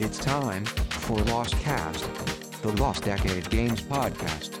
It's 0.00 0.18
time 0.18 0.64
for 0.64 1.16
Lost 1.24 1.58
Cast, 1.60 2.04
the 2.62 2.72
Lost 2.72 3.04
Decade 3.04 3.48
Games 3.50 3.80
podcast. 3.82 4.54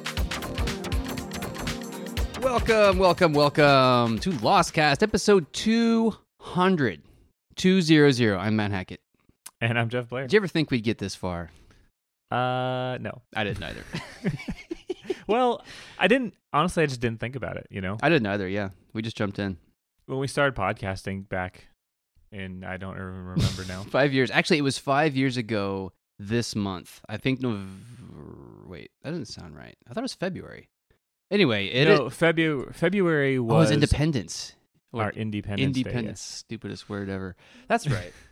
Welcome, 2.42 2.98
welcome, 2.98 3.32
welcome 3.32 4.18
to 4.20 4.30
Lost 4.40 4.72
Cast, 4.72 5.02
episode 5.02 5.52
200. 5.52 7.02
200. 7.56 8.36
I'm 8.36 8.56
Matt 8.56 8.70
Hackett. 8.72 9.00
And 9.60 9.78
I'm 9.78 9.88
Jeff 9.88 10.08
Blair. 10.08 10.22
Did 10.24 10.32
you 10.34 10.38
ever 10.38 10.48
think 10.48 10.70
we'd 10.70 10.84
get 10.84 10.98
this 10.98 11.14
far? 11.14 11.50
Uh, 12.30 12.98
no. 13.00 13.22
I 13.34 13.44
didn't 13.44 13.62
either. 13.62 13.84
Well, 15.26 15.62
I 15.98 16.08
didn't. 16.08 16.32
Honestly, 16.54 16.82
I 16.82 16.86
just 16.86 17.02
didn't 17.02 17.20
think 17.20 17.36
about 17.36 17.58
it. 17.58 17.66
You 17.70 17.82
know, 17.82 17.98
I 18.02 18.08
didn't 18.08 18.26
either, 18.28 18.48
yeah. 18.48 18.70
We 18.94 19.02
just 19.02 19.16
jumped 19.16 19.38
in. 19.38 19.58
when 20.06 20.18
we 20.18 20.26
started 20.26 20.58
podcasting 20.58 21.28
back 21.28 21.68
in, 22.30 22.64
I 22.64 22.76
don't 22.76 22.94
even 22.94 23.26
remember 23.26 23.64
now. 23.66 23.82
Five 23.90 24.12
years. 24.12 24.30
Actually, 24.30 24.58
it 24.58 24.62
was 24.62 24.78
five 24.78 25.16
years 25.16 25.36
ago 25.36 25.92
this 26.18 26.54
month. 26.54 27.00
I 27.08 27.16
think 27.16 27.40
November. 27.40 28.66
Wait, 28.66 28.90
that 29.02 29.10
doesn't 29.10 29.26
sound 29.26 29.56
right. 29.56 29.76
I 29.88 29.94
thought 29.94 30.00
it 30.00 30.02
was 30.02 30.14
February. 30.14 30.68
Anyway, 31.30 31.66
it, 31.66 31.88
no, 31.88 32.10
February. 32.10 32.72
February 32.72 33.36
oh, 33.36 33.42
it 33.42 33.44
was 33.44 33.66
was 33.66 33.70
Independence. 33.70 34.54
Or 34.92 35.02
our 35.04 35.10
Independence 35.12 35.74
Day, 35.74 35.80
Independence. 35.80 36.20
Stupidest 36.20 36.88
word 36.88 37.10
ever. 37.10 37.36
That's 37.68 37.88
right. 37.88 38.12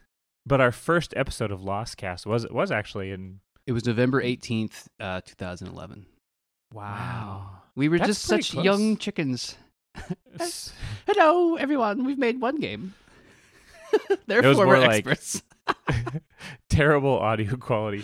But 0.49 0.61
our 0.61 0.71
first 0.71 1.13
episode 1.17 1.51
of 1.51 1.65
Lost 1.65 1.97
Cast 1.97 2.25
was 2.25 2.47
was 2.49 2.71
actually 2.71 3.11
in. 3.11 3.41
it 3.67 3.73
was 3.73 3.85
November 3.85 4.23
18th, 4.23 4.87
uh, 5.01 5.21
2011. 5.25 6.07
Wow. 6.73 7.51
We 7.75 7.89
were 7.89 7.99
That's 7.99 8.11
just 8.11 8.23
such 8.23 8.53
close. 8.53 8.65
young 8.65 8.97
chickens. 8.97 9.57
Hello, 11.07 11.57
everyone. 11.57 12.05
We've 12.05 12.17
made 12.17 12.41
one 12.41 12.61
game. 12.61 12.95
They're 14.27 14.45
It 14.45 14.47
was 14.49 14.57
former 14.59 14.77
more 14.77 14.87
like- 14.87 15.07
experts. 15.07 15.43
Terrible 16.69 17.19
audio 17.19 17.57
quality. 17.57 18.03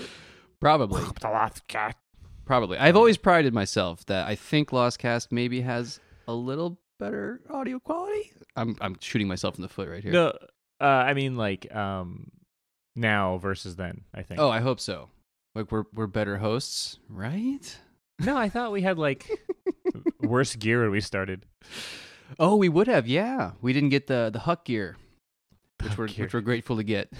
Probably. 0.61 1.03
The 1.21 1.29
Lost 1.29 1.67
Cast. 1.69 1.97
Probably. 2.45 2.79
I've 2.79 2.97
always 2.97 3.17
prided 3.17 3.55
myself 3.55 4.05
that 4.07 4.27
I 4.27 4.35
think 4.35 4.73
Lost 4.73 4.99
Cast 4.99 5.31
maybe 5.33 5.61
has 5.61 6.01
a 6.27 6.35
little 6.35 6.79
better 6.99 7.41
audio 7.51 7.79
quality. 7.79 8.33
I'm 8.57 8.77
I'm 8.81 8.97
shooting 9.01 9.29
myself 9.29 9.57
in 9.57 9.63
the 9.63 9.69
foot 9.69 9.89
right 9.89 10.03
here. 10.03 10.13
No, 10.13 10.33
uh, 10.81 10.85
I 10.85 11.15
mean 11.15 11.37
like 11.37 11.73
um, 11.75 12.31
now 12.97 13.39
versus 13.39 13.77
then. 13.77 14.03
I 14.15 14.23
think. 14.23 14.41
Oh, 14.41 14.51
I 14.51 14.61
hope 14.61 14.81
so. 14.81 15.09
Like 15.55 15.71
we're 15.71 15.85
we're 15.93 16.07
better 16.09 16.39
hosts, 16.39 16.99
right? 17.09 17.79
no, 18.19 18.37
I 18.37 18.49
thought 18.49 18.73
we 18.73 18.83
had 18.83 18.99
like 18.99 19.29
worse 20.21 20.55
gear 20.57 20.83
when 20.83 20.91
we 20.91 21.01
started. 21.01 21.47
Oh, 22.39 22.57
we 22.57 22.69
would 22.69 22.89
have. 22.89 23.07
Yeah, 23.07 23.53
we 23.61 23.73
didn't 23.73 23.91
get 23.91 24.07
the 24.09 24.31
the 24.33 24.41
Huck 24.41 24.65
gear, 24.65 24.97
which 25.83 25.99
we're 25.99 26.09
which 26.09 26.35
we're 26.35 26.41
grateful 26.41 26.77
to 26.77 26.83
get. 26.85 27.13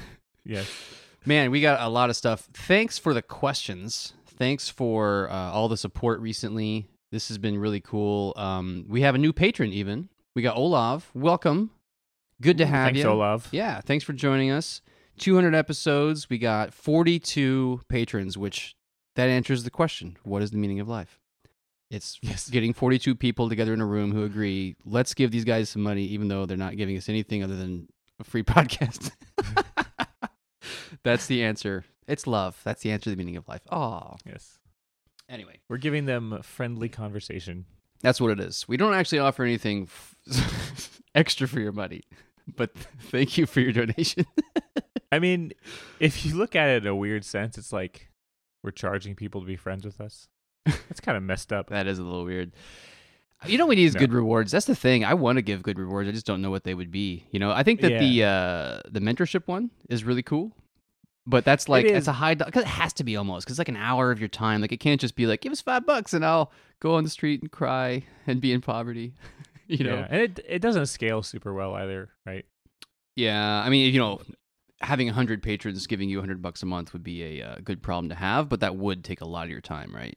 Yes. 0.45 0.69
Man, 1.25 1.51
we 1.51 1.61
got 1.61 1.81
a 1.81 1.89
lot 1.89 2.11
of 2.11 2.17
stuff. 2.17 2.49
Thanks 2.53 2.99
for 2.99 3.15
the 3.15 3.23
questions. 3.23 4.13
Thanks 4.27 4.69
for 4.69 5.31
uh, 5.31 5.53
all 5.53 5.69
the 5.69 5.77
support 5.77 6.21
recently. 6.21 6.89
This 7.13 7.29
has 7.29 7.39
been 7.39 7.59
really 7.59 7.81
cool. 7.81 8.33
Um, 8.37 8.87
we 8.89 9.03
have 9.03 9.15
a 9.15 9.19
new 9.19 9.33
patron, 9.33 9.73
even. 9.73 10.09
We 10.35 10.43
got 10.43 10.57
Olav. 10.57 11.09
Welcome. 11.15 11.71
Good 12.41 12.59
to 12.59 12.67
have 12.67 12.87
Thanks, 12.87 13.01
you. 13.01 13.07
Olav. 13.09 13.49
Yeah, 13.53 13.81
thanks 13.83 14.03
for 14.05 14.15
joining 14.15 14.51
us. 14.51 14.81
200 15.19 15.55
episodes. 15.55 16.29
We 16.29 16.39
got 16.39 16.75
42 16.75 17.83
patrons, 17.89 18.37
which 18.37 18.75
that 19.15 19.29
answers 19.29 19.63
the 19.63 19.71
question 19.71 20.17
what 20.25 20.43
is 20.43 20.51
the 20.51 20.57
meaning 20.57 20.81
of 20.81 20.89
life? 20.89 21.21
It's 21.91 22.19
Yes. 22.23 22.49
getting 22.51 22.73
42 22.73 23.15
people 23.15 23.49
together 23.49 23.75
in 23.75 23.81
a 23.81 23.87
room 23.87 24.11
who 24.13 24.25
agree, 24.25 24.75
let's 24.85 25.15
give 25.15 25.31
these 25.31 25.45
guys 25.45 25.69
some 25.69 25.83
money, 25.83 26.03
even 26.07 26.27
though 26.29 26.47
they're 26.47 26.57
not 26.57 26.77
giving 26.77 26.97
us 26.97 27.09
anything 27.09 27.45
other 27.45 27.55
than 27.57 27.87
a 28.23 28.25
free 28.31 28.43
podcast. 28.45 29.11
That's 31.05 31.27
the 31.27 31.43
answer. 31.43 31.85
It's 32.07 32.27
love. 32.27 32.61
That's 32.65 32.83
the 32.83 32.91
answer 32.93 33.05
to 33.05 33.11
the 33.11 33.17
meaning 33.17 33.37
of 33.37 33.49
life. 33.49 33.63
Oh. 33.71 34.17
Yes. 34.25 34.59
Anyway, 35.29 35.61
We're 35.69 35.79
giving 35.79 36.05
them 36.07 36.41
friendly 36.43 36.89
conversation. 36.89 37.65
that's 38.03 38.21
what 38.21 38.31
it 38.33 38.41
is. 38.41 38.67
We 38.69 38.77
don't 38.77 38.93
actually 38.95 39.21
offer 39.21 39.45
anything 39.45 39.89
f- 40.29 41.01
extra 41.15 41.49
for 41.49 41.59
your 41.61 41.73
money, 41.73 42.03
but 42.57 42.75
thank 43.01 43.39
you 43.39 43.47
for 43.47 43.61
your 43.61 43.73
donation. 43.73 44.27
I 45.11 45.19
mean, 45.21 45.53
if 46.01 46.27
you 46.27 46.35
look 46.37 46.55
at 46.55 46.69
it 46.69 46.83
in 46.85 46.89
a 46.89 46.95
weird 46.97 47.25
sense, 47.25 47.57
it's 47.57 47.73
like 47.73 48.11
we're 48.63 48.73
charging 48.73 49.15
people 49.15 49.41
to 49.41 49.47
be 49.47 49.57
friends 49.57 49.85
with 49.85 50.01
us. 50.01 50.29
It's 50.91 51.01
kind 51.01 51.17
of 51.17 51.23
messed 51.23 51.53
up. 51.53 51.71
That 51.71 51.87
is 51.87 51.99
a 51.99 52.03
little 52.05 52.25
weird. 52.25 52.53
You 53.47 53.59
know, 53.59 53.67
we 53.67 53.77
need 53.77 53.85
is 53.85 53.95
No. 53.95 54.01
good 54.01 54.13
rewards. 54.13 54.53
That's 54.53 54.67
the 54.67 54.75
thing. 54.75 55.05
I 55.05 55.15
want 55.15 55.37
to 55.37 55.43
give 55.43 55.63
good 55.63 55.79
rewards. 55.79 56.09
I 56.09 56.13
just 56.13 56.27
don't 56.27 56.43
know 56.43 56.51
what 56.51 56.65
they 56.65 56.75
would 56.75 56.91
be. 56.91 57.27
You 57.31 57.39
know, 57.39 57.51
I 57.51 57.63
think 57.63 57.81
that 57.81 57.99
the 57.99 58.25
uh, 58.25 58.81
the 58.91 59.01
mentorship 59.01 59.47
one 59.47 59.71
is 59.89 60.05
really 60.05 60.23
cool, 60.23 60.53
but 61.27 61.45
that's 61.45 61.69
like 61.69 61.87
is. 61.87 61.93
it's 61.93 62.09
a 62.09 62.13
high 62.13 62.35
because 62.35 62.63
it 62.63 62.69
has 62.69 62.93
to 62.95 63.05
be 63.05 63.17
almost 63.17 63.47
because 63.47 63.55
it's 63.55 63.59
like 63.59 63.69
an 63.69 63.77
hour 63.77 64.11
of 64.11 64.21
your 64.21 64.29
time. 64.29 64.61
Like 64.61 64.73
it 64.73 64.81
can't 64.81 65.01
just 65.01 65.17
be 65.17 65.27
like 65.27 65.41
give 65.41 65.53
us 65.53 65.61
five 65.61 65.85
bucks 65.85 66.15
and 66.15 66.25
I'll 66.25 66.53
go 66.81 66.95
on 66.95 67.05
the 67.05 67.11
street 67.11 67.43
and 67.43 67.51
cry 67.51 68.05
and 68.27 68.41
be 68.41 68.53
in 68.53 68.61
poverty. 68.61 69.15
you 69.67 69.85
know. 69.85 69.97
Yeah. 69.97 70.07
And 70.11 70.21
it 70.21 70.45
it 70.49 70.59
doesn't 70.61 70.87
scale 70.87 71.23
super 71.23 71.53
well 71.53 71.75
either, 71.75 72.11
right? 72.27 72.45
Yeah, 73.17 73.63
I 73.65 73.69
mean, 73.69 73.93
you 73.93 74.01
know, 74.01 74.23
having 74.81 75.09
a 75.09 75.13
hundred 75.13 75.43
patrons 75.43 75.87
giving 75.87 76.09
you 76.09 76.19
a 76.19 76.23
hundred 76.23 76.43
bucks 76.43 76.63
a 76.63 76.67
month 76.67 76.93
would 76.93 77.05
be 77.05 77.41
a 77.41 77.47
uh, 77.47 77.57
good 77.63 77.83
problem 77.83 78.09
to 78.09 78.15
have, 78.15 78.49
but 78.49 78.61
that 78.61 78.77
would 78.77 79.05
take 79.05 79.21
a 79.21 79.27
lot 79.27 79.45
of 79.45 79.51
your 79.51 79.61
time, 79.61 79.95
right? 79.95 80.17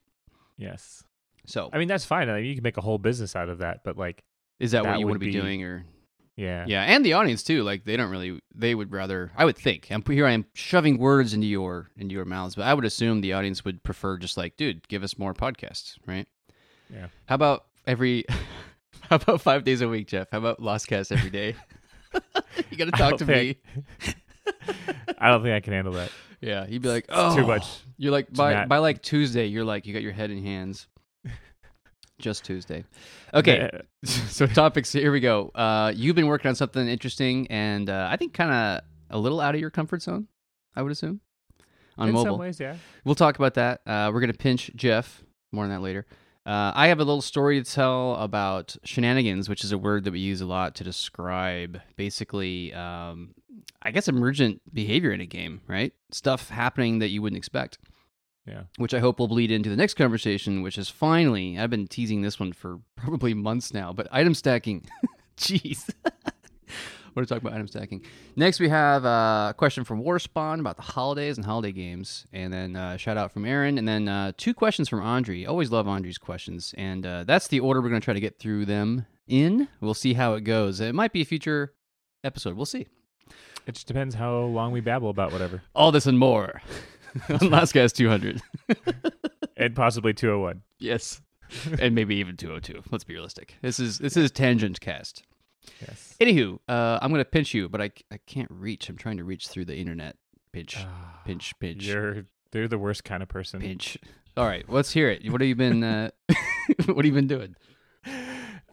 Yes. 0.57 1.03
So, 1.47 1.69
I 1.71 1.77
mean, 1.77 1.87
that's 1.87 2.05
fine. 2.05 2.29
I 2.29 2.35
mean, 2.35 2.45
you 2.45 2.55
can 2.55 2.63
make 2.63 2.77
a 2.77 2.81
whole 2.81 2.97
business 2.97 3.35
out 3.35 3.49
of 3.49 3.59
that, 3.59 3.81
but 3.83 3.97
like, 3.97 4.23
is 4.59 4.71
that, 4.71 4.83
what 4.83 4.99
you 4.99 5.05
want 5.05 5.19
to 5.19 5.19
would 5.19 5.19
be, 5.19 5.27
be- 5.27 5.31
doing, 5.33 5.63
or 5.63 5.85
yeah. 6.35 6.65
yeah, 6.67 6.83
and 6.83 7.05
the 7.05 7.13
audience 7.13 7.43
too? 7.43 7.63
Like, 7.63 7.85
they 7.85 7.97
don't 7.97 8.09
really. 8.09 8.39
They 8.53 8.75
would 8.75 8.91
rather. 8.91 9.31
I 9.35 9.45
would 9.45 9.57
think. 9.57 9.87
I'm 9.89 10.03
here. 10.05 10.25
I 10.25 10.31
am 10.31 10.45
shoving 10.53 10.97
words 10.97 11.33
into 11.33 11.47
your 11.47 11.89
into 11.97 12.13
your 12.13 12.25
mouths, 12.25 12.55
but 12.55 12.63
I 12.63 12.73
would 12.73 12.85
assume 12.85 13.21
the 13.21 13.33
audience 13.33 13.63
would 13.65 13.83
prefer 13.83 14.17
just 14.17 14.37
like, 14.37 14.57
dude, 14.57 14.87
give 14.87 15.03
us 15.03 15.17
more 15.17 15.33
podcasts, 15.33 15.97
right? 16.05 16.27
Yeah. 16.89 17.07
How 17.25 17.35
about 17.35 17.65
every? 17.87 18.25
How 19.09 19.17
about 19.17 19.41
five 19.41 19.63
days 19.63 19.81
a 19.81 19.87
week, 19.87 20.07
Jeff? 20.07 20.29
How 20.31 20.39
about 20.39 20.59
Lost 20.59 20.87
Cast 20.87 21.11
every 21.11 21.29
day? 21.29 21.55
you 22.69 22.77
got 22.77 22.85
to 22.85 22.91
talk 22.91 23.17
to 23.17 23.25
think- 23.25 23.59
me. 23.67 24.13
I 25.19 25.29
don't 25.29 25.43
think 25.43 25.53
I 25.53 25.59
can 25.59 25.73
handle 25.73 25.93
that. 25.93 26.11
Yeah, 26.41 26.65
you'd 26.67 26.81
be 26.81 26.89
like, 26.89 27.05
It's 27.05 27.13
oh, 27.17 27.35
too 27.35 27.47
much. 27.47 27.65
You're 27.97 28.11
like 28.11 28.31
by 28.31 28.65
by 28.65 28.77
like 28.79 29.01
Tuesday, 29.01 29.45
you're 29.45 29.63
like 29.63 29.85
you 29.85 29.93
got 29.93 30.01
your 30.01 30.11
head 30.11 30.31
in 30.31 30.43
hands. 30.43 30.87
Just 32.25 32.43
Tuesday. 32.43 32.83
Okay, 33.35 33.69
so 34.03 34.47
topics. 34.47 34.91
Here 34.91 35.11
we 35.11 35.19
go. 35.19 35.51
Uh, 35.53 35.93
you've 35.95 36.15
been 36.15 36.25
working 36.25 36.49
on 36.49 36.55
something 36.55 36.87
interesting, 36.87 37.45
and 37.51 37.87
uh, 37.87 38.07
I 38.09 38.17
think 38.17 38.33
kind 38.33 38.51
of 38.51 38.81
a 39.11 39.19
little 39.19 39.39
out 39.39 39.53
of 39.53 39.61
your 39.61 39.69
comfort 39.69 40.01
zone. 40.01 40.27
I 40.75 40.81
would 40.81 40.91
assume 40.91 41.21
on 41.99 42.07
in 42.07 42.15
mobile. 42.15 42.31
some 42.31 42.39
ways, 42.39 42.59
yeah. 42.59 42.77
We'll 43.03 43.13
talk 43.13 43.37
about 43.37 43.53
that. 43.53 43.81
Uh, 43.85 44.09
we're 44.11 44.21
gonna 44.21 44.33
pinch 44.33 44.71
Jeff. 44.75 45.23
More 45.51 45.65
on 45.65 45.69
that 45.69 45.81
later. 45.81 46.07
Uh, 46.47 46.71
I 46.73 46.87
have 46.87 46.97
a 46.97 47.03
little 47.03 47.21
story 47.21 47.61
to 47.63 47.71
tell 47.71 48.15
about 48.15 48.75
shenanigans, 48.83 49.47
which 49.47 49.63
is 49.63 49.71
a 49.71 49.77
word 49.77 50.03
that 50.05 50.11
we 50.11 50.19
use 50.19 50.41
a 50.41 50.47
lot 50.47 50.73
to 50.77 50.83
describe 50.83 51.79
basically, 51.95 52.73
um, 52.73 53.35
I 53.83 53.91
guess, 53.91 54.07
emergent 54.07 54.61
behavior 54.73 55.11
in 55.11 55.21
a 55.21 55.27
game, 55.27 55.61
right? 55.67 55.93
Stuff 56.09 56.49
happening 56.49 56.97
that 56.99 57.09
you 57.09 57.21
wouldn't 57.21 57.37
expect, 57.37 57.77
Yeah. 58.47 58.63
which 58.77 58.93
I 58.93 58.99
hope 58.99 59.17
will 59.19 59.27
bleed 59.27 59.49
into 59.49 59.69
the 59.69 59.75
next 59.75 59.95
conversation, 59.95 60.61
which 60.61 60.77
is 60.77 60.87
finally, 60.89 61.57
I've 61.57 61.71
been 61.71 61.87
teasing 61.87 62.21
this 62.21 62.39
one 62.39 62.53
for 62.53 62.79
probably 62.95 63.33
months 63.33 63.73
now, 63.73 63.91
but 63.91 64.07
item 64.11 64.33
stacking. 64.35 64.85
Jeez. 65.37 65.89
I 66.05 66.11
want 67.15 67.27
to 67.27 67.33
talk 67.33 67.41
about 67.41 67.53
item 67.53 67.67
stacking. 67.67 68.03
Next, 68.35 68.59
we 68.59 68.67
have 68.69 69.05
uh, 69.05 69.47
a 69.51 69.55
question 69.57 69.83
from 69.85 70.03
Warspawn 70.03 70.59
about 70.59 70.75
the 70.75 70.81
holidays 70.83 71.37
and 71.37 71.45
holiday 71.45 71.71
games, 71.71 72.25
and 72.33 72.51
then 72.51 72.75
uh, 72.75 72.97
shout 72.97 73.15
out 73.17 73.31
from 73.31 73.45
Aaron, 73.45 73.77
and 73.77 73.87
then 73.87 74.07
uh, 74.09 74.33
two 74.37 74.53
questions 74.53 74.89
from 74.89 75.01
Andre. 75.01 75.45
Always 75.45 75.71
love 75.71 75.87
Andre's 75.87 76.17
questions, 76.17 76.75
and 76.77 77.05
uh, 77.05 77.23
that's 77.23 77.47
the 77.47 77.61
order 77.61 77.81
we're 77.81 77.89
going 77.89 78.01
to 78.01 78.05
try 78.05 78.13
to 78.13 78.19
get 78.19 78.37
through 78.37 78.65
them 78.65 79.05
in. 79.27 79.69
We'll 79.79 79.93
see 79.93 80.13
how 80.13 80.33
it 80.33 80.41
goes. 80.41 80.81
It 80.81 80.93
might 80.93 81.13
be 81.13 81.21
a 81.21 81.25
future 81.25 81.73
episode. 82.23 82.55
We'll 82.57 82.65
see. 82.65 82.87
It 83.65 83.73
just 83.73 83.87
depends 83.87 84.13
how 84.13 84.37
long 84.39 84.71
we 84.73 84.81
babble 84.81 85.09
about 85.09 85.31
whatever. 85.31 85.63
All 85.73 85.91
this 85.91 86.05
and 86.05 86.19
more 86.19 86.61
on 87.41 87.49
Lost 87.49 87.73
Cast 87.73 87.95
200. 87.95 88.41
and 89.57 89.75
possibly 89.75 90.13
201. 90.13 90.61
yes, 90.79 91.21
and 91.79 91.93
maybe 91.95 92.15
even 92.15 92.35
202. 92.37 92.83
Let's 92.91 93.03
be 93.03 93.13
realistic. 93.13 93.55
This 93.61 93.79
is 93.79 93.99
this 93.99 94.17
is 94.17 94.31
tangent 94.31 94.79
cast. 94.81 95.23
Yes. 95.81 96.15
Anywho, 96.19 96.59
uh, 96.67 96.99
I'm 97.01 97.09
going 97.09 97.19
to 97.23 97.25
pinch 97.29 97.53
you, 97.53 97.69
but 97.69 97.81
I 97.81 97.91
I 98.11 98.17
can't 98.25 98.49
reach. 98.51 98.89
I'm 98.89 98.97
trying 98.97 99.17
to 99.17 99.23
reach 99.23 99.47
through 99.47 99.65
the 99.65 99.75
internet. 99.77 100.15
Pinch, 100.51 100.77
Ah, 100.79 101.21
pinch, 101.25 101.53
pinch. 101.59 101.85
You're 101.85 102.25
they're 102.51 102.67
the 102.67 102.77
worst 102.77 103.03
kind 103.03 103.21
of 103.23 103.29
person. 103.29 103.59
Pinch. 103.61 103.97
All 104.37 104.45
right, 104.45 104.65
let's 104.69 104.91
hear 104.91 105.09
it. 105.09 105.29
What 105.31 105.41
have 105.41 105.47
you 105.47 105.55
been? 105.55 105.83
Uh, 105.83 106.09
what 106.85 106.97
have 106.97 107.05
you 107.05 107.11
been 107.13 107.27
doing? 107.27 107.55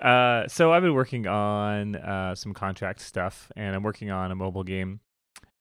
Uh, 0.01 0.49
so 0.49 0.73
I've 0.73 0.83
been 0.83 0.95
working 0.95 1.27
on 1.29 1.95
uh, 1.97 2.35
some 2.35 2.53
contract 2.55 3.01
stuff, 3.01 3.51
and 3.57 3.75
I'm 3.77 3.83
working 3.85 4.11
on 4.11 4.33
a 4.33 4.35
mobile 4.35 4.65
game 4.65 5.01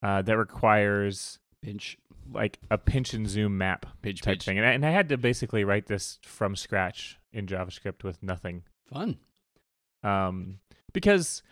uh, 0.01 0.21
that 0.23 0.37
requires 0.37 1.37
Pinch, 1.61 1.97
like 2.33 2.59
a 2.69 2.77
pinch 2.77 3.13
and 3.13 3.29
zoom 3.29 3.57
map 3.57 3.85
pinch, 4.01 4.21
type 4.21 4.33
pinch. 4.33 4.45
thing, 4.45 4.57
and 4.57 4.65
I, 4.67 4.71
and 4.71 4.85
I 4.85 4.91
had 4.91 5.09
to 5.09 5.17
basically 5.17 5.63
write 5.63 5.87
this 5.87 6.19
from 6.23 6.55
scratch 6.55 7.17
in 7.33 7.45
JavaScript 7.45 8.03
with 8.03 8.21
nothing, 8.23 8.63
Fun. 8.91 9.17
um, 10.03 10.59
because 10.93 11.43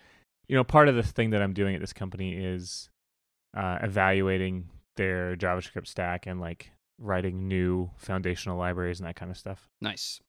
you 0.48 0.56
know 0.56 0.64
part 0.64 0.88
of 0.88 0.96
the 0.96 1.02
thing 1.02 1.30
that 1.30 1.42
I'm 1.42 1.52
doing 1.52 1.74
at 1.74 1.80
this 1.80 1.92
company 1.92 2.34
is 2.34 2.90
uh, 3.56 3.78
evaluating 3.82 4.68
their 4.96 5.36
JavaScript 5.36 5.86
stack 5.86 6.26
and 6.26 6.40
like 6.40 6.72
writing 6.98 7.48
new 7.48 7.90
foundational 7.96 8.58
libraries 8.58 9.00
and 9.00 9.08
that 9.08 9.16
kind 9.16 9.30
of 9.30 9.38
stuff. 9.38 9.68
Nice. 9.80 10.20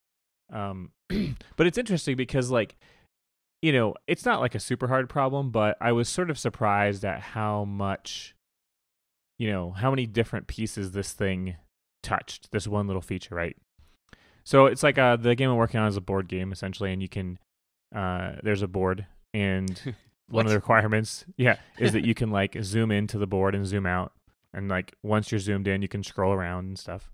Um, 0.52 0.90
but 1.56 1.66
it's 1.66 1.76
interesting 1.78 2.16
because 2.16 2.50
like, 2.50 2.76
you 3.60 3.72
know, 3.72 3.94
it's 4.06 4.24
not 4.24 4.40
like 4.40 4.54
a 4.54 4.60
super 4.60 4.88
hard 4.88 5.08
problem, 5.08 5.50
but 5.50 5.76
I 5.80 5.92
was 5.92 6.08
sort 6.08 6.30
of 6.30 6.38
surprised 6.38 7.04
at 7.04 7.20
how 7.20 7.64
much, 7.64 8.34
you 9.42 9.50
know, 9.50 9.72
how 9.72 9.90
many 9.90 10.06
different 10.06 10.46
pieces 10.46 10.92
this 10.92 11.12
thing 11.12 11.56
touched. 12.00 12.52
This 12.52 12.68
one 12.68 12.86
little 12.86 13.02
feature, 13.02 13.34
right? 13.34 13.56
So 14.44 14.66
it's 14.66 14.84
like 14.84 14.98
uh, 14.98 15.16
the 15.16 15.34
game 15.34 15.50
I'm 15.50 15.56
working 15.56 15.80
on 15.80 15.88
is 15.88 15.96
a 15.96 16.00
board 16.00 16.28
game 16.28 16.52
essentially, 16.52 16.92
and 16.92 17.02
you 17.02 17.08
can 17.08 17.40
uh, 17.92 18.36
there's 18.44 18.62
a 18.62 18.68
board, 18.68 19.04
and 19.34 19.96
one 20.28 20.46
of 20.46 20.50
the 20.50 20.56
requirements, 20.56 21.24
yeah, 21.36 21.56
is 21.76 21.92
that 21.92 22.04
you 22.04 22.14
can 22.20 22.30
like 22.30 22.56
zoom 22.62 22.92
into 22.92 23.18
the 23.18 23.26
board 23.26 23.56
and 23.56 23.66
zoom 23.66 23.84
out, 23.84 24.12
and 24.54 24.68
like 24.68 24.94
once 25.02 25.32
you're 25.32 25.40
zoomed 25.40 25.66
in, 25.66 25.82
you 25.82 25.88
can 25.88 26.04
scroll 26.04 26.32
around 26.32 26.66
and 26.66 26.78
stuff. 26.78 27.10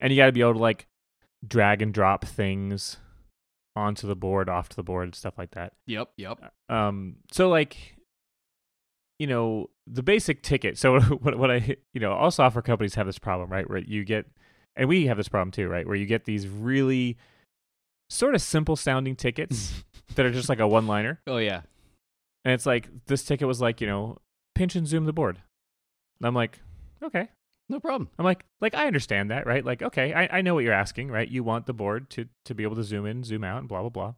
And 0.00 0.10
you 0.10 0.16
got 0.16 0.26
to 0.26 0.32
be 0.32 0.40
able 0.40 0.54
to 0.54 0.58
like 0.58 0.86
drag 1.46 1.82
and 1.82 1.92
drop 1.92 2.24
things 2.24 2.96
onto 3.76 4.06
the 4.06 4.16
board, 4.16 4.48
off 4.48 4.70
to 4.70 4.76
the 4.76 4.82
board, 4.82 5.14
stuff 5.14 5.36
like 5.36 5.50
that. 5.50 5.74
Yep. 5.84 6.12
Yep. 6.16 6.50
Um, 6.70 7.16
so 7.30 7.50
like, 7.50 7.97
you 9.18 9.26
know, 9.26 9.70
the 9.86 10.02
basic 10.02 10.42
ticket. 10.42 10.78
So 10.78 11.00
what 11.22 11.38
what 11.38 11.50
I 11.50 11.76
you 11.92 12.00
know, 12.00 12.12
all 12.12 12.30
software 12.30 12.62
companies 12.62 12.94
have 12.94 13.06
this 13.06 13.18
problem, 13.18 13.50
right? 13.50 13.68
Where 13.68 13.78
you 13.78 14.04
get, 14.04 14.26
and 14.76 14.88
we 14.88 15.06
have 15.06 15.16
this 15.16 15.28
problem 15.28 15.50
too, 15.50 15.68
right? 15.68 15.86
Where 15.86 15.96
you 15.96 16.06
get 16.06 16.24
these 16.24 16.46
really 16.48 17.16
sort 18.10 18.34
of 18.34 18.40
simple 18.42 18.76
sounding 18.76 19.16
tickets 19.16 19.84
that 20.14 20.24
are 20.24 20.32
just 20.32 20.48
like 20.48 20.60
a 20.60 20.68
one 20.68 20.86
liner, 20.86 21.20
Oh 21.26 21.38
yeah. 21.38 21.62
and 22.44 22.54
it's 22.54 22.64
like 22.66 22.88
this 23.06 23.24
ticket 23.24 23.46
was 23.48 23.60
like 23.60 23.80
you 23.80 23.86
know, 23.86 24.18
pinch 24.54 24.74
and 24.76 24.86
zoom 24.86 25.04
the 25.06 25.12
board. 25.12 25.38
And 26.20 26.26
I'm 26.26 26.34
like, 26.34 26.58
okay. 27.02 27.28
No 27.70 27.78
problem. 27.80 28.08
I'm 28.18 28.24
like, 28.24 28.46
like 28.62 28.74
I 28.74 28.86
understand 28.86 29.30
that, 29.30 29.46
right? 29.46 29.62
Like, 29.62 29.82
okay, 29.82 30.14
I, 30.14 30.38
I 30.38 30.40
know 30.40 30.54
what 30.54 30.64
you're 30.64 30.72
asking, 30.72 31.10
right? 31.10 31.28
You 31.28 31.44
want 31.44 31.66
the 31.66 31.74
board 31.74 32.08
to 32.10 32.26
to 32.46 32.54
be 32.54 32.62
able 32.62 32.76
to 32.76 32.82
zoom 32.82 33.04
in, 33.04 33.22
zoom 33.24 33.44
out, 33.44 33.58
and 33.58 33.68
blah 33.68 33.80
blah 33.82 33.90
blah. 33.90 34.14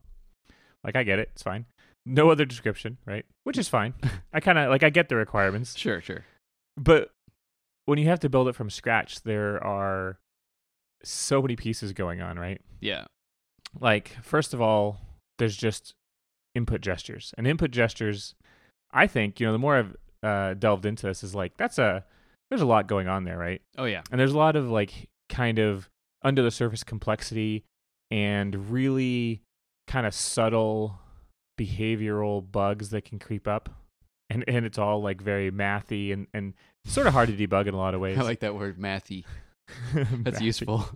Like 0.85 0.95
I 0.95 1.03
get 1.03 1.19
it, 1.19 1.31
it's 1.33 1.43
fine. 1.43 1.67
No 2.07 2.31
other 2.31 2.45
description, 2.45 2.99
right? 3.07 3.25
Which 3.45 3.59
is 3.59 3.69
fine. 3.69 3.95
I 4.33 4.41
kind 4.41 4.59
of 4.59 4.71
like 4.71 4.83
I 4.83 4.91
get 4.91 5.09
the 5.09 5.17
requirements, 5.17 5.77
Sure. 5.77 6.01
Sure. 6.01 6.25
but 6.77 7.11
when 7.87 7.99
you 7.99 8.07
have 8.09 8.21
to 8.21 8.29
build 8.29 8.47
it 8.49 8.55
from 8.55 8.71
scratch, 8.71 9.23
there 9.23 9.63
are 9.65 10.19
so 11.03 11.43
many 11.43 11.57
pieces 11.57 11.93
going 11.93 12.21
on, 12.21 12.39
right? 12.39 12.61
Yeah. 12.81 13.07
Like 13.81 14.17
first 14.23 14.55
of 14.55 14.61
all, 14.61 15.01
there's 15.39 15.57
just 15.57 15.95
input 16.55 16.81
gestures, 16.81 17.33
and 17.39 17.47
input 17.47 17.71
gestures. 17.71 18.35
I 18.93 19.07
think 19.07 19.41
you 19.41 19.47
know 19.47 19.53
the 19.53 19.59
more 19.59 19.77
I've 19.77 19.97
uh, 20.23 20.55
delved 20.55 20.87
into 20.87 21.07
this 21.07 21.23
is 21.25 21.35
like 21.35 21.57
that's 21.57 21.79
a 21.79 22.05
there's 22.51 22.61
a 22.63 22.67
lot 22.67 22.87
going 22.89 23.09
on 23.09 23.25
there, 23.25 23.39
right? 23.39 23.63
Oh 23.79 23.85
yeah. 23.85 24.03
And 24.11 24.21
there's 24.21 24.33
a 24.33 24.39
lot 24.39 24.57
of 24.57 24.71
like 24.71 25.09
kind 25.29 25.59
of 25.59 25.89
under 26.23 26.43
the 26.43 26.51
surface 26.51 26.83
complexity 26.85 27.65
and 28.11 28.71
really 28.71 29.43
kind 29.87 30.07
of 30.07 30.15
subtle 30.15 31.00
behavioral 31.61 32.51
bugs 32.51 32.91
that 32.91 33.05
can 33.05 33.19
creep 33.19 33.47
up. 33.47 33.69
And 34.29 34.45
and 34.47 34.65
it's 34.65 34.79
all 34.79 35.03
like 35.03 35.21
very 35.21 35.51
mathy 35.51 36.13
and, 36.13 36.27
and 36.33 36.55
sort 36.85 37.07
of 37.09 37.13
hard 37.13 37.29
to 37.29 37.35
debug 37.35 37.67
in 37.67 37.75
a 37.75 37.77
lot 37.77 37.95
of 37.95 38.01
ways. 38.01 38.17
I 38.17 38.23
like 38.23 38.41
that 38.41 38.55
word, 38.55 38.79
mathy. 38.79 39.25
That's 39.95 40.39
Mathy. 40.39 40.41
useful. 40.41 40.89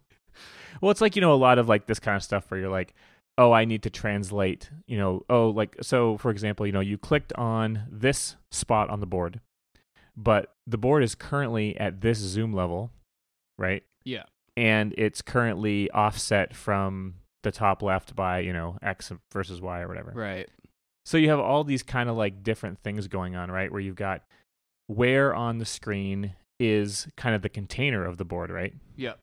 Well, 0.80 0.90
it's 0.90 1.00
like, 1.00 1.14
you 1.16 1.22
know, 1.22 1.32
a 1.32 1.36
lot 1.36 1.58
of 1.58 1.68
like 1.68 1.86
this 1.86 1.98
kind 2.00 2.16
of 2.16 2.22
stuff 2.22 2.50
where 2.50 2.58
you're 2.60 2.70
like, 2.70 2.94
oh, 3.38 3.52
I 3.52 3.64
need 3.64 3.82
to 3.84 3.90
translate, 3.90 4.70
you 4.86 4.96
know, 4.98 5.22
oh, 5.28 5.48
like, 5.50 5.76
so 5.82 6.16
for 6.18 6.30
example, 6.30 6.66
you 6.66 6.72
know, 6.72 6.80
you 6.80 6.98
clicked 6.98 7.32
on 7.34 7.84
this 7.90 8.36
spot 8.50 8.90
on 8.90 9.00
the 9.00 9.06
board, 9.06 9.40
but 10.16 10.54
the 10.66 10.78
board 10.78 11.02
is 11.04 11.14
currently 11.14 11.76
at 11.78 12.00
this 12.00 12.18
zoom 12.18 12.52
level, 12.52 12.90
right? 13.58 13.82
Yeah. 14.04 14.24
and 14.56 14.94
it's 14.98 15.22
currently 15.22 15.90
offset 15.90 16.54
from 16.54 17.14
the 17.44 17.52
top 17.52 17.80
left 17.82 18.16
by 18.16 18.40
you 18.40 18.52
know 18.52 18.76
x 18.82 19.12
versus 19.32 19.60
y 19.60 19.80
or 19.80 19.88
whatever 19.88 20.12
Right. 20.14 20.48
so 21.06 21.16
you 21.16 21.30
have 21.30 21.38
all 21.40 21.62
these 21.64 21.82
kind 21.84 22.08
of 22.10 22.16
like 22.16 22.42
different 22.42 22.80
things 22.80 23.06
going 23.06 23.36
on 23.36 23.50
right 23.50 23.70
where 23.70 23.80
you've 23.80 23.94
got 23.96 24.22
where 24.88 25.34
on 25.34 25.58
the 25.58 25.64
screen 25.64 26.34
is 26.60 27.06
kind 27.16 27.34
of 27.34 27.42
the 27.42 27.48
container 27.48 28.04
of 28.04 28.16
the 28.18 28.24
board 28.24 28.50
right 28.50 28.74
Yep. 28.96 29.18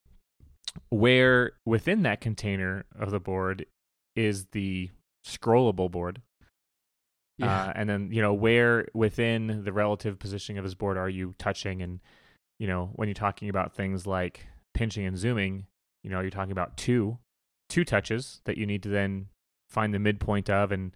where 0.89 1.53
within 1.65 2.03
that 2.03 2.21
container 2.21 2.85
of 2.97 3.11
the 3.11 3.19
board 3.19 3.65
is 4.15 4.45
the 4.51 4.89
scrollable 5.25 5.89
board 5.89 6.21
Yeah. 7.37 7.65
uh, 7.67 7.73
and 7.75 7.89
then 7.89 8.09
you 8.11 8.21
know 8.21 8.33
where 8.33 8.87
within 8.93 9.63
the 9.63 9.71
relative 9.73 10.19
positioning 10.19 10.57
of 10.57 10.63
this 10.63 10.73
board 10.73 10.97
are 10.97 11.09
you 11.09 11.33
touching 11.37 11.81
and 11.81 11.99
you 12.59 12.67
know 12.67 12.89
when 12.95 13.07
you're 13.07 13.13
talking 13.15 13.49
about 13.49 13.73
things 13.73 14.05
like 14.07 14.47
pinching 14.73 15.05
and 15.05 15.17
zooming 15.17 15.65
you 16.03 16.09
know 16.09 16.21
you're 16.21 16.29
talking 16.31 16.51
about 16.51 16.77
two 16.77 17.17
two 17.71 17.83
touches 17.85 18.41
that 18.45 18.57
you 18.57 18.65
need 18.65 18.83
to 18.83 18.89
then 18.89 19.27
find 19.69 19.93
the 19.93 19.99
midpoint 19.99 20.49
of 20.49 20.71
and 20.71 20.91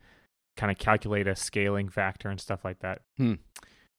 kind 0.58 0.72
of 0.72 0.78
calculate 0.78 1.28
a 1.28 1.36
scaling 1.36 1.90
factor 1.90 2.30
and 2.30 2.40
stuff 2.40 2.64
like 2.66 2.80
that 2.80 3.02
Hmm. 3.18 3.34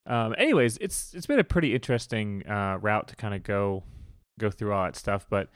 um, 0.06 0.34
anyways 0.38 0.76
it's 0.78 1.12
it's 1.14 1.26
been 1.26 1.38
a 1.38 1.44
pretty 1.44 1.74
interesting 1.74 2.46
uh, 2.48 2.78
route 2.80 3.08
to 3.08 3.16
kind 3.16 3.34
of 3.34 3.42
go 3.42 3.82
go 4.38 4.50
through 4.50 4.72
all 4.72 4.84
that 4.84 4.96
stuff 4.96 5.26
but 5.30 5.48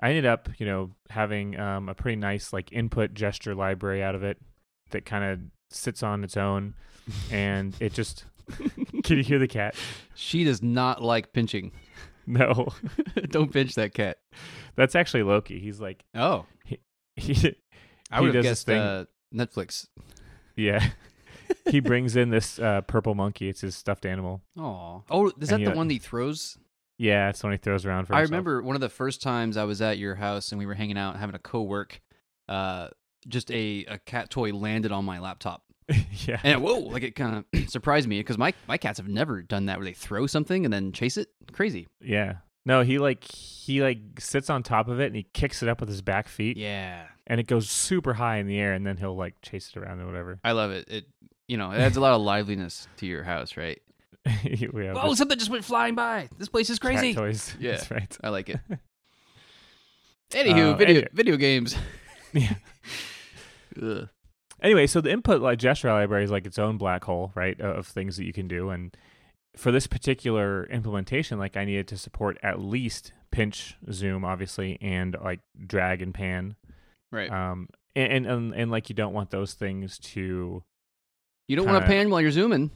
i 0.00 0.08
ended 0.08 0.26
up 0.26 0.48
you 0.58 0.66
know 0.66 0.90
having 1.10 1.58
um, 1.58 1.88
a 1.88 1.94
pretty 1.94 2.16
nice 2.16 2.52
like 2.52 2.72
input 2.72 3.14
gesture 3.14 3.54
library 3.54 4.02
out 4.02 4.14
of 4.14 4.22
it 4.22 4.38
that 4.90 5.04
kind 5.04 5.24
of 5.24 5.40
sits 5.70 6.02
on 6.02 6.22
its 6.24 6.36
own 6.36 6.74
and 7.32 7.74
it 7.80 7.92
just 7.92 8.24
can 9.04 9.16
you 9.18 9.22
hear 9.24 9.38
the 9.38 9.48
cat 9.48 9.74
she 10.14 10.44
does 10.44 10.62
not 10.62 11.02
like 11.02 11.32
pinching. 11.32 11.72
no 12.26 12.68
Don't 13.30 13.52
pinch 13.52 13.74
that 13.74 13.92
cat. 13.94 14.18
that's 14.76 14.94
actually 14.94 15.22
loki 15.22 15.58
he's 15.60 15.80
like 15.80 16.04
Oh, 16.14 16.46
he 17.22 17.54
I 18.10 18.20
He 18.20 18.26
would 18.26 18.34
have 18.34 18.44
does 18.44 18.50
this 18.64 18.64
guessed 18.64 18.66
thing- 18.66 18.80
uh, 18.80 19.04
Netflix. 19.34 19.86
yeah 20.56 20.90
he 21.70 21.80
brings 21.80 22.16
in 22.16 22.30
this 22.30 22.58
uh, 22.58 22.80
purple 22.82 23.14
monkey 23.14 23.48
it's 23.48 23.60
his 23.60 23.76
stuffed 23.76 24.06
animal 24.06 24.42
Oh. 24.58 25.02
Oh, 25.10 25.32
is 25.40 25.48
that 25.50 25.62
the 25.64 25.72
one 25.72 25.88
that 25.88 25.94
he 25.94 25.98
throws? 25.98 26.58
yeah 26.98 27.28
it's 27.28 27.40
the 27.40 27.46
one 27.46 27.52
he 27.52 27.58
throws 27.58 27.84
around 27.86 28.06
for 28.06 28.14
I 28.14 28.18
himself. 28.20 28.30
remember 28.32 28.62
one 28.62 28.74
of 28.74 28.80
the 28.80 28.88
first 28.88 29.22
times 29.22 29.56
I 29.56 29.64
was 29.64 29.80
at 29.82 29.98
your 29.98 30.14
house 30.14 30.50
and 30.52 30.58
we 30.58 30.66
were 30.66 30.74
hanging 30.74 30.98
out 30.98 31.16
having 31.16 31.34
a 31.34 31.38
co-work. 31.38 32.00
Uh, 32.48 32.88
just 33.28 33.50
a, 33.50 33.84
a 33.88 33.98
cat 33.98 34.30
toy 34.30 34.52
landed 34.52 34.90
on 34.90 35.04
my 35.04 35.18
laptop. 35.18 35.62
yeah 36.26 36.40
And 36.42 36.62
whoa, 36.62 36.78
like 36.78 37.02
it 37.02 37.14
kind 37.14 37.44
of 37.54 37.68
surprised 37.70 38.08
me 38.08 38.18
because 38.20 38.38
my, 38.38 38.52
my 38.66 38.78
cats 38.78 38.98
have 38.98 39.08
never 39.08 39.42
done 39.42 39.66
that 39.66 39.76
where 39.78 39.84
they 39.84 39.92
throw 39.92 40.26
something 40.26 40.64
and 40.64 40.72
then 40.72 40.92
chase 40.92 41.16
it. 41.18 41.28
Crazy. 41.52 41.86
yeah 42.00 42.36
no 42.68 42.82
he 42.82 42.98
like 42.98 43.24
he 43.24 43.82
like 43.82 43.98
sits 44.20 44.48
on 44.48 44.62
top 44.62 44.86
of 44.88 45.00
it 45.00 45.06
and 45.06 45.16
he 45.16 45.26
kicks 45.34 45.62
it 45.62 45.68
up 45.68 45.80
with 45.80 45.88
his 45.88 46.00
back 46.02 46.28
feet 46.28 46.56
Yeah. 46.56 47.06
and 47.26 47.40
it 47.40 47.46
goes 47.48 47.68
super 47.68 48.14
high 48.14 48.36
in 48.36 48.46
the 48.46 48.58
air 48.60 48.72
and 48.74 48.86
then 48.86 48.96
he'll 48.96 49.16
like 49.16 49.34
chase 49.42 49.72
it 49.74 49.78
around 49.80 50.00
or 50.00 50.06
whatever 50.06 50.38
I 50.44 50.52
love 50.52 50.70
it. 50.70 50.88
It 50.88 51.04
you 51.48 51.56
know, 51.56 51.70
it 51.72 51.78
adds 51.78 51.96
a 51.96 52.00
lot 52.00 52.12
of 52.14 52.20
liveliness 52.20 52.86
to 52.98 53.06
your 53.06 53.22
house, 53.24 53.56
right? 53.56 53.80
Whoa, 54.26 55.08
this 55.08 55.18
something 55.18 55.38
just 55.38 55.50
went 55.50 55.64
flying 55.64 55.94
by. 55.94 56.28
This 56.38 56.48
place 56.50 56.68
is 56.70 56.78
crazy. 56.78 57.14
toys 57.14 57.56
Yeah. 57.60 57.72
that's 57.72 57.90
right 57.90 58.16
I 58.22 58.28
like 58.28 58.48
it. 58.50 58.60
Anywho, 60.30 60.74
Uh, 60.74 60.76
video 60.76 60.94
anyway. 60.96 61.08
video 61.12 61.36
games. 61.36 61.74
yeah 62.34 62.54
Ugh. 63.82 64.08
anyway, 64.62 64.86
so 64.86 65.00
the 65.00 65.10
input 65.10 65.40
like 65.40 65.58
gesture 65.58 65.90
library 65.92 66.24
is 66.24 66.30
like 66.30 66.46
its 66.46 66.58
own 66.58 66.76
black 66.78 67.04
hole, 67.04 67.32
right, 67.34 67.58
of 67.60 67.86
things 67.86 68.16
that 68.18 68.24
you 68.24 68.32
can 68.32 68.48
do. 68.48 68.70
And 68.70 68.94
for 69.58 69.72
this 69.72 69.86
particular 69.86 70.64
implementation, 70.66 71.38
like 71.38 71.56
I 71.56 71.64
needed 71.64 71.88
to 71.88 71.98
support 71.98 72.38
at 72.42 72.60
least 72.60 73.12
pinch, 73.30 73.76
zoom, 73.90 74.24
obviously, 74.24 74.78
and 74.80 75.16
like 75.22 75.40
drag 75.66 76.00
and 76.00 76.14
pan. 76.14 76.54
Right. 77.10 77.30
Um, 77.30 77.68
and 77.96 78.12
and 78.12 78.26
and, 78.26 78.54
and 78.54 78.70
like 78.70 78.88
you 78.88 78.94
don't 78.94 79.12
want 79.12 79.30
those 79.30 79.54
things 79.54 79.98
to 79.98 80.62
you 81.48 81.56
don't 81.56 81.66
want 81.66 81.82
to 81.82 81.86
pan 81.88 82.10
while 82.10 82.20
you're 82.20 82.30
zooming. 82.30 82.70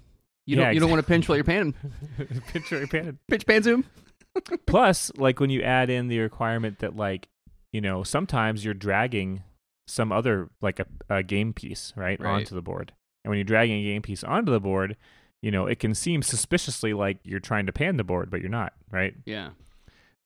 You 0.47 0.57
Yeah, 0.57 0.65
don't. 0.65 0.75
You 0.75 0.81
don't 0.81 0.91
want 0.91 1.01
to 1.03 1.07
pinch 1.07 1.29
while 1.29 1.37
you're 1.37 1.45
panning. 1.45 1.75
pinch 2.53 2.73
or 2.73 2.87
pan. 2.89 3.19
Pinch, 3.29 3.47
pan, 3.47 3.63
zoom. 3.63 3.85
Plus, 4.67 5.13
like 5.17 5.39
when 5.41 5.51
you 5.51 5.63
add 5.63 5.89
in 5.91 6.09
the 6.09 6.19
requirement 6.19 6.81
that 6.81 6.97
like 6.97 7.29
you 7.73 7.81
know 7.81 8.03
sometimes 8.03 8.65
you're 8.65 8.75
dragging 8.75 9.43
some 9.87 10.11
other 10.11 10.49
like 10.61 10.81
a, 10.81 10.87
a 11.09 11.23
game 11.23 11.53
piece 11.53 11.93
right, 11.97 12.19
Right. 12.19 12.31
onto 12.31 12.55
the 12.55 12.63
board, 12.63 12.93
and 13.25 13.31
when 13.31 13.39
you're 13.39 13.45
dragging 13.45 13.81
a 13.81 13.85
game 13.85 14.03
piece 14.03 14.25
onto 14.25 14.51
the 14.51 14.61
board, 14.61 14.97
you 15.43 15.51
know 15.51 15.67
it 15.67 15.79
can 15.79 15.95
seem 15.95 16.23
suspiciously 16.23 16.95
like 16.95 17.19
you're 17.25 17.41
trying 17.41 17.67
to 17.67 17.73
pan 17.73 17.97
the 17.99 18.05
board, 18.05 18.31
but 18.31 18.41
you're 18.41 18.49
not, 18.51 18.73
right? 18.91 19.15
Yeah. 19.27 19.51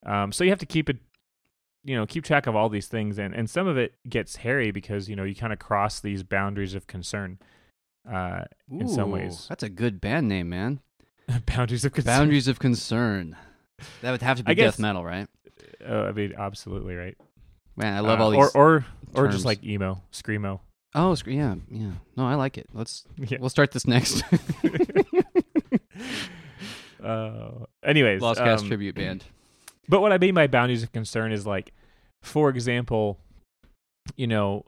Um, 0.04 0.30
so 0.30 0.44
you 0.44 0.50
have 0.50 0.58
to 0.60 0.66
keep 0.66 0.88
it, 0.88 0.98
you 1.84 1.96
know, 1.96 2.06
keep 2.06 2.22
track 2.24 2.46
of 2.46 2.54
all 2.54 2.68
these 2.68 2.86
things, 2.86 3.18
and 3.18 3.34
and 3.34 3.50
some 3.50 3.66
of 3.66 3.76
it 3.76 3.94
gets 4.08 4.36
hairy 4.36 4.70
because 4.70 5.08
you 5.08 5.16
know 5.16 5.24
you 5.24 5.34
kind 5.34 5.52
of 5.52 5.58
cross 5.58 5.98
these 6.00 6.22
boundaries 6.22 6.74
of 6.74 6.86
concern. 6.86 7.38
Uh, 8.08 8.44
In 8.70 8.86
some 8.86 9.10
ways. 9.10 9.46
that's 9.48 9.64
a 9.64 9.68
good 9.68 10.00
band 10.00 10.28
name, 10.28 10.48
man. 10.48 10.78
boundaries 11.46 11.84
of 11.84 11.92
concern. 11.92 12.18
Boundaries 12.18 12.46
of 12.46 12.60
concern. 12.60 13.36
That 14.02 14.12
would 14.12 14.22
have 14.22 14.36
to 14.38 14.44
be 14.44 14.54
guess- 14.54 14.74
death 14.74 14.78
metal, 14.80 15.04
right? 15.04 15.26
Uh, 15.84 16.02
I 16.04 16.12
mean, 16.12 16.32
absolutely 16.38 16.94
right. 16.94 17.16
Man, 17.76 17.94
I 17.94 18.00
love 18.00 18.20
Uh, 18.20 18.24
all 18.24 18.30
these. 18.30 18.50
or 18.54 18.84
or 18.84 18.86
or 19.14 19.28
just 19.28 19.44
like 19.44 19.64
emo, 19.64 20.02
screamo. 20.12 20.60
Oh, 20.96 21.16
yeah, 21.26 21.54
yeah. 21.70 21.92
No, 22.16 22.26
I 22.26 22.34
like 22.34 22.58
it. 22.58 22.66
Let's 22.72 23.04
Yeah. 23.16 23.38
we'll 23.40 23.50
start 23.50 23.70
this 23.72 23.86
next. 23.86 24.24
uh, 27.02 27.50
anyways, 27.84 28.20
Lost 28.20 28.40
Cast 28.40 28.64
um, 28.64 28.68
tribute 28.68 28.94
band. 28.94 29.24
But 29.88 30.00
what 30.00 30.12
I 30.12 30.18
mean 30.18 30.34
by 30.34 30.48
boundaries 30.48 30.82
of 30.82 30.90
concern 30.90 31.30
is 31.30 31.46
like, 31.46 31.72
for 32.20 32.48
example, 32.48 33.20
you 34.16 34.26
know, 34.26 34.64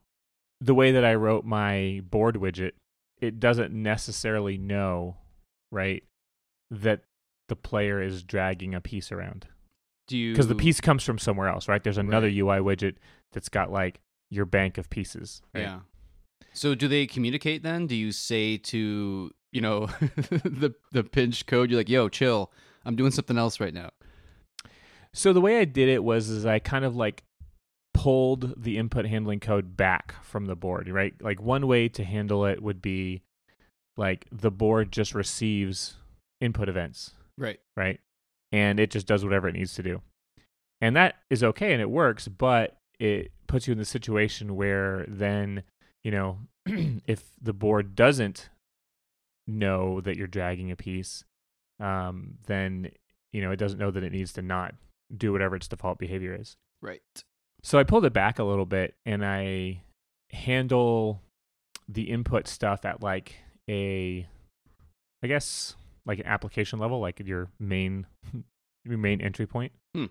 the 0.61 0.75
way 0.75 0.93
that 0.93 1.05
I 1.05 1.17
wrote 1.17 1.45
my 1.45 2.03
board 2.09 2.37
widget, 2.37 2.71
it 3.21 3.41
doesn't 3.41 3.73
necessarily 3.73 4.59
know, 4.59 5.17
right, 5.73 6.05
that 6.71 7.01
the 7.49 7.57
player 7.57 8.01
is 8.01 8.23
dragging 8.23 8.77
a 8.77 8.81
piece 8.81 9.11
around 9.11 9.49
Do 10.07 10.17
you 10.17 10.33
because 10.33 10.47
the 10.47 10.55
piece 10.55 10.81
comes 10.81 11.03
from 11.03 11.19
somewhere 11.19 11.49
else, 11.49 11.67
right? 11.67 11.83
There's 11.83 11.99
another. 11.99 12.29
UI 12.29 12.59
widget 12.59 12.95
that's 13.33 13.49
got 13.49 13.73
like 13.73 14.01
your 14.31 14.45
bank 14.45 14.79
of 14.79 14.89
pieces. 14.89 15.43
Right? 15.53 15.63
Yeah. 15.63 15.81
So 16.53 16.75
do 16.75 16.89
they 16.89 17.07
communicate 17.07 17.63
then? 17.63 17.87
Do 17.87 17.95
you 17.95 18.13
say 18.13 18.57
to 18.59 19.31
you 19.53 19.61
know 19.61 19.87
the 20.31 20.75
the 20.93 21.05
pinch 21.05 21.47
code? 21.47 21.71
You're 21.71 21.81
like, 21.81 21.89
yo, 21.89 22.09
chill. 22.09 22.51
I'm 22.85 22.97
doing 22.97 23.11
something 23.11 23.37
else 23.39 23.61
right 23.61 23.75
now. 23.75 23.91
So 25.13 25.33
the 25.33 25.41
way 25.41 25.59
I 25.59 25.65
did 25.65 25.89
it 25.89 26.05
was 26.05 26.29
is 26.29 26.47
I 26.47 26.59
kind 26.59 26.85
of 26.85 26.97
like 26.97 27.25
pulled 27.95 28.63
the 28.63 28.79
input 28.79 29.05
handling 29.07 29.41
code 29.41 29.77
back 29.77 30.15
from 30.23 30.47
the 30.47 30.55
board, 30.57 30.89
right? 30.89 31.15
Like 31.21 31.41
one 31.43 31.67
way 31.67 31.89
to 31.89 32.05
handle 32.05 32.45
it 32.47 32.63
would 32.63 32.81
be 32.81 33.23
like 33.97 34.27
the 34.31 34.51
board 34.51 34.93
just 34.93 35.15
receives 35.15 35.97
input 36.41 36.69
events, 36.69 37.13
Right. 37.37 37.59
right? 37.77 37.99
And 38.53 38.79
it 38.79 38.91
just 38.91 39.07
does 39.07 39.25
whatever 39.25 39.49
it 39.49 39.55
needs 39.55 39.75
to 39.75 39.83
do. 39.83 40.01
And 40.81 40.95
that 40.95 41.17
is 41.29 41.43
okay 41.43 41.73
and 41.73 41.83
it 41.83 41.91
works, 41.91 42.29
but 42.29 42.77
it 43.01 43.33
puts 43.49 43.67
you 43.67 43.73
in 43.73 43.79
the 43.79 43.85
situation 43.85 44.55
where 44.55 45.05
then, 45.09 45.65
you 46.05 46.11
know, 46.11 46.39
if 47.07 47.25
the 47.41 47.53
board 47.53 47.95
doesn't 47.95 48.51
know 49.47 50.01
that 50.01 50.17
you're 50.17 50.27
dragging 50.27 50.71
a 50.71 50.77
piece, 50.77 51.25
um, 51.81 52.35
then 52.47 52.91
you 53.33 53.41
know 53.41 53.51
it 53.51 53.57
doesn't 53.57 53.79
know 53.79 53.91
that 53.91 54.05
it 54.05 54.13
needs 54.13 54.33
to 54.35 54.43
not 54.43 54.75
do 55.17 55.33
whatever 55.33 55.57
its 55.57 55.69
default 55.69 55.99
behavior 55.99 56.37
is. 56.39 56.57
Right. 56.83 57.03
So 57.63 57.79
I 57.79 57.85
pulled 57.85 58.05
it 58.05 58.13
back 58.13 58.39
a 58.39 58.45
little 58.45 58.67
bit 58.67 58.95
and 59.05 59.25
I 59.25 59.83
handle 60.31 61.23
the 61.89 62.11
input 62.11 62.47
stuff 62.47 62.85
at 62.85 63.03
like 63.03 63.35
a 63.69 64.27
I 65.23 65.27
guess 65.27 65.75
like 66.07 66.19
an 66.19 66.27
application 66.27 66.79
level, 66.79 67.01
like 67.01 67.21
your 67.25 67.49
main 67.59 68.07
your 68.85 68.99
main 68.99 69.21
entry 69.21 69.47
point. 69.47 69.73
Hmm. 69.95 70.07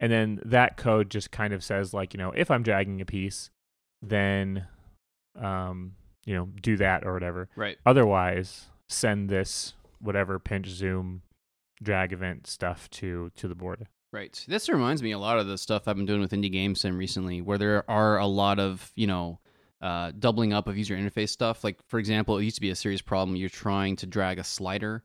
And 0.00 0.10
then 0.10 0.40
that 0.44 0.76
code 0.76 1.10
just 1.10 1.30
kind 1.30 1.54
of 1.54 1.62
says 1.62 1.94
like, 1.94 2.12
you 2.12 2.18
know, 2.18 2.32
if 2.32 2.50
I'm 2.50 2.64
dragging 2.64 3.00
a 3.00 3.04
piece, 3.04 3.50
then 4.02 4.66
um, 5.38 5.92
you 6.24 6.34
know, 6.34 6.48
do 6.60 6.76
that 6.76 7.04
or 7.06 7.12
whatever. 7.12 7.48
Right. 7.56 7.78
Otherwise, 7.84 8.66
send 8.88 9.28
this 9.28 9.74
whatever 10.00 10.38
pinch 10.38 10.68
zoom 10.68 11.22
drag 11.82 12.12
event 12.12 12.46
stuff 12.46 12.88
to 12.90 13.30
to 13.36 13.48
the 13.48 13.54
board. 13.54 13.86
Right. 14.12 14.44
This 14.46 14.68
reminds 14.68 15.02
me 15.02 15.12
a 15.12 15.18
lot 15.18 15.38
of 15.38 15.46
the 15.46 15.56
stuff 15.56 15.88
I've 15.88 15.96
been 15.96 16.06
doing 16.06 16.20
with 16.20 16.32
Indie 16.32 16.52
Game 16.52 16.74
Sim 16.74 16.98
recently, 16.98 17.40
where 17.40 17.56
there 17.56 17.90
are 17.90 18.18
a 18.18 18.26
lot 18.26 18.58
of, 18.58 18.92
you 18.94 19.06
know, 19.06 19.40
uh, 19.80 20.12
doubling 20.18 20.52
up 20.52 20.68
of 20.68 20.76
user 20.76 20.94
interface 20.94 21.30
stuff. 21.30 21.64
Like, 21.64 21.78
for 21.88 21.98
example, 21.98 22.36
it 22.36 22.44
used 22.44 22.56
to 22.56 22.60
be 22.60 22.70
a 22.70 22.76
serious 22.76 23.00
problem. 23.00 23.36
You're 23.36 23.48
trying 23.48 23.96
to 23.96 24.06
drag 24.06 24.38
a 24.38 24.44
slider 24.44 25.02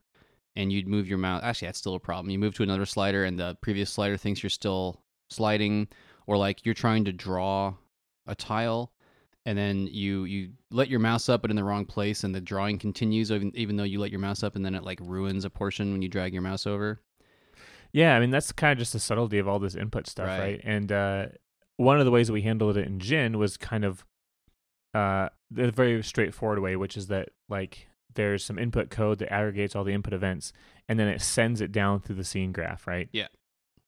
and 0.57 0.73
you'd 0.73 0.89
move 0.89 1.07
your 1.07 1.19
mouse. 1.19 1.41
Actually, 1.41 1.69
that's 1.69 1.79
still 1.79 1.95
a 1.95 1.99
problem. 1.99 2.29
You 2.29 2.37
move 2.37 2.55
to 2.55 2.63
another 2.63 2.85
slider 2.85 3.23
and 3.23 3.39
the 3.39 3.57
previous 3.61 3.89
slider 3.89 4.17
thinks 4.17 4.43
you're 4.43 4.49
still 4.49 5.01
sliding, 5.29 5.87
or 6.25 6.37
like 6.37 6.65
you're 6.65 6.75
trying 6.75 7.05
to 7.05 7.13
draw 7.13 7.75
a 8.25 8.35
tile 8.35 8.91
and 9.47 9.57
then 9.57 9.87
you 9.89 10.25
you 10.25 10.49
let 10.69 10.89
your 10.89 10.99
mouse 10.99 11.27
up 11.29 11.41
but 11.41 11.49
in 11.49 11.55
the 11.55 11.63
wrong 11.63 11.85
place 11.85 12.23
and 12.23 12.35
the 12.35 12.41
drawing 12.41 12.77
continues 12.77 13.31
even, 13.31 13.51
even 13.55 13.77
though 13.77 13.83
you 13.83 13.99
let 13.99 14.11
your 14.11 14.19
mouse 14.19 14.43
up 14.43 14.55
and 14.55 14.63
then 14.65 14.75
it 14.75 14.83
like 14.83 14.99
ruins 15.01 15.45
a 15.45 15.49
portion 15.49 15.91
when 15.93 16.01
you 16.03 16.09
drag 16.09 16.33
your 16.33 16.41
mouse 16.43 16.67
over 16.67 16.99
Yeah, 17.93 18.15
I 18.15 18.19
mean 18.19 18.29
that's 18.29 18.51
kind 18.51 18.73
of 18.73 18.77
just 18.77 18.93
the 18.93 18.99
subtlety 18.99 19.39
of 19.39 19.47
all 19.47 19.59
this 19.59 19.75
input 19.75 20.05
stuff, 20.07 20.27
Right. 20.27 20.39
right? 20.39 20.61
And 20.63 20.91
uh, 20.91 21.25
one 21.77 21.99
of 21.99 22.05
the 22.05 22.11
ways 22.11 22.27
that 22.27 22.33
we 22.33 22.41
handled 22.41 22.75
it 22.77 22.85
in 22.85 22.99
Jin 22.99 23.37
was 23.37 23.55
kind 23.57 23.85
of 23.85 24.03
uh, 24.93 25.29
the 25.51 25.71
very 25.71 26.03
straightforward 26.03 26.59
way, 26.59 26.75
which 26.75 26.97
is 26.97 27.07
that 27.07 27.29
like 27.49 27.87
there's 28.15 28.43
some 28.43 28.57
input 28.59 28.89
code 28.89 29.19
that 29.19 29.31
aggregates 29.31 29.75
all 29.75 29.83
the 29.83 29.93
input 29.93 30.13
events, 30.13 30.51
and 30.89 30.99
then 30.99 31.07
it 31.07 31.21
sends 31.21 31.61
it 31.61 31.71
down 31.71 31.99
through 32.01 32.15
the 32.15 32.23
scene 32.23 32.51
graph, 32.51 32.87
right? 32.87 33.07
Yeah. 33.13 33.27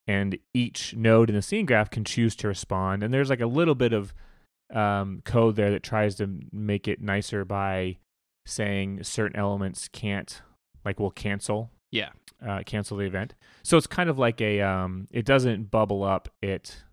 And 0.08 0.38
each 0.54 0.96
node 0.96 1.30
in 1.30 1.36
the 1.36 1.42
scene 1.42 1.66
graph 1.66 1.90
can 1.90 2.04
choose 2.04 2.36
to 2.38 2.48
respond, 2.48 3.02
and 3.04 3.12
there's 3.14 3.30
like 3.30 3.42
a 3.42 3.48
little 3.48 3.76
bit 3.76 3.92
of 3.92 4.14
um, 4.74 5.22
code 5.26 5.56
there 5.56 5.72
that 5.72 5.84
tries 5.84 6.16
to 6.16 6.30
make 6.52 6.88
it 6.88 7.02
nicer 7.02 7.44
by 7.46 7.98
saying 8.46 9.04
certain 9.04 9.38
elements 9.38 9.88
can't, 9.88 10.42
like, 10.86 11.00
will 11.00 11.12
cancel 11.12 11.72
yeah 11.92 12.10
uh, 12.48 12.62
cancel 12.66 12.98
the 12.98 13.04
event. 13.06 13.34
So 13.64 13.76
it's 13.78 13.88
kind 13.88 14.10
of 14.10 14.18
like 14.20 14.40
a 14.42 14.62
um, 14.62 15.08
it 15.12 15.26
doesn't 15.26 15.72
bubble 15.72 16.04
up. 16.04 16.30
It 16.42 16.84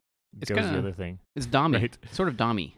It's 0.41 0.51
goes 0.51 0.59
kinda- 0.59 0.73
the 0.73 0.79
other 0.79 0.93
thing. 0.93 1.19
it's 1.37 1.47
dommy 1.47 1.75
Right. 1.81 1.99
sort 2.11 2.29
of 2.29 2.37
dommy 2.37 2.73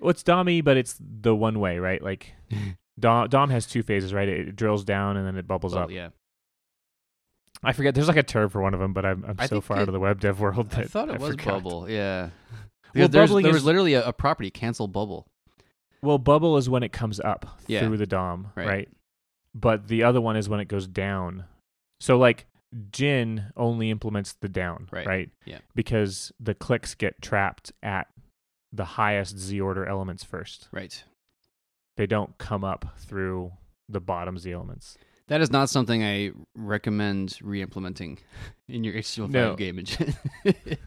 Well, 0.00 0.10
it's 0.10 0.22
Dommy, 0.22 0.64
but 0.64 0.76
it's 0.78 0.96
the 1.00 1.36
one 1.36 1.60
way, 1.60 1.78
right? 1.78 2.02
Like 2.02 2.32
Dom, 2.98 3.28
Dom 3.28 3.50
has 3.50 3.66
two 3.66 3.82
phases, 3.82 4.12
right? 4.14 4.28
It, 4.28 4.48
it 4.48 4.56
drills 4.56 4.84
down 4.84 5.16
and 5.18 5.26
then 5.26 5.36
it 5.36 5.46
bubbles 5.46 5.74
Well, 5.74 5.84
up. 5.84 5.90
yeah 5.90 6.08
I 7.62 7.72
forget. 7.74 7.94
There's 7.94 8.08
like 8.08 8.16
a 8.16 8.22
term 8.22 8.48
for 8.48 8.62
one 8.62 8.72
of 8.72 8.80
them, 8.80 8.92
but 8.94 9.04
I'm 9.04 9.22
I'm 9.24 9.36
I 9.38 9.46
so 9.46 9.60
far 9.60 9.76
it- 9.76 9.82
out 9.82 9.88
of 9.88 9.92
the 9.92 10.00
web 10.00 10.18
dev 10.20 10.40
world 10.40 10.70
that 10.70 10.80
I 10.80 10.84
thought 10.84 11.10
it 11.10 11.20
was 11.20 11.32
forgot. 11.32 11.62
bubble. 11.62 11.90
Yeah. 11.90 12.30
Well, 12.94 13.02
Because 13.06 13.10
there's, 13.10 13.30
bubbling 13.30 13.42
there 13.44 13.50
is- 13.50 13.56
was 13.56 13.64
literally 13.64 13.94
a, 13.94 14.06
a 14.08 14.12
property 14.12 14.50
cancel 14.50 14.88
bubble. 14.88 15.26
Well, 16.02 16.18
bubble 16.18 16.56
is 16.56 16.68
when 16.68 16.82
it 16.82 16.92
comes 16.92 17.20
up 17.20 17.58
Yeah. 17.66 17.80
through 17.86 17.98
the 17.98 18.06
DOM, 18.06 18.52
Right. 18.54 18.66
right. 18.66 18.88
But 19.54 19.88
the 19.88 20.02
other 20.04 20.20
one 20.20 20.36
is 20.36 20.48
when 20.48 20.60
it 20.60 20.68
goes 20.68 20.86
down. 20.86 21.44
So 22.00 22.16
like 22.18 22.46
Jin 22.92 23.52
only 23.56 23.90
implements 23.90 24.32
the 24.34 24.48
down, 24.48 24.88
Right. 24.92 25.06
right? 25.06 25.30
Yeah. 25.44 25.58
Because 25.74 26.32
the 26.40 26.54
clicks 26.54 26.94
get 26.94 27.20
trapped 27.20 27.72
at 27.82 28.06
the 28.72 28.84
highest 28.84 29.36
Z 29.38 29.60
order 29.60 29.84
elements 29.84 30.22
first. 30.24 30.68
Right. 30.72 31.02
They 31.96 32.06
don't 32.06 32.38
come 32.38 32.62
up 32.64 32.94
through 32.98 33.52
the 33.88 34.00
bottom 34.00 34.38
Z 34.38 34.52
elements. 34.52 34.96
That 35.26 35.40
is 35.40 35.50
not 35.50 35.68
something 35.68 36.02
I 36.02 36.30
recommend 36.54 37.38
re-implementing 37.42 38.18
in 38.68 38.84
your 38.84 38.94
HTML5 38.94 39.30
No. 39.30 39.54
game 39.56 39.78
engine. 39.80 40.14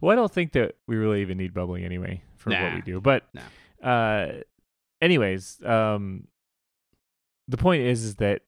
Well, 0.00 0.12
I 0.12 0.14
don't 0.14 0.32
think 0.32 0.52
that 0.52 0.76
we 0.86 0.96
really 0.96 1.20
even 1.22 1.38
need 1.38 1.54
bubbling 1.54 1.84
anyway 1.84 2.22
for 2.36 2.50
what 2.64 2.74
we 2.74 2.80
do. 2.82 3.00
But 3.00 3.24
uh 3.82 4.28
anyways, 5.00 5.62
um 5.64 6.26
the 7.48 7.56
point 7.56 7.82
is 7.82 8.04
is 8.04 8.16
that 8.16 8.42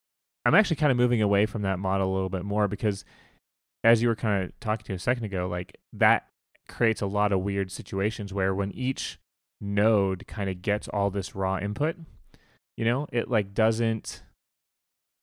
I'm 0.44 0.54
actually 0.54 0.76
kind 0.76 0.92
of 0.92 0.96
moving 0.96 1.20
away 1.22 1.46
from 1.46 1.62
that 1.62 1.78
model 1.78 2.10
a 2.10 2.14
little 2.14 2.28
bit 2.28 2.44
more 2.44 2.68
because 2.68 3.04
as 3.84 4.00
you 4.02 4.08
were 4.08 4.16
kind 4.16 4.44
of 4.44 4.60
talking 4.60 4.84
to 4.86 4.94
a 4.94 4.98
second 4.98 5.24
ago, 5.24 5.48
like 5.48 5.76
that 5.92 6.28
creates 6.68 7.00
a 7.00 7.06
lot 7.06 7.32
of 7.32 7.40
weird 7.40 7.70
situations 7.70 8.32
where 8.32 8.54
when 8.54 8.72
each 8.72 9.18
node 9.60 10.26
kind 10.26 10.50
of 10.50 10.62
gets 10.62 10.88
all 10.88 11.10
this 11.10 11.34
raw 11.34 11.58
input, 11.58 11.96
you 12.76 12.84
know, 12.84 13.06
it 13.12 13.30
like 13.30 13.54
doesn't 13.54 14.22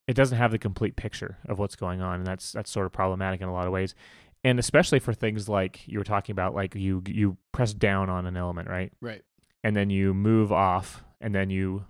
it 0.07 0.15
doesn't 0.15 0.37
have 0.37 0.51
the 0.51 0.59
complete 0.59 0.95
picture 0.95 1.37
of 1.45 1.59
what's 1.59 1.75
going 1.75 2.01
on 2.01 2.15
and 2.15 2.27
that's 2.27 2.51
that's 2.51 2.69
sort 2.69 2.85
of 2.85 2.91
problematic 2.91 3.41
in 3.41 3.47
a 3.47 3.53
lot 3.53 3.65
of 3.65 3.71
ways 3.71 3.95
and 4.43 4.59
especially 4.59 4.99
for 4.99 5.13
things 5.13 5.47
like 5.47 5.87
you 5.87 5.97
were 5.97 6.03
talking 6.03 6.33
about 6.33 6.53
like 6.53 6.75
you 6.75 7.01
you 7.07 7.37
press 7.51 7.73
down 7.73 8.09
on 8.09 8.25
an 8.25 8.35
element 8.37 8.67
right 8.69 8.91
right. 9.01 9.21
and 9.63 9.75
then 9.75 9.89
you 9.89 10.13
move 10.13 10.51
off 10.51 11.03
and 11.21 11.33
then 11.33 11.49
you 11.49 11.85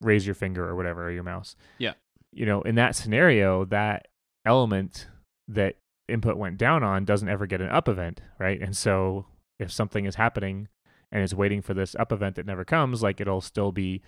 raise 0.00 0.26
your 0.26 0.34
finger 0.34 0.68
or 0.68 0.74
whatever 0.76 1.06
or 1.06 1.10
your 1.10 1.22
mouse 1.22 1.56
Yeah. 1.78 1.94
you 2.32 2.46
know 2.46 2.62
in 2.62 2.74
that 2.76 2.94
scenario 2.96 3.64
that 3.66 4.08
element 4.44 5.06
that 5.48 5.76
input 6.08 6.36
went 6.36 6.58
down 6.58 6.82
on 6.82 7.04
doesn't 7.04 7.28
ever 7.28 7.46
get 7.46 7.60
an 7.60 7.68
up 7.70 7.88
event 7.88 8.20
right 8.38 8.60
and 8.60 8.76
so 8.76 9.26
if 9.58 9.72
something 9.72 10.04
is 10.04 10.16
happening 10.16 10.68
and 11.12 11.22
it's 11.22 11.32
waiting 11.32 11.62
for 11.62 11.72
this 11.74 11.94
up 11.98 12.12
event 12.12 12.34
that 12.36 12.44
never 12.46 12.64
comes 12.64 13.02
like 13.02 13.20
it'll 13.20 13.40
still 13.40 13.72
be 13.72 14.02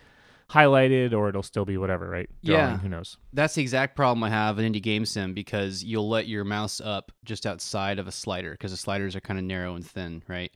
highlighted 0.51 1.13
or 1.13 1.29
it'll 1.29 1.43
still 1.43 1.65
be 1.65 1.77
whatever 1.77 2.09
right 2.09 2.31
Yeah. 2.43 2.79
Who 2.79 2.89
knows 2.89 3.17
That's 3.33 3.55
the 3.55 3.63
exact 3.63 3.97
problem 3.97 4.23
I 4.23 4.31
have 4.31 4.59
in 4.59 4.73
Indie 4.73 4.83
Game 4.83 5.05
Sim 5.05 5.35
because 5.35 5.83
you'll 5.83 6.09
let 6.09 6.29
your 6.29 6.45
mouse 6.45 6.81
up 6.81 7.11
just 7.25 7.47
outside 7.47 7.99
of 7.99 8.07
a 8.07 8.13
slider 8.13 8.53
because 8.53 8.71
the 8.71 8.77
sliders 8.77 9.17
are 9.17 9.21
kind 9.21 9.39
of 9.39 9.45
narrow 9.45 9.75
and 9.75 9.85
thin, 9.85 10.23
right? 10.29 10.53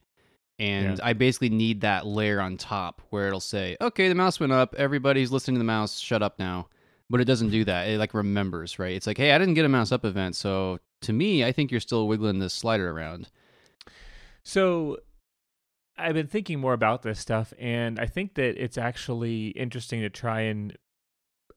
And 0.60 0.98
Yeah. 0.98 1.04
I 1.04 1.14
basically 1.14 1.48
need 1.48 1.80
that 1.80 2.06
layer 2.06 2.40
on 2.40 2.56
top 2.56 3.02
where 3.10 3.26
it'll 3.26 3.40
say, 3.40 3.76
"Okay, 3.80 4.08
the 4.08 4.14
mouse 4.14 4.38
went 4.38 4.52
up. 4.52 4.74
Everybody's 4.76 5.32
listening 5.32 5.56
to 5.56 5.58
the 5.60 5.64
mouse. 5.64 5.98
Shut 5.98 6.22
up 6.22 6.38
now." 6.38 6.68
But 7.08 7.20
it 7.20 7.24
doesn't 7.24 7.50
do 7.50 7.64
that. 7.64 7.88
It 7.88 7.98
like 7.98 8.14
remembers, 8.14 8.78
right? 8.78 8.94
It's 8.94 9.06
like, 9.06 9.16
"Hey, 9.18 9.32
I 9.32 9.38
didn't 9.38 9.54
get 9.54 9.64
a 9.64 9.68
mouse 9.68 9.90
up 9.90 10.04
event, 10.04 10.36
so 10.36 10.78
to 11.00 11.12
me, 11.12 11.44
I 11.44 11.50
think 11.50 11.70
you're 11.72 11.80
still 11.80 12.06
wiggling 12.06 12.38
this 12.38 12.54
slider 12.54 12.90
around." 12.90 13.28
So 14.44 14.98
I've 16.00 16.14
been 16.14 16.26
thinking 16.26 16.60
more 16.60 16.72
about 16.72 17.02
this 17.02 17.18
stuff, 17.18 17.52
and 17.58 17.98
I 17.98 18.06
think 18.06 18.34
that 18.34 18.62
it's 18.62 18.78
actually 18.78 19.48
interesting 19.48 20.00
to 20.00 20.10
try 20.10 20.42
and 20.42 20.76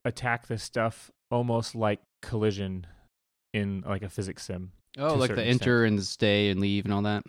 attack 0.06 0.48
this 0.48 0.64
stuff 0.64 1.12
almost 1.32 1.76
like 1.76 2.02
collision 2.22 2.88
in 3.54 3.84
like 3.88 4.04
a 4.04 4.10
physics 4.10 4.44
sim. 4.46 4.72
Oh, 4.98 5.16
like 5.16 5.34
the 5.34 5.44
enter 5.44 5.86
and 5.86 6.02
stay 6.04 6.50
and 6.50 6.60
leave 6.60 6.86
and 6.86 6.94
all 6.94 7.02
that. 7.04 7.24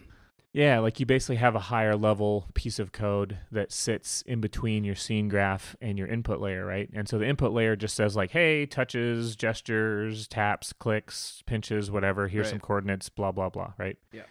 Yeah, 0.52 0.78
like 0.78 1.00
you 1.00 1.06
basically 1.06 1.36
have 1.36 1.56
a 1.56 1.60
higher 1.60 1.96
level 1.96 2.46
piece 2.54 2.78
of 2.78 2.92
code 2.92 3.38
that 3.50 3.72
sits 3.72 4.22
in 4.22 4.40
between 4.40 4.84
your 4.84 4.94
scene 4.94 5.28
graph 5.28 5.74
and 5.80 5.98
your 5.98 6.06
input 6.06 6.40
layer, 6.40 6.64
right? 6.64 6.88
And 6.94 7.08
so 7.08 7.18
the 7.18 7.26
input 7.26 7.52
layer 7.52 7.74
just 7.74 7.96
says 7.96 8.14
like, 8.14 8.30
"Hey, 8.30 8.64
touches, 8.64 9.34
gestures, 9.34 10.28
taps, 10.28 10.72
clicks, 10.72 11.42
pinches, 11.46 11.90
whatever. 11.90 12.28
Here's 12.28 12.50
some 12.50 12.60
coordinates, 12.60 13.08
blah 13.08 13.32
blah 13.32 13.48
blah," 13.48 13.72
right? 13.78 13.98
Yeah. 14.12 14.22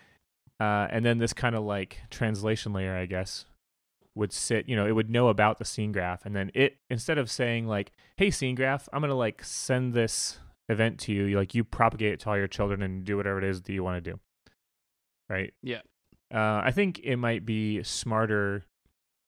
Uh, 0.59 0.87
and 0.91 1.03
then 1.03 1.17
this 1.17 1.33
kind 1.33 1.55
of 1.55 1.63
like 1.63 1.99
translation 2.09 2.73
layer, 2.73 2.95
I 2.95 3.05
guess, 3.05 3.45
would 4.15 4.31
sit. 4.31 4.69
You 4.69 4.75
know, 4.75 4.85
it 4.85 4.91
would 4.91 5.09
know 5.09 5.27
about 5.27 5.57
the 5.59 5.65
scene 5.65 5.91
graph, 5.91 6.25
and 6.25 6.35
then 6.35 6.51
it 6.53 6.77
instead 6.89 7.17
of 7.17 7.29
saying 7.29 7.67
like, 7.67 7.91
"Hey, 8.17 8.29
scene 8.31 8.55
graph, 8.55 8.87
I'm 8.93 9.01
gonna 9.01 9.15
like 9.15 9.43
send 9.43 9.93
this 9.93 10.39
event 10.69 10.99
to 11.01 11.13
you," 11.13 11.35
like 11.37 11.53
you 11.55 11.63
propagate 11.63 12.13
it 12.13 12.19
to 12.21 12.29
all 12.29 12.37
your 12.37 12.47
children 12.47 12.81
and 12.81 13.03
do 13.03 13.17
whatever 13.17 13.39
it 13.39 13.43
is 13.43 13.61
that 13.63 13.73
you 13.73 13.83
want 13.83 14.03
to 14.03 14.11
do, 14.11 14.19
right? 15.29 15.53
Yeah. 15.61 15.81
Uh, 16.33 16.61
I 16.63 16.71
think 16.71 16.99
it 17.03 17.17
might 17.17 17.45
be 17.45 17.83
smarter 17.83 18.65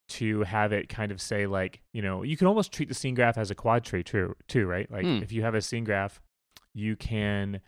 to 0.07 0.43
have 0.43 0.71
it 0.71 0.87
kind 0.87 1.11
of 1.11 1.19
say 1.19 1.47
like, 1.47 1.81
you 1.91 2.01
know, 2.01 2.21
you 2.23 2.37
can 2.37 2.47
almost 2.47 2.71
treat 2.71 2.87
the 2.89 2.95
scene 2.95 3.15
graph 3.15 3.37
as 3.37 3.49
a 3.51 3.55
quad 3.55 3.83
tree 3.83 4.03
too, 4.03 4.35
too, 4.47 4.65
right? 4.67 4.89
Like 4.91 5.03
Hmm. 5.05 5.19
if 5.23 5.31
you 5.31 5.41
have 5.41 5.55
a 5.55 5.61
scene 5.61 5.83
graph, 5.83 6.21
you 6.73 6.95
can 6.95 7.61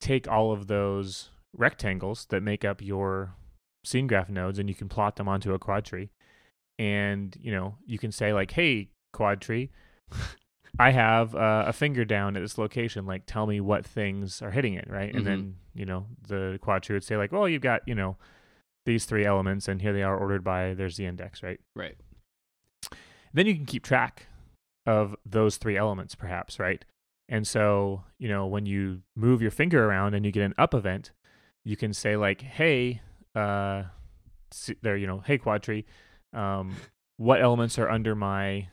take 0.00 0.28
all 0.28 0.52
of 0.52 0.66
those 0.68 1.30
rectangles 1.56 2.26
that 2.26 2.42
make 2.42 2.64
up 2.64 2.80
your 2.82 3.34
scene 3.84 4.06
graph 4.06 4.28
nodes 4.28 4.58
and 4.58 4.68
you 4.68 4.74
can 4.74 4.88
plot 4.88 5.16
them 5.16 5.28
onto 5.28 5.54
a 5.54 5.58
quad 5.58 5.84
tree. 5.84 6.10
And, 6.78 7.36
you 7.40 7.52
know, 7.52 7.76
you 7.86 7.98
can 7.98 8.12
say 8.12 8.32
like, 8.32 8.50
"Hey, 8.52 8.88
quad 9.12 9.40
tree, 9.40 9.70
I 10.78 10.90
have 10.92 11.34
uh, 11.34 11.64
a 11.66 11.72
finger 11.72 12.04
down 12.04 12.36
at 12.36 12.40
this 12.40 12.56
location. 12.58 13.04
Like, 13.06 13.24
tell 13.26 13.46
me 13.46 13.60
what 13.60 13.84
things 13.84 14.40
are 14.40 14.50
hitting 14.50 14.74
it, 14.74 14.88
right?" 14.88 15.12
Mhm. 15.12 15.16
And 15.18 15.26
then, 15.26 15.56
you 15.74 15.84
know, 15.84 16.06
the 16.26 16.58
quad 16.62 16.82
tree 16.82 16.94
would 16.94 17.04
say 17.04 17.16
like, 17.16 17.32
"Well, 17.32 17.48
you've 17.48 17.62
got, 17.62 17.86
you 17.86 17.94
know, 17.94 18.16
these 18.86 19.04
three 19.04 19.26
elements, 19.26 19.68
and 19.68 19.82
here 19.82 19.92
they 19.92 20.02
are 20.02 20.16
ordered 20.16 20.42
by 20.42 20.72
there's 20.74 20.96
the 20.96 21.04
index, 21.06 21.42
right?" 21.42 21.60
Right. 21.76 21.96
Then 23.32 23.46
you 23.46 23.54
can 23.54 23.66
keep 23.66 23.84
track 23.84 24.26
of 24.86 25.14
those 25.24 25.56
three 25.56 25.76
elements, 25.76 26.14
perhaps, 26.14 26.58
right? 26.58 26.84
And 27.28 27.46
so, 27.46 28.04
you 28.18 28.28
know, 28.28 28.46
when 28.46 28.66
you 28.66 29.02
move 29.14 29.40
your 29.42 29.52
finger 29.52 29.84
around 29.84 30.14
and 30.14 30.24
you 30.24 30.32
get 30.32 30.42
an 30.44 30.54
up 30.58 30.74
event, 30.74 31.12
you 31.64 31.76
can 31.76 31.92
say 31.92 32.16
like, 32.16 32.40
"Hey, 32.40 33.00
uh, 33.34 33.84
there, 34.82 34.96
you 34.96 35.06
know, 35.06 35.20
hey 35.20 35.38
quad 35.38 35.62
tree, 35.62 35.84
um, 36.32 36.76
what 37.16 37.40
elements 37.40 37.78
are 37.78 37.88
under 37.90 38.14
my 38.14 38.68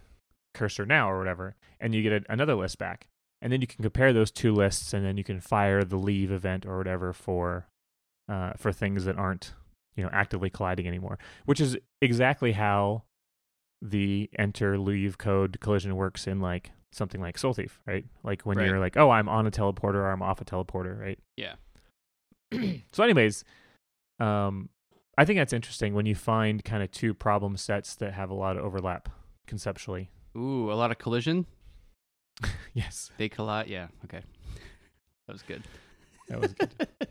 cursor 0.54 0.86
now, 0.86 1.10
or 1.12 1.18
whatever," 1.18 1.56
and 1.80 1.94
you 1.94 2.02
get 2.04 2.14
a, 2.14 2.32
another 2.32 2.56
list 2.56 2.78
back, 2.78 3.08
and 3.42 3.52
then 3.54 3.62
you 3.62 3.68
can 3.68 3.84
compare 3.84 4.14
those 4.14 4.32
two 4.32 4.54
lists, 4.54 4.94
and 4.94 5.06
then 5.06 5.18
you 5.18 5.24
can 5.24 5.40
fire 5.40 5.84
the 5.84 5.98
leave 5.98 6.32
event 6.32 6.66
or 6.66 6.78
whatever 6.78 7.14
for, 7.14 7.68
uh, 8.30 8.54
for 8.58 8.72
things 8.72 9.06
that 9.06 9.18
aren't, 9.18 9.54
you 9.96 10.04
know, 10.04 10.10
actively 10.12 10.50
colliding 10.50 10.88
anymore, 10.88 11.20
which 11.46 11.62
is 11.62 11.78
exactly 12.02 12.54
how 12.54 13.04
the 13.82 14.28
enter 14.40 14.78
leave 14.80 15.18
code 15.20 15.60
collision 15.60 15.96
works 15.96 16.26
in 16.26 16.40
like 16.40 16.72
something 16.92 17.22
like 17.22 17.38
Soul 17.38 17.54
Thief, 17.54 17.80
right? 17.86 18.06
Like 18.24 18.42
when 18.44 18.58
Right. 18.58 18.66
you're 18.66 18.80
like, 18.80 18.98
oh, 18.98 19.12
I'm 19.12 19.30
on 19.30 19.46
a 19.46 19.52
teleporter 19.52 19.96
or 19.96 20.10
I'm 20.12 20.24
off 20.24 20.42
a 20.42 20.46
teleporter, 20.46 21.00
right? 21.00 21.20
Yeah. 21.36 21.56
so, 22.92 23.04
anyways, 23.04 23.44
um, 24.20 24.70
I 25.18 25.26
think 25.26 25.38
that's 25.40 25.54
interesting 25.54 25.94
when 25.94 26.06
you 26.06 26.16
find 26.16 26.64
kind 26.64 26.84
of 26.84 26.92
two 26.92 27.14
problem 27.14 27.58
sets 27.58 27.96
that 27.96 28.14
have 28.14 28.30
a 28.30 28.34
lot 28.36 28.58
of 28.58 28.64
overlap 28.64 29.10
conceptually. 29.48 30.10
Ooh, 30.36 30.72
a 30.72 30.76
lot 30.76 30.92
of 30.92 30.98
collision. 30.98 31.46
yes, 32.74 33.12
They 33.18 33.30
collide. 33.30 33.68
Yeah. 33.68 33.88
Okay. 34.06 34.22
That 35.28 35.34
was 35.34 35.42
good. 35.42 35.64
that 36.30 36.40
was 36.40 36.54
good. 36.54 36.70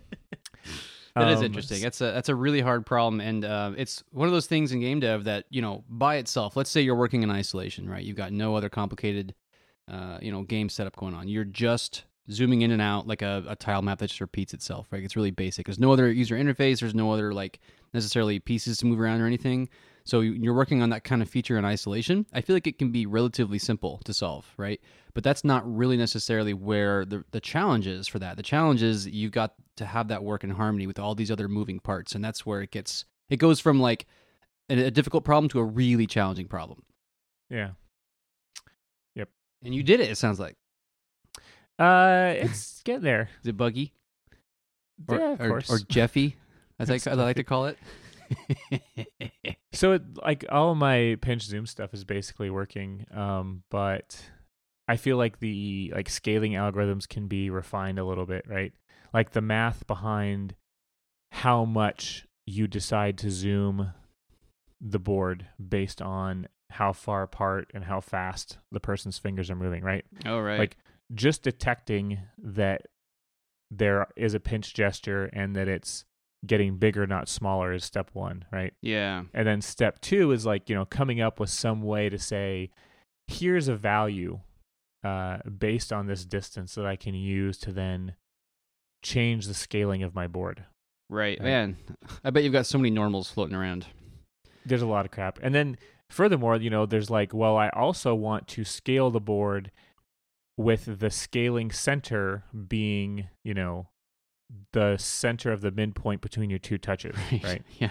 That 1.15 1.29
is 1.31 1.39
Um, 1.39 1.45
interesting. 1.47 1.81
That's 1.81 2.03
a 2.03 2.13
that's 2.13 2.29
a 2.29 2.35
really 2.35 2.61
hard 2.61 2.85
problem, 2.85 3.23
and 3.23 3.43
uh, 3.43 3.73
it's 3.79 4.05
one 4.13 4.29
of 4.29 4.33
those 4.35 4.45
things 4.47 4.71
in 4.73 4.81
game 4.81 5.01
dev 5.01 5.25
that 5.25 5.47
you 5.49 5.63
know 5.63 5.83
by 5.89 6.17
itself. 6.17 6.57
Let's 6.57 6.69
say 6.69 6.83
you're 6.83 6.95
working 6.95 7.23
in 7.23 7.31
isolation, 7.31 7.89
right? 7.89 8.05
You've 8.05 8.19
got 8.19 8.33
no 8.33 8.55
other 8.55 8.69
complicated, 8.69 9.35
uh, 9.91 10.19
you 10.21 10.31
know, 10.31 10.43
game 10.43 10.69
setup 10.69 10.95
going 10.95 11.15
on. 11.15 11.27
You're 11.27 11.45
just 11.47 12.05
zooming 12.31 12.63
in 12.63 12.71
and 12.71 12.83
out 12.83 13.07
like 13.07 13.23
a, 13.23 13.45
a 13.49 13.57
tile 13.57 13.83
map 13.83 13.99
that 13.99 14.09
just 14.09 14.21
repeats 14.21 14.53
itself, 14.55 14.87
right? 14.91 15.03
It's 15.05 15.17
really 15.17 15.31
basic. 15.31 15.67
There's 15.67 15.79
no 15.79 15.93
other 15.93 16.11
user 16.11 16.37
interface. 16.37 16.81
There's 16.81 16.95
no 16.95 17.13
other 17.13 17.33
like 17.33 17.61
necessarily 17.95 18.39
pieces 18.39 18.79
to 18.79 18.87
move 18.87 19.01
around 19.01 19.21
or 19.21 19.27
anything. 19.27 19.69
So 20.05 20.21
you- 20.21 20.33
you're 20.33 20.55
working 20.55 20.83
on 20.83 20.91
that 20.91 21.05
kind 21.05 21.23
of 21.23 21.29
feature 21.29 21.59
in 21.59 21.65
isolation. 21.65 22.27
I 22.33 22.41
feel 22.41 22.55
like 22.55 22.67
it 22.67 22.79
can 22.79 22.91
be 22.93 23.07
relatively 23.07 23.59
simple 23.59 24.01
to 24.05 24.15
solve, 24.15 24.47
right? 24.57 24.81
But 25.15 25.25
that's 25.25 25.45
not 25.45 25.63
really 25.73 25.97
necessarily 25.97 26.53
where 26.55 27.05
the 27.05 27.25
the 27.31 27.41
challenge 27.41 27.87
is 27.87 28.07
for 28.07 28.19
that. 28.19 28.37
The 28.37 28.43
challenge 28.43 28.83
is 28.83 29.07
you've 29.07 29.33
got 29.33 29.55
to 29.77 29.87
have 29.87 30.09
that 30.09 30.23
work 30.23 30.45
in 30.45 30.51
harmony 30.51 30.87
with 30.87 30.99
all 30.99 31.15
these 31.15 31.31
other 31.31 31.49
moving 31.49 31.81
parts, 31.81 32.15
and 32.15 32.25
that's 32.25 32.45
where 32.45 32.61
it 32.63 32.71
gets 32.71 33.05
it 33.31 33.37
goes 33.39 33.59
from 33.61 33.81
like 33.81 34.07
a, 34.69 34.85
a 34.87 34.91
difficult 34.91 35.25
problem 35.25 35.49
to 35.51 35.59
a 35.59 35.65
really 35.65 36.07
challenging 36.07 36.47
problem. 36.49 36.83
Yeah. 37.51 37.71
Yep. 39.15 39.29
And 39.65 39.75
you 39.75 39.83
did 39.83 40.01
it. 40.01 40.11
It 40.11 40.17
sounds 40.19 40.39
like 40.39 40.57
Uh, 41.79 42.35
it's 42.37 42.83
getting 42.83 43.03
there. 43.03 43.29
is 43.43 43.49
it 43.49 43.57
Buggy 43.57 43.93
or 45.09 45.19
yeah, 45.19 45.33
of 45.33 45.41
or, 45.41 45.49
course. 45.49 45.71
or 45.71 45.79
Jeffy, 45.79 46.37
as 46.79 46.91
I, 46.91 47.11
I 47.11 47.15
like 47.15 47.37
to 47.37 47.45
call 47.45 47.67
it. 47.67 47.79
So 49.73 49.93
it, 49.93 50.03
like 50.23 50.45
all 50.51 50.75
my 50.75 51.17
pinch 51.21 51.43
zoom 51.43 51.67
stuff 51.67 51.95
is 51.95 52.05
basically 52.05 52.51
working, 52.51 53.07
um, 53.15 53.63
but 53.71 54.21
I 54.89 54.97
feel 54.97 55.17
like 55.17 55.41
the 55.41 55.93
like 55.95 56.09
scaling 56.09 56.53
algorithms 56.53 57.09
can 57.09 57.29
be 57.29 57.51
refined 57.51 57.99
a 57.99 58.05
little 58.05 58.27
bit, 58.27 58.47
right? 58.49 58.73
Like 59.13 59.31
the 59.31 59.41
math 59.41 59.87
behind 59.87 60.55
how 61.33 61.65
much 61.65 62.27
you 62.47 62.67
decide 62.67 63.19
to 63.19 63.31
zoom 63.31 63.93
the 64.81 64.99
board 64.99 65.47
based 65.69 66.01
on 66.03 66.49
how 66.71 66.93
far 66.93 67.23
apart 67.23 67.71
and 67.75 67.85
how 67.85 68.01
fast 68.01 68.59
the 68.73 68.81
person's 68.81 69.19
fingers 69.19 69.51
are 69.51 69.57
moving, 69.57 69.83
right? 69.83 70.05
All 70.25 70.43
right. 70.43 70.59
Like 70.59 70.77
just 71.15 71.43
detecting 71.43 72.19
that 72.39 72.83
there 73.71 74.07
is 74.17 74.35
a 74.35 74.41
pinch 74.41 74.75
gesture 74.75 75.31
and 75.33 75.55
that 75.57 75.69
it's 75.69 76.05
getting 76.47 76.77
bigger, 76.77 77.07
not 77.07 77.29
smaller, 77.29 77.73
is 77.73 77.85
step 77.85 78.11
one, 78.13 78.45
right? 78.53 78.73
yeah. 78.83 79.23
And 79.35 79.47
then 79.47 79.61
step 79.61 80.01
two 80.01 80.33
is 80.33 80.47
like, 80.47 80.69
you 80.69 80.75
know, 80.75 80.85
coming 80.85 81.21
up 81.21 81.41
with 81.41 81.51
some 81.51 81.83
way 81.83 82.09
to 82.09 82.19
say, 82.19 82.71
here's 83.27 83.69
a 83.69 83.75
value 83.75 84.41
uh, 85.05 85.39
based 85.59 85.93
on 85.93 86.07
this 86.07 86.25
distance 86.25 86.75
that 86.75 86.87
I 86.87 86.97
can 86.97 87.15
use 87.15 87.59
to 87.59 87.73
then 87.73 88.15
change 89.03 89.47
the 89.47 89.55
scaling 89.55 90.03
of 90.03 90.15
my 90.15 90.27
board. 90.27 90.65
Right. 91.09 91.39
Right. 91.39 91.45
Man, 91.45 91.77
I 92.25 92.31
bet 92.31 92.43
you've 92.45 92.53
got 92.53 92.67
so 92.67 92.79
many 92.79 92.91
normals 92.91 93.31
floating 93.31 93.55
around. 93.55 93.87
There's 94.65 94.83
a 94.83 94.87
lot 94.87 95.05
of 95.05 95.13
crap. 95.13 95.39
And 95.43 95.55
then 95.55 95.79
furthermore, 96.11 96.57
you 96.57 96.71
know, 96.71 96.87
there's 96.87 97.11
like, 97.11 97.33
well, 97.33 97.57
I 97.57 97.69
also 97.69 98.15
want 98.15 98.49
to 98.49 98.65
scale 98.65 99.11
the 99.11 99.21
board 99.21 99.71
with 100.57 100.99
the 101.01 101.11
scaling 101.11 101.71
center 101.71 102.45
being, 102.69 103.29
you 103.45 103.55
know, 103.55 103.89
the 104.73 104.97
center 104.97 105.53
of 105.53 105.61
the 105.61 105.71
midpoint 105.71 106.21
between 106.21 106.51
your 106.51 106.59
two 106.59 106.79
touches, 106.79 107.15
right? 107.43 107.63
Yeah. 107.79 107.91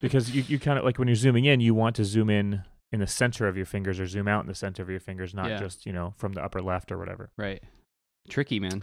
because 0.00 0.30
you, 0.30 0.42
you 0.48 0.58
kind 0.58 0.78
of 0.78 0.84
like 0.84 0.98
when 0.98 1.08
you're 1.08 1.14
zooming 1.14 1.44
in 1.44 1.60
you 1.60 1.74
want 1.74 1.96
to 1.96 2.04
zoom 2.04 2.30
in 2.30 2.62
in 2.92 3.00
the 3.00 3.06
center 3.06 3.46
of 3.46 3.56
your 3.56 3.66
fingers 3.66 4.00
or 4.00 4.06
zoom 4.06 4.26
out 4.28 4.40
in 4.40 4.46
the 4.46 4.54
center 4.54 4.82
of 4.82 4.88
your 4.90 5.00
fingers 5.00 5.34
not 5.34 5.48
Yeah. 5.50 5.58
just 5.58 5.84
you 5.86 5.92
know 5.92 6.14
from 6.16 6.32
the 6.32 6.42
upper 6.42 6.62
left 6.62 6.90
or 6.90 6.98
whatever 6.98 7.30
Right. 7.36 7.62
Tricky, 8.28 8.58
man. 8.60 8.82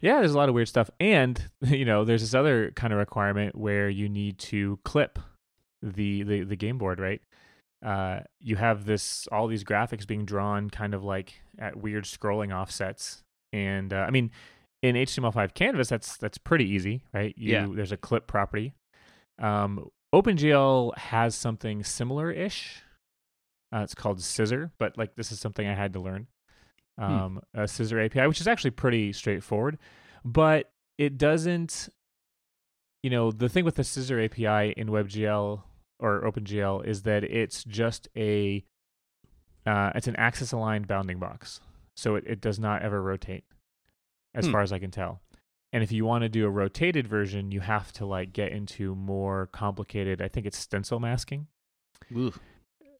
yeah 0.00 0.18
there's 0.18 0.34
a 0.34 0.36
lot 0.36 0.48
of 0.48 0.54
weird 0.54 0.68
stuff 0.68 0.90
and 1.00 1.42
you 1.62 1.84
know 1.84 2.04
there's 2.04 2.20
this 2.22 2.34
other 2.34 2.72
kind 2.72 2.92
of 2.92 2.98
requirement 2.98 3.54
where 3.56 3.88
you 3.88 4.08
need 4.08 4.38
to 4.38 4.78
clip 4.84 5.18
the 5.82 6.22
the, 6.24 6.42
the 6.44 6.56
game 6.56 6.78
board 6.78 6.98
right 7.00 7.22
uh, 7.84 8.20
you 8.40 8.56
have 8.56 8.84
this 8.86 9.28
all 9.30 9.46
these 9.46 9.62
graphics 9.64 10.06
being 10.06 10.24
drawn 10.24 10.70
kind 10.70 10.94
of 10.94 11.04
like 11.04 11.34
at 11.58 11.76
weird 11.76 12.04
scrolling 12.04 12.52
offsets 12.54 13.22
and 13.52 13.92
uh, 13.92 13.98
i 13.98 14.10
mean 14.10 14.30
in 14.82 14.96
html5 14.96 15.54
canvas 15.54 15.88
that's 15.88 16.16
that's 16.16 16.38
pretty 16.38 16.64
easy 16.68 17.04
right 17.12 17.34
you, 17.36 17.52
Yeah. 17.52 17.66
there's 17.70 17.92
a 17.92 17.96
clip 17.96 18.26
property 18.26 18.72
um, 19.38 19.88
OpenGL 20.14 20.96
has 20.96 21.34
something 21.34 21.82
similar-ish. 21.82 22.82
Uh, 23.74 23.80
it's 23.80 23.96
called 23.96 24.22
Scissor, 24.22 24.70
but 24.78 24.96
like 24.96 25.16
this 25.16 25.32
is 25.32 25.40
something 25.40 25.66
I 25.66 25.74
had 25.74 25.92
to 25.94 25.98
learn. 26.00 26.28
Um, 26.98 27.40
A 27.52 27.66
Scissor 27.66 28.00
API, 28.00 28.28
which 28.28 28.40
is 28.40 28.46
actually 28.46 28.70
pretty 28.70 29.12
straightforward, 29.12 29.76
but 30.24 30.70
it 30.98 31.18
doesn't. 31.18 31.88
You 33.02 33.10
know, 33.10 33.32
the 33.32 33.48
thing 33.48 33.64
with 33.64 33.74
the 33.74 33.82
Scissor 33.82 34.20
API 34.20 34.72
in 34.76 34.86
WebGL 34.86 35.62
or 35.98 36.22
OpenGL 36.22 36.84
is 36.86 37.02
that 37.02 37.24
it's 37.24 37.64
just 37.64 38.08
a. 38.16 38.64
Uh, 39.66 39.90
it's 39.94 40.06
an 40.06 40.16
axis-aligned 40.16 40.86
bounding 40.86 41.18
box, 41.18 41.60
so 41.96 42.16
it, 42.16 42.24
it 42.26 42.40
does 42.40 42.58
not 42.58 42.82
ever 42.82 43.00
rotate, 43.02 43.44
as 44.34 44.44
Hmm. 44.46 44.52
far 44.52 44.60
as 44.60 44.72
I 44.72 44.78
can 44.78 44.90
tell. 44.90 45.22
And 45.72 45.82
if 45.82 45.90
you 45.90 46.04
want 46.04 46.22
to 46.22 46.28
do 46.28 46.44
a 46.46 46.50
rotated 46.50 47.08
version, 47.08 47.50
you 47.50 47.60
have 47.60 47.90
to 47.94 48.04
like 48.06 48.32
get 48.34 48.52
into 48.52 48.94
more 48.94 49.48
complicated. 49.52 50.20
I 50.20 50.28
think 50.28 50.44
it's 50.46 50.58
stencil 50.58 51.00
masking, 51.00 51.46
Ooh. 52.14 52.32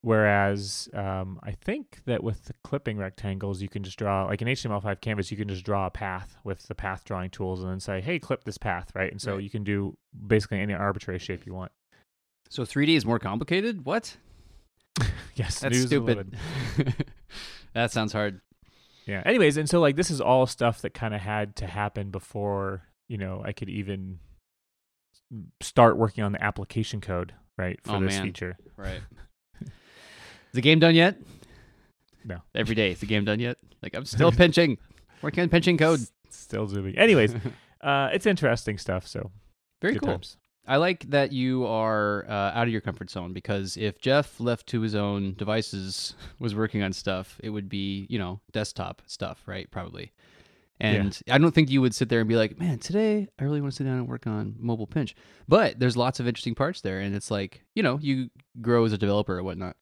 Whereas 0.00 0.88
um, 0.92 1.38
I 1.42 1.52
think 1.52 2.00
that 2.04 2.22
with 2.22 2.44
the 2.44 2.52
clipping 2.62 2.98
rectangles, 2.98 3.62
you 3.62 3.68
can 3.70 3.83
just 3.83 3.98
draw 3.98 4.26
like 4.26 4.42
an 4.42 4.48
HTML5 4.48 5.00
canvas. 5.00 5.30
You 5.30 5.37
can 5.38 5.48
just 5.48 5.64
draw 5.64 5.87
a 5.87 5.90
path 5.90 6.37
with 6.44 6.66
the 6.66 6.74
path 6.74 7.04
drawing 7.04 7.30
tools, 7.30 7.62
and 7.62 7.70
then 7.70 7.80
say, 7.80 8.00
"Hey, 8.02 8.18
clip 8.18 8.44
this 8.44 8.59
path," 8.59 8.90
right? 8.94 9.11
And 9.11 9.20
so 9.20 9.35
Right. 9.35 9.42
you 9.42 9.48
can 9.50 9.64
do 9.64 9.96
basically 10.26 10.61
any 10.61 10.74
arbitrary 10.74 11.18
shape 11.18 11.46
you 11.46 11.54
want. 11.54 11.72
So 12.48 12.62
3D 12.64 12.96
is 12.96 13.04
more 13.07 13.18
complicated? 13.18 13.85
What? 13.85 14.16
Yes, 15.37 15.59
That's 15.59 15.80
stupid. 15.83 16.37
that 17.74 17.90
sounds 17.90 18.12
hard. 18.12 18.40
Yeah. 19.04 19.20
Anyways, 19.26 19.57
and 19.57 19.68
so 19.68 19.80
like 19.80 19.96
this 19.96 20.09
is 20.09 20.20
all 20.20 20.46
stuff 20.46 20.83
that 20.83 20.94
kind 20.94 21.12
of 21.12 21.20
had 21.20 21.57
to 21.57 21.66
happen 21.66 22.11
before 22.12 22.83
you 23.09 23.18
know 23.18 23.42
I 23.44 23.50
could 23.52 23.68
even 23.68 24.20
start 25.61 25.96
working 25.96 26.22
on 26.22 26.30
the 26.30 26.40
application 26.42 27.00
code 27.00 27.33
right 27.59 27.80
for 27.83 27.96
Oh, 27.96 28.00
this 28.00 28.14
man. 28.14 28.26
feature. 28.26 28.57
Right. 28.76 29.00
is 29.61 29.70
the 30.52 30.61
game 30.61 30.78
done 30.78 30.94
yet? 30.94 31.16
No. 32.24 32.38
Every 32.54 32.76
day. 32.76 32.92
Is 32.92 33.00
the 33.00 33.07
game 33.07 33.24
done 33.24 33.40
yet? 33.40 33.59
Like, 33.83 33.96
I'm 33.96 34.04
still 34.04 34.30
pinching. 34.30 34.78
Working 35.20 35.42
on 35.42 35.48
pinching 35.48 35.76
code. 35.76 35.98
S- 36.00 36.12
Still 36.30 36.68
zooming. 36.68 36.96
Anyways, 36.96 37.35
uh, 37.80 38.11
it's 38.12 38.26
interesting 38.26 38.78
stuff. 38.78 39.07
So 39.09 39.33
Very 39.83 39.94
good 39.94 40.02
cool. 40.02 40.12
times. 40.12 40.37
I 40.66 40.77
like 40.77 41.11
that 41.11 41.33
you 41.33 41.66
are 41.66 42.24
uh, 42.29 42.53
out 42.55 42.66
of 42.66 42.70
your 42.70 42.81
comfort 42.81 43.11
zone 43.11 43.33
because 43.33 43.77
if 43.77 43.98
Jeff 44.00 44.40
left 44.40 44.66
to 44.68 44.81
his 44.81 44.94
own 44.94 45.35
devices 45.35 46.14
was 46.38 46.55
working 46.55 46.83
on 46.83 46.92
stuff, 46.92 47.38
it 47.42 47.50
would 47.50 47.68
be, 47.68 48.07
you 48.09 48.18
know, 48.18 48.40
desktop 48.53 49.03
stuff, 49.07 49.42
right? 49.46 49.70
Probably. 49.70 50.12
And 50.81 51.18
I 51.31 51.38
don't 51.38 51.55
think 51.55 51.70
you 51.70 51.81
would 51.81 51.94
sit 51.94 52.09
there 52.09 52.20
and 52.20 52.29
be 52.29 52.35
like, 52.35 52.59
man, 52.59 52.79
today 52.79 53.29
I 53.38 53.44
really 53.44 53.61
want 53.61 53.72
to 53.72 53.77
sit 53.77 53.85
down 53.85 53.98
and 53.98 54.09
work 54.09 54.27
on 54.27 54.57
mobile 54.59 54.87
pinch. 54.87 55.14
But 55.46 55.79
there's 55.79 55.96
lots 55.96 56.18
of 56.18 56.27
interesting 56.27 56.55
parts 56.55 56.81
there. 56.81 56.98
And 57.00 57.14
it's 57.14 57.31
like, 57.31 57.62
you 57.74 57.83
know, 57.83 57.98
you 58.00 58.29
grow 58.61 58.85
as 58.85 58.92
a 58.92 58.98
developer 58.98 59.38
or 59.38 59.42
whatnot. 59.44 59.77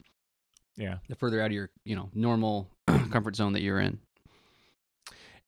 Yeah. 0.76 0.98
The 1.08 1.16
further 1.16 1.40
out 1.40 1.46
of 1.46 1.52
your, 1.52 1.70
you 1.84 1.96
know, 1.96 2.10
normal 2.12 2.68
comfort 3.10 3.36
zone 3.36 3.54
that 3.54 3.62
you're 3.62 3.80
in. 3.80 4.00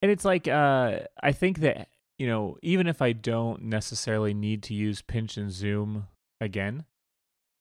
And 0.01 0.11
it's 0.11 0.25
like 0.25 0.49
uh, 0.49 1.01
I 1.23 1.33
think 1.33 1.61
that 1.61 1.89
you 2.19 2.27
know 2.27 2.57
even 2.63 2.87
if 2.87 3.03
I 3.03 3.13
don't 3.13 3.63
necessarily 3.65 4.35
need 4.35 4.63
to 4.65 4.75
use 4.75 5.03
pinch 5.03 5.37
and 5.37 5.51
zoom 5.51 6.07
again 6.41 6.85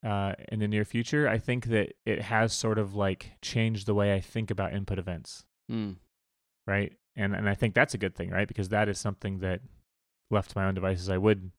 uh, 0.05 0.33
in 0.49 0.59
the 0.59 0.67
near 0.67 0.83
future, 0.85 1.27
I 1.29 1.37
think 1.37 1.67
that 1.67 1.93
it 2.05 2.23
has 2.23 2.51
sort 2.53 2.77
of 2.77 2.93
like 2.95 3.31
changed 3.41 3.85
the 3.85 3.93
way 3.93 4.13
I 4.13 4.19
think 4.19 4.51
about 4.51 4.73
input 4.73 4.99
events, 4.99 5.45
Mm. 5.71 5.95
right? 6.67 6.93
And 7.15 7.35
and 7.35 7.47
I 7.47 7.55
think 7.55 7.73
that's 7.73 7.93
a 7.93 7.97
good 7.97 8.15
thing, 8.15 8.29
right? 8.29 8.47
Because 8.47 8.69
that 8.69 8.89
is 8.89 8.99
something 8.99 9.39
that 9.39 9.61
left 10.31 10.51
to 10.51 10.57
my 10.57 10.65
own 10.65 10.73
devices 10.73 11.09
I 11.09 11.17
would 11.17 11.51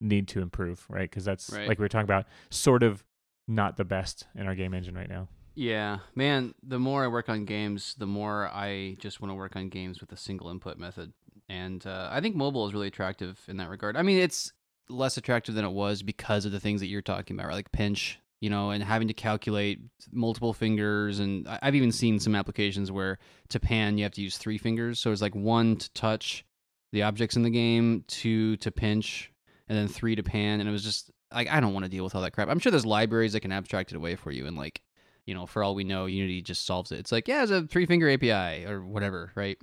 need 0.00 0.28
to 0.28 0.40
improve, 0.40 0.86
right? 0.88 1.10
Because 1.10 1.24
that's 1.24 1.50
Right. 1.50 1.68
like 1.68 1.78
we 1.78 1.82
were 1.82 1.88
talking 1.88 2.04
about, 2.04 2.26
sort 2.50 2.82
of 2.82 3.04
not 3.48 3.76
the 3.76 3.84
best 3.84 4.26
in 4.34 4.46
our 4.46 4.54
game 4.54 4.72
engine 4.72 4.94
right 4.94 5.08
now. 5.08 5.28
Yeah, 5.54 5.98
man, 6.14 6.54
the 6.62 6.78
more 6.78 7.04
I 7.04 7.08
work 7.08 7.28
on 7.28 7.44
games, 7.44 7.94
the 7.98 8.06
more 8.06 8.48
I 8.48 8.96
just 8.98 9.20
want 9.20 9.30
to 9.30 9.34
work 9.34 9.56
on 9.56 9.68
games 9.68 10.00
with 10.00 10.12
a 10.12 10.16
single 10.16 10.48
input 10.48 10.78
method. 10.78 11.12
And 11.48 11.84
uh, 11.86 12.08
I 12.10 12.20
think 12.20 12.36
mobile 12.36 12.66
is 12.66 12.72
really 12.72 12.86
attractive 12.86 13.40
in 13.48 13.56
that 13.56 13.68
regard. 13.68 13.96
I 13.96 14.02
mean, 14.02 14.18
it's 14.18 14.52
less 14.88 15.16
attractive 15.16 15.54
than 15.54 15.64
it 15.64 15.72
was 15.72 16.02
because 16.02 16.44
of 16.44 16.52
the 16.52 16.60
things 16.60 16.80
that 16.80 16.86
you're 16.86 17.02
talking 17.02 17.36
about, 17.36 17.48
right? 17.48 17.54
like 17.54 17.72
pinch, 17.72 18.20
you 18.40 18.50
know, 18.50 18.70
and 18.70 18.82
having 18.82 19.08
to 19.08 19.14
calculate 19.14 19.80
multiple 20.12 20.52
fingers. 20.52 21.18
And 21.18 21.46
I've 21.62 21.74
even 21.74 21.92
seen 21.92 22.20
some 22.20 22.34
applications 22.34 22.92
where 22.92 23.18
to 23.48 23.60
pan, 23.60 23.98
you 23.98 24.04
have 24.04 24.12
to 24.12 24.22
use 24.22 24.38
three 24.38 24.58
fingers. 24.58 25.00
So 25.00 25.10
it's 25.10 25.22
like 25.22 25.34
one 25.34 25.76
to 25.76 25.92
touch 25.92 26.44
the 26.92 27.02
objects 27.02 27.36
in 27.36 27.42
the 27.42 27.50
game, 27.50 28.04
two 28.06 28.56
to 28.58 28.70
pinch, 28.70 29.32
and 29.68 29.76
then 29.76 29.88
three 29.88 30.14
to 30.14 30.22
pan. 30.22 30.60
And 30.60 30.68
it 30.68 30.72
was 30.72 30.84
just 30.84 31.10
like, 31.32 31.48
I 31.48 31.60
don't 31.60 31.74
want 31.74 31.84
to 31.84 31.90
deal 31.90 32.04
with 32.04 32.14
all 32.14 32.22
that 32.22 32.32
crap. 32.32 32.48
I'm 32.48 32.58
sure 32.58 32.70
there's 32.70 32.86
libraries 32.86 33.32
that 33.32 33.40
can 33.40 33.52
abstract 33.52 33.92
it 33.92 33.96
away 33.96 34.16
for 34.16 34.30
you 34.30 34.46
and 34.46 34.56
like, 34.56 34.82
you 35.30 35.34
know, 35.36 35.46
for 35.46 35.62
all 35.62 35.76
we 35.76 35.84
know, 35.84 36.06
Unity 36.06 36.42
just 36.42 36.66
solves 36.66 36.90
it. 36.90 36.98
It's 36.98 37.12
like, 37.12 37.28
yeah, 37.28 37.44
it's 37.44 37.52
a 37.52 37.62
three 37.62 37.86
finger 37.86 38.10
API 38.10 38.66
or 38.66 38.84
whatever, 38.84 39.30
right? 39.36 39.56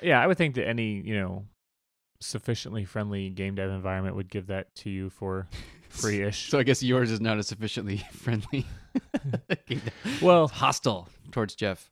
Yeah, 0.00 0.18
I 0.18 0.26
would 0.26 0.38
think 0.38 0.54
that 0.54 0.66
any 0.66 1.02
you 1.04 1.14
know 1.20 1.44
sufficiently 2.18 2.86
friendly 2.86 3.28
game 3.28 3.54
dev 3.56 3.68
environment 3.70 4.16
would 4.16 4.30
give 4.30 4.46
that 4.46 4.74
to 4.76 4.88
you 4.88 5.10
for 5.10 5.48
free-ish. 5.90 6.48
So 6.50 6.58
I 6.58 6.62
guess 6.62 6.82
yours 6.82 7.10
is 7.10 7.20
not 7.20 7.36
a 7.38 7.42
sufficiently 7.42 7.98
friendly. 8.12 8.64
Well- 10.22 10.44
It's 10.44 10.52
hostile 10.54 11.08
towards 11.30 11.54
Jeff. 11.54 11.90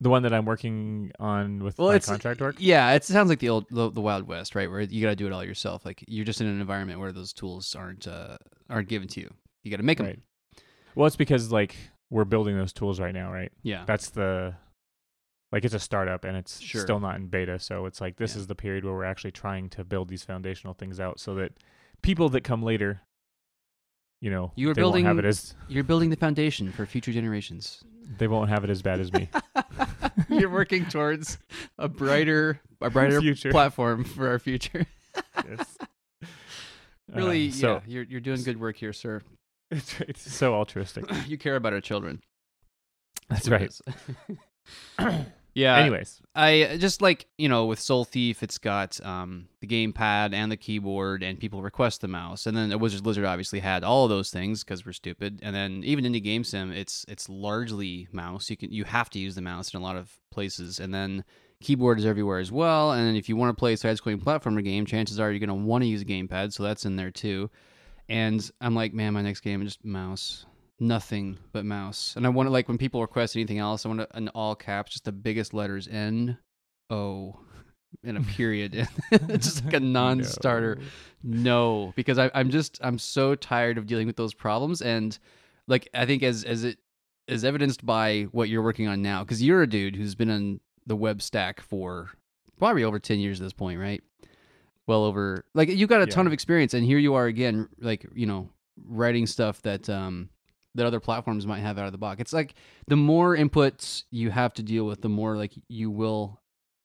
The 0.00 0.10
one 0.10 0.24
that 0.24 0.32
I'm 0.34 0.44
working 0.44 1.12
on 1.20 1.62
with 1.64 1.78
Well, 1.78 1.88
my 1.88 1.98
contract 2.00 2.40
work. 2.42 2.56
Yeah, 2.58 2.92
it 2.92 3.02
sounds 3.04 3.28
like 3.30 3.38
the 3.38 3.48
old 3.48 3.64
the, 3.70 3.88
the 3.90 4.00
Wild 4.02 4.26
West, 4.28 4.54
right? 4.54 4.68
Where 4.70 4.80
you 4.82 5.00
got 5.00 5.08
to 5.10 5.16
do 5.16 5.26
it 5.26 5.32
all 5.32 5.42
yourself. 5.44 5.86
Like 5.86 6.04
you're 6.08 6.24
just 6.26 6.40
in 6.42 6.46
an 6.48 6.60
environment 6.60 7.00
where 7.00 7.12
those 7.12 7.32
tools 7.32 7.74
aren't 7.74 8.06
uh, 8.08 8.36
aren't 8.68 8.88
given 8.88 9.08
to 9.08 9.20
you. 9.20 9.30
You 9.62 9.70
got 9.70 9.78
to 9.78 9.82
make 9.84 9.96
them. 9.98 10.06
Right. 10.08 10.18
Well, 10.96 11.06
it's 11.06 11.16
because 11.16 11.50
like 11.50 11.76
we're 12.10 12.24
building 12.24 12.56
those 12.56 12.72
tools 12.72 13.00
right 13.00 13.14
now, 13.14 13.32
right? 13.32 13.52
Yeah. 13.62 13.84
That's 13.86 14.10
the 14.10 14.54
like 15.52 15.64
it's 15.64 15.74
a 15.74 15.78
startup 15.80 16.24
and 16.24 16.36
it's 16.36 16.60
Sure. 16.60 16.80
still 16.82 17.00
not 17.00 17.16
in 17.16 17.28
beta, 17.28 17.58
so 17.58 17.86
it's 17.86 18.00
like 18.00 18.16
this 18.16 18.34
Yeah. 18.34 18.40
is 18.40 18.46
the 18.48 18.54
period 18.54 18.84
where 18.84 18.94
we're 18.94 19.04
actually 19.04 19.32
trying 19.32 19.68
to 19.70 19.84
build 19.84 20.08
these 20.08 20.24
foundational 20.24 20.74
things 20.74 20.98
out 21.00 21.20
so 21.20 21.34
that 21.36 21.52
people 22.02 22.28
that 22.30 22.42
come 22.42 22.62
later, 22.62 23.02
you 24.20 24.30
know, 24.30 24.52
You 24.56 24.68
were 24.68 24.74
they 24.74 24.82
won't 24.82 24.96
have 25.04 25.18
it 25.18 25.22
building- 25.22 25.28
as 25.28 25.54
You're 25.68 25.84
building 25.84 26.10
the 26.10 26.16
foundation 26.16 26.72
for 26.72 26.84
future 26.86 27.12
generations. 27.12 27.82
they 28.18 28.28
won't 28.28 28.50
have 28.50 28.62
it 28.64 28.70
as 28.70 28.82
bad 28.82 29.00
as 29.00 29.12
me. 29.12 29.28
you're 30.28 30.50
working 30.50 30.84
towards 30.86 31.38
a 31.78 31.88
brighter 31.88 32.60
a 32.80 32.90
brighter 32.90 33.20
Future. 33.20 33.50
platform 33.50 34.04
for 34.04 34.28
our 34.28 34.38
future. 34.38 34.86
Yes. 35.48 35.76
Really, 37.14 37.48
Uh, 37.48 37.52
so 37.52 37.72
yeah, 37.74 37.80
you're 37.86 38.02
you're 38.04 38.20
doing 38.20 38.42
good 38.42 38.58
work 38.60 38.76
here, 38.76 38.92
sir. 38.92 39.22
it's, 39.70 40.00
it's 40.00 40.32
so 40.32 40.54
altruistic. 40.54 41.04
you 41.26 41.38
care 41.38 41.56
about 41.56 41.72
our 41.72 41.80
children. 41.80 42.22
That's 43.28 43.48
what 43.48 43.60
right. 43.60 43.80
yeah. 45.54 45.76
Anyways, 45.78 46.22
I 46.34 46.76
just 46.78 47.02
like 47.02 47.26
you 47.38 47.48
know 47.48 47.66
with 47.66 47.80
Soul 47.80 48.04
Thief, 48.04 48.42
it's 48.42 48.58
got 48.58 49.04
um, 49.04 49.48
the 49.60 49.66
gamepad 49.66 50.32
and 50.32 50.52
the 50.52 50.56
keyboard, 50.56 51.24
and 51.24 51.40
people 51.40 51.62
request 51.62 52.00
the 52.00 52.08
mouse. 52.08 52.46
And 52.46 52.56
then 52.56 52.72
uh, 52.72 52.78
Wizard 52.78 53.04
Lizard 53.04 53.24
obviously 53.24 53.58
had 53.58 53.82
all 53.82 54.04
of 54.04 54.10
those 54.10 54.30
things 54.30 54.62
because 54.62 54.86
we're 54.86 54.92
stupid. 54.92 55.40
And 55.42 55.54
then 55.54 55.82
even 55.84 56.04
indie 56.04 56.22
game 56.22 56.44
sim, 56.44 56.70
it's 56.70 57.04
it's 57.08 57.28
largely 57.28 58.06
mouse. 58.12 58.48
You 58.48 58.56
can 58.56 58.70
you 58.70 58.84
have 58.84 59.10
to 59.10 59.18
use 59.18 59.34
the 59.34 59.42
mouse 59.42 59.74
in 59.74 59.80
a 59.80 59.82
lot 59.82 59.96
of 59.96 60.16
places, 60.30 60.78
and 60.78 60.94
then 60.94 61.24
keyboard 61.60 61.98
is 61.98 62.06
everywhere 62.06 62.38
as 62.38 62.52
well. 62.52 62.92
And 62.92 63.16
if 63.16 63.28
you 63.28 63.34
want 63.34 63.56
to 63.56 63.58
play 63.58 63.72
a 63.72 63.76
side-scrolling 63.76 64.22
platformer 64.22 64.62
game, 64.62 64.86
chances 64.86 65.18
are 65.18 65.30
you're 65.30 65.40
going 65.40 65.48
to 65.48 65.54
want 65.54 65.82
to 65.82 65.88
use 65.88 66.02
a 66.02 66.04
gamepad, 66.04 66.52
so 66.52 66.62
that's 66.62 66.84
in 66.84 66.96
there 66.96 67.10
too. 67.10 67.50
And 68.08 68.48
I'm 68.60 68.74
like, 68.74 68.94
man, 68.94 69.14
my 69.14 69.22
next 69.22 69.40
game 69.40 69.62
is 69.62 69.74
just 69.74 69.84
mouse 69.84 70.46
nothing 70.78 71.38
but 71.52 71.64
mouse. 71.64 72.14
And 72.16 72.26
I 72.26 72.28
want 72.28 72.46
to 72.46 72.50
like 72.50 72.68
when 72.68 72.78
people 72.78 73.00
request 73.00 73.36
anything 73.36 73.58
else, 73.58 73.84
I 73.84 73.88
want 73.88 74.00
to 74.00 74.08
in 74.16 74.28
all 74.30 74.54
caps, 74.54 74.92
just 74.92 75.04
the 75.04 75.12
biggest 75.12 75.54
letters 75.54 75.88
N 75.88 76.38
O 76.90 77.38
and 78.04 78.18
a 78.18 78.20
period. 78.20 78.88
It's 79.10 79.46
just 79.46 79.64
like 79.64 79.74
a 79.74 79.80
non-starter. 79.80 80.78
No, 81.22 81.92
because 81.96 82.18
I, 82.18 82.30
I'm 82.34 82.50
just 82.50 82.78
I'm 82.82 82.98
so 82.98 83.34
tired 83.34 83.78
of 83.78 83.86
dealing 83.86 84.06
with 84.06 84.16
those 84.16 84.34
problems. 84.34 84.82
And 84.82 85.18
like 85.66 85.88
I 85.94 86.06
think 86.06 86.22
as 86.22 86.44
as 86.44 86.64
it 86.64 86.78
is 87.26 87.44
evidenced 87.44 87.84
by 87.84 88.22
what 88.32 88.48
you're 88.48 88.62
working 88.62 88.88
on 88.88 89.02
now, 89.02 89.24
because 89.24 89.42
you're 89.42 89.62
a 89.62 89.66
dude 89.66 89.96
who's 89.96 90.14
been 90.14 90.30
on 90.30 90.60
the 90.86 90.96
web 90.96 91.22
stack 91.22 91.60
for 91.60 92.10
probably 92.58 92.84
over 92.84 92.98
ten 92.98 93.18
years 93.18 93.40
at 93.40 93.44
this 93.44 93.52
point, 93.52 93.80
right? 93.80 94.02
Well 94.86 95.04
over 95.04 95.44
like 95.54 95.68
you 95.68 95.86
got 95.86 96.02
a 96.02 96.06
ton 96.06 96.26
of 96.26 96.32
experience, 96.32 96.74
and 96.74 96.84
here 96.84 96.98
you 96.98 97.14
are 97.14 97.26
again, 97.26 97.68
like 97.80 98.06
you 98.14 98.26
know, 98.26 98.50
writing 98.84 99.26
stuff 99.26 99.60
that 99.62 99.88
um 99.90 100.30
that 100.76 100.86
other 100.86 101.00
platforms 101.00 101.46
might 101.46 101.60
have 101.60 101.78
out 101.78 101.86
of 101.86 101.92
the 101.92 101.98
box. 101.98 102.20
It's 102.20 102.32
like 102.32 102.54
the 102.86 102.96
more 102.96 103.36
inputs 103.36 104.04
you 104.10 104.30
have 104.30 104.54
to 104.54 104.62
deal 104.62 104.84
with, 104.84 105.00
the 105.00 105.08
more 105.08 105.36
like 105.36 105.52
you 105.68 105.90
will 105.90 106.40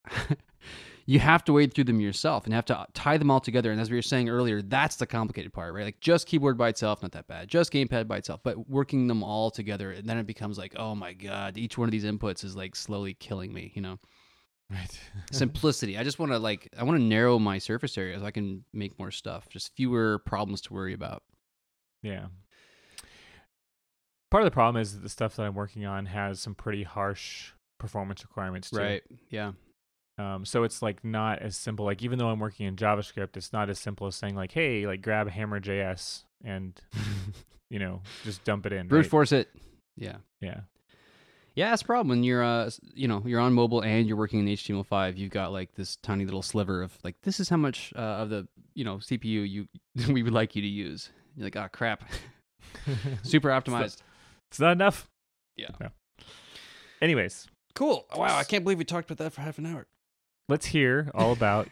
you 1.05 1.19
have 1.19 1.43
to 1.43 1.53
wade 1.53 1.73
through 1.73 1.83
them 1.83 1.99
yourself 1.99 2.45
and 2.45 2.53
have 2.53 2.65
to 2.65 2.87
tie 2.93 3.17
them 3.17 3.29
all 3.29 3.39
together. 3.39 3.71
And 3.71 3.81
as 3.81 3.89
we 3.89 3.97
were 3.97 4.01
saying 4.01 4.29
earlier, 4.29 4.61
that's 4.61 4.95
the 4.95 5.05
complicated 5.05 5.53
part, 5.53 5.73
right? 5.73 5.83
Like 5.83 5.99
just 5.99 6.27
keyboard 6.27 6.57
by 6.57 6.69
itself, 6.69 7.01
not 7.01 7.11
that 7.11 7.27
bad. 7.27 7.49
Just 7.49 7.71
gamepad 7.71 8.07
by 8.07 8.17
itself, 8.17 8.41
but 8.43 8.69
working 8.69 9.07
them 9.07 9.23
all 9.23 9.51
together, 9.51 9.91
and 9.91 10.07
then 10.07 10.17
it 10.17 10.25
becomes 10.25 10.57
like, 10.57 10.73
oh 10.77 10.95
my 10.95 11.13
god, 11.13 11.57
each 11.57 11.77
one 11.77 11.87
of 11.87 11.91
these 11.91 12.05
inputs 12.05 12.43
is 12.43 12.55
like 12.55 12.75
slowly 12.75 13.13
killing 13.13 13.53
me. 13.53 13.71
You 13.75 13.81
know, 13.81 13.99
right. 14.71 14.99
simplicity. 15.31 15.97
I 15.97 16.03
just 16.03 16.19
want 16.19 16.31
to 16.31 16.39
like, 16.39 16.69
I 16.77 16.83
want 16.83 16.99
to 16.99 17.03
narrow 17.03 17.39
my 17.39 17.57
surface 17.57 17.97
area 17.97 18.19
so 18.19 18.25
I 18.25 18.31
can 18.31 18.63
make 18.73 18.97
more 18.97 19.11
stuff. 19.11 19.49
Just 19.49 19.75
fewer 19.75 20.19
problems 20.19 20.61
to 20.61 20.73
worry 20.73 20.93
about. 20.93 21.23
Yeah. 22.01 22.27
Part 24.29 24.43
of 24.43 24.45
the 24.45 24.51
problem 24.51 24.81
is 24.81 24.93
that 24.93 25.03
the 25.03 25.09
stuff 25.09 25.35
that 25.35 25.43
I'm 25.43 25.55
working 25.55 25.85
on 25.85 26.05
has 26.05 26.39
some 26.39 26.55
pretty 26.55 26.83
harsh 26.83 27.51
performance 27.79 28.23
requirements 28.23 28.69
too. 28.69 28.77
Right? 28.77 29.03
Yeah. 29.29 29.51
Um, 30.17 30.45
so 30.45 30.63
it's 30.63 30.81
like 30.81 31.03
not 31.03 31.39
as 31.39 31.57
simple. 31.57 31.85
Like 31.85 32.03
even 32.03 32.19
though 32.19 32.29
I'm 32.29 32.39
working 32.39 32.65
in 32.65 32.75
JavaScript, 32.75 33.35
it's 33.35 33.51
not 33.51 33.69
as 33.69 33.79
simple 33.79 34.07
as 34.07 34.15
saying 34.15 34.35
like, 34.35 34.51
"Hey, 34.51 34.85
like 34.85 35.01
grab 35.01 35.29
Hammer 35.29 35.59
JS 35.59 36.23
and 36.43 36.79
you 37.69 37.79
know 37.79 38.01
just 38.23 38.43
dump 38.43 38.65
it 38.65 38.73
in." 38.73 38.87
Brute 38.87 39.01
right? 39.01 39.09
force 39.09 39.31
it. 39.31 39.49
Yeah. 39.97 40.17
Yeah. 40.39 40.61
Yeah, 41.55 41.69
that's 41.71 41.81
a 41.81 41.85
problem 41.85 42.07
when 42.07 42.23
you're, 42.23 42.43
uh, 42.43 42.69
you 42.93 43.07
know, 43.07 43.21
you're 43.25 43.39
on 43.41 43.53
mobile 43.53 43.81
and 43.83 44.07
you're 44.07 44.17
working 44.17 44.39
in 44.39 44.45
HTML5. 44.45 45.17
You've 45.17 45.31
got 45.31 45.51
like 45.51 45.75
this 45.75 45.97
tiny 45.97 46.23
little 46.25 46.41
sliver 46.41 46.81
of 46.81 46.97
like, 47.03 47.15
this 47.23 47.39
is 47.39 47.49
how 47.49 47.57
much 47.57 47.91
uh, 47.95 47.99
of 47.99 48.29
the, 48.29 48.47
you 48.73 48.85
know, 48.85 48.97
CPU 48.97 49.49
you 49.49 49.67
we 50.13 50.23
would 50.23 50.33
like 50.33 50.55
you 50.55 50.61
to 50.61 50.67
use. 50.67 51.09
You're 51.35 51.45
like, 51.45 51.55
oh 51.57 51.67
crap, 51.71 52.09
super 53.23 53.49
optimized. 53.49 53.97
It's 54.49 54.59
not 54.59 54.71
enough. 54.71 55.09
Yeah. 55.57 55.69
No. 55.79 55.89
Anyways, 57.01 57.47
Cool. 57.73 58.05
Wow, 58.15 58.37
I 58.37 58.43
can't 58.43 58.63
believe 58.63 58.77
we 58.77 58.83
talked 58.85 59.09
about 59.09 59.23
that 59.23 59.31
for 59.33 59.41
half 59.41 59.57
an 59.57 59.65
hour. 59.65 59.87
let's 60.49 60.65
hear 60.65 61.09
all 61.13 61.31
about 61.39 61.67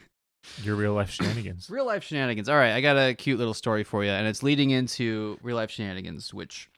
your 0.63 0.75
real 0.75 0.93
life 0.93 1.09
shenanigans. 1.09 1.69
Real 1.69 1.85
life 1.85 2.03
shenanigans. 2.03 2.47
All 2.47 2.55
right, 2.55 2.71
I 2.71 2.81
got 2.81 2.95
a 2.95 3.13
cute 3.13 3.37
little 3.37 3.53
story 3.53 3.83
for 3.83 4.03
you, 4.03 4.09
and 4.11 4.25
it's 4.27 4.41
leading 4.43 4.69
into 4.71 5.37
real 5.41 5.57
life 5.57 5.69
shenanigans, 5.71 6.33
which, 6.33 6.69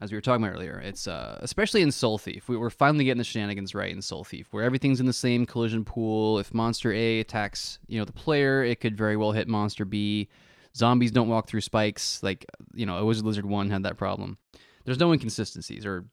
as 0.00 0.12
we 0.12 0.16
were 0.16 0.20
talking 0.20 0.44
about 0.44 0.54
earlier, 0.54 0.78
it's 0.78 1.08
uh, 1.08 1.38
especially 1.42 1.82
in 1.82 1.90
Soul 1.90 2.18
Thief. 2.18 2.48
We, 2.48 2.56
we're 2.56 2.70
finally 2.70 3.04
getting 3.04 3.18
the 3.18 3.24
shenanigans 3.24 3.74
right 3.74 3.90
in 3.92 4.00
Soul 4.02 4.24
Thief, 4.24 4.48
where 4.52 4.64
everything's 4.64 5.00
in 5.00 5.06
the 5.06 5.12
same 5.12 5.44
collision 5.46 5.84
pool. 5.84 6.38
If 6.38 6.54
monster 6.54 6.92
A 6.92 7.20
attacks, 7.20 7.78
you 7.88 7.98
know, 7.98 8.04
the 8.04 8.12
player, 8.12 8.62
it 8.62 8.80
could 8.80 8.96
very 8.96 9.16
well 9.16 9.32
hit 9.32 9.48
monster 9.48 9.84
B. 9.84 10.28
Zombies 10.76 11.10
don't 11.10 11.28
walk 11.28 11.48
through 11.48 11.62
spikes. 11.62 12.22
Like, 12.22 12.46
you 12.74 12.86
know, 12.86 12.98
a 12.98 13.04
Wizard 13.04 13.24
Lizard 13.24 13.46
1 13.46 13.70
had 13.70 13.82
that 13.82 13.96
problem. 13.96 14.38
There's 14.84 15.00
no 15.00 15.12
inconsistencies, 15.12 15.84
or 15.84 16.04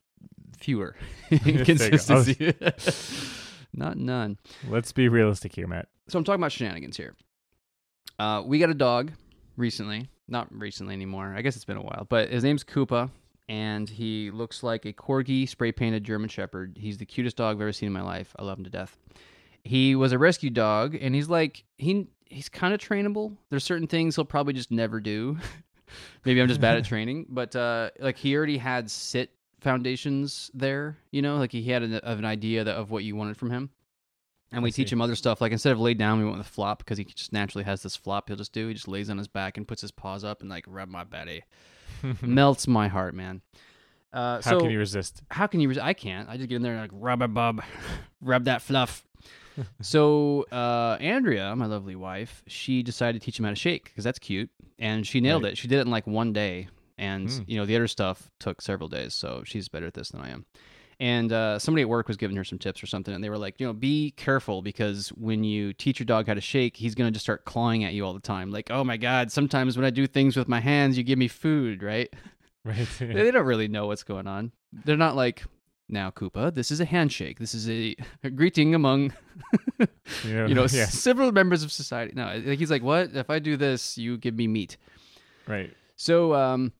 fewer 0.57 0.95
There 1.29 1.39
you 1.43 1.53
go. 1.53 1.59
inconsistencies. 1.59 3.41
Not 3.73 3.97
none. 3.97 4.37
Let's 4.69 4.91
be 4.93 5.09
realistic 5.09 5.53
here, 5.53 5.67
Matt. 5.67 5.89
So 6.07 6.17
I'm 6.17 6.23
talking 6.23 6.39
about 6.41 6.51
shenanigans 6.53 6.97
here. 6.97 7.15
Uh, 8.17 8.41
we 8.45 8.57
got 8.57 8.69
a 8.69 8.73
dog 8.73 9.11
recently. 9.57 10.09
Not 10.27 10.47
recently 10.51 10.93
anymore. 10.93 11.33
I 11.35 11.41
guess 11.41 11.55
it's 11.55 11.65
been 11.65 11.77
a 11.77 11.81
while. 11.83 12.07
But 12.09 12.29
his 12.29 12.43
name's 12.43 12.63
Koopa, 12.63 13.11
and 13.47 13.87
he 13.87 14.31
looks 14.31 14.63
like 14.63 14.85
a 14.85 14.93
corgi 14.93 15.47
spray 15.47 15.71
painted 15.71 16.03
German 16.03 16.29
Shepherd. 16.29 16.77
He's 16.79 16.97
the 16.97 17.05
cutest 17.05 17.37
dog 17.37 17.55
I've 17.55 17.61
ever 17.61 17.71
seen 17.71 17.87
in 17.87 17.93
my 17.93 18.01
life. 18.01 18.35
I 18.37 18.43
love 18.43 18.57
him 18.57 18.63
to 18.63 18.69
death. 18.69 18.97
He 19.63 19.95
was 19.95 20.11
a 20.11 20.17
rescue 20.17 20.49
dog, 20.49 20.95
and 20.99 21.15
he's 21.15 21.29
like 21.29 21.63
he 21.77 22.07
he's 22.25 22.49
kind 22.49 22.73
of 22.73 22.79
trainable. 22.79 23.35
There's 23.49 23.63
certain 23.63 23.87
things 23.87 24.15
he'll 24.15 24.25
probably 24.25 24.53
just 24.53 24.71
never 24.71 24.99
do. 24.99 25.37
Maybe 26.25 26.41
I'm 26.41 26.47
just 26.47 26.61
bad 26.61 26.77
at 26.77 26.85
training, 26.85 27.27
but 27.29 27.55
uh, 27.55 27.91
like 27.99 28.17
he 28.17 28.35
already 28.35 28.57
had 28.57 28.89
sit 28.89 29.31
foundations 29.61 30.51
there. 30.53 30.97
You 31.11 31.21
know, 31.21 31.37
like 31.37 31.51
he 31.51 31.63
had 31.63 31.83
an, 31.83 31.95
of 31.95 32.19
an 32.19 32.25
idea 32.25 32.63
that, 32.63 32.75
of 32.75 32.91
what 32.91 33.03
you 33.03 33.15
wanted 33.15 33.37
from 33.37 33.51
him. 33.51 33.69
And 34.51 34.63
we 34.63 34.71
teach 34.71 34.91
him 34.91 35.01
other 35.01 35.15
stuff. 35.15 35.41
Like 35.41 35.51
instead 35.51 35.73
of 35.73 35.79
lay 35.81 35.95
down, 35.95 36.19
we 36.19 36.25
went 36.25 36.37
with 36.37 36.47
flop 36.47 36.79
because 36.79 36.97
he 36.97 37.03
just 37.03 37.33
naturally 37.33 37.65
has 37.65 37.81
this 37.81 37.95
flop. 37.95 38.29
He'll 38.29 38.37
just 38.37 38.53
do. 38.53 38.67
He 38.67 38.73
just 38.73 38.87
lays 38.87 39.09
on 39.09 39.17
his 39.17 39.27
back 39.27 39.57
and 39.57 39.67
puts 39.67 39.81
his 39.81 39.91
paws 39.91 40.23
up 40.23 40.41
and 40.41 40.49
like 40.49 40.63
rub 40.67 40.87
my 40.87 41.03
belly. 41.03 41.43
Melts 42.21 42.67
my 42.67 42.87
heart, 42.87 43.13
man. 43.13 43.41
Uh, 44.13 44.35
How 44.35 44.51
so 44.51 44.59
can 44.61 44.69
you 44.69 44.79
resist? 44.79 45.23
how 45.29 45.45
can 45.47 45.59
you? 45.59 45.67
Res- 45.69 45.77
I 45.77 45.93
can't. 45.93 46.29
I 46.29 46.37
just 46.37 46.47
get 46.47 46.55
in 46.55 46.61
there 46.61 46.73
and 46.73 46.81
like 46.81 46.91
rub 46.93 47.21
a 47.21 47.27
bub, 47.27 47.61
rub 48.21 48.45
that 48.45 48.61
fluff. 48.61 49.03
so 49.81 50.45
uh, 50.51 50.97
Andrea, 50.99 51.55
my 51.55 51.65
lovely 51.65 51.95
wife, 51.95 52.43
she 52.47 52.83
decided 52.83 53.21
to 53.21 53.25
teach 53.25 53.37
him 53.39 53.45
how 53.45 53.51
to 53.51 53.55
shake 53.55 53.85
because 53.85 54.03
that's 54.03 54.19
cute, 54.19 54.49
and 54.79 55.05
she 55.05 55.19
nailed 55.21 55.43
Right. 55.43 55.53
it. 55.53 55.57
She 55.57 55.67
did 55.67 55.79
it 55.79 55.81
in 55.81 55.91
like 55.91 56.07
one 56.07 56.31
day, 56.33 56.67
and 56.97 57.27
Mm. 57.27 57.43
you 57.47 57.57
know 57.57 57.65
the 57.65 57.75
other 57.75 57.87
stuff 57.87 58.29
took 58.39 58.61
several 58.61 58.87
days. 58.89 59.13
So 59.13 59.43
she's 59.45 59.67
better 59.69 59.87
at 59.87 59.93
this 59.93 60.09
than 60.09 60.21
I 60.21 60.29
am. 60.29 60.45
And 60.99 61.31
uh, 61.31 61.59
somebody 61.59 61.81
at 61.81 61.89
work 61.89 62.07
was 62.07 62.15
giving 62.15 62.37
her 62.37 62.43
some 62.43 62.57
tips 62.57 62.81
or 62.81 62.87
something, 62.87 63.13
and 63.13 63.23
they 63.23 63.29
were 63.29 63.37
like, 63.37 63.59
you 63.59 63.67
know, 63.67 63.73
be 63.73 64.11
careful 64.11 64.61
because 64.61 65.09
when 65.09 65.43
you 65.43 65.73
teach 65.73 65.99
your 65.99 66.05
dog 66.05 66.27
how 66.27 66.33
to 66.33 66.41
shake, 66.41 66.77
he's 66.77 66.95
gonna 66.95 67.11
just 67.11 67.25
start 67.25 67.43
clawing 67.45 67.83
at 67.83 67.93
you 67.93 68.05
all 68.05 68.13
the 68.13 68.19
time. 68.19 68.51
Like, 68.51 68.71
oh 68.71 68.83
my 68.83 68.95
god, 68.97 69.31
sometimes 69.31 69.77
when 69.77 69.85
I 69.85 69.89
do 69.89 70.07
things 70.07 70.37
with 70.37 70.47
my 70.47 70.61
hands, 70.61 70.97
you 70.97 71.03
give 71.03 71.19
me 71.19 71.27
food, 71.27 71.83
right? 71.83 72.13
Right. 72.65 72.87
They 72.97 73.05
they 73.13 73.29
don't 73.29 73.45
really 73.45 73.67
know 73.67 73.85
what's 73.85 74.01
going 74.01 74.25
on. 74.25 74.51
They're 74.73 74.97
not 74.97 75.15
like, 75.15 75.43
now, 75.87 76.09
Koopa, 76.09 76.53
this 76.53 76.71
is 76.71 76.79
a 76.79 76.85
handshake. 76.85 77.37
This 77.37 77.53
is 77.53 77.69
a, 77.69 77.95
a 78.23 78.29
greeting 78.31 78.73
among, 78.73 79.13
you 79.79 79.87
you 80.47 80.55
know, 80.55 80.65
yeah. 80.71 80.87
several 80.87 81.31
members 81.31 81.61
of 81.63 81.71
society. 81.71 82.13
No, 82.15 82.27
he's 82.39 82.71
like, 82.71 82.81
what? 82.81 83.15
If 83.15 83.29
I 83.29 83.39
do 83.39 83.55
this, 83.55 83.97
you 83.97 84.17
give 84.17 84.35
me 84.35 84.47
meat. 84.47 84.77
Right. 85.47 85.71
So 85.95 86.33
um, 86.33 86.73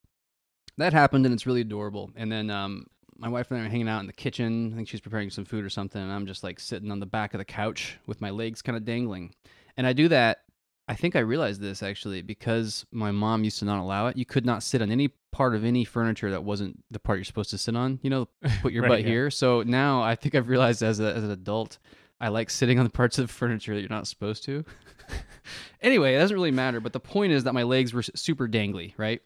that 0.78 0.91
happened, 0.91 1.25
and 1.25 1.34
it's 1.34 1.45
really 1.45 1.62
adorable. 1.62 2.12
And 2.15 2.32
then 2.32 2.49
um, 2.49 2.88
my 3.17 3.30
wife 3.30 3.49
and 3.51 3.60
I 3.62 3.65
are 3.65 3.69
hanging 3.69 3.88
out 3.89 3.99
in 4.01 4.08
the 4.08 4.13
kitchen. 4.13 4.71
I 4.73 4.75
think 4.75 4.88
she's 4.88 5.01
preparing 5.01 5.30
some 5.30 5.45
food 5.45 5.63
or 5.63 5.69
something, 5.69 6.01
and 6.01 6.12
I'm 6.12 6.25
just 6.25 6.43
like 6.43 6.60
sitting 6.60 6.91
on 6.91 6.99
the 6.99 7.06
back 7.06 7.34
of 7.34 7.38
the 7.39 7.45
couch 7.45 7.97
with 8.08 8.21
my 8.21 8.30
legs 8.30 8.62
kind 8.62 8.75
of 8.78 8.86
dangling. 8.86 9.34
And 9.78 9.88
I 9.88 9.93
do 9.93 10.08
that. 10.10 10.39
I 10.88 10.93
think 10.93 11.15
I 11.15 11.19
realized 11.19 11.62
this 11.62 11.82
actually 11.82 12.21
because 12.21 12.86
my 12.91 13.12
mom 13.12 13.43
used 13.43 13.60
to 13.60 13.65
not 13.65 13.82
allow 13.82 14.08
it. 14.08 14.17
You 14.17 14.25
could 14.25 14.45
not 14.45 14.62
sit 14.62 14.82
on 14.82 14.91
any 14.91 15.10
part 15.32 15.56
of 15.56 15.65
any 15.65 15.84
furniture 15.84 16.30
that 16.32 16.43
wasn't 16.43 16.84
the 16.91 16.99
part 16.99 17.17
you're 17.17 17.25
supposed 17.25 17.49
to 17.49 17.58
sit 17.58 17.75
on. 17.75 17.99
You 18.04 18.10
know, 18.12 18.28
put 18.62 18.71
your 18.71 18.84
Right, 18.84 18.89
butt 18.89 19.01
yeah. 19.01 19.08
here. 19.08 19.32
So 19.32 19.63
now 19.63 20.04
I 20.04 20.15
think 20.15 20.36
I've 20.36 20.47
realized 20.47 20.84
as, 20.84 20.99
a, 20.99 21.15
as 21.15 21.23
an 21.23 21.32
adult, 21.32 21.80
I 22.21 22.28
like 22.28 22.49
sitting 22.49 22.78
on 22.78 22.86
the 22.86 22.91
parts 22.91 23.17
of 23.17 23.28
the 23.28 23.34
furniture 23.34 23.73
that 23.73 23.82
you're 23.82 23.89
not 23.89 24.08
supposed 24.08 24.43
to. 24.43 24.63
anyway, 25.82 26.15
it 26.15 26.19
doesn't 26.19 26.36
really 26.36 26.51
matter. 26.51 26.80
But 26.80 26.93
the 26.93 26.99
point 26.99 27.34
is 27.34 27.45
that 27.45 27.54
my 27.54 27.63
legs 27.63 27.93
were 27.93 28.04
super 28.04 28.47
dangly, 28.47 28.93
right? 28.97 29.21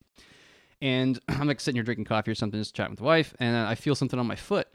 And 0.82 1.20
I'm 1.28 1.48
like 1.48 1.60
sitting 1.60 1.78
here 1.78 1.84
drinking 1.84 2.06
coffee 2.06 2.32
or 2.32 2.36
something, 2.36 2.60
just 2.60 2.76
chatting 2.76 2.92
with 2.92 3.00
the 3.00 3.06
wife, 3.06 3.34
and 3.40 3.56
I 3.56 3.76
feel 3.76 3.96
something 3.96 4.20
on 4.20 4.28
my 4.28 4.36
foot. 4.36 4.68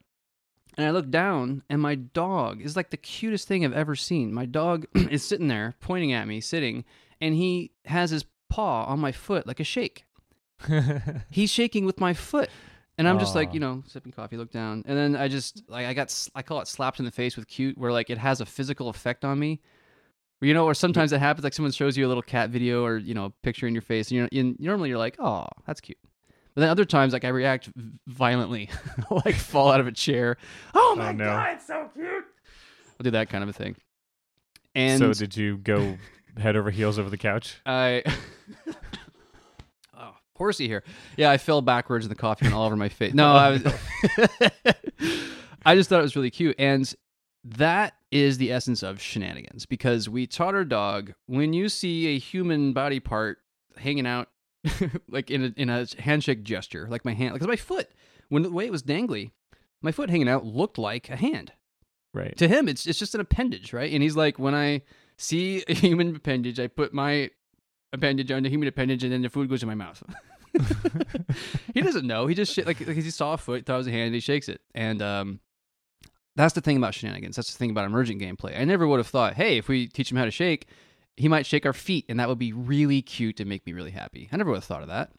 And 0.77 0.87
I 0.87 0.91
look 0.91 1.09
down, 1.09 1.63
and 1.71 1.81
my 1.81 1.95
dog 1.95 2.61
is 2.61 2.75
like 2.77 2.91
the 2.91 2.97
cutest 2.97 3.47
thing 3.47 3.65
I've 3.65 3.73
ever 3.73 3.95
seen. 3.95 4.33
My 4.33 4.45
dog 4.47 4.87
is 4.95 5.25
sitting 5.25 5.49
there, 5.49 5.75
pointing 5.81 6.13
at 6.13 6.27
me, 6.27 6.41
sitting, 6.41 6.85
and 7.21 7.35
he 7.35 7.71
has 7.85 8.11
his 8.11 8.25
paw 8.51 8.85
on 8.85 8.99
my 8.99 9.13
foot 9.13 9.47
like 9.47 9.61
a 9.61 9.65
shake. 9.65 10.05
He's 11.31 11.51
shaking 11.51 11.85
with 11.85 12.01
my 12.01 12.15
foot. 12.15 12.51
And 12.97 13.09
I'm 13.09 13.19
just 13.19 13.35
like, 13.35 13.53
you 13.53 13.59
know, 13.59 13.83
sipping 13.89 14.13
coffee, 14.13 14.37
look 14.37 14.53
down. 14.53 14.85
And 14.87 14.97
then 14.97 15.17
I 15.17 15.27
just, 15.27 15.65
like, 15.69 15.85
I 15.87 15.95
got, 15.95 16.29
I 16.37 16.43
call 16.43 16.61
it 16.61 16.69
slapped 16.69 17.01
in 17.01 17.05
the 17.05 17.11
face 17.11 17.37
with 17.37 17.49
cute, 17.49 17.77
where 17.77 17.91
like 17.91 18.09
it 18.09 18.19
has 18.19 18.41
a 18.41 18.47
physical 18.47 18.89
effect 18.89 19.25
on 19.25 19.37
me. 19.37 19.61
You 20.45 20.55
know, 20.55 20.65
or 20.65 20.75
sometimes 20.75 21.13
it 21.13 21.19
happens, 21.19 21.45
like 21.45 21.55
someone 21.55 21.73
shows 21.73 21.97
you 21.97 22.07
a 22.07 22.09
little 22.09 22.23
cat 22.23 22.51
video 22.51 22.85
or, 22.85 22.97
you 22.99 23.15
know, 23.15 23.27
a 23.27 23.31
picture 23.31 23.67
in 23.67 23.75
your 23.75 23.83
face, 23.83 24.11
and 24.11 24.19
you're, 24.19 24.29
in, 24.33 24.57
normally 24.59 24.89
you're 24.89 24.99
like, 24.99 25.17
oh, 25.19 25.47
that's 25.67 25.81
cute. 25.81 25.99
But 26.55 26.61
then 26.61 26.71
other 26.71 26.85
times, 26.85 27.13
like, 27.13 27.25
I 27.25 27.29
react 27.29 27.69
violently, 28.07 28.71
like 29.11 29.35
fall 29.35 29.73
out 29.73 29.81
of 29.81 29.87
a 29.87 29.93
chair. 29.93 30.37
Oh 30.75 30.95
my 30.97 31.13
no. 31.13 31.25
God, 31.25 31.55
it's 31.55 31.67
so 31.67 31.91
cute. 31.95 32.07
I'll 32.07 33.03
do 33.03 33.11
that 33.11 33.29
kind 33.29 33.43
of 33.43 33.51
a 33.51 33.53
thing. 33.53 33.77
And 34.75 34.99
so 34.99 35.13
did 35.13 35.37
you 35.37 35.59
go 35.59 35.97
head 36.39 36.57
over 36.57 36.71
heels 36.71 36.99
over 36.99 37.11
the 37.11 37.19
couch? 37.19 37.61
I 37.67 38.03
oh 39.97 40.15
horsey 40.37 40.69
here. 40.69 40.85
Yeah, 41.17 41.31
I 41.31 41.39
fell 41.39 41.63
backwards 41.63 42.05
in 42.05 42.09
the 42.09 42.17
coffee 42.17 42.47
and 42.47 42.55
all 42.55 42.67
over 42.67 42.77
my 42.77 42.89
face. 42.89 43.15
No, 43.15 43.33
I 43.33 43.51
was 43.51 43.67
I 45.67 45.75
just 45.75 45.89
thought 45.89 46.01
it 46.01 46.03
was 46.03 46.17
really 46.17 46.31
cute. 46.31 46.57
And 46.59 46.93
that 47.45 47.95
is 48.15 48.39
the 48.39 48.53
essence 48.53 48.83
of 48.85 49.01
shenanigans 49.01 49.67
because 49.67 50.09
we 50.09 50.25
taught 50.25 50.55
our 50.55 50.65
dog 50.65 51.13
when 51.27 51.53
you 51.53 51.69
see 51.69 52.07
a 52.07 52.19
human 52.19 52.73
body 52.73 53.01
part 53.01 53.39
hanging 53.77 54.07
out 54.07 54.29
like 55.11 55.31
in 55.33 55.45
a 55.45 55.61
in 55.61 55.69
a 55.69 55.85
handshake 55.99 56.45
gesture, 56.45 56.87
like 56.89 57.05
my 57.05 57.13
hand 57.13 57.33
like 57.33 57.43
my 57.43 57.57
foot, 57.57 57.91
when 58.29 58.43
the 58.45 58.51
way 58.53 58.65
it 58.65 58.73
was 58.73 58.85
dangly, 58.85 59.33
my 59.83 59.91
foot 59.93 60.09
hanging 60.09 60.29
out 60.29 60.47
looked 60.47 60.79
like 60.79 61.11
a 61.11 61.17
hand. 61.17 61.53
Right. 62.15 62.37
to 62.37 62.47
him 62.47 62.69
it's 62.69 62.87
it's 62.87 63.01
just 63.01 63.17
an 63.17 63.21
appendage 63.21 63.73
right? 63.73 63.93
And 63.93 64.01
he's 64.01 64.15
like 64.15 64.39
when 64.39 64.55
i 64.55 64.83
see 65.17 65.65
a 65.67 65.75
human 65.75 66.15
appendage 66.15 66.61
i 66.61 66.69
put 66.69 66.95
my 66.95 67.29
appendage 67.93 68.31
on 68.31 68.45
the 68.45 68.49
human 68.49 68.69
appendage 68.69 69.03
and 69.03 69.13
then 69.13 69.23
the 69.23 69.29
food 69.29 69.49
goes 69.49 69.63
in 69.63 69.69
my 69.69 69.75
mouth. 69.75 70.01
He 71.75 71.81
doesn't 71.83 72.07
know. 72.07 72.29
He 72.29 72.35
just 72.37 72.53
sh- 72.53 72.65
like, 72.65 72.79
like 72.87 72.97
he 72.97 73.11
saw 73.11 73.33
a 73.33 73.37
foot 73.39 73.67
thought 73.67 73.75
it 73.75 73.79
was 73.79 73.87
a 73.89 73.91
hand 73.91 74.07
and 74.07 74.15
he 74.15 74.21
shakes 74.21 74.49
it. 74.49 74.61
And 74.73 75.03
um 75.03 75.41
that's 76.37 76.55
the 76.55 76.61
thing 76.61 76.77
about 76.77 76.95
shenanigans 76.95 77.37
that's 77.37 77.53
the 77.53 77.59
thing 77.59 77.71
about 77.71 77.85
emergent 77.85 78.21
gameplay 78.21 78.59
i 78.59 78.65
never 78.65 78.87
would 78.87 78.99
have 78.99 79.07
thought 79.07 79.35
hey 79.35 79.57
if 79.59 79.69
we 79.69 79.87
teach 79.87 80.11
him 80.11 80.17
how 80.17 80.25
to 80.25 80.31
shake 80.31 80.67
he 81.17 81.29
might 81.29 81.47
shake 81.47 81.65
our 81.65 81.73
feet 81.73 82.05
and 82.09 82.19
that 82.19 82.29
would 82.29 82.39
be 82.39 82.53
really 82.53 83.01
cute 83.01 83.39
and 83.41 83.49
make 83.49 83.65
me 83.67 83.73
really 83.73 83.91
happy 83.93 84.29
i 84.33 84.37
never 84.37 84.51
would 84.51 84.57
have 84.57 84.65
thought 84.65 84.83
of 84.83 84.89
that 84.89 85.11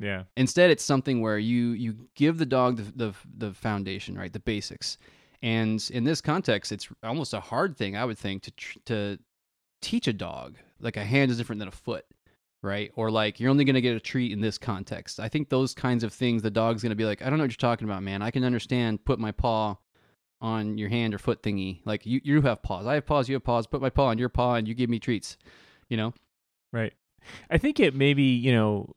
Yeah. 0.00 0.24
Instead, 0.36 0.70
it's 0.70 0.84
something 0.84 1.20
where 1.20 1.38
you 1.38 1.72
you 1.72 2.08
give 2.14 2.38
the 2.38 2.46
dog 2.46 2.76
the 2.76 2.82
the, 3.04 3.14
the 3.36 3.54
foundation, 3.54 4.16
right, 4.16 4.32
the 4.32 4.38
basics. 4.38 4.96
And 5.42 5.84
in 5.92 6.04
this 6.04 6.20
context, 6.20 6.70
it's 6.70 6.88
almost 7.02 7.34
a 7.34 7.40
hard 7.40 7.76
thing, 7.76 7.96
I 7.96 8.04
would 8.04 8.18
think, 8.18 8.42
to 8.44 8.50
tr- 8.52 8.78
to 8.86 9.18
teach 9.82 10.06
a 10.06 10.12
dog 10.12 10.56
like 10.80 10.96
a 10.96 11.04
hand 11.04 11.30
is 11.32 11.36
different 11.38 11.58
than 11.58 11.68
a 11.68 11.72
foot, 11.86 12.04
right? 12.62 12.92
Or 12.94 13.10
like 13.10 13.40
you're 13.40 13.50
only 13.50 13.64
going 13.64 13.74
to 13.74 13.80
get 13.80 13.96
a 13.96 14.00
treat 14.00 14.30
in 14.30 14.40
this 14.40 14.58
context. 14.58 15.18
I 15.18 15.28
think 15.28 15.48
those 15.48 15.74
kinds 15.74 16.04
of 16.04 16.12
things, 16.12 16.42
the 16.42 16.50
dog's 16.50 16.82
going 16.82 16.90
to 16.90 17.02
be 17.02 17.04
like, 17.04 17.20
I 17.22 17.28
don't 17.28 17.38
know 17.38 17.44
what 17.44 17.50
you're 17.50 17.70
talking 17.70 17.88
about, 17.88 18.02
man. 18.04 18.22
I 18.22 18.30
can 18.30 18.44
understand. 18.44 19.04
Put 19.04 19.18
my 19.18 19.32
paw 19.32 19.76
on 20.40 20.78
your 20.78 20.88
hand 20.88 21.14
or 21.14 21.18
foot 21.18 21.42
thingy. 21.42 21.80
Like 21.84 22.06
you 22.06 22.20
you 22.22 22.40
have 22.42 22.62
paws. 22.62 22.86
I 22.86 22.94
have 22.94 23.06
paws. 23.06 23.28
You 23.28 23.34
have 23.34 23.44
paws. 23.44 23.66
Put 23.66 23.80
my 23.80 23.90
paw 23.90 24.06
on 24.06 24.18
your 24.18 24.28
paw, 24.28 24.54
and 24.54 24.68
you 24.68 24.74
give 24.74 24.90
me 24.90 24.98
treats. 24.98 25.36
You 25.88 25.96
know. 25.96 26.14
Right. 26.72 26.92
I 27.50 27.58
think 27.58 27.80
it 27.80 27.94
maybe, 27.94 28.22
you 28.22 28.52
know, 28.52 28.94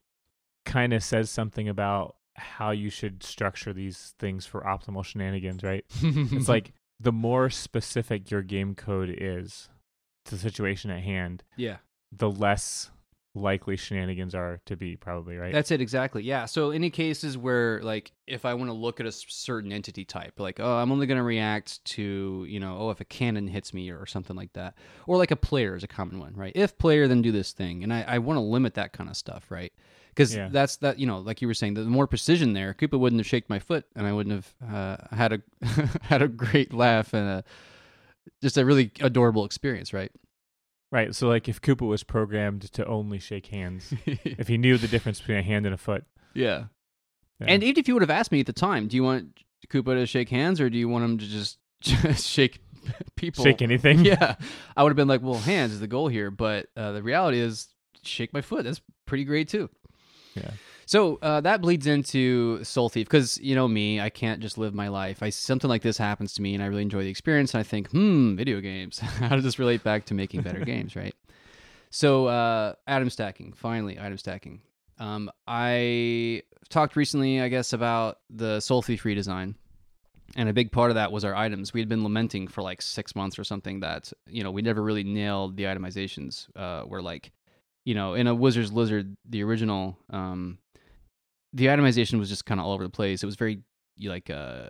kind 0.66 0.94
of 0.94 1.04
says 1.04 1.30
something 1.30 1.68
about 1.68 2.16
how 2.36 2.72
you 2.72 2.90
should 2.90 3.24
structure 3.24 3.74
these 3.74 4.14
things 4.20 4.46
for 4.46 4.62
optimal 4.62 5.04
shenanigans, 5.04 5.64
right? 5.64 5.86
It's 6.02 6.48
like 6.50 6.74
the 7.00 7.12
more 7.12 7.50
specific 7.50 8.30
your 8.32 8.42
game 8.42 8.76
code 8.76 9.14
is 9.16 9.70
to 10.26 10.36
the 10.36 10.42
situation 10.42 10.92
at 10.92 11.02
hand, 11.02 11.44
yeah. 11.58 11.78
the 12.12 12.30
less 12.30 12.92
likely 13.34 13.78
shenanigans 13.78 14.36
are 14.36 14.60
to 14.66 14.76
be 14.76 14.98
probably 14.98 15.38
right 15.38 15.54
That's 15.54 15.72
it 15.72 15.80
exactly. 15.80 16.22
Yeah. 16.24 16.46
So 16.46 16.72
any 16.72 16.90
cases 16.90 17.38
where 17.38 17.82
like 17.82 18.12
if 18.28 18.44
I 18.44 18.54
want 18.56 18.70
to 18.70 18.74
look 18.74 19.00
at 19.00 19.06
a 19.06 19.12
certain 19.12 19.72
entity 19.72 20.04
type, 20.04 20.40
like 20.40 20.60
oh 20.60 20.76
I'm 20.78 20.92
only 20.92 21.08
going 21.08 21.18
to 21.18 21.24
react 21.24 21.84
to 21.86 22.46
you 22.48 22.60
know 22.60 22.78
oh 22.78 22.90
if 22.90 23.00
a 23.00 23.06
cannon 23.06 23.48
hits 23.48 23.74
me 23.74 23.90
or 23.90 24.06
something 24.06 24.36
like 24.36 24.52
that, 24.54 24.76
or 25.08 25.18
like 25.18 25.32
a 25.32 25.38
player 25.38 25.76
is 25.76 25.84
a 25.84 25.88
common 25.88 26.20
one, 26.20 26.34
right? 26.36 26.52
If 26.56 26.78
player 26.78 27.08
then 27.08 27.22
do 27.22 27.32
this 27.32 27.54
thing, 27.54 27.84
and 27.84 27.94
I, 27.94 28.04
I 28.08 28.18
want 28.18 28.38
to 28.38 28.42
limit 28.42 28.74
that 28.74 28.92
kind 28.92 29.10
of 29.10 29.16
stuff, 29.16 29.46
right? 29.50 29.72
Because 30.10 30.36
Yeah. 30.36 30.50
that's 30.52 30.76
that 30.78 31.00
you 31.00 31.08
know 31.08 31.20
like 31.20 31.42
you 31.42 31.48
were 31.48 31.54
saying 31.54 31.76
the 31.76 31.86
more 31.86 32.08
precision 32.08 32.52
there, 32.52 32.74
Koopa 32.74 33.00
wouldn't 33.00 33.20
have 33.22 33.28
shaked 33.28 33.50
my 33.50 33.60
foot, 33.60 33.86
and 33.96 34.06
I 34.06 34.12
wouldn't 34.12 34.36
have 34.60 34.70
uh, 34.76 35.16
had 35.16 35.32
a 35.34 35.42
had 36.02 36.22
a 36.22 36.28
great 36.28 36.74
laugh 36.74 37.14
and 37.14 37.30
a 37.30 37.44
just 38.42 38.58
a 38.58 38.66
really 38.66 38.92
adorable 39.00 39.46
experience, 39.46 39.94
right? 39.94 40.12
Right 40.92 41.16
so 41.16 41.28
like 41.28 41.48
if 41.50 41.62
Koopa 41.62 41.88
was 41.88 42.04
programmed 42.04 42.72
to 42.74 42.86
only 42.86 43.20
shake 43.20 43.48
hands 43.48 43.94
if 44.06 44.48
he 44.48 44.58
knew 44.58 44.78
the 44.78 44.88
difference 44.88 45.20
between 45.20 45.38
a 45.38 45.44
hand 45.44 45.66
and 45.66 45.74
a 45.74 45.78
foot 45.78 46.06
yeah. 46.34 46.66
yeah. 47.40 47.48
And 47.48 47.64
even 47.64 47.80
if 47.80 47.88
you 47.88 47.94
would 47.94 48.04
have 48.04 48.10
asked 48.10 48.32
me 48.32 48.40
at 48.40 48.46
the 48.46 48.54
time, 48.54 48.88
do 48.88 48.96
you 48.96 49.04
want 49.04 49.40
Koopa 49.70 49.96
to 49.96 50.06
shake 50.06 50.30
hands 50.30 50.62
or 50.62 50.70
do 50.70 50.78
you 50.78 50.88
want 50.88 51.04
him 51.04 51.18
to 51.18 51.28
just, 51.28 51.58
just 51.82 52.28
shake 52.28 52.62
people? 53.16 53.44
shake 53.44 53.62
anything 53.62 54.06
Yeah. 54.06 54.36
I 54.76 54.84
would 54.84 54.90
have 54.90 54.98
been 54.98 55.08
like, 55.08 55.22
well, 55.22 55.36
hands 55.36 55.74
is 55.74 55.80
the 55.80 55.88
goal 55.88 56.08
here. 56.08 56.32
But 56.32 56.68
uh, 56.76 56.94
the 56.94 57.04
reality 57.04 57.40
is, 57.40 57.68
shake 58.04 58.34
my 58.34 58.42
foot. 58.42 58.64
That's 58.64 58.82
pretty 59.06 59.26
great 59.26 59.48
too. 59.48 59.70
Yeah. 60.36 60.52
So 60.92 61.20
uh, 61.22 61.40
that 61.40 61.62
bleeds 61.62 61.88
into 61.88 62.62
Soul 62.66 62.90
Thief 62.90 63.08
because 63.08 63.38
you 63.38 63.56
know 63.56 63.66
me, 63.66 64.02
I 64.02 64.10
can't 64.10 64.42
just 64.42 64.58
live 64.58 64.74
my 64.74 64.90
life. 64.90 65.24
I 65.24 65.30
something 65.30 65.70
like 65.70 65.84
this 65.84 65.98
happens 65.98 66.34
to 66.34 66.42
me, 66.42 66.54
and 66.54 66.62
I 66.62 66.66
really 66.66 66.82
enjoy 66.82 67.04
the 67.04 67.10
experience. 67.10 67.54
And 67.54 67.62
I 67.62 67.64
think, 67.64 67.90
hmm, 67.92 68.36
video 68.36 68.60
games. 68.60 69.00
How 69.00 69.30
does 69.30 69.46
this 69.46 69.58
relate 69.58 69.86
back 69.86 70.04
to 70.08 70.14
making 70.14 70.42
better 70.42 70.60
games, 70.66 70.98
right? 70.98 71.16
So 71.92 72.26
uh, 72.26 72.74
item 72.88 73.10
stacking, 73.10 73.54
finally, 73.54 73.98
item 73.98 74.18
stacking. 74.18 74.60
Um, 75.00 75.32
I 75.48 76.44
talked 76.68 76.98
recently, 76.98 77.40
I 77.40 77.48
guess, 77.48 77.72
about 77.72 78.18
the 78.30 78.60
Soul 78.60 78.82
Thief 78.82 79.04
redesign, 79.04 79.56
and 80.36 80.50
a 80.50 80.54
big 80.54 80.74
part 80.74 80.92
of 80.92 80.96
that 80.96 81.14
was 81.14 81.24
our 81.24 81.34
items. 81.34 81.72
We 81.74 81.80
had 81.80 81.88
been 81.88 82.04
lamenting 82.04 82.50
for 82.50 82.62
like 82.64 82.82
six 82.82 83.16
months 83.16 83.40
or 83.40 83.46
something 83.46 83.80
that 83.80 84.12
you 84.28 84.44
know 84.44 84.52
we 84.52 84.62
never 84.62 84.84
really 84.84 85.06
nailed 85.06 85.56
the 85.56 85.64
itemizations. 85.64 86.48
Uh, 86.54 86.84
where 86.84 87.02
like, 87.02 87.32
you 87.86 87.96
know, 87.96 88.14
in 88.14 88.28
a 88.28 88.36
Wizard's 88.36 88.74
Lizard, 88.74 89.16
the 89.30 89.42
original, 89.42 89.98
um, 90.10 90.58
the 91.54 91.66
itemization 91.66 92.20
was 92.20 92.30
just 92.30 92.46
kind 92.46 92.60
of 92.60 92.66
all 92.66 92.74
over 92.74 92.84
the 92.84 92.90
place. 92.90 93.24
It 93.24 93.26
was 93.26 93.36
very 93.36 93.62
like 94.02 94.30
uh, 94.30 94.70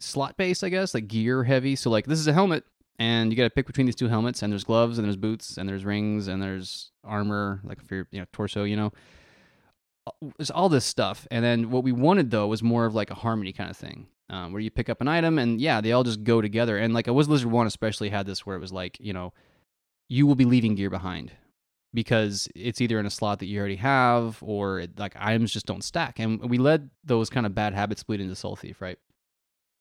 slot 0.00 0.36
based, 0.36 0.64
I 0.64 0.68
guess, 0.68 0.94
like 0.94 1.08
gear 1.08 1.44
heavy. 1.44 1.76
So 1.76 1.90
like, 1.90 2.06
this 2.06 2.18
is 2.18 2.26
a 2.26 2.32
helmet, 2.32 2.64
and 2.98 3.30
you 3.30 3.36
got 3.36 3.44
to 3.44 3.50
pick 3.50 3.66
between 3.66 3.86
these 3.86 3.96
two 3.96 4.08
helmets, 4.08 4.42
and 4.42 4.52
there's 4.52 4.64
gloves, 4.64 4.98
and 4.98 5.04
there's 5.04 5.16
boots, 5.16 5.56
and 5.56 5.68
there's 5.68 5.84
rings, 5.84 6.28
and 6.28 6.42
there's 6.42 6.90
armor, 7.04 7.60
like 7.64 7.82
for 7.82 7.94
your 7.94 8.08
you 8.10 8.20
know 8.20 8.26
torso, 8.32 8.64
you 8.64 8.76
know. 8.76 8.92
There's 10.36 10.50
all 10.50 10.68
this 10.68 10.84
stuff, 10.84 11.28
and 11.30 11.44
then 11.44 11.70
what 11.70 11.84
we 11.84 11.92
wanted 11.92 12.30
though 12.30 12.48
was 12.48 12.62
more 12.62 12.86
of 12.86 12.94
like 12.94 13.10
a 13.10 13.14
harmony 13.14 13.52
kind 13.52 13.70
of 13.70 13.76
thing, 13.76 14.08
um, 14.30 14.52
where 14.52 14.60
you 14.60 14.70
pick 14.70 14.88
up 14.88 15.00
an 15.00 15.08
item, 15.08 15.38
and 15.38 15.60
yeah, 15.60 15.80
they 15.80 15.92
all 15.92 16.02
just 16.02 16.24
go 16.24 16.40
together. 16.40 16.76
And 16.76 16.92
like 16.92 17.06
a 17.06 17.12
Wiz 17.12 17.28
Lizard 17.28 17.50
One 17.50 17.68
especially 17.68 18.10
had 18.10 18.26
this 18.26 18.44
where 18.44 18.56
it 18.56 18.60
was 18.60 18.72
like, 18.72 18.98
you 18.98 19.12
know, 19.12 19.32
you 20.08 20.26
will 20.26 20.34
be 20.34 20.44
leaving 20.44 20.74
gear 20.74 20.90
behind 20.90 21.32
because 21.94 22.48
it's 22.54 22.80
either 22.80 22.98
in 22.98 23.06
a 23.06 23.10
slot 23.10 23.38
that 23.40 23.46
you 23.46 23.58
already 23.58 23.76
have 23.76 24.38
or 24.40 24.80
it, 24.80 24.98
like 24.98 25.14
items 25.18 25.52
just 25.52 25.66
don't 25.66 25.84
stack. 25.84 26.18
And 26.18 26.48
we 26.48 26.58
let 26.58 26.82
those 27.04 27.30
kind 27.30 27.46
of 27.46 27.54
bad 27.54 27.74
habits 27.74 28.02
bleed 28.02 28.20
into 28.20 28.34
Soul 28.34 28.56
Thief, 28.56 28.80
right? 28.80 28.98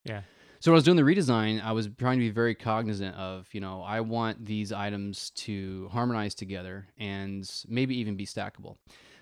Yeah. 0.04 0.21
So 0.60 0.69
when 0.69 0.76
I 0.76 0.78
was 0.78 0.84
doing 0.84 0.97
the 0.97 1.04
redesign, 1.04 1.63
I 1.63 1.71
was 1.71 1.89
trying 1.97 2.19
to 2.19 2.26
be 2.26 2.30
very 2.30 2.54
cognizant 2.54 3.15
of, 3.15 3.47
you 3.52 3.62
know, 3.62 3.82
I 3.82 4.02
want 4.02 4.45
these 4.45 4.71
items 4.71 5.32
to 5.32 5.89
harmonize 5.91 6.36
together 6.36 6.88
and 7.00 7.50
maybe 7.67 7.97
even 7.97 8.15
be 8.15 8.28
stackable. 8.28 8.76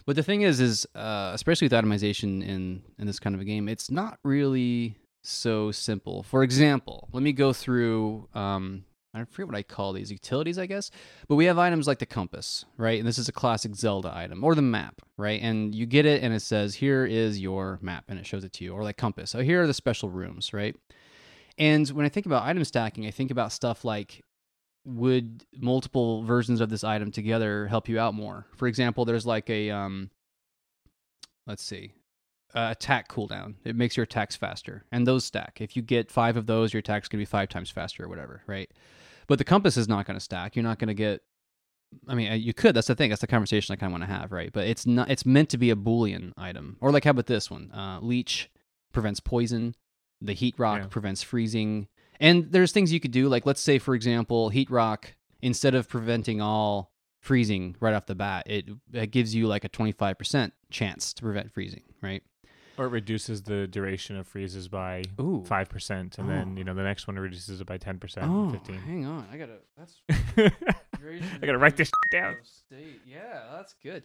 But 0.06 0.18
the 0.18 0.24
thing 0.24 0.42
is, 0.42 0.60
is 0.60 0.86
uh, 0.96 1.32
especially 1.34 1.66
with 1.66 1.72
itemization 1.72 2.46
in 2.46 2.82
in 2.98 3.08
this 3.08 3.20
kind 3.20 3.36
of 3.36 3.42
a 3.42 3.46
game, 3.46 3.70
it's 3.70 3.90
not 3.90 4.20
really 4.24 4.98
so 5.22 5.72
simple. 5.72 6.24
For 6.24 6.44
example, 6.44 7.08
let 7.14 7.24
me 7.24 7.32
go 7.32 7.54
through. 7.54 8.28
Um, 8.34 8.84
I 9.14 9.24
forget 9.26 9.48
what 9.48 9.56
I 9.56 9.64
call 9.64 9.94
these 9.94 10.12
utilities, 10.12 10.60
I 10.60 10.68
guess. 10.68 10.92
But 11.28 11.36
we 11.36 11.46
have 11.46 11.58
items 11.58 11.88
like 11.88 12.00
the 12.00 12.06
compass, 12.06 12.66
right? 12.78 13.00
And 13.00 13.08
this 13.08 13.18
is 13.18 13.28
a 13.28 13.32
classic 13.32 13.76
Zelda 13.76 14.16
item, 14.16 14.44
or 14.44 14.54
the 14.54 14.62
map, 14.62 15.02
right? 15.18 15.42
And 15.42 15.74
you 15.74 15.86
get 15.86 16.06
it, 16.06 16.22
and 16.22 16.34
it 16.34 16.42
says, 16.42 16.76
"Here 16.76 17.06
is 17.06 17.40
your 17.40 17.80
map," 17.82 18.06
and 18.08 18.20
it 18.20 18.28
shows 18.28 18.44
it 18.44 18.54
to 18.54 18.64
you, 18.64 18.74
or 18.74 18.84
like 18.84 18.98
compass. 18.98 19.32
So 19.32 19.42
here 19.42 19.64
are 19.64 19.68
the 19.68 19.74
special 19.74 20.10
rooms, 20.10 20.54
right? 20.54 20.76
And 21.58 21.88
when 21.90 22.06
I 22.06 22.10
think 22.10 22.26
about 22.26 22.44
item 22.44 22.64
stacking, 22.64 23.06
I 23.08 23.12
think 23.12 23.32
about 23.32 23.52
stuff 23.52 23.84
like 23.84 24.24
would 24.86 25.44
multiple 25.58 26.24
versions 26.24 26.62
of 26.62 26.70
this 26.70 26.84
item 26.84 27.12
together 27.12 27.68
help 27.68 27.90
you 27.90 28.00
out 28.00 28.14
more? 28.14 28.46
For 28.56 28.68
example, 28.68 29.06
there's 29.06 29.26
like 29.26 29.50
a 29.50 29.70
um 29.72 30.10
let's 31.48 31.64
see. 31.64 31.94
Uh, 32.56 32.70
attack 32.72 33.08
cooldown. 33.10 33.56
It 33.64 33.76
makes 33.76 33.96
your 33.96 34.06
attacks 34.06 34.36
faster. 34.36 34.84
And 34.92 35.06
those 35.06 35.24
stack. 35.26 35.60
If 35.62 35.76
you 35.76 35.82
get 35.84 36.10
5 36.12 36.36
of 36.38 36.48
those, 36.48 36.74
your 36.74 36.80
attack's 36.80 37.08
to 37.10 37.18
be 37.18 37.26
5 37.26 37.48
times 37.50 37.70
faster 37.70 38.06
or 38.06 38.08
whatever, 38.08 38.42
right? 38.48 38.70
But 39.28 39.38
the 39.38 39.44
compass 39.44 39.78
is 39.78 39.88
not 39.88 40.08
going 40.08 40.16
to 40.18 40.24
stack. 40.24 40.56
You're 40.56 40.64
not 40.64 40.80
going 40.80 40.88
to 40.88 40.94
get 40.96 41.22
I 42.08 42.14
mean, 42.14 42.32
uh, 42.32 42.36
you 42.36 42.54
could. 42.54 42.76
That's 42.76 42.88
the 42.88 42.94
thing. 42.96 43.10
That's 43.10 43.22
the 43.22 43.28
conversation 43.28 43.74
I 43.74 43.76
kind 43.76 43.92
of 43.92 44.00
want 44.00 44.10
to 44.10 44.16
have, 44.16 44.32
right? 44.32 44.52
But 44.54 44.68
it's 44.68 44.86
not. 44.86 45.10
It's 45.10 45.26
meant 45.26 45.50
to 45.50 45.58
be 45.58 45.72
a 45.72 45.76
boolean 45.76 46.34
item, 46.38 46.78
or 46.82 46.92
like 46.92 47.04
how 47.04 47.10
about 47.12 47.26
this 47.26 47.50
one? 47.50 47.72
Uh, 47.74 47.98
leech 48.02 48.50
prevents 48.94 49.20
poison. 49.20 49.74
The 50.22 50.34
heat 50.34 50.54
rock 50.60 50.80
Yeah. 50.82 50.88
prevents 50.88 51.24
freezing. 51.24 51.88
And 52.20 52.52
there's 52.52 52.72
things 52.74 52.92
you 52.94 53.00
could 53.00 53.12
do, 53.12 53.28
like 53.28 53.46
let's 53.48 53.62
say, 53.62 53.80
for 53.80 53.96
example, 53.96 54.50
heat 54.50 54.70
rock 54.70 55.16
instead 55.42 55.74
of 55.74 55.88
preventing 55.90 56.42
all 56.42 56.92
freezing 57.22 57.76
right 57.80 57.94
off 57.96 58.06
the 58.06 58.14
bat, 58.16 58.44
it, 58.46 58.66
it 58.94 59.10
gives 59.12 59.34
you 59.34 59.48
like 59.48 59.64
a 59.64 59.70
25% 59.70 60.52
chance 60.70 61.14
to 61.14 61.22
prevent 61.22 61.52
freezing, 61.52 61.84
right? 62.02 62.22
Or 62.80 62.86
it 62.86 62.90
reduces 62.90 63.44
the 63.44 63.68
duration 63.68 64.16
of 64.16 64.26
freezes 64.26 64.68
by 64.70 65.04
Ooh. 65.20 65.44
five 65.46 65.68
percent, 65.70 66.18
and 66.18 66.28
Oh. 66.28 66.32
then 66.34 66.56
you 66.58 66.64
know 66.64 66.74
the 66.74 66.84
next 66.84 67.08
one 67.08 67.18
reduces 67.20 67.60
it 67.62 67.68
by 67.68 67.78
ten 67.78 68.00
percent, 68.00 68.28
Oh, 68.30 68.50
fifteen. 68.50 68.78
hang 68.80 69.06
on. 69.06 69.28
I 69.32 69.38
gotta. 69.38 69.58
That's 69.78 70.02
I 70.38 71.46
gotta 71.46 71.58
write 71.58 71.78
this 71.78 71.92
down. 72.12 72.38
State. 72.44 73.02
Yeah, 73.06 73.42
that's 73.54 73.76
good. 73.84 74.04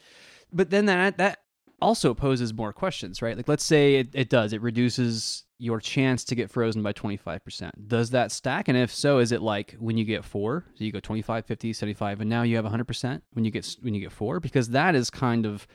But 0.53 0.71
then 0.71 0.87
that 0.87 1.19
that 1.19 1.39
also 1.81 2.15
poses 2.15 2.53
more 2.55 2.73
questions, 2.73 3.21
right? 3.23 3.37
Like 3.37 3.49
let's 3.49 3.65
say 3.65 3.97
it, 3.97 4.09
it 4.13 4.29
does. 4.29 4.53
It 4.53 4.63
reduces 4.63 5.45
your 5.59 5.81
chance 5.81 6.25
to 6.25 6.35
get 6.35 6.51
frozen 6.51 6.83
by 6.83 6.93
25%. 6.93 7.71
Does 7.89 8.11
that 8.11 8.33
stack? 8.33 8.69
And 8.69 8.77
if 8.77 8.93
so, 8.93 9.19
is 9.19 9.33
it 9.33 9.41
like 9.41 9.77
when 9.79 9.97
you 9.97 10.05
get 10.05 10.25
4, 10.25 10.65
so 10.75 10.85
you 10.85 10.93
go 10.93 11.01
25, 11.01 11.47
50, 11.47 11.73
75 11.73 12.21
and 12.21 12.29
now 12.31 12.43
you 12.43 12.57
have 12.57 12.65
100% 12.65 13.23
when 13.33 13.45
you 13.45 13.51
get 13.51 13.65
s- 13.65 13.77
when 13.81 13.95
you 13.95 14.01
get 14.01 14.13
4 14.13 14.41
because 14.41 14.71
that 14.71 14.95
is 14.95 15.11
kind 15.11 15.47
of 15.47 15.67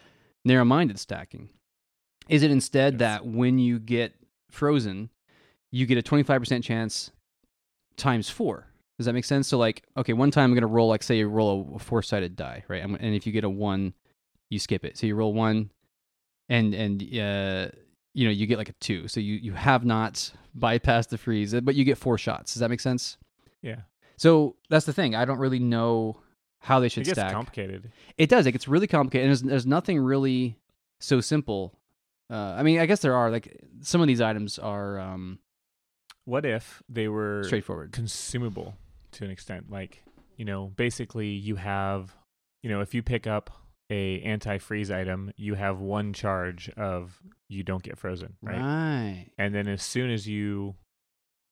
narrow-minded 0.45 0.99
stacking. 0.99 1.49
Is 2.29 2.43
it 2.43 2.51
instead 2.51 2.93
Yes. 2.93 2.99
that 2.99 3.25
when 3.25 3.59
you 3.59 3.79
get 3.79 4.13
frozen, 4.49 5.09
you 5.71 5.85
get 5.85 5.97
a 5.97 6.01
25% 6.01 6.63
chance 6.63 7.11
times 7.97 8.29
4? 8.29 8.65
Does 8.97 9.05
that 9.05 9.13
make 9.13 9.25
sense? 9.25 9.47
So 9.47 9.57
like, 9.57 9.83
okay, 9.97 10.13
one 10.13 10.29
time 10.31 10.49
I'm 10.51 10.53
gonna 10.53 10.67
roll 10.67 10.89
like 10.89 11.03
say 11.03 11.17
you 11.17 11.27
roll 11.29 11.73
a 11.75 11.79
four 11.79 12.01
sided 12.03 12.35
die, 12.35 12.63
right? 12.67 12.81
I'm- 12.81 12.95
And 12.99 13.15
if 13.15 13.25
you 13.25 13.31
get 13.31 13.43
a 13.45 13.49
one, 13.49 13.93
you 14.49 14.59
skip 14.59 14.83
it. 14.83 14.97
So 14.97 15.07
you 15.07 15.15
roll 15.15 15.33
one, 15.33 15.71
and 16.49 16.73
and 16.73 17.01
uh, 17.01 17.69
you 18.13 18.25
know 18.25 18.31
you 18.31 18.45
get 18.45 18.57
like 18.57 18.67
a 18.69 18.73
two. 18.81 19.07
So 19.07 19.19
you 19.21 19.35
you 19.35 19.53
have 19.53 19.85
not 19.85 20.33
bypassed 20.57 21.09
the 21.09 21.17
freeze, 21.17 21.53
but 21.61 21.75
you 21.75 21.85
get 21.85 21.97
four 21.97 22.17
shots. 22.17 22.53
Does 22.53 22.59
that 22.59 22.69
make 22.69 22.79
sense? 22.81 23.17
Yeah, 23.61 23.81
So 24.17 24.55
that's 24.69 24.85
the 24.85 24.91
thing. 24.93 25.15
I 25.15 25.23
don't 25.25 25.37
really 25.39 25.59
know 25.59 26.19
how 26.59 26.79
they 26.81 26.87
it 26.87 26.91
should 26.91 27.05
gets 27.05 27.17
stack. 27.19 27.31
complicated. 27.31 27.91
It 28.17 28.27
does. 28.29 28.45
It 28.47 28.51
gets 28.51 28.67
really 28.67 28.87
complicated, 28.87 29.25
and 29.25 29.29
there's, 29.31 29.41
there's 29.43 29.65
nothing 29.65 29.97
really 29.99 30.57
so 30.99 31.21
simple. 31.21 31.73
Uh, 32.29 32.55
I 32.57 32.63
mean, 32.63 32.79
I 32.79 32.85
guess 32.85 33.01
there 33.01 33.15
are 33.15 33.31
like 33.31 33.59
some 33.81 34.01
of 34.01 34.07
these 34.07 34.21
items 34.21 34.59
are 34.59 34.99
um, 34.99 35.39
What 36.25 36.45
if 36.45 36.83
they 36.87 37.07
were 37.07 37.43
straightforward. 37.45 37.91
consumable 37.91 38.75
to 39.13 39.25
an 39.25 39.31
extent? 39.31 39.71
Like, 39.71 40.03
you 40.37 40.45
know, 40.45 40.71
basically 40.75 41.29
you 41.29 41.55
have, 41.55 42.15
you 42.61 42.69
know, 42.69 42.81
if 42.81 42.93
you 42.93 43.01
pick 43.01 43.25
up 43.25 43.49
a 43.89 44.21
anti-freeze 44.21 44.91
item, 44.91 45.31
you 45.35 45.55
have 45.55 45.79
one 45.79 46.13
charge 46.13 46.69
of 46.77 47.19
you 47.47 47.63
don't 47.63 47.81
get 47.81 47.97
frozen, 47.97 48.35
right? 48.43 48.59
Right. 48.61 49.25
And 49.39 49.55
then 49.55 49.67
as 49.67 49.81
soon 49.81 50.11
as 50.11 50.27
you, 50.27 50.75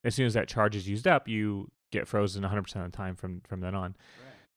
as 0.03 0.13
soon 0.13 0.27
as 0.27 0.35
that 0.35 0.47
charge 0.47 0.75
is 0.75 0.87
used 0.87 1.07
up, 1.07 1.27
you 1.27 1.71
get 1.91 2.07
frozen 2.07 2.43
100% 2.43 2.57
of 2.85 2.91
the 2.91 2.95
time 2.95 3.15
from 3.15 3.41
from 3.47 3.61
then 3.61 3.73
on. 3.73 3.95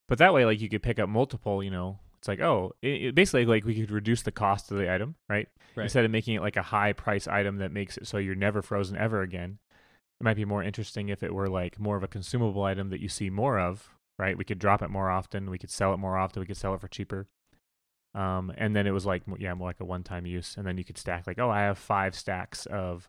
But 0.09 0.19
that 0.19 0.35
way, 0.35 0.45
like 0.45 0.61
you 0.61 0.69
could 0.69 0.83
pick 0.83 0.99
up 0.99 1.09
multiple, 1.09 1.63
you 1.63 1.71
know, 1.71 1.99
it's 2.21 2.29
like, 2.29 2.41
oh, 2.41 2.73
it, 2.83 3.03
it 3.03 3.15
basically 3.15 3.47
like 3.47 3.65
we 3.65 3.75
could 3.75 3.91
reduce 3.91 4.23
the 4.23 4.31
cost 4.33 4.71
of 4.71 4.79
the 4.79 4.93
item, 4.93 5.15
right? 5.29 5.49
Right. 5.75 5.85
Instead 5.85 6.05
of 6.05 6.11
making 6.11 6.35
it 6.35 6.43
like 6.43 6.57
a 6.57 6.63
high 6.63 6.93
price 6.93 7.27
item 7.27 7.59
that 7.59 7.73
makes 7.73 7.97
it 7.97 8.07
so 8.07 8.19
you're 8.19 8.35
never 8.35 8.61
frozen 8.63 8.97
ever 8.97 9.23
again. 9.23 9.59
It 10.21 10.25
might 10.25 10.37
be 10.37 10.45
more 10.45 10.63
interesting 10.63 11.09
if 11.09 11.23
it 11.23 11.33
were 11.33 11.49
like 11.49 11.81
more 11.81 11.97
of 11.97 12.03
a 12.03 12.09
consumable 12.09 12.63
item 12.65 12.91
that 12.91 13.01
you 13.01 13.09
see 13.09 13.31
more 13.31 13.59
of, 13.59 13.89
right? 14.19 14.37
We 14.37 14.45
could 14.45 14.59
drop 14.59 14.83
it 14.83 14.91
more 14.91 15.09
often, 15.11 15.49
we 15.49 15.59
could 15.59 15.71
sell 15.71 15.95
it 15.95 15.99
more 15.99 16.19
often, 16.19 16.41
we 16.41 16.47
could 16.47 16.59
sell 16.59 16.75
it 16.75 16.81
for 16.83 16.89
cheaper. 16.89 17.27
Um, 18.15 18.53
and 18.59 18.75
then 18.77 18.87
it 18.87 18.91
was 18.91 19.07
like, 19.07 19.23
yeah, 19.39 19.55
more 19.55 19.69
like 19.69 19.81
a 19.81 19.85
one 19.85 20.03
time 20.03 20.27
use. 20.27 20.57
And 20.59 20.67
then 20.67 20.77
you 20.77 20.85
could 20.85 20.99
stack 20.99 21.27
like, 21.27 21.39
oh, 21.39 21.49
I 21.49 21.61
have 21.61 21.79
five 21.79 22.15
stacks 22.15 22.67
of 22.67 23.09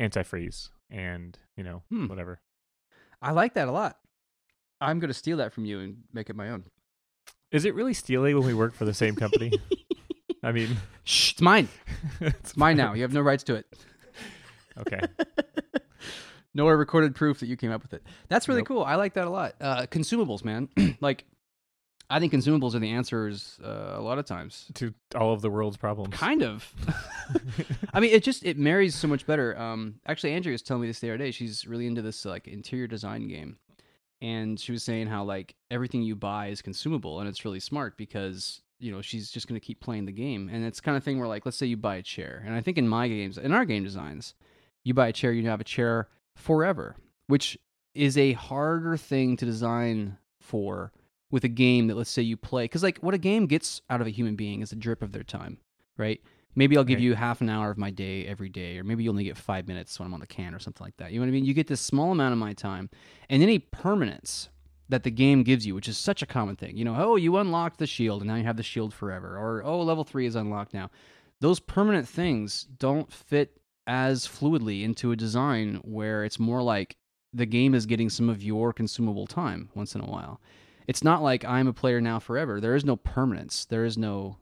antifreeze 0.00 0.70
and, 0.88 1.38
you 1.56 1.64
know, 1.64 1.82
Hmm. 1.90 2.06
whatever. 2.06 2.40
I 3.20 3.32
like 3.32 3.54
that 3.54 3.68
a 3.68 3.72
lot. 3.72 3.98
I'm 4.80 4.98
going 5.00 5.08
to 5.08 5.14
steal 5.14 5.38
that 5.38 5.52
from 5.52 5.64
you 5.64 5.80
and 5.80 5.96
make 6.12 6.30
it 6.30 6.36
my 6.36 6.48
own. 6.50 6.64
Is 7.52 7.64
it 7.64 7.74
really 7.74 7.94
steely 7.94 8.34
when 8.34 8.46
we 8.46 8.54
work 8.54 8.74
for 8.74 8.84
the 8.84 8.94
same 8.94 9.14
company? 9.16 9.52
I 10.42 10.52
mean, 10.52 10.76
Shh, 11.04 11.32
it's 11.32 11.40
mine. 11.40 11.68
it's 12.20 12.36
It's 12.40 12.56
mine 12.56 12.76
now. 12.76 12.92
You 12.94 13.02
have 13.02 13.12
no 13.12 13.20
rights 13.20 13.44
to 13.44 13.54
it. 13.54 13.66
Okay. 14.78 15.00
No 16.54 16.66
recorded 16.68 17.14
proof 17.14 17.40
that 17.40 17.48
you 17.48 17.56
came 17.58 17.70
up 17.70 17.82
with 17.82 17.92
it. 17.92 18.02
That's 18.28 18.48
really 18.48 18.62
Nope. 18.62 18.68
cool. 18.68 18.82
I 18.82 18.94
like 18.94 19.12
that 19.12 19.26
a 19.26 19.30
lot. 19.30 19.56
Uh, 19.60 19.82
consumables, 19.90 20.42
man. 20.42 20.70
like, 21.02 21.26
I 22.08 22.18
think 22.18 22.32
consumables 22.32 22.74
are 22.74 22.78
the 22.78 22.92
answers 22.92 23.58
uh, 23.62 23.92
a 23.96 24.00
lot 24.00 24.16
of 24.18 24.24
times. 24.24 24.64
to 24.76 24.94
all 25.14 25.34
of 25.34 25.42
the 25.42 25.50
world's 25.50 25.76
problems. 25.76 26.14
Kind 26.14 26.42
of. 26.42 26.72
I 27.92 28.00
mean, 28.00 28.10
it 28.10 28.22
just 28.22 28.42
it 28.42 28.56
marries 28.56 28.94
so 28.94 29.06
much 29.06 29.26
better. 29.26 29.54
Um, 29.58 29.96
actually, 30.06 30.32
Andrea 30.32 30.52
was 30.54 30.62
telling 30.62 30.80
me 30.80 30.86
this 30.88 31.00
the 31.00 31.10
other 31.10 31.18
day. 31.18 31.30
She's 31.30 31.66
really 31.66 31.86
into 31.86 32.00
this 32.00 32.24
like 32.24 32.48
interior 32.48 32.86
design 32.86 33.28
game, 33.28 33.58
and 34.20 34.58
she 34.58 34.72
was 34.72 34.82
saying 34.82 35.06
how 35.06 35.24
like 35.24 35.54
everything 35.70 36.02
you 36.02 36.16
buy 36.16 36.48
is 36.48 36.62
consumable, 36.62 37.20
and 37.20 37.28
it's 37.28 37.44
really 37.44 37.60
smart 37.60 37.96
because 37.96 38.62
you 38.78 38.92
know 38.92 39.02
she's 39.02 39.30
just 39.30 39.48
going 39.48 39.58
to 39.60 39.64
keep 39.66 39.80
playing 39.80 40.06
the 40.06 40.12
game, 40.12 40.48
and 40.52 40.64
it's 40.64 40.80
kind 40.80 40.96
of 40.96 41.04
thing 41.04 41.18
where 41.18 41.28
like 41.28 41.44
let's 41.44 41.56
say 41.56 41.66
you 41.66 41.76
buy 41.76 41.96
a 41.96 42.02
chair, 42.02 42.42
and 42.46 42.54
I 42.54 42.60
think 42.60 42.78
in 42.78 42.88
my 42.88 43.08
games, 43.08 43.38
in 43.38 43.52
our 43.52 43.64
game 43.64 43.84
designs, 43.84 44.34
you 44.84 44.94
buy 44.94 45.08
a 45.08 45.12
chair, 45.12 45.32
you 45.32 45.48
have 45.48 45.60
a 45.60 45.64
chair 45.64 46.08
forever, 46.34 46.96
which 47.26 47.58
is 47.94 48.18
a 48.18 48.34
harder 48.34 48.96
thing 48.96 49.36
to 49.38 49.44
design 49.44 50.18
for 50.40 50.92
with 51.30 51.44
a 51.44 51.48
game 51.48 51.88
that 51.88 51.96
let's 51.96 52.10
say 52.10 52.22
you 52.22 52.36
play 52.36 52.64
because 52.64 52.82
like 52.82 52.98
what 52.98 53.14
a 53.14 53.18
game 53.18 53.46
gets 53.46 53.80
out 53.90 54.00
of 54.00 54.06
a 54.06 54.10
human 54.10 54.36
being 54.36 54.62
is 54.62 54.72
a 54.72 54.76
drip 54.76 55.02
of 55.02 55.12
their 55.12 55.24
time 55.24 55.58
right 55.96 56.20
maybe 56.56 56.76
i'll 56.76 56.82
give 56.84 56.96
Right. 56.98 57.04
you 57.04 57.14
half 57.14 57.40
an 57.40 57.48
hour 57.48 57.70
of 57.70 57.78
my 57.78 57.90
day 57.90 58.26
every 58.26 58.48
day 58.48 58.78
or 58.78 58.82
maybe 58.84 59.04
you 59.04 59.10
only 59.10 59.24
get 59.24 59.36
five 59.36 59.68
minutes 59.68 59.98
when 59.98 60.06
i'm 60.06 60.14
on 60.14 60.20
the 60.20 60.26
can 60.26 60.54
or 60.54 60.58
something 60.58 60.84
like 60.84 60.96
that 60.96 61.12
you 61.12 61.20
know 61.20 61.24
what 61.26 61.28
i 61.28 61.32
mean 61.32 61.44
you 61.44 61.54
get 61.54 61.68
this 61.68 61.80
small 61.80 62.10
amount 62.10 62.32
of 62.32 62.38
my 62.38 62.52
time 62.52 62.90
and 63.30 63.42
any 63.42 63.58
permanence 63.60 64.48
that 64.88 65.02
the 65.04 65.10
game 65.10 65.42
gives 65.44 65.64
you 65.66 65.74
which 65.74 65.86
is 65.88 65.96
such 65.96 66.22
a 66.22 66.26
common 66.26 66.56
thing 66.56 66.76
you 66.76 66.84
know 66.84 66.96
oh 66.98 67.14
you 67.16 67.36
unlocked 67.36 67.78
the 67.78 67.86
shield 67.86 68.22
and 68.22 68.28
now 68.28 68.34
you 68.36 68.44
have 68.44 68.56
the 68.56 68.62
shield 68.62 68.92
forever 68.92 69.36
or 69.38 69.62
oh 69.64 69.80
level 69.82 70.02
three 70.04 70.26
is 70.26 70.34
unlocked 70.34 70.74
now 70.74 70.90
those 71.40 71.60
permanent 71.60 72.08
things 72.08 72.64
don't 72.78 73.12
fit 73.12 73.60
as 73.86 74.26
fluidly 74.26 74.82
into 74.82 75.12
a 75.12 75.16
design 75.16 75.80
where 75.84 76.24
it's 76.24 76.38
more 76.40 76.62
like 76.62 76.96
the 77.32 77.46
game 77.46 77.74
is 77.74 77.84
getting 77.86 78.08
some 78.08 78.28
of 78.28 78.42
your 78.42 78.72
consumable 78.72 79.26
time 79.26 79.68
once 79.74 79.94
in 79.94 80.00
a 80.00 80.06
while 80.06 80.40
it's 80.88 81.02
not 81.02 81.20
like 81.20 81.44
I'm 81.44 81.66
a 81.66 81.72
player 81.72 82.00
now 82.00 82.20
forever. 82.20 82.60
There 82.60 82.76
is 82.76 82.84
no 82.84 82.94
permanence. 82.94 83.64
There 83.64 83.84
is 83.84 83.98
no 83.98 84.36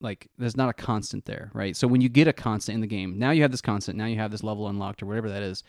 like 0.00 0.28
there's 0.38 0.56
not 0.56 0.68
a 0.68 0.72
constant 0.72 1.24
there, 1.24 1.50
right? 1.54 1.76
So 1.76 1.86
when 1.88 2.00
you 2.00 2.08
get 2.08 2.28
a 2.28 2.32
constant 2.32 2.74
in 2.74 2.80
the 2.80 2.86
game, 2.86 3.18
now 3.18 3.30
you 3.30 3.42
have 3.42 3.50
this 3.50 3.60
constant, 3.60 3.96
now 3.98 4.06
you 4.06 4.16
have 4.16 4.30
this 4.30 4.42
level 4.42 4.68
unlocked 4.68 5.02
or 5.02 5.06
whatever 5.06 5.28
that 5.30 5.42
is. 5.42 5.62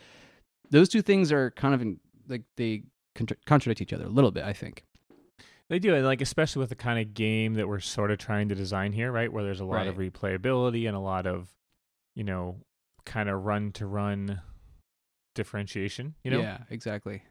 Those 0.71 0.89
two 0.89 1.01
things 1.01 1.31
are 1.31 1.51
kind 1.51 1.73
of 1.73 1.81
in, 1.81 1.99
like 2.27 2.43
they 2.57 2.83
contra- 3.15 3.37
contradict 3.45 3.81
each 3.81 3.93
other 3.93 4.05
a 4.05 4.09
little 4.09 4.31
bit, 4.31 4.43
I 4.43 4.53
think. 4.53 4.85
They 5.69 5.79
do, 5.79 5.93
and 5.95 6.05
like 6.05 6.21
especially 6.21 6.61
with 6.61 6.69
the 6.69 6.75
kind 6.75 6.99
of 6.99 7.13
game 7.13 7.53
that 7.55 7.67
we're 7.67 7.79
sort 7.79 8.09
of 8.11 8.17
trying 8.17 8.49
to 8.49 8.55
design 8.55 8.91
here, 8.91 9.11
right? 9.11 9.31
Where 9.31 9.43
there's 9.43 9.59
a 9.59 9.65
lot 9.65 9.85
of 9.87 9.97
replayability 9.97 10.87
and 10.87 10.95
a 10.95 10.99
lot 10.99 11.27
of, 11.27 11.47
you 12.15 12.23
know, 12.23 12.57
kind 13.05 13.29
of 13.29 13.43
run 13.45 13.71
to 13.73 13.85
run 13.85 14.41
differentiation. 15.35 16.15
You 16.23 16.31
know, 16.31 16.39
Yeah, 16.41 16.57
exactly. 16.71 17.21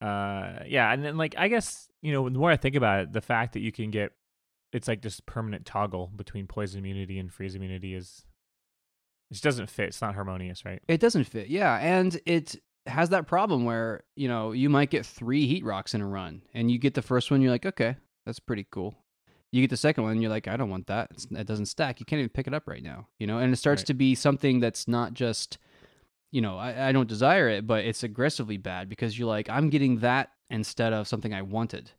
uh, 0.00 0.64
yeah, 0.66 0.92
and 0.92 1.04
then 1.04 1.16
like 1.16 1.34
I 1.38 1.48
guess 1.48 1.88
you 2.02 2.12
know 2.12 2.28
the 2.28 2.38
more 2.38 2.50
I 2.50 2.56
think 2.56 2.74
about 2.74 3.00
it, 3.00 3.12
the 3.12 3.20
fact 3.20 3.52
that 3.54 3.60
you 3.60 3.72
can 3.72 3.90
get 3.90 4.12
it's 4.72 4.88
like 4.88 5.02
this 5.02 5.20
permanent 5.20 5.66
toggle 5.66 6.10
between 6.16 6.46
poison 6.46 6.78
immunity 6.78 7.18
and 7.18 7.32
freeze 7.32 7.54
immunity 7.54 7.94
is 7.94 8.24
it 9.30 9.34
just 9.34 9.44
doesn't 9.44 9.70
fit. 9.70 9.88
It's 9.88 10.02
not 10.02 10.14
harmonious, 10.14 10.64
right? 10.64 10.82
It 10.88 11.00
doesn't 11.00 11.24
fit. 11.24 11.48
Yeah, 11.48 11.76
and 11.78 12.20
it 12.26 12.56
has 12.86 13.10
that 13.10 13.26
problem 13.26 13.64
where, 13.64 14.02
you 14.16 14.28
know, 14.28 14.52
you 14.52 14.68
might 14.68 14.90
get 14.90 15.06
3 15.06 15.46
heat 15.46 15.64
rocks 15.64 15.94
in 15.94 16.00
a 16.00 16.06
run 16.06 16.42
and 16.52 16.70
you 16.70 16.78
get 16.78 16.94
the 16.94 17.02
first 17.02 17.30
one 17.30 17.40
you're 17.40 17.50
like, 17.50 17.64
"Okay, 17.66 17.96
that's 18.26 18.40
pretty 18.40 18.66
cool." 18.70 18.94
You 19.52 19.60
get 19.60 19.70
the 19.70 19.76
second 19.76 20.04
one, 20.04 20.20
you're 20.22 20.30
like, 20.30 20.48
I 20.48 20.56
don't 20.56 20.70
want 20.70 20.86
that. 20.86 21.08
It's, 21.12 21.26
it 21.30 21.46
doesn't 21.46 21.66
stack. 21.66 22.00
You 22.00 22.06
can't 22.06 22.20
even 22.20 22.30
pick 22.30 22.46
it 22.46 22.54
up 22.54 22.66
right 22.66 22.82
now, 22.82 23.08
you 23.18 23.26
know. 23.26 23.36
And 23.38 23.52
it 23.52 23.56
starts 23.56 23.80
Right. 23.82 23.86
to 23.88 23.94
be 23.94 24.14
something 24.14 24.60
that's 24.60 24.88
not 24.88 25.12
just, 25.12 25.58
you 26.30 26.40
know, 26.40 26.56
I, 26.56 26.88
I 26.88 26.92
don't 26.92 27.06
desire 27.08 27.50
it, 27.50 27.66
but 27.66 27.84
it's 27.84 28.02
aggressively 28.02 28.56
bad 28.56 28.88
because 28.88 29.18
you're 29.18 29.28
like, 29.28 29.50
I'm 29.50 29.68
getting 29.68 29.98
that 29.98 30.30
instead 30.48 30.94
of 30.94 31.06
something 31.06 31.34
I 31.34 31.42
wanted 31.42 31.90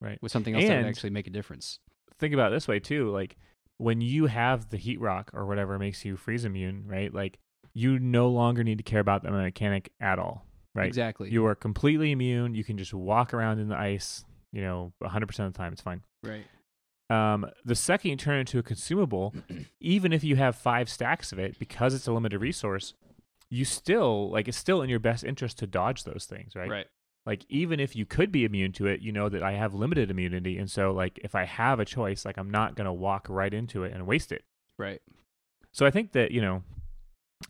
Right. 0.00 0.18
with 0.20 0.32
something 0.32 0.52
else 0.54 0.64
that 0.66 0.78
would 0.78 0.86
actually 0.86 1.10
make 1.10 1.28
a 1.28 1.30
difference. 1.30 1.78
Think 2.20 2.34
about 2.34 2.52
it 2.52 2.54
this 2.56 2.68
way 2.68 2.78
too 2.78 3.10
like 3.10 3.36
when 3.78 4.00
you 4.00 4.26
have 4.26 4.68
the 4.70 4.76
heat 4.76 5.00
rock 5.00 5.30
or 5.34 5.46
whatever 5.46 5.78
makes 5.78 6.04
you 6.04 6.16
freeze 6.16 6.44
immune 6.44 6.84
right 6.86 7.12
like 7.14 7.38
you 7.72 7.98
no 7.98 8.28
longer 8.28 8.62
need 8.62 8.78
to 8.78 8.84
care 8.84 9.00
about 9.00 9.22
the 9.22 9.30
mechanic 9.30 9.90
at 10.00 10.18
all 10.18 10.44
right 10.74 10.86
Exactly. 10.88 11.30
you 11.30 11.46
are 11.46 11.54
completely 11.54 12.12
immune 12.12 12.54
you 12.54 12.62
can 12.64 12.76
just 12.78 12.92
walk 12.94 13.32
around 13.34 13.58
in 13.58 13.68
the 13.68 13.76
ice 13.76 14.24
you 14.52 14.60
know 14.60 14.92
100% 15.02 15.22
of 15.46 15.52
the 15.52 15.56
time 15.56 15.72
it's 15.72 15.80
fine 15.82 16.02
right. 16.22 16.44
um, 17.08 17.46
the 17.64 17.74
second 17.74 18.10
you 18.10 18.16
turn 18.16 18.36
it 18.36 18.40
into 18.40 18.58
a 18.58 18.62
consumable 18.62 19.34
even 19.80 20.12
if 20.12 20.22
you 20.22 20.36
have 20.36 20.54
five 20.56 20.88
stacks 20.88 21.32
of 21.32 21.38
it 21.38 21.58
because 21.58 21.94
it's 21.94 22.06
a 22.06 22.12
limited 22.12 22.38
resource 22.40 22.94
you 23.48 23.64
still 23.64 24.30
like 24.30 24.46
it's 24.46 24.56
still 24.58 24.82
in 24.82 24.90
your 24.90 25.00
best 25.00 25.24
interest 25.24 25.58
to 25.58 25.66
dodge 25.66 26.04
those 26.04 26.26
things 26.28 26.54
right 26.54 26.70
Right. 26.70 26.86
Like 27.26 27.44
even 27.48 27.78
if 27.80 27.94
you 27.94 28.06
could 28.06 28.32
be 28.32 28.44
immune 28.44 28.72
to 28.72 28.86
it 28.86 29.00
you 29.02 29.12
know 29.12 29.28
that 29.28 29.42
i 29.42 29.52
have 29.52 29.74
limited 29.74 30.10
immunity 30.10 30.58
and 30.58 30.70
so 30.70 30.90
like 30.90 31.18
if 31.22 31.34
i 31.34 31.44
have 31.44 31.78
a 31.78 31.84
choice 31.84 32.24
like 32.24 32.36
i'm 32.38 32.50
not 32.50 32.74
going 32.74 32.86
to 32.86 32.92
walk 32.92 33.26
right 33.28 33.52
into 33.54 33.84
it 33.84 33.92
and 33.92 34.06
waste 34.06 34.32
it 34.32 34.42
Right. 34.78 35.00
so 35.70 35.84
i 35.86 35.90
think 35.90 36.12
that 36.12 36.30
you 36.32 36.40
know 36.40 36.62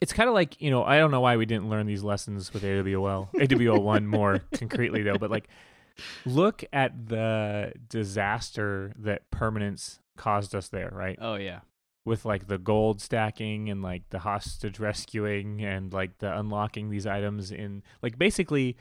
it's 0.00 0.12
kind 0.12 0.28
of 0.28 0.34
like 0.34 0.60
you 0.60 0.70
know 0.70 0.82
i 0.84 0.98
don't 0.98 1.10
know 1.12 1.20
why 1.20 1.36
we 1.36 1.46
didn't 1.46 1.70
learn 1.70 1.86
these 1.86 2.02
lessons 2.02 2.52
with 2.52 2.62
awl 2.64 3.30
AWL1 3.34 4.04
more 4.18 4.40
concretely 4.54 5.02
though 5.02 5.18
but 5.18 5.30
like 5.30 5.48
look 6.26 6.62
at 6.72 7.08
the 7.08 7.72
disaster 7.88 8.92
that 8.98 9.30
permanence 9.30 10.00
caused 10.16 10.54
us 10.54 10.68
there 10.68 10.90
right 10.92 11.16
Oh 11.20 11.36
yeah. 11.36 11.60
with 12.04 12.24
like 12.24 12.46
the 12.48 12.58
gold 12.58 13.00
stacking 13.00 13.70
and 13.70 13.82
like 13.82 14.02
the 14.10 14.18
hostage 14.20 14.78
rescuing 14.78 15.64
and 15.64 15.92
like 15.92 16.18
the 16.18 16.36
unlocking 16.38 16.90
these 16.90 17.06
items 17.06 17.50
in 17.52 17.82
like 18.02 18.18
basically 18.18 18.76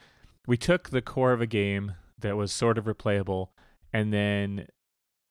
we 0.49 0.57
took 0.57 0.89
the 0.89 1.01
core 1.01 1.31
of 1.31 1.41
a 1.41 1.45
game 1.45 1.93
that 2.17 2.35
was 2.35 2.51
sort 2.51 2.79
of 2.79 2.85
replayable 2.85 3.49
and 3.93 4.11
then 4.11 4.65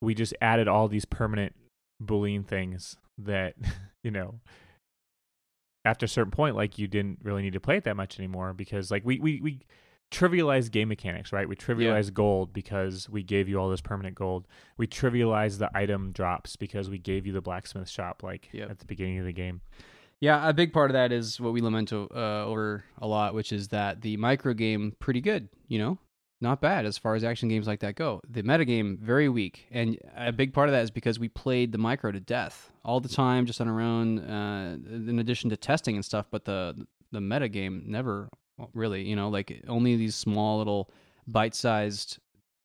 we 0.00 0.14
just 0.14 0.32
added 0.40 0.68
all 0.68 0.86
these 0.86 1.04
permanent 1.04 1.54
boolean 2.00 2.46
things 2.46 2.96
that 3.18 3.54
you 4.04 4.12
know 4.12 4.36
after 5.84 6.06
a 6.06 6.08
certain 6.08 6.30
point 6.30 6.54
like 6.54 6.78
you 6.78 6.86
didn't 6.86 7.18
really 7.24 7.42
need 7.42 7.52
to 7.52 7.60
play 7.60 7.76
it 7.76 7.82
that 7.84 7.96
much 7.96 8.18
anymore 8.18 8.52
because 8.52 8.92
like 8.92 9.04
we 9.04 9.18
we, 9.18 9.40
we 9.40 9.58
trivialized 10.12 10.70
game 10.70 10.88
mechanics 10.88 11.32
right? 11.32 11.48
We 11.48 11.56
trivialized 11.56 12.14
gold 12.14 12.52
because 12.52 13.08
we 13.10 13.22
gave 13.22 13.48
you 13.48 13.58
all 13.58 13.68
this 13.68 13.82
permanent 13.82 14.14
gold. 14.14 14.46
We 14.78 14.86
trivialized 14.86 15.58
the 15.58 15.70
item 15.76 16.12
drops 16.12 16.56
because 16.56 16.88
we 16.88 16.98
gave 16.98 17.26
you 17.26 17.32
the 17.32 17.42
blacksmith 17.42 17.90
shop 17.90 18.22
like 18.22 18.48
Yep. 18.52 18.70
at 18.70 18.78
the 18.78 18.86
beginning 18.86 19.18
of 19.18 19.26
the 19.26 19.32
game 19.32 19.60
Yeah, 20.20 20.48
a 20.48 20.52
big 20.52 20.72
part 20.72 20.90
of 20.90 20.94
that 20.94 21.12
is 21.12 21.40
what 21.40 21.52
we 21.52 21.60
lament 21.60 21.92
uh, 21.92 22.06
over 22.12 22.84
a 22.98 23.06
lot, 23.06 23.34
which 23.34 23.52
is 23.52 23.68
that 23.68 24.00
the 24.00 24.16
micro 24.16 24.52
game 24.52 24.96
pretty 24.98 25.20
good, 25.20 25.48
you 25.68 25.78
know, 25.78 25.98
not 26.40 26.60
bad 26.60 26.86
as 26.86 26.98
far 26.98 27.14
as 27.14 27.22
action 27.22 27.48
games 27.48 27.66
like 27.66 27.80
that 27.80 27.94
go. 27.94 28.20
The 28.28 28.42
meta 28.42 28.64
game 28.64 28.98
very 29.00 29.28
weak, 29.28 29.66
and 29.70 29.96
a 30.16 30.32
big 30.32 30.52
part 30.52 30.68
of 30.68 30.72
that 30.72 30.82
is 30.82 30.90
because 30.90 31.18
we 31.18 31.28
played 31.28 31.70
the 31.70 31.78
micro 31.78 32.10
to 32.10 32.20
death 32.20 32.70
all 32.84 33.00
the 33.00 33.08
time, 33.08 33.46
just 33.46 33.60
on 33.60 33.68
our 33.68 33.80
own. 33.80 34.18
Uh, 34.18 34.76
in 34.90 35.18
addition 35.20 35.50
to 35.50 35.56
testing 35.56 35.94
and 35.94 36.04
stuff, 36.04 36.26
but 36.30 36.44
the 36.44 36.86
the 37.12 37.20
meta 37.20 37.48
game 37.48 37.84
never 37.86 38.28
really, 38.74 39.02
you 39.02 39.16
know, 39.16 39.28
like 39.28 39.62
only 39.68 39.96
these 39.96 40.14
small 40.14 40.58
little 40.58 40.90
bite-sized 41.26 42.18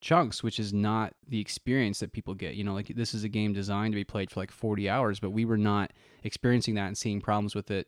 chunks, 0.04 0.43
which 0.43 0.60
is 0.60 0.74
not 0.74 1.16
the 1.28 1.39
experience 1.39 1.99
that 1.99 2.12
people 2.12 2.36
get. 2.36 2.56
You 2.56 2.64
know, 2.64 2.74
like 2.74 2.88
this 2.89 3.14
is 3.16 3.24
a 3.24 3.30
game 3.30 3.54
designed 3.54 3.93
to 3.93 3.95
be 3.95 4.04
played 4.04 4.30
for 4.30 4.39
like 4.41 4.51
40 4.51 4.89
hours, 4.89 5.20
but 5.20 5.32
we 5.32 5.45
were 5.45 5.58
not 5.58 5.91
experiencing 6.24 6.76
that 6.76 6.88
and 6.88 6.97
seeing 6.97 7.22
problems 7.22 7.56
with 7.56 7.72
it. 7.72 7.88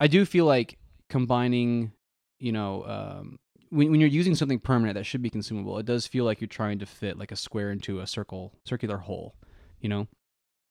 I 0.00 0.08
do 0.08 0.24
feel 0.24 0.46
like 0.46 0.78
combining, 1.08 1.92
you 2.40 2.50
know, 2.50 2.84
um, 2.84 3.38
when, 3.70 3.90
when 3.90 4.00
you're 4.00 4.08
using 4.08 4.34
something 4.34 4.58
permanent 4.58 4.94
that 4.96 5.04
should 5.04 5.22
be 5.22 5.30
consumable, 5.30 5.78
it 5.78 5.86
does 5.86 6.06
feel 6.06 6.24
like 6.24 6.40
you're 6.40 6.48
trying 6.48 6.78
to 6.78 6.86
fit 6.86 7.18
like 7.18 7.30
a 7.30 7.36
square 7.36 7.70
into 7.70 8.00
a 8.00 8.06
circle, 8.06 8.52
circular 8.64 8.96
hole, 8.96 9.36
you 9.80 9.88
know? 9.88 10.08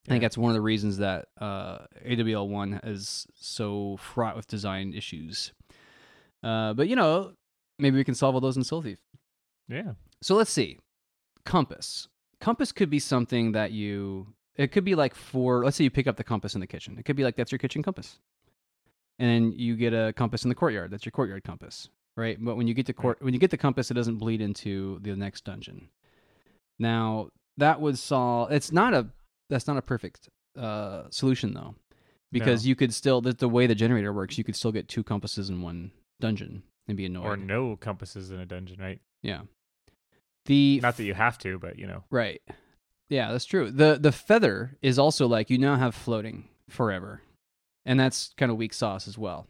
I 0.06 0.12
think 0.12 0.22
that's 0.22 0.38
one 0.38 0.50
of 0.50 0.54
the 0.54 0.62
reasons 0.62 0.96
that 0.98 1.26
uh, 1.38 1.80
AWL1 2.06 2.80
is 2.86 3.26
so 3.34 3.98
fraught 3.98 4.36
with 4.36 4.46
design 4.46 4.94
issues. 4.94 5.52
Uh, 6.42 6.72
but, 6.72 6.88
you 6.88 6.96
know, 6.96 7.34
maybe 7.78 7.98
we 7.98 8.04
can 8.04 8.14
solve 8.14 8.34
all 8.34 8.40
those 8.40 8.56
in 8.56 8.64
Soul 8.64 8.80
Thief. 8.80 8.98
yeah 9.68 9.92
So 10.22 10.34
let's 10.34 10.50
see. 10.50 10.78
Compass. 11.44 12.08
Compass 12.40 12.72
could 12.72 12.90
be 12.90 12.98
something 12.98 13.52
that 13.52 13.72
you. 13.72 14.26
It 14.56 14.72
could 14.72 14.84
be 14.84 14.94
like 14.94 15.14
for. 15.14 15.64
Let's 15.64 15.76
say 15.76 15.84
you 15.84 15.90
pick 15.90 16.06
up 16.06 16.16
the 16.16 16.24
compass 16.24 16.54
in 16.54 16.60
the 16.60 16.66
kitchen. 16.66 16.96
It 16.98 17.04
could 17.04 17.16
be 17.16 17.24
like 17.24 17.36
that's 17.36 17.52
your 17.52 17.58
kitchen 17.60 17.82
compass, 17.82 18.18
and 19.18 19.54
you 19.54 19.76
get 19.76 19.92
a 19.92 20.12
compass 20.16 20.44
in 20.44 20.48
the 20.48 20.54
courtyard. 20.54 20.90
That's 20.90 21.04
your 21.04 21.12
courtyard 21.12 21.44
compass, 21.44 21.88
right? 22.16 22.36
But 22.40 22.56
when 22.56 22.66
you 22.66 22.74
get 22.74 22.86
to 22.86 22.92
court, 22.92 23.18
when 23.22 23.34
you 23.34 23.40
get 23.40 23.50
the 23.50 23.56
compass, 23.56 23.90
it 23.90 23.94
doesn't 23.94 24.18
bleed 24.18 24.40
into 24.40 24.98
the 25.02 25.14
next 25.16 25.44
dungeon. 25.44 25.88
Now 26.78 27.28
that 27.56 27.80
would 27.80 27.98
solve. 27.98 28.50
It's 28.52 28.72
not 28.72 28.94
a. 28.94 29.06
That's 29.50 29.66
not 29.66 29.76
a 29.76 29.82
perfect 29.82 30.28
uh, 30.58 31.04
solution 31.10 31.54
though, 31.54 31.74
because 32.32 32.64
No. 32.64 32.68
you 32.68 32.76
could 32.76 32.92
still. 32.92 33.20
The, 33.20 33.32
the 33.32 33.48
way 33.48 33.66
the 33.66 33.74
generator 33.74 34.12
works, 34.12 34.38
you 34.38 34.44
could 34.44 34.56
still 34.56 34.72
get 34.72 34.88
two 34.88 35.02
compasses 35.02 35.48
in 35.50 35.62
one 35.62 35.92
dungeon 36.20 36.62
and 36.88 36.96
be 36.96 37.06
annoyed. 37.06 37.24
or 37.26 37.36
no 37.36 37.76
compasses 37.76 38.30
in 38.30 38.40
a 38.40 38.46
dungeon 38.46 38.80
right 38.80 39.00
Yeah. 39.22 39.42
The 40.48 40.80
Not 40.82 40.96
that 40.96 41.04
you 41.04 41.14
have 41.14 41.38
to, 41.38 41.58
but 41.58 41.78
you 41.78 41.86
know. 41.86 42.02
right. 42.10 42.42
Yeah, 43.08 43.30
that's 43.32 43.44
true. 43.46 43.70
The 43.70 43.96
the 43.98 44.12
feather 44.12 44.76
is 44.82 44.98
also 44.98 45.26
like 45.28 45.48
you 45.48 45.56
now 45.58 45.76
have 45.76 45.94
floating 45.94 46.48
forever. 46.68 47.22
And 47.86 47.98
that's 47.98 48.34
kind 48.36 48.50
of 48.52 48.58
weak 48.58 48.74
sauce 48.74 49.08
as 49.08 49.16
well. 49.16 49.46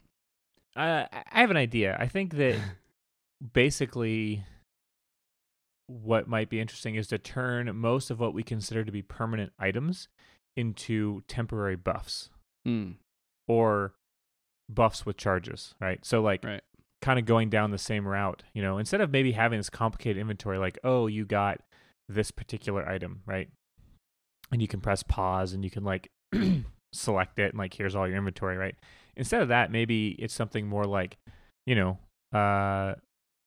Uh, 0.76 1.06
I 1.10 1.40
have 1.40 1.50
an 1.50 1.56
idea. 1.56 1.96
I 1.98 2.06
think 2.06 2.34
that 2.36 2.56
basically 3.52 4.44
what 5.88 6.28
might 6.28 6.50
be 6.50 6.60
interesting 6.60 6.94
is 6.94 7.08
to 7.08 7.18
turn 7.18 7.74
most 7.74 8.10
of 8.10 8.20
what 8.20 8.34
we 8.34 8.42
consider 8.42 8.84
to 8.84 8.92
be 8.92 9.02
permanent 9.02 9.52
items 9.58 10.08
into 10.56 11.22
temporary 11.26 11.76
buffs 11.76 12.28
Hmm. 12.64 12.92
or 13.48 13.94
buffs 14.68 15.06
with 15.06 15.16
charges, 15.16 15.74
right? 15.80 16.04
So 16.04 16.20
like 16.20 16.44
Right. 16.44 16.62
Kind 17.00 17.18
of 17.18 17.24
going 17.26 17.48
down 17.50 17.70
the 17.70 17.78
same 17.78 18.06
route, 18.06 18.42
you 18.54 18.62
know, 18.62 18.78
instead 18.78 19.00
of 19.00 19.10
maybe 19.10 19.32
having 19.32 19.58
this 19.58 19.70
complicated 19.70 20.20
inventory 20.20 20.58
like, 20.58 20.78
oh, 20.84 21.06
you 21.06 21.24
got 21.24 21.60
this 22.08 22.30
particular 22.30 22.88
item, 22.88 23.22
right? 23.26 23.48
And 24.50 24.60
you 24.62 24.68
can 24.68 24.80
press 24.80 25.02
pause 25.02 25.52
and 25.52 25.62
you 25.64 25.70
can 25.70 25.84
like 25.84 26.10
select 26.92 27.38
it 27.38 27.50
and 27.50 27.58
like 27.58 27.74
here's 27.74 27.94
all 27.94 28.08
your 28.08 28.16
inventory, 28.16 28.56
right? 28.56 28.74
Instead 29.16 29.42
of 29.42 29.48
that, 29.48 29.70
maybe 29.70 30.10
it's 30.18 30.34
something 30.34 30.66
more 30.66 30.84
like, 30.84 31.18
you 31.66 31.74
know, 31.74 31.98
uh 32.32 32.94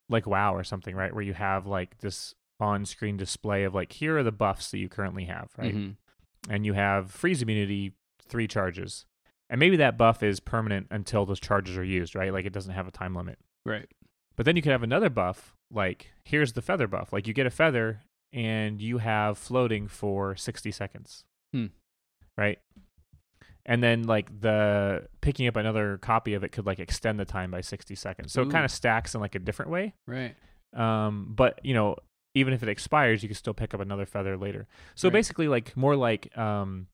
like 0.09 0.27
WoW 0.27 0.53
or 0.55 0.63
something, 0.63 0.95
right? 0.95 1.13
Where 1.13 1.23
you 1.23 1.33
have 1.33 1.65
like 1.65 1.99
this 1.99 2.35
on-screen 2.59 3.17
display 3.17 3.63
of 3.63 3.73
like 3.73 3.91
here 3.93 4.17
are 4.17 4.23
the 4.23 4.31
buffs 4.31 4.69
that 4.71 4.77
you 4.77 4.87
currently 4.89 5.25
have, 5.25 5.49
right? 5.57 5.75
Mhm. 5.75 5.95
and 6.49 6.65
you 6.65 6.73
have 6.73 7.11
freeze 7.11 7.41
immunity 7.41 7.93
three 8.27 8.47
charges 8.47 9.05
and 9.51 9.59
maybe 9.59 9.77
that 9.77 9.97
buff 9.97 10.23
is 10.23 10.39
permanent 10.39 10.87
until 10.89 11.25
those 11.27 11.39
charges 11.39 11.77
are 11.77 11.83
used 11.83 12.15
right 12.15 12.33
like 12.33 12.45
it 12.45 12.53
doesn't 12.53 12.73
have 12.73 12.87
a 12.87 12.91
time 12.91 13.13
limit 13.13 13.37
Right. 13.65 13.87
but 14.35 14.45
then 14.47 14.55
you 14.55 14.63
could 14.63 14.71
have 14.71 14.81
another 14.81 15.09
buff 15.11 15.53
like 15.69 16.11
here's 16.25 16.53
the 16.53 16.61
feather 16.63 16.87
buff 16.87 17.13
like 17.13 17.27
you 17.27 17.33
get 17.33 17.45
a 17.45 17.51
feather 17.51 18.01
and 18.33 18.81
you 18.81 18.97
have 18.97 19.37
floating 19.37 19.87
for 19.87 20.35
60 20.35 20.71
seconds 20.71 21.23
Hmm. 21.53 21.67
right 22.37 22.57
and 23.65 23.83
then 23.83 24.03
like 24.03 24.41
the 24.41 25.07
picking 25.21 25.47
up 25.47 25.55
another 25.55 25.97
copy 25.99 26.33
of 26.33 26.43
it 26.43 26.49
could 26.51 26.65
like 26.65 26.79
extend 26.79 27.19
the 27.19 27.25
time 27.25 27.51
by 27.51 27.61
60 27.61 27.93
seconds 27.95 28.31
so 28.33 28.41
Ooh. 28.41 28.47
it 28.47 28.51
kind 28.51 28.65
of 28.65 28.71
stacks 28.71 29.13
in 29.13 29.21
like 29.21 29.35
a 29.35 29.39
different 29.39 29.69
way 29.69 29.93
Right. 30.07 30.35
um, 30.75 31.33
but 31.35 31.59
you 31.63 31.73
know, 31.73 31.97
even 32.33 32.53
if 32.53 32.63
it 32.63 32.69
expires, 32.69 33.21
you 33.21 33.27
can 33.27 33.35
still 33.35 33.53
pick 33.53 33.73
up 33.73 33.81
another 33.81 34.05
feather 34.05 34.37
later. 34.37 34.65
So 34.95 35.09
Right. 35.09 35.13
basically, 35.15 35.49
like 35.49 35.75
more 35.75 35.97
like 35.97 36.35
um, 36.37 36.87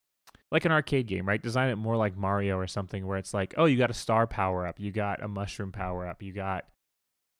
like 0.51 0.65
an 0.65 0.71
arcade 0.71 1.07
game, 1.07 1.27
right? 1.27 1.41
Design 1.41 1.69
it 1.69 1.75
more 1.75 1.97
like 1.97 2.15
Mario 2.17 2.57
or 2.57 2.67
something, 2.67 3.05
where 3.05 3.17
it's 3.17 3.33
like, 3.33 3.53
oh, 3.57 3.65
you 3.65 3.77
got 3.77 3.89
a 3.89 3.93
star 3.95 4.27
power 4.27 4.65
up, 4.65 4.79
you 4.79 4.91
got 4.91 5.21
a 5.23 5.27
mushroom 5.27 5.71
power 5.71 6.07
up, 6.07 6.21
you 6.23 6.33
got 6.33 6.65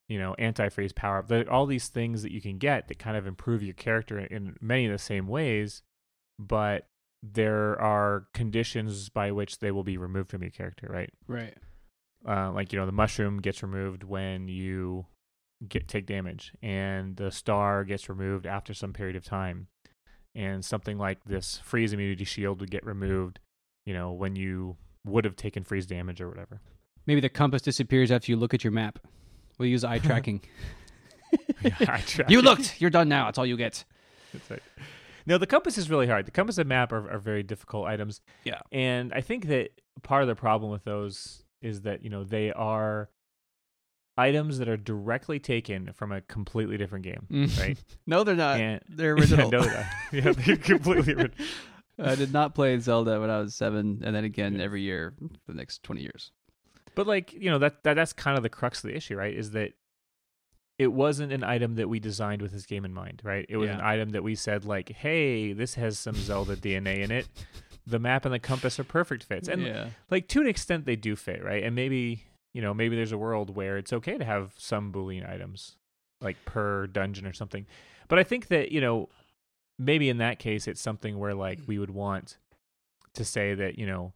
you 0.10 0.18
know 0.20 0.36
antifreeze 0.40 0.96
power 0.96 1.20
up. 1.20 1.28
There- 1.28 1.50
All 1.52 1.66
these 1.66 1.88
things 1.90 2.22
that 2.24 2.32
you 2.32 2.42
can 2.42 2.58
get 2.58 2.88
that 2.88 3.00
kind 3.00 3.18
of 3.18 3.28
improve 3.28 3.62
your 3.64 3.74
character 3.74 4.20
in 4.20 4.56
many 4.62 4.86
of 4.86 4.92
the 4.92 4.98
same 4.98 5.28
ways, 5.28 5.82
but 6.40 6.88
there 7.24 7.80
are 7.82 8.28
conditions 8.34 9.10
by 9.10 9.32
which 9.32 9.60
they 9.60 9.72
will 9.72 9.84
be 9.84 9.98
removed 9.98 10.30
from 10.30 10.42
your 10.44 10.52
character, 10.52 10.88
right? 10.90 11.10
Right. 11.28 11.56
uh, 12.28 12.52
like 12.52 12.72
you 12.74 12.80
know 12.80 12.86
the 12.86 12.92
mushroom 12.92 13.40
gets 13.42 13.62
removed 13.64 14.04
when 14.04 14.48
you 14.48 15.06
get 15.68 15.88
take 15.88 16.06
damage 16.06 16.54
and 16.62 17.16
the 17.16 17.32
star 17.32 17.84
gets 17.84 18.08
removed 18.10 18.46
after 18.46 18.74
some 18.76 18.94
period 18.94 19.16
of 19.16 19.24
time 19.26 19.68
and 20.38 20.64
something 20.64 20.98
like 20.98 21.18
this 21.26 21.60
freeze 21.66 21.92
immunity 21.92 22.24
shield 22.24 22.62
would 22.62 22.72
get 22.72 22.86
removed 22.86 23.40
you 23.86 23.94
know 23.94 24.14
when 24.14 24.38
you 24.38 24.78
would 25.06 25.26
have 25.26 25.36
taken 25.36 25.64
freeze 25.64 25.86
damage 25.86 26.22
or 26.22 26.30
whatever 26.30 26.62
Maybe 27.08 27.22
the 27.22 27.30
compass 27.30 27.62
disappears 27.62 28.12
after 28.12 28.32
you 28.32 28.36
look 28.36 28.54
at 28.54 28.64
your 28.64 28.72
map. 28.72 29.00
We'll 29.58 29.70
use 29.70 29.84
eye 29.84 30.00
tracking. 30.04 30.42
I 31.64 32.02
tried. 32.02 32.26
you 32.30 32.42
looked. 32.42 32.80
You're 32.80 32.90
done 32.90 33.10
now. 33.10 33.26
That's 33.26 33.38
all 33.38 33.46
you 33.46 33.58
get. 33.58 33.86
That's 34.34 34.52
right. 34.52 34.62
No, 35.26 35.38
the 35.38 35.48
compass 35.48 35.78
is 35.78 35.90
really 35.90 36.08
hard. 36.08 36.26
The 36.26 36.32
compass 36.32 36.58
and 36.58 36.70
map 36.70 36.92
are, 36.92 37.10
are 37.10 37.20
very 37.20 37.44
difficult 37.44 37.88
items. 37.88 38.22
Yeah. 38.44 38.60
And 38.72 39.14
I 39.14 39.22
think 39.22 39.48
that 39.48 39.72
part 40.04 40.22
of 40.22 40.28
the 40.28 40.36
problem 40.36 40.70
with 40.70 40.84
those 40.84 41.44
is 41.62 41.82
that, 41.82 42.04
you 42.04 42.10
know, 42.10 42.24
they 42.24 42.52
are 42.52 43.10
items 44.18 44.58
that 44.60 44.68
are 44.68 44.78
directly 44.78 45.40
taken 45.40 45.92
from 45.94 46.12
a 46.12 46.22
completely 46.22 46.78
different 46.78 47.06
game, 47.06 47.28
mm. 47.30 47.60
right? 47.60 47.78
no, 48.08 48.24
they're 48.24 48.36
not. 48.36 48.60
and 48.60 48.82
They're 48.90 49.14
original. 49.16 49.50
no, 49.52 49.62
they're 49.62 49.90
yeah, 50.12 50.32
they're 50.32 50.58
completely 50.58 51.14
original. 51.14 51.48
I 52.00 52.16
did 52.16 52.32
not 52.32 52.54
play 52.54 52.78
Zelda 52.80 53.20
when 53.20 53.30
I 53.30 53.40
was 53.40 53.56
seven, 53.56 54.02
and 54.04 54.16
then 54.16 54.24
again 54.24 54.62
every 54.62 54.82
year 54.82 55.14
for 55.46 55.52
the 55.52 55.58
next 55.58 55.84
twenty 55.84 56.02
years. 56.02 56.32
But 56.94 57.08
like, 57.08 57.34
you 57.34 57.52
know, 57.52 57.60
that, 57.60 57.84
that 57.84 57.94
that's 57.94 58.14
kind 58.14 58.38
of 58.38 58.44
the 58.44 58.50
crux 58.50 58.84
of 58.84 58.90
the 58.90 58.96
issue, 58.96 59.16
right? 59.16 59.34
Is 59.34 59.52
that 59.52 59.74
it 60.80 60.94
wasn't 60.94 61.32
an 61.32 61.44
item 61.44 61.76
that 61.76 61.90
we 61.90 62.00
designed 62.00 62.42
with 62.42 62.52
this 62.52 62.66
game 62.66 62.86
in 62.86 62.94
mind, 62.94 63.22
right? 63.24 63.46
It 63.50 63.58
was 63.58 63.70
an 63.70 63.82
item 63.82 64.10
that 64.10 64.24
we 64.24 64.36
said 64.36 64.66
like, 64.66 64.90
"Hey, 64.90 65.54
this 65.54 65.76
has 65.76 65.98
some 65.98 66.16
Zelda 66.16 66.56
DNA 66.56 67.04
in 67.04 67.12
it. 67.12 67.28
The 67.86 68.00
map 68.00 68.26
and 68.26 68.34
the 68.34 68.40
compass 68.40 68.80
are 68.80 68.84
perfect 68.84 69.24
fits." 69.24 69.48
And 69.48 69.64
yeah, 69.64 69.90
like 70.12 70.28
to 70.30 70.42
an 70.42 70.48
extent 70.48 70.86
they 70.86 70.96
do 70.96 71.16
fit, 71.16 71.44
right? 71.44 71.64
And 71.64 71.76
maybe, 71.76 72.26
you 72.54 72.62
know, 72.62 72.74
maybe 72.74 72.96
there's 72.96 73.12
a 73.12 73.18
world 73.18 73.56
where 73.56 73.78
it's 73.78 73.94
okay 73.94 74.18
to 74.18 74.26
have 74.26 74.54
some 74.58 74.92
boolean 74.92 75.30
items 75.30 75.76
like 76.22 76.44
per 76.46 76.88
dungeon 76.88 77.26
or 77.26 77.34
something. 77.34 77.66
But 78.08 78.20
I 78.20 78.24
think 78.24 78.48
that, 78.48 78.72
you 78.72 78.82
know, 78.82 79.10
maybe 79.78 80.10
in 80.10 80.18
that 80.18 80.40
case 80.40 80.68
it's 80.68 80.82
something 80.82 81.20
where 81.20 81.36
like 81.36 81.60
we 81.68 81.78
would 81.78 81.92
want 81.92 82.38
to 83.14 83.24
say 83.24 83.54
that, 83.54 83.78
you 83.78 83.86
know, 83.86 84.14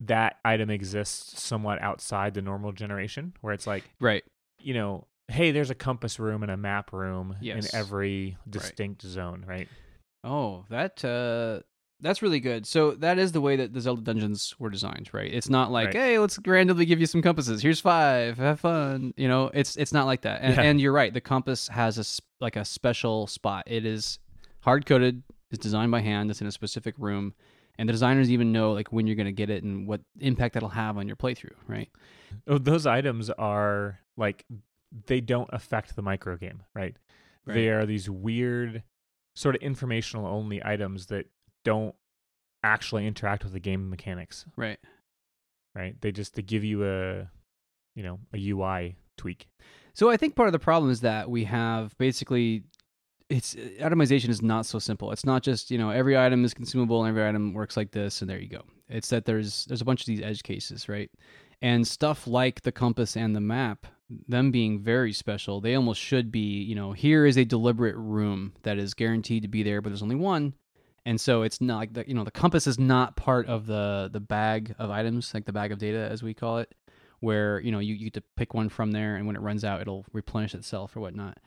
that 0.00 0.36
item 0.44 0.68
exists 0.68 1.40
somewhat 1.40 1.80
outside 1.80 2.34
the 2.34 2.42
normal 2.42 2.72
generation 2.72 3.32
where 3.40 3.54
it's 3.54 3.66
like, 3.66 3.84
right. 4.00 4.24
you 4.58 4.74
know, 4.74 5.06
hey, 5.28 5.50
there's 5.52 5.70
a 5.70 5.74
compass 5.74 6.18
room 6.18 6.42
and 6.42 6.50
a 6.50 6.56
map 6.56 6.92
room 6.92 7.36
Yes. 7.40 7.64
in 7.64 7.78
every 7.78 8.36
distinct 8.48 9.02
zone, 9.02 9.44
right? 9.46 9.68
Oh, 10.24 10.64
that 10.70 11.04
uh, 11.04 11.60
that's 12.02 12.20
really 12.20 12.40
good. 12.40 12.66
So 12.66 12.90
that 12.92 13.18
is 13.18 13.32
the 13.32 13.40
way 13.40 13.56
that 13.56 13.72
the 13.72 13.80
Zelda 13.80 14.02
dungeons 14.02 14.54
were 14.58 14.68
designed, 14.70 15.08
right? 15.12 15.32
It's 15.32 15.48
not 15.48 15.70
like, 15.72 15.86
Right. 15.86 15.94
hey, 15.94 16.18
let's 16.18 16.38
randomly 16.46 16.84
give 16.84 17.00
you 17.00 17.06
some 17.06 17.22
compasses. 17.22 17.62
Here's 17.62 17.80
five. 17.80 18.36
Have 18.38 18.60
fun. 18.60 19.14
You 19.16 19.28
know, 19.28 19.50
it's 19.54 19.76
it's 19.76 19.92
not 19.92 20.06
like 20.06 20.22
that. 20.22 20.40
And, 20.42 20.56
Yeah. 20.56 20.62
and 20.62 20.80
you're 20.80 20.92
right. 20.92 21.14
The 21.14 21.20
compass 21.20 21.68
has 21.68 21.98
a 21.98 22.04
like 22.42 22.56
a 22.56 22.64
special 22.64 23.26
spot. 23.26 23.64
It 23.66 23.86
is 23.86 24.18
hard 24.60 24.84
coded. 24.84 25.22
It's 25.50 25.62
designed 25.62 25.90
by 25.92 26.00
hand. 26.00 26.30
It's 26.30 26.40
in 26.40 26.46
a 26.46 26.52
specific 26.52 26.94
room. 26.98 27.34
And 27.78 27.88
the 27.88 27.92
designers 27.92 28.30
even 28.30 28.52
know 28.52 28.72
like 28.72 28.92
when 28.92 29.06
you're 29.06 29.16
gonna 29.16 29.32
get 29.32 29.48
it 29.48 29.62
and 29.62 29.86
what 29.86 30.00
impact 30.20 30.54
that'll 30.54 30.68
have 30.68 30.98
on 30.98 31.06
your 31.06 31.16
playthrough, 31.16 31.54
right? 31.66 31.88
Oh, 32.46 32.58
those 32.58 32.86
items 32.86 33.30
are 33.30 34.00
like 34.16 34.44
they 35.06 35.20
don't 35.22 35.48
affect 35.52 35.96
the 35.96 36.02
micro 36.02 36.36
game, 36.36 36.62
right? 36.74 36.94
They 37.46 37.70
are 37.70 37.86
these 37.86 38.08
weird, 38.10 38.82
sort 39.34 39.56
of 39.56 39.62
informational 39.62 40.26
only 40.26 40.62
items 40.64 41.06
that 41.06 41.26
don't 41.64 41.94
actually 42.62 43.06
interact 43.06 43.44
with 43.44 43.52
the 43.52 43.60
game 43.60 43.90
mechanics, 43.90 44.44
Right. 44.56 44.78
right? 45.74 46.00
They 46.00 46.12
just 46.12 46.34
they 46.34 46.42
give 46.42 46.64
you 46.64 46.84
a, 46.86 47.28
you 47.94 48.02
know, 48.02 48.20
a 48.32 48.50
UI 48.50 48.96
tweak. 49.16 49.48
So 49.94 50.08
I 50.10 50.16
think 50.16 50.36
part 50.36 50.48
of 50.48 50.52
the 50.52 50.58
problem 50.58 50.90
is 50.90 51.00
that 51.00 51.28
we 51.30 51.44
have 51.44 51.96
basically 51.98 52.64
it's 53.28 53.54
itemization 53.54 54.28
is 54.28 54.42
not 54.42 54.66
so 54.66 54.78
simple. 54.78 55.10
It's 55.10 55.24
not 55.24 55.42
just, 55.42 55.70
you 55.70 55.78
know, 55.78 55.90
every 55.90 56.18
item 56.18 56.44
is 56.44 56.52
consumable 56.52 57.02
and 57.02 57.08
every 57.08 57.26
item 57.26 57.54
works 57.54 57.76
like 57.76 57.90
this 57.92 58.20
and 58.20 58.28
there 58.30 58.38
you 58.38 58.48
go. 58.48 58.62
It's 58.88 59.08
that 59.08 59.24
there's 59.24 59.64
there's 59.66 59.80
a 59.80 59.86
bunch 59.86 60.00
of 60.02 60.06
these 60.06 60.20
edge 60.22 60.42
cases, 60.42 60.88
right? 60.88 61.10
And 61.62 61.86
stuff 61.86 62.26
like 62.26 62.62
the 62.62 62.72
compass 62.72 63.16
and 63.16 63.34
the 63.34 63.40
map, 63.40 63.86
them 64.28 64.50
being 64.50 64.80
very 64.80 65.12
special, 65.12 65.60
they 65.60 65.74
almost 65.76 66.00
should 66.00 66.30
be, 66.32 66.62
you 66.62 66.74
know, 66.74 66.92
here 66.92 67.24
is 67.24 67.38
a 67.38 67.44
deliberate 67.44 67.96
room 67.96 68.52
that 68.64 68.78
is 68.78 68.94
guaranteed 68.94 69.42
to 69.42 69.48
be 69.48 69.62
there, 69.62 69.80
but 69.80 69.90
there's 69.90 70.02
only 70.02 70.16
one. 70.16 70.54
And 71.04 71.20
so 71.20 71.42
it's 71.42 71.60
not 71.60 71.78
like 71.78 71.92
the, 71.94 72.04
you 72.06 72.14
know, 72.14 72.24
the 72.24 72.30
compass 72.30 72.66
is 72.66 72.78
not 72.78 73.16
part 73.16 73.46
of 73.46 73.66
the 73.66 74.08
the 74.12 74.20
bag 74.20 74.74
of 74.78 74.90
items, 74.90 75.34
like 75.34 75.46
the 75.46 75.52
bag 75.52 75.72
of 75.72 75.78
data 75.78 76.08
as 76.10 76.22
we 76.22 76.34
call 76.34 76.58
it 76.58 76.72
where 77.22 77.60
you 77.60 77.70
know 77.70 77.78
you, 77.78 77.94
you 77.94 78.04
get 78.04 78.14
to 78.14 78.22
pick 78.36 78.52
one 78.52 78.68
from 78.68 78.90
there 78.90 79.14
and 79.14 79.28
when 79.28 79.36
it 79.36 79.42
runs 79.42 79.64
out 79.64 79.80
it'll 79.80 80.04
replenish 80.12 80.54
itself 80.54 80.96
or 80.96 81.00
whatnot. 81.00 81.38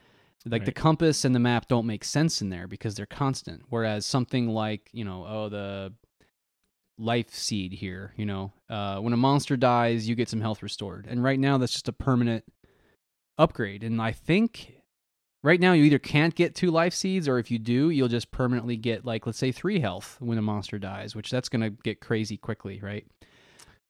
Like 0.47 0.65
the 0.65 0.71
compass 0.71 1.25
and 1.25 1.33
the 1.33 1.39
map 1.39 1.67
don't 1.67 1.87
make 1.87 2.03
sense 2.03 2.41
in 2.41 2.49
there 2.49 2.67
because 2.67 2.93
they're 2.95 3.07
constant. 3.07 3.63
Whereas 3.69 4.05
something 4.05 4.47
like 4.47 4.89
you 4.93 5.03
know 5.03 5.25
oh 5.27 5.49
the 5.49 5.93
life 6.97 7.33
seed 7.33 7.73
here 7.73 8.13
you 8.15 8.25
know 8.25 8.53
uh, 8.69 8.99
when 8.99 9.11
a 9.11 9.17
monster 9.17 9.57
dies 9.57 10.07
you 10.07 10.15
get 10.15 10.29
some 10.29 10.41
health 10.41 10.63
restored. 10.63 11.07
And 11.09 11.21
right 11.23 11.39
now 11.39 11.57
that's 11.57 11.73
just 11.73 11.89
a 11.89 11.93
permanent 11.93 12.45
upgrade. 13.37 13.83
And 13.83 14.01
i 14.01 14.13
think 14.13 14.74
right 15.45 15.59
now 15.59 15.71
you 15.73 15.83
either 15.83 15.99
can't 15.99 16.35
get 16.35 16.55
two 16.55 16.71
life 16.71 16.93
seeds 16.93 17.27
or 17.27 17.37
if 17.39 17.49
you 17.51 17.59
do 17.59 17.89
you'll 17.89 18.07
just 18.07 18.31
permanently 18.31 18.75
get 18.75 19.05
like 19.05 19.25
let's 19.25 19.37
say 19.37 19.51
three 19.51 19.79
health 19.79 20.17
when 20.19 20.37
a 20.37 20.41
monster 20.41 20.77
dies 20.79 21.15
which 21.15 21.29
that's 21.29 21.47
going 21.49 21.61
to 21.61 21.69
get 21.83 22.01
crazy 22.01 22.35
quickly 22.35 22.79
right 22.81 23.05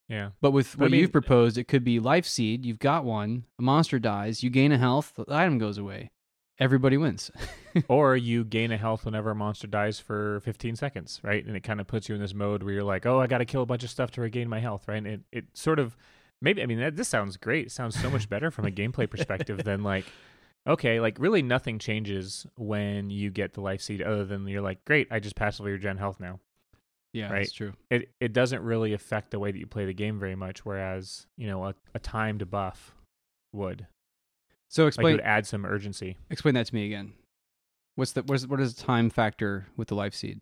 Yeah. 0.07 0.29
but 0.41 0.51
with 0.51 0.75
I 0.77 0.83
what 0.83 0.91
mean- 0.91 0.99
you've 1.01 1.11
proposed, 1.11 1.57
it 1.57 1.67
could 1.67 1.83
be 1.83 1.99
life 1.99 2.25
seed. 2.27 2.65
You've 2.65 2.77
got 2.79 3.03
one. 3.05 3.45
A 3.57 3.63
monster 3.63 3.97
dies. 3.99 4.43
You 4.43 4.49
gain 4.51 4.71
a 4.71 4.77
health. 4.77 5.13
The 5.15 5.25
item 5.33 5.57
goes 5.57 5.77
away. 5.79 6.11
Everybody 6.59 6.95
wins. 6.97 7.31
or 7.87 8.15
you 8.15 8.43
gain 8.45 8.71
a 8.71 8.77
health 8.77 9.03
whenever 9.05 9.31
a 9.31 9.35
monster 9.35 9.65
dies 9.67 9.99
for 9.99 10.39
15 10.41 10.75
seconds, 10.75 11.19
right? 11.23 11.43
And 11.45 11.55
it 11.57 11.63
kind 11.63 11.81
of 11.81 11.87
puts 11.87 12.07
you 12.07 12.15
in 12.15 12.21
this 12.21 12.33
mode 12.35 12.61
where 12.63 12.73
you're 12.73 12.83
like, 12.83 13.05
oh, 13.07 13.19
I 13.19 13.27
got 13.27 13.39
to 13.39 13.45
kill 13.45 13.61
a 13.63 13.65
bunch 13.65 13.83
of 13.83 13.89
stuff 13.89 14.11
to 14.11 14.21
regain 14.21 14.47
my 14.47 14.59
health, 14.59 14.87
right? 14.87 14.97
And 14.97 15.07
it, 15.07 15.21
it 15.31 15.45
sort 15.53 15.79
of 15.79 15.97
maybe, 16.39 16.61
I 16.61 16.65
mean, 16.67 16.79
that, 16.79 16.95
this 16.95 17.07
sounds 17.09 17.35
great. 17.37 17.65
It 17.67 17.71
sounds 17.71 17.99
so 17.99 18.09
much 18.11 18.29
better 18.29 18.51
from 18.51 18.65
a 18.65 18.71
gameplay 18.71 19.09
perspective 19.09 19.63
than 19.63 19.81
like, 19.83 20.05
okay, 20.67 20.99
like 20.99 21.17
really 21.19 21.41
nothing 21.41 21.79
changes 21.79 22.45
when 22.57 23.09
you 23.09 23.29
get 23.31 23.53
the 23.53 23.61
life 23.61 23.81
seed 23.81 24.01
other 24.01 24.25
than 24.25 24.47
you're 24.47 24.61
like, 24.61 24.83
great, 24.85 25.07
I 25.11 25.19
just 25.19 25.35
passively 25.35 25.71
regen 25.71 25.97
health 25.97 26.19
now. 26.19 26.39
Yeah, 27.13 27.29
Right. 27.31 27.39
that's 27.39 27.53
true. 27.53 27.73
It 27.89 28.09
it 28.19 28.33
doesn't 28.33 28.61
really 28.61 28.93
affect 28.93 29.31
the 29.31 29.39
way 29.39 29.51
that 29.51 29.57
you 29.57 29.67
play 29.67 29.85
the 29.85 29.93
game 29.93 30.19
very 30.19 30.35
much, 30.35 30.65
whereas, 30.65 31.27
you 31.37 31.47
know, 31.47 31.65
a, 31.65 31.75
a 31.93 31.99
timed 31.99 32.49
buff 32.51 32.93
would. 33.53 33.87
So 34.69 34.83
Like 34.83 34.87
it 34.87 34.89
explain 34.89 35.11
would 35.13 35.21
add 35.21 35.47
some 35.47 35.65
urgency. 35.65 36.17
explain 36.29 36.55
that 36.55 36.65
to 36.67 36.75
me 36.75 36.85
again. 36.85 37.13
What's 37.95 38.11
the 38.11 38.23
what 38.23 38.35
is 38.35 38.47
what 38.47 38.59
is 38.59 38.75
the 38.75 38.83
time 38.83 39.09
factor 39.09 39.67
with 39.77 39.87
the 39.87 39.95
life 39.95 40.13
seed? 40.13 40.41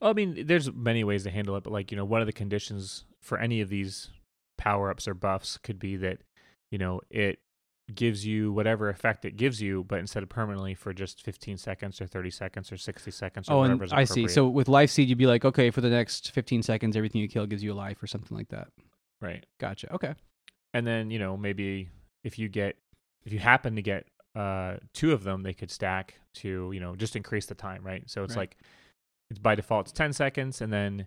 Oh, 0.00 0.10
I 0.10 0.12
mean, 0.12 0.46
there's 0.46 0.72
many 0.72 1.02
ways 1.04 1.24
to 1.24 1.30
handle 1.30 1.56
it, 1.56 1.64
but 1.64 1.72
like, 1.72 1.90
you 1.90 1.96
know, 1.96 2.04
one 2.04 2.20
of 2.20 2.26
the 2.26 2.32
conditions 2.32 3.04
for 3.20 3.36
any 3.38 3.60
of 3.60 3.68
these 3.68 4.10
power 4.56 4.90
ups 4.90 5.08
or 5.08 5.12
buffs 5.14 5.58
could 5.58 5.78
be 5.78 5.96
that, 5.96 6.18
you 6.70 6.78
know, 6.78 7.00
it 7.10 7.40
gives 7.94 8.26
you 8.26 8.52
whatever 8.52 8.88
effect 8.90 9.24
it 9.24 9.36
gives 9.36 9.62
you, 9.62 9.84
but 9.84 9.98
instead 9.98 10.22
of 10.22 10.28
permanently 10.28 10.74
for 10.74 10.92
just 10.92 11.22
15 11.24 11.56
seconds 11.56 12.00
or 12.00 12.06
30 12.06 12.30
seconds 12.30 12.70
or 12.70 12.76
60 12.76 13.10
seconds 13.10 13.48
or 13.48 13.54
Oh, 13.54 13.58
whatever 13.60 13.86
I 13.92 14.04
see. 14.04 14.28
So 14.28 14.46
with 14.48 14.68
life 14.68 14.90
seed, 14.90 15.08
you'd 15.08 15.16
be 15.18 15.26
like, 15.26 15.44
okay, 15.44 15.70
for 15.70 15.80
the 15.80 15.88
next 15.90 16.30
15 16.32 16.62
seconds, 16.62 16.96
everything 16.96 17.20
you 17.20 17.28
kill 17.28 17.46
gives 17.46 17.62
you 17.62 17.72
a 17.72 17.74
life 17.74 18.02
or 18.02 18.06
something 18.06 18.36
like 18.36 18.48
that. 18.48 18.68
right. 19.20 19.44
Gotcha. 19.58 19.92
Okay. 19.94 20.14
And 20.74 20.86
then, 20.86 21.10
you 21.10 21.18
know, 21.18 21.36
maybe 21.36 21.88
if 22.24 22.38
you 22.38 22.48
get, 22.48 22.76
if 23.24 23.32
you 23.32 23.38
happen 23.38 23.74
to 23.76 23.82
get 23.82 24.06
uh, 24.36 24.76
two 24.92 25.12
of 25.12 25.24
them, 25.24 25.42
they 25.42 25.54
could 25.54 25.70
stack 25.70 26.14
to, 26.34 26.70
you 26.72 26.80
know, 26.80 26.94
just 26.94 27.16
increase 27.16 27.46
the 27.46 27.54
time, 27.54 27.82
right? 27.84 28.02
So 28.08 28.22
it's 28.22 28.36
Right. 28.36 28.42
like, 28.42 28.58
it's 29.30 29.38
by 29.38 29.54
default, 29.54 29.86
it's 29.88 29.92
10 29.92 30.12
seconds. 30.12 30.60
And 30.60 30.72
then, 30.72 31.06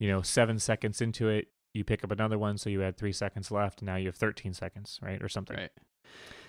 you 0.00 0.08
know, 0.08 0.22
seven 0.22 0.58
seconds 0.58 1.00
into 1.02 1.28
it, 1.28 1.48
you 1.74 1.84
pick 1.84 2.02
up 2.04 2.10
another 2.10 2.38
one. 2.38 2.56
So 2.58 2.70
you 2.70 2.80
had 2.80 2.96
three 2.96 3.12
seconds 3.12 3.50
left. 3.50 3.80
And 3.80 3.86
now 3.86 3.96
you 3.96 4.06
have 4.06 4.16
13 4.16 4.54
seconds, 4.54 4.98
right? 5.02 5.22
Or 5.22 5.28
something. 5.28 5.56
Right. 5.56 5.70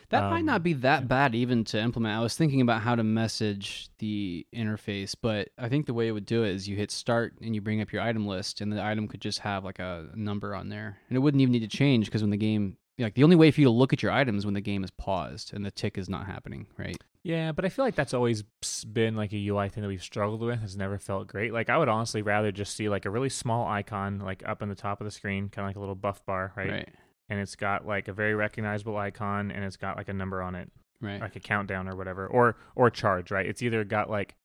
That 0.10 0.30
might 0.30 0.39
Um, 0.41 0.45
not 0.45 0.62
be 0.64 0.74
that 0.74 1.04
yeah. 1.04 1.08
bad 1.08 1.34
even 1.34 1.64
to 1.66 1.80
implement. 1.82 2.16
I 2.16 2.22
was 2.22 2.36
thinking 2.38 2.62
about 2.62 2.82
how 2.82 2.95
to 2.95 3.04
message 3.04 3.89
the 3.97 4.45
interface, 4.54 5.16
but 5.20 5.49
I 5.58 5.70
think 5.70 5.88
the 5.88 5.93
way 5.93 6.08
it 6.08 6.12
would 6.12 6.26
do 6.28 6.43
it 6.43 6.51
is 6.51 6.68
you 6.68 6.76
hit 6.76 6.91
start 6.91 7.34
and 7.41 7.56
you 7.56 7.62
bring 7.62 7.82
up 7.82 7.91
your 7.91 8.01
item 8.04 8.28
list, 8.28 8.62
and 8.62 8.72
the 8.72 8.84
item 8.84 9.08
could 9.08 9.22
just 9.22 9.39
have 9.39 9.64
like 9.64 9.80
a 9.80 10.10
number 10.14 10.54
on 10.54 10.70
there, 10.70 10.97
and 11.10 11.16
it 11.18 11.20
wouldn't 11.22 11.41
even 11.41 11.51
need 11.51 11.68
to 11.70 11.78
change 11.78 12.06
because 12.06 12.22
when 12.22 12.30
the 12.30 12.38
game, 12.38 12.78
like 12.99 13.16
the 13.16 13.24
only 13.24 13.36
way 13.36 13.49
for 13.49 13.62
you 13.62 13.66
to 13.66 13.72
look 13.72 13.91
at 13.91 14.04
your 14.04 14.12
items 14.12 14.39
is 14.39 14.45
when 14.45 14.54
the 14.54 14.62
game 14.62 14.84
is 14.84 14.91
paused 14.91 15.51
and 15.51 15.66
the 15.66 15.72
tick 15.72 15.97
is 15.97 16.08
not 16.10 16.28
happening, 16.28 16.68
right? 16.78 16.97
Yeah, 17.24 17.54
but 17.54 17.64
I 17.66 17.70
feel 17.70 17.86
like 17.86 17.95
that's 17.95 18.14
always 18.14 18.43
been 18.86 19.16
like 19.16 19.32
a 19.34 19.47
UI 19.47 19.70
thing 19.70 19.82
that 19.82 19.88
we've 19.88 20.04
struggled 20.04 20.41
with. 20.41 20.60
Has 20.60 20.76
never 20.78 20.99
felt 20.99 21.28
great. 21.28 21.54
Like 21.54 21.70
I 21.70 21.78
would 21.78 21.88
honestly 21.89 22.22
rather 22.22 22.51
just 22.51 22.76
see 22.76 22.89
like 22.89 23.06
a 23.06 23.10
really 23.10 23.30
small 23.30 23.66
icon 23.66 24.20
like 24.20 24.43
up 24.45 24.62
in 24.62 24.68
the 24.70 24.76
top 24.76 24.99
of 25.01 25.06
the 25.06 25.12
screen, 25.12 25.47
kind 25.49 25.66
of 25.66 25.70
like 25.70 25.78
a 25.78 25.80
little 25.80 25.95
buff 25.95 26.24
bar, 26.26 26.51
right? 26.56 26.70
Right. 26.70 26.89
And 27.34 27.42
it's 27.42 27.56
got 27.56 27.88
like 27.88 28.08
a 28.08 28.14
very 28.14 28.36
recognizable 28.36 28.96
icon 28.96 29.50
and 29.50 29.66
it's 29.66 29.76
got 29.76 29.98
like 29.98 30.08
a 30.08 30.14
number 30.14 30.44
on 30.44 30.54
it, 30.54 30.70
Right. 31.02 31.20
like 31.20 31.36
a 31.36 31.40
countdown 31.40 31.90
or 31.90 31.96
whatever, 31.96 32.28
or 32.28 32.56
or 32.76 32.92
charge, 32.92 33.32
right? 33.32 33.48
It's 33.48 33.64
either 33.64 33.84
got 33.84 34.08
like 34.08 34.36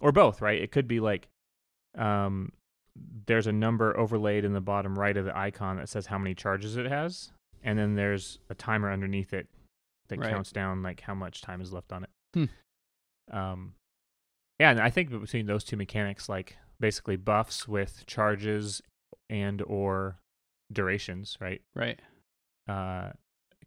or 0.00 0.12
both, 0.12 0.40
right? 0.40 0.58
It 0.62 0.72
could 0.72 0.88
be 0.88 0.98
like 0.98 1.28
um 1.98 2.52
there's 3.26 3.46
a 3.46 3.52
number 3.52 3.94
overlaid 3.98 4.46
in 4.46 4.54
the 4.54 4.62
bottom 4.62 4.98
right 4.98 5.14
of 5.18 5.26
the 5.26 5.36
icon 5.36 5.76
that 5.76 5.90
says 5.90 6.06
how 6.06 6.16
many 6.16 6.34
charges 6.34 6.78
it 6.78 6.86
has, 6.86 7.32
and 7.62 7.78
then 7.78 7.96
there's 7.96 8.38
a 8.48 8.54
timer 8.54 8.90
underneath 8.90 9.34
it 9.34 9.46
that 10.08 10.18
Right. 10.18 10.30
counts 10.30 10.50
down 10.52 10.82
like 10.82 11.02
how 11.02 11.14
much 11.14 11.42
time 11.42 11.60
is 11.60 11.70
left 11.70 11.92
on 11.92 12.04
it. 12.04 12.10
Hmm. 12.34 13.36
Um, 13.36 13.74
yeah, 14.58 14.70
and 14.70 14.80
I 14.80 14.88
think 14.88 15.10
between 15.10 15.44
those 15.44 15.64
two 15.64 15.76
mechanics, 15.76 16.30
like 16.30 16.56
basically 16.80 17.16
buffs 17.16 17.68
with 17.68 18.06
charges 18.06 18.80
and 19.28 19.60
or 19.62 20.16
durations, 20.72 21.36
right? 21.40 21.60
Right. 21.74 22.00
Uh, 22.68 23.10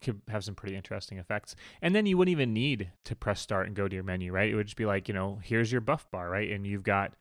could 0.01 0.21
have 0.29 0.43
some 0.43 0.55
pretty 0.55 0.75
interesting 0.75 1.17
effects. 1.19 1.55
And 1.81 1.95
then 1.95 2.05
you 2.05 2.17
wouldn't 2.17 2.31
even 2.31 2.53
need 2.53 2.91
to 3.05 3.15
press 3.15 3.39
start 3.39 3.67
and 3.67 3.75
go 3.75 3.87
to 3.87 3.93
your 3.93 4.03
menu, 4.03 4.31
right? 4.31 4.49
It 4.49 4.55
would 4.55 4.65
just 4.65 4.77
be 4.77 4.85
like, 4.85 5.07
you 5.07 5.13
know, 5.13 5.39
here's 5.43 5.71
your 5.71 5.81
buff 5.81 6.09
bar, 6.11 6.29
right? 6.29 6.49
And 6.49 6.65
you've 6.65 6.83
got 6.83 7.13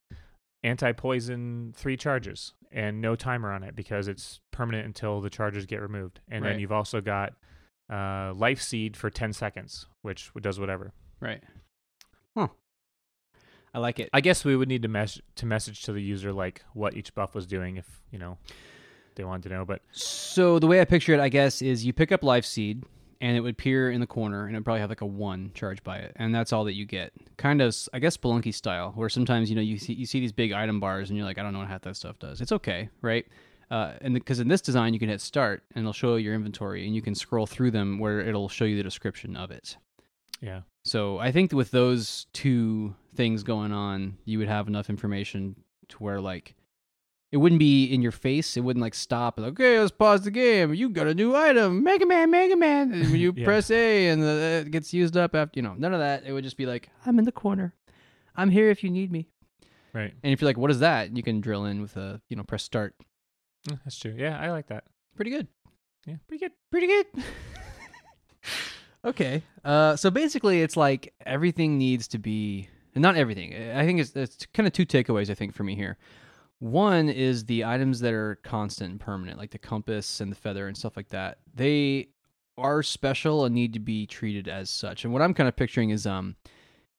anti 0.62 0.93
poison 0.93 1.72
three 1.76 1.97
charges 1.97 2.55
and 2.72 3.01
no 3.01 3.16
timer 3.16 3.53
on 3.53 3.62
it 3.62 3.74
because 3.76 4.09
it's 4.09 4.41
permanent 4.51 4.87
until 4.87 5.20
the 5.20 5.31
charges 5.31 5.66
get 5.66 5.81
removed. 5.81 6.20
And 6.28 6.45
then 6.45 6.59
you've 6.61 6.72
also 6.72 7.01
got 7.01 7.35
uh, 7.93 8.33
life 8.35 8.61
seed 8.61 8.97
for 8.97 9.11
10 9.11 9.33
seconds, 9.33 9.87
which 10.03 10.31
does 10.41 10.59
whatever. 10.59 10.93
Right. 11.20 11.43
Huh. 12.37 12.49
I 13.74 13.78
like 13.78 14.01
it. 14.01 14.09
I 14.12 14.20
guess 14.20 14.45
we 14.45 14.57
would 14.57 14.68
need 14.68 14.83
to 14.83 14.89
mes- 14.89 15.20
to 15.37 15.47
message 15.47 15.83
to 15.83 15.93
the 15.93 16.03
user 16.03 16.33
like 16.33 16.62
what 16.72 16.97
each 16.97 17.14
buff 17.14 17.35
was 17.35 17.47
doing 17.47 17.76
if 17.76 18.03
you 18.11 18.18
know 18.18 18.39
they 19.21 19.25
wanted 19.25 19.49
to 19.49 19.55
know. 19.55 19.64
But 19.64 19.83
So 19.93 20.59
the 20.59 20.66
way 20.66 20.81
I 20.81 20.85
picture 20.85 21.12
it, 21.12 21.21
I 21.21 21.29
guess, 21.29 21.62
is 21.62 21.85
you 21.85 21.93
pick 21.93 22.11
up 22.11 22.23
Life 22.23 22.45
Seed, 22.45 22.85
and 23.21 23.37
it 23.37 23.41
would 23.41 23.53
appear 23.53 23.91
in 23.91 24.01
the 24.01 24.07
corner, 24.07 24.47
and 24.47 24.55
it 24.55 24.59
would 24.59 24.64
probably 24.64 24.81
have 24.81 24.89
like 24.89 25.03
a 25.03 25.07
one 25.07 25.51
charged 25.55 25.85
by 25.85 25.99
it, 25.99 26.12
and 26.16 26.35
that's 26.35 26.53
all 26.53 26.64
that 26.64 26.75
you 26.75 26.87
get. 26.87 27.12
Kind 27.37 27.61
of, 27.61 27.77
I 27.93 27.99
guess, 27.99 28.16
Spelunky 28.16 28.55
style, 28.55 28.93
where 28.95 29.09
sometimes 29.09 29.51
you 29.51 29.57
know 29.57 29.62
you 29.62 29.79
see 29.79 29.93
you 29.93 30.07
see 30.07 30.21
these 30.21 30.33
big 30.33 30.53
item 30.53 30.81
bars, 30.81 31.11
and 31.11 31.16
you're 31.16 31.27
like, 31.27 31.39
I 31.39 31.43
don't 31.43 31.53
know 31.53 31.59
what 31.59 31.68
half 31.68 31.83
that 31.83 31.97
stuff 31.97 32.18
does. 32.18 32.41
It's 32.41 32.53
okay, 32.53 32.89
right? 33.03 33.27
Uh, 33.71 33.93
and 34.01 34.14
because 34.14 34.41
in 34.41 34.49
this 34.49 34.61
design, 34.61 34.95
you 34.95 34.99
can 34.99 35.09
hit 35.09 35.21
start, 35.21 35.62
and 35.75 35.83
it'll 35.83 35.93
show 35.93 36.16
you 36.16 36.25
your 36.25 36.35
inventory, 36.35 36.87
and 36.87 36.95
you 36.95 37.03
can 37.03 37.14
scroll 37.14 37.47
through 37.47 37.71
them 37.71 37.99
where 37.99 38.21
it'll 38.21 38.49
show 38.49 38.64
you 38.64 38.77
the 38.77 38.83
description 38.83 39.37
of 39.37 39.51
it. 39.53 39.77
yeah, 40.41 40.62
So 40.85 41.18
I 41.18 41.31
think 41.31 41.53
with 41.53 41.71
those 41.71 42.27
two 42.33 42.97
things 43.14 43.45
going 43.45 43.71
on, 43.73 44.16
you 44.25 44.39
would 44.39 44.49
have 44.49 44.66
enough 44.66 44.91
information 44.91 45.55
to 45.91 45.97
where 45.99 46.21
like 46.21 46.55
it 47.33 47.37
wouldn't 47.37 47.59
be 47.61 47.85
in 47.85 48.03
your 48.03 48.12
face. 48.12 48.57
It 48.57 48.61
wouldn't 48.61 48.83
like 48.83 48.95
stop. 48.95 49.39
Like, 49.39 49.53
okay, 49.53 49.78
let's 49.78 49.93
pause 49.93 50.22
the 50.22 50.31
game. 50.31 50.74
You 50.74 50.89
got 50.91 51.07
a 51.07 51.14
new 51.14 51.35
item, 51.37 51.83
Mega 51.85 52.05
Man, 52.07 52.31
Mega 52.31 52.57
Man. 52.57 52.93
And 52.93 53.11
when 53.11 53.20
you 53.20 53.33
Yeah. 53.37 53.45
press 53.45 53.70
A 53.70 54.09
and 54.09 54.22
the, 54.22 54.62
it 54.66 54.70
gets 54.70 54.93
used 54.93 55.16
up 55.16 55.35
after 55.35 55.59
you 55.59 55.62
know 55.62 55.74
none 55.78 55.93
of 55.95 56.01
that. 56.01 56.24
It 56.26 56.33
would 56.33 56.45
just 56.45 56.57
be 56.57 56.66
like, 56.66 56.89
I'm 57.07 57.18
in 57.18 57.24
the 57.24 57.33
corner. 57.33 57.74
I'm 58.37 58.51
here 58.51 58.70
if 58.70 58.83
you 58.83 58.91
need 58.91 59.12
me. 59.12 59.28
right. 59.93 60.12
And 60.22 60.33
if 60.33 60.41
you're 60.41 60.47
like, 60.49 60.59
what 60.59 60.70
is 60.70 60.81
that? 60.81 61.16
You 61.16 61.22
can 61.22 61.41
drill 61.41 61.64
in 61.66 61.81
with 61.81 61.97
a 61.97 62.20
you 62.28 62.37
know 62.37 62.43
press 62.43 62.62
start. 62.64 62.95
Mm, 63.68 63.78
That's 63.85 63.99
true. 63.99 64.14
Yeah, 64.16 64.39
I 64.41 64.51
like 64.51 64.66
that. 64.68 64.85
Pretty 65.16 65.31
good. 65.31 65.47
Yeah, 66.07 66.16
pretty 66.26 66.45
good. 66.45 66.53
pretty 66.70 66.87
good. 66.87 67.07
okay. 69.05 69.43
Uh, 69.64 69.97
so 69.97 70.11
basically, 70.11 70.62
it's 70.62 70.76
like 70.76 71.12
everything 71.26 71.78
needs 71.78 72.09
to 72.09 72.18
be, 72.18 72.68
not 72.95 73.16
everything. 73.16 73.55
I 73.74 73.85
think 73.85 74.01
it's, 74.01 74.12
it's 74.16 74.47
kind 74.55 74.66
of 74.66 74.72
two 74.72 74.87
takeaways. 74.87 75.31
I 75.31 75.35
think 75.35 75.55
for 75.55 75.64
me 75.64 75.74
here. 75.74 75.99
One 76.61 77.09
is 77.09 77.47
the 77.47 77.65
items 77.65 78.01
that 78.01 78.13
are 78.13 78.37
constant 78.45 78.91
and 78.93 79.01
permanent, 79.01 79.39
like 79.39 79.51
the 79.51 79.59
compass 79.59 80.21
and 80.21 80.31
the 80.31 80.37
feather 80.37 80.69
and 80.69 80.77
stuff 80.77 80.97
like 80.97 81.09
that. 81.09 81.39
They 81.55 82.11
are 82.57 82.83
special 82.83 83.45
and 83.45 83.55
need 83.55 83.73
to 83.73 83.81
be 83.81 84.07
treated 84.07 84.47
as 84.47 84.71
such. 84.71 85.05
And 85.05 85.13
what 85.13 85.23
I'm 85.23 85.35
kind 85.35 85.49
of 85.49 85.57
picturing 85.57 85.91
is, 85.91 86.07
um, 86.07 86.37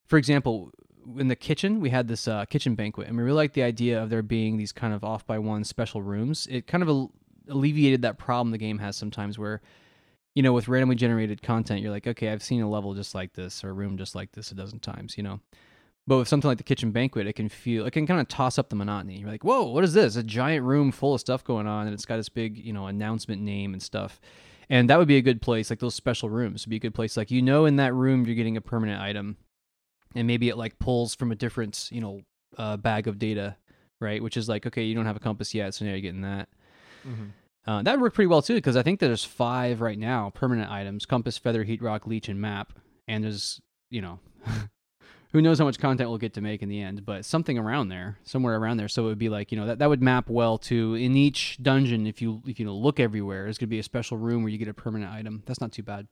for 0.08 0.18
example, 0.18 0.72
in 1.18 1.28
the 1.28 1.36
kitchen, 1.36 1.80
we 1.80 1.92
had 1.92 2.08
this 2.08 2.28
uh, 2.28 2.46
kitchen 2.46 2.76
banquet, 2.76 3.08
and 3.08 3.16
we 3.16 3.24
really 3.24 3.38
liked 3.38 3.54
the 3.54 3.64
idea 3.64 4.02
of 4.02 4.10
there 4.10 4.24
being 4.24 4.58
these 4.58 4.72
kind 4.72 4.94
of 4.94 5.04
off 5.04 5.26
by 5.26 5.38
one 5.38 5.64
special 5.64 6.02
rooms. 6.02 6.48
It 6.50 6.68
kind 6.68 6.82
of 6.82 6.90
al- 6.90 7.12
alleviated 7.48 8.02
that 8.02 8.18
problem 8.18 8.52
the 8.52 8.58
game 8.58 8.80
has 8.80 8.96
sometimes 8.96 9.38
where 9.38 9.62
you 10.34 10.44
know, 10.44 10.54
with 10.54 10.68
randomly 10.68 10.96
generated 10.96 11.42
content, 11.42 11.82
you're 11.82 11.92
like, 11.92 12.08
okay, 12.08 12.30
I've 12.30 12.44
seen 12.44 12.62
a 12.62 12.70
level 12.70 12.94
just 12.94 13.14
like 13.14 13.34
this 13.34 13.64
or 13.64 13.70
a 13.70 13.74
room 13.74 13.98
just 13.98 14.16
like 14.16 14.32
this 14.32 14.52
a 14.52 14.56
dozen 14.56 14.80
times, 14.80 15.18
you 15.18 15.24
know. 15.24 15.42
But 16.08 16.18
with 16.18 16.28
something 16.28 16.48
like 16.48 16.58
the 16.58 16.64
kitchen 16.64 16.92
banquet, 16.92 17.28
it 17.28 17.34
can 17.34 17.48
feel, 17.48 17.86
it 17.86 17.92
can 17.92 18.08
kind 18.08 18.20
of 18.20 18.28
toss 18.28 18.58
up 18.58 18.70
the 18.70 18.76
monotony. 18.76 19.20
You're 19.20 19.30
like, 19.30 19.44
whoa, 19.44 19.64
what 19.68 19.84
is 19.84 19.94
this? 19.94 20.16
A 20.16 20.24
giant 20.24 20.66
room 20.66 20.92
full 20.92 21.14
of 21.14 21.20
stuff 21.20 21.44
going 21.44 21.68
on, 21.68 21.86
and 21.86 21.94
it's 21.94 22.06
got 22.06 22.18
this 22.18 22.30
big, 22.30 22.58
you 22.58 22.74
know, 22.74 22.88
announcement 22.88 23.42
name 23.42 23.74
and 23.74 23.82
stuff. 23.82 24.20
And 24.70 24.90
that 24.90 24.98
would 24.98 25.08
be 25.08 25.18
a 25.18 25.22
good 25.22 25.42
place, 25.42 25.70
like 25.70 25.80
those 25.80 25.96
special 25.96 26.30
rooms 26.30 26.66
would 26.66 26.70
be 26.70 26.78
a 26.78 26.80
good 26.80 26.96
place. 26.96 27.18
Like, 27.18 27.30
you 27.30 27.42
know, 27.42 27.66
in 27.66 27.76
that 27.76 27.94
room, 27.94 28.26
you're 28.26 28.36
getting 28.36 28.58
a 28.58 28.62
permanent 28.62 29.02
item, 29.02 29.38
and 30.16 30.26
maybe 30.26 30.50
it 30.50 30.58
like 30.58 30.80
pulls 30.80 31.14
from 31.14 31.32
a 31.32 31.36
different, 31.36 31.90
you 31.92 32.02
know, 32.02 32.22
uh, 32.58 32.78
bag 32.78 33.08
of 33.08 33.20
data, 33.20 33.58
right? 34.00 34.24
Which 34.24 34.38
is 34.38 34.50
like, 34.50 34.66
okay, 34.66 34.84
you 34.84 34.96
don't 34.96 35.06
have 35.06 35.18
a 35.18 35.22
compass 35.22 35.54
yet, 35.54 35.74
so 35.74 35.86
now 35.86 35.92
you're 35.92 36.02
getting 36.02 36.22
that. 36.22 36.50
Mm-hmm. 37.08 37.26
Uh, 37.70 37.84
that 37.84 37.92
would 37.92 38.02
work 38.02 38.14
pretty 38.14 38.28
well 38.28 38.42
too, 38.42 38.56
because 38.56 38.76
I 38.76 38.82
think 38.82 39.00
there's 39.00 39.24
five 39.24 39.82
right 39.82 40.00
now 40.00 40.32
permanent 40.34 40.72
items: 40.72 41.06
compass, 41.06 41.38
feather, 41.38 41.64
heat 41.64 41.82
rock, 41.82 42.08
leech, 42.08 42.28
and 42.28 42.42
map. 42.42 42.74
And 43.08 43.24
there's, 43.24 43.62
you 43.90 44.02
know, 44.02 44.20
who 45.32 45.42
knows 45.42 45.60
how 45.60 45.66
much 45.66 45.80
content 45.80 46.10
we'll 46.10 46.20
get 46.20 46.34
to 46.34 46.42
make 46.42 46.62
in 46.62 46.70
the 46.70 46.82
end, 46.82 47.06
but 47.06 47.24
something 47.24 47.58
around 47.58 47.88
there, 47.88 48.18
somewhere 48.24 48.58
around 48.58 48.78
there. 48.78 48.88
So 48.88 49.04
it 49.04 49.08
would 49.08 49.18
be 49.18 49.30
like, 49.30 49.52
you 49.52 49.58
know, 49.58 49.66
that, 49.66 49.80
that 49.80 49.90
would 49.90 50.02
map 50.02 50.30
well 50.30 50.58
to 50.60 50.96
in 50.96 51.16
each 51.16 51.58
dungeon. 51.62 52.06
If 52.06 52.22
you 52.22 52.42
if 52.46 52.60
you 52.60 52.66
know, 52.66 52.76
look 52.76 53.00
everywhere, 53.00 53.44
there's 53.44 53.58
gonna 53.58 53.68
be 53.68 53.80
a 53.80 53.84
special 53.84 54.18
room 54.18 54.44
where 54.44 54.52
you 54.52 54.58
get 54.58 54.68
a 54.68 54.74
permanent 54.74 55.12
item. 55.12 55.44
That's 55.46 55.62
not 55.62 55.72
too 55.72 55.84
bad. 55.84 56.08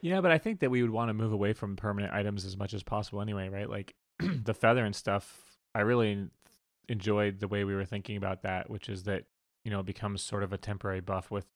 Yeah, 0.00 0.20
but 0.20 0.32
I 0.32 0.38
think 0.38 0.60
that 0.60 0.70
we 0.70 0.82
would 0.82 0.90
want 0.90 1.10
to 1.10 1.14
move 1.14 1.32
away 1.32 1.52
from 1.52 1.76
permanent 1.76 2.12
items 2.12 2.44
as 2.44 2.56
much 2.56 2.74
as 2.74 2.82
possible 2.82 3.20
anyway, 3.20 3.48
right? 3.48 3.70
Like 3.70 3.94
the 4.18 4.54
feather 4.54 4.84
and 4.84 4.94
stuff. 4.94 5.42
I 5.74 5.80
really 5.80 6.28
enjoyed 6.88 7.40
the 7.40 7.48
way 7.48 7.64
we 7.64 7.74
were 7.74 7.84
thinking 7.84 8.16
about 8.16 8.42
that, 8.42 8.68
which 8.68 8.88
is 8.88 9.04
that 9.04 9.24
you 9.64 9.70
know 9.70 9.80
it 9.80 9.86
becomes 9.86 10.20
sort 10.20 10.42
of 10.42 10.52
a 10.52 10.58
temporary 10.58 11.00
buff 11.00 11.30
with 11.30 11.46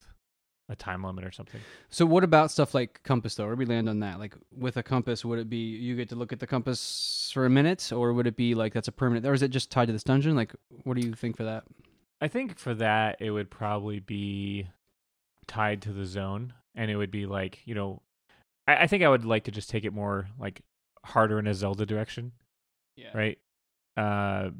a 0.69 0.75
time 0.77 1.05
limit 1.05 1.25
or 1.25 1.31
something. 1.31 1.61
So 1.91 2.05
what 2.05 2.25
about 2.25 2.51
stuff 2.51 2.75
like 2.75 3.01
compass 3.05 3.37
though? 3.37 3.47
Where 3.47 3.55
we 3.55 3.67
land 3.67 3.89
on 3.89 4.01
that? 4.01 4.19
Like 4.19 4.35
with 4.57 4.77
a 4.77 4.83
compass, 4.83 5.25
would 5.25 5.39
it 5.39 5.49
be 5.49 5.59
you 5.59 5.95
get 5.97 6.09
to 6.09 6.17
look 6.17 6.33
at 6.33 6.41
the 6.41 6.47
compass 6.47 7.31
for 7.33 7.47
a 7.47 7.51
minute, 7.51 7.93
or 7.93 8.12
would 8.12 8.27
it 8.27 8.37
be 8.37 8.55
like 8.55 8.73
that's 8.73 8.89
a 8.89 8.93
permanent, 8.93 9.25
or 9.27 9.33
is 9.35 9.43
it 9.43 9.49
just 9.49 9.71
tied 9.71 9.87
to 9.87 9.93
this 9.93 10.03
dungeon? 10.03 10.35
Like, 10.35 10.55
what 10.85 10.97
do 10.97 11.07
you 11.07 11.14
think 11.14 11.37
for 11.37 11.45
that? 11.45 11.64
I 12.21 12.29
think 12.29 12.59
for 12.59 12.75
that 12.75 13.17
it 13.21 13.31
would 13.31 13.51
probably 13.51 14.01
be 14.01 14.67
tied 15.47 15.83
to 15.83 15.93
the 15.93 16.05
zone, 16.07 16.53
and 16.75 16.91
it 16.91 16.97
would 16.97 17.11
be 17.12 17.27
like 17.27 17.61
you 17.64 17.75
know 17.75 18.03
I, 18.67 18.77
I 18.83 18.87
think 18.89 19.05
I 19.05 19.09
would 19.09 19.25
like 19.25 19.45
to 19.45 19.51
just 19.53 19.71
take 19.71 19.85
it 19.85 19.93
more 19.93 20.29
like 20.39 20.62
harder 21.05 21.39
in 21.39 21.47
a 21.47 21.55
Zelda 21.55 21.87
direction, 21.87 22.33
Yeah. 22.97 23.17
right? 23.17 23.39
Uh, 23.97 24.51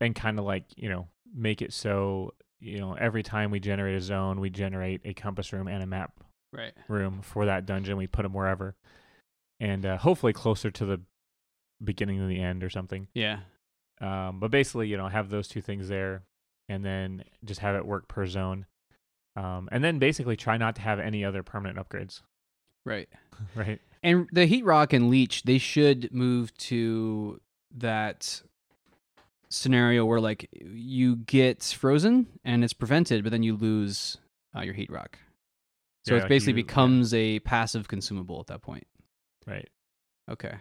and 0.00 0.14
kind 0.14 0.38
of 0.38 0.44
like 0.44 0.64
you 0.76 0.88
know 0.88 1.06
make 1.32 1.62
it 1.62 1.72
so 1.72 2.34
you 2.64 2.78
know 2.78 2.94
every 2.94 3.22
time 3.22 3.50
we 3.50 3.60
generate 3.60 3.96
a 3.96 4.00
zone, 4.00 4.40
we 4.40 4.50
generate 4.50 5.00
a 5.04 5.14
compass 5.14 5.52
room 5.52 5.68
and 5.68 5.82
a 5.82 5.86
map 5.86 6.12
Right. 6.52 6.72
room 6.88 7.20
for 7.22 7.46
that 7.46 7.66
dungeon. 7.66 7.96
We 7.96 8.06
put 8.06 8.22
them 8.22 8.32
wherever, 8.32 8.76
and 9.60 9.84
uh, 9.84 9.96
hopefully 9.98 10.32
closer 10.32 10.70
to 10.70 10.84
the 10.86 11.00
beginning 11.82 12.18
than 12.18 12.28
the 12.28 12.40
end 12.40 12.62
or 12.64 12.70
something. 12.70 13.08
Yeah. 13.14 13.40
Um, 14.00 14.38
but 14.40 14.50
basically, 14.50 14.88
you 14.88 14.96
know, 14.96 15.08
have 15.08 15.30
those 15.30 15.48
two 15.48 15.60
things 15.60 15.88
there, 15.88 16.22
and 16.68 16.84
then 16.84 17.24
just 17.44 17.60
have 17.60 17.74
it 17.76 17.84
work 17.86 18.08
per 18.08 18.26
zone. 18.26 18.66
Um, 19.36 19.68
and 19.72 19.82
then 19.82 19.98
basically 19.98 20.36
try 20.36 20.56
not 20.58 20.76
to 20.76 20.82
have 20.82 21.00
any 21.00 21.24
other 21.24 21.42
permanent 21.42 21.76
upgrades, 21.76 22.22
Right. 22.86 23.08
right? 23.56 23.80
And 24.02 24.28
the 24.32 24.46
Heat 24.46 24.64
Rock 24.64 24.92
and 24.92 25.10
Leech, 25.10 25.42
they 25.42 25.58
should 25.58 26.12
move 26.12 26.56
to 26.58 27.40
that 27.76 28.42
scenario 29.54 30.04
where 30.04 30.20
like 30.20 30.48
you 30.52 31.16
get 31.16 31.62
frozen 31.62 32.26
and 32.44 32.64
it's 32.64 32.72
prevented, 32.72 33.22
but 33.22 33.30
then 33.30 33.42
you 33.42 33.56
lose 33.56 34.18
uh, 34.56 34.60
your 34.62 34.74
Heat 34.74 34.90
Rock. 34.90 35.18
So 36.06 36.14
Yeah, 36.16 36.24
it 36.24 36.28
basically 36.28 36.52
you- 36.54 36.58
yeah. 36.58 36.64
becomes 36.66 37.14
a 37.14 37.38
passive 37.40 37.88
consumable 37.88 38.40
at 38.40 38.46
that 38.48 38.62
point. 38.62 38.86
Right. 39.46 39.68
Okay. 40.30 40.54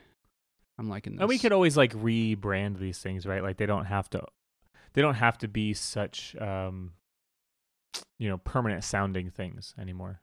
I'm 0.77 0.89
liking 0.89 1.13
this. 1.13 1.19
And 1.19 1.29
we 1.29 1.37
could 1.37 1.51
always 1.51 1.77
like 1.77 1.93
rebrand 1.93 2.79
these 2.79 2.99
things, 2.99 3.25
right? 3.25 3.43
Like 3.43 3.57
they 3.57 3.65
don't 3.65 3.85
have 3.85 4.09
to, 4.11 4.23
they 4.93 5.01
don't 5.01 5.15
have 5.15 5.37
to 5.39 5.47
be 5.47 5.73
such, 5.73 6.35
um, 6.39 6.93
you 8.19 8.27
know, 8.29 8.37
permanent 8.37 8.83
sounding 8.83 9.29
things 9.29 9.73
anymore, 9.79 10.21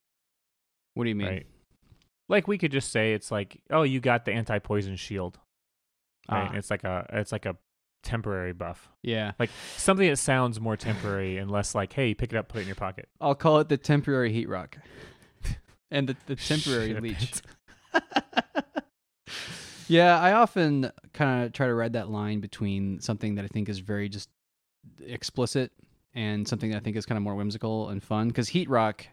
What 0.95 1.05
do 1.05 1.09
you 1.11 1.15
mean? 1.15 1.29
right? 1.29 1.47
Like 2.29 2.49
we 2.49 2.59
could 2.59 2.73
just 2.73 2.91
say 2.93 3.13
it's 3.13 3.31
like, 3.31 3.61
oh, 3.71 3.83
you 3.83 4.01
got 4.01 4.25
the 4.25 4.33
anti 4.33 4.59
poison 4.59 4.97
shield, 4.97 5.39
right? 6.31 6.51
Ah. 6.53 6.57
It's 6.57 6.71
like 6.71 6.85
a, 6.85 7.07
it's 7.13 7.33
like 7.33 7.47
a 7.47 7.57
temporary 8.03 8.53
buff, 8.53 8.89
Yeah. 9.03 9.33
like 9.39 9.51
something 9.77 10.09
that 10.09 10.17
sounds 10.17 10.61
more 10.61 10.77
temporary 10.77 11.37
and 11.39 11.51
less 11.51 11.75
like, 11.75 11.93
hey, 11.93 12.15
pick 12.15 12.33
it 12.33 12.37
up, 12.37 12.49
put 12.49 12.59
it 12.59 12.63
in 12.63 12.67
your 12.69 12.77
pocket. 12.77 13.09
I'll 13.21 13.35
call 13.35 13.59
it 13.61 13.69
the 13.69 13.77
temporary 13.77 14.33
Heat 14.33 14.49
Rock. 14.49 14.79
and 15.91 16.09
the, 16.09 16.17
the 16.27 16.37
temporary 16.37 16.95
Leech. 17.01 17.43
yeah, 19.89 20.19
I 20.21 20.33
often 20.33 20.91
kind 21.13 21.45
of 21.45 21.53
try 21.53 21.67
to 21.67 21.75
ride 21.75 21.93
that 21.95 22.09
line 22.11 22.41
between 22.41 23.01
something 23.01 23.35
that 23.37 23.45
I 23.45 23.49
think 23.49 23.69
is 23.69 23.81
very 23.81 24.09
just 24.09 24.29
explicit 25.05 25.73
and 26.15 26.47
something 26.47 26.71
that 26.71 26.79
I 26.79 26.81
think 26.81 26.97
is 26.97 27.07
kind 27.07 27.17
of 27.17 27.23
more 27.23 27.35
whimsical 27.35 27.89
and 27.91 28.03
fun. 28.03 28.29
Because 28.29 28.49
Heat 28.49 28.69
Rock 28.69 29.07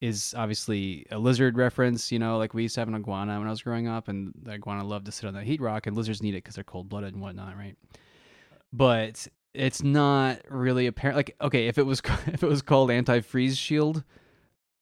is 0.00 0.34
obviously 0.36 1.06
a 1.10 1.18
lizard 1.18 1.56
reference, 1.58 2.12
you 2.12 2.18
know, 2.18 2.38
like 2.38 2.54
we 2.54 2.62
used 2.62 2.74
to 2.76 2.80
have 2.80 2.88
an 2.88 2.94
iguana 2.94 3.38
when 3.38 3.48
I 3.48 3.50
was 3.50 3.62
growing 3.62 3.88
up, 3.88 4.08
and 4.08 4.32
the 4.42 4.52
iguana 4.52 4.84
loved 4.84 5.06
to 5.06 5.12
sit 5.12 5.26
on 5.26 5.34
that 5.34 5.44
Heat 5.44 5.60
Rock, 5.60 5.86
and 5.86 5.96
lizards 5.96 6.22
need 6.22 6.34
it 6.34 6.44
because 6.44 6.54
they're 6.54 6.64
cold 6.64 6.88
blooded 6.88 7.14
and 7.14 7.22
whatnot, 7.22 7.56
right? 7.56 7.74
But 8.72 9.26
it's 9.54 9.82
not 9.82 10.40
really 10.48 10.86
apparent. 10.86 11.16
Like, 11.16 11.36
okay, 11.40 11.68
if 11.68 11.78
it 11.78 11.84
was 11.86 12.00
if 12.26 12.42
it 12.42 12.48
was 12.48 12.62
called 12.62 12.90
anti 12.90 13.20
freeze 13.20 13.56
shield, 13.56 14.04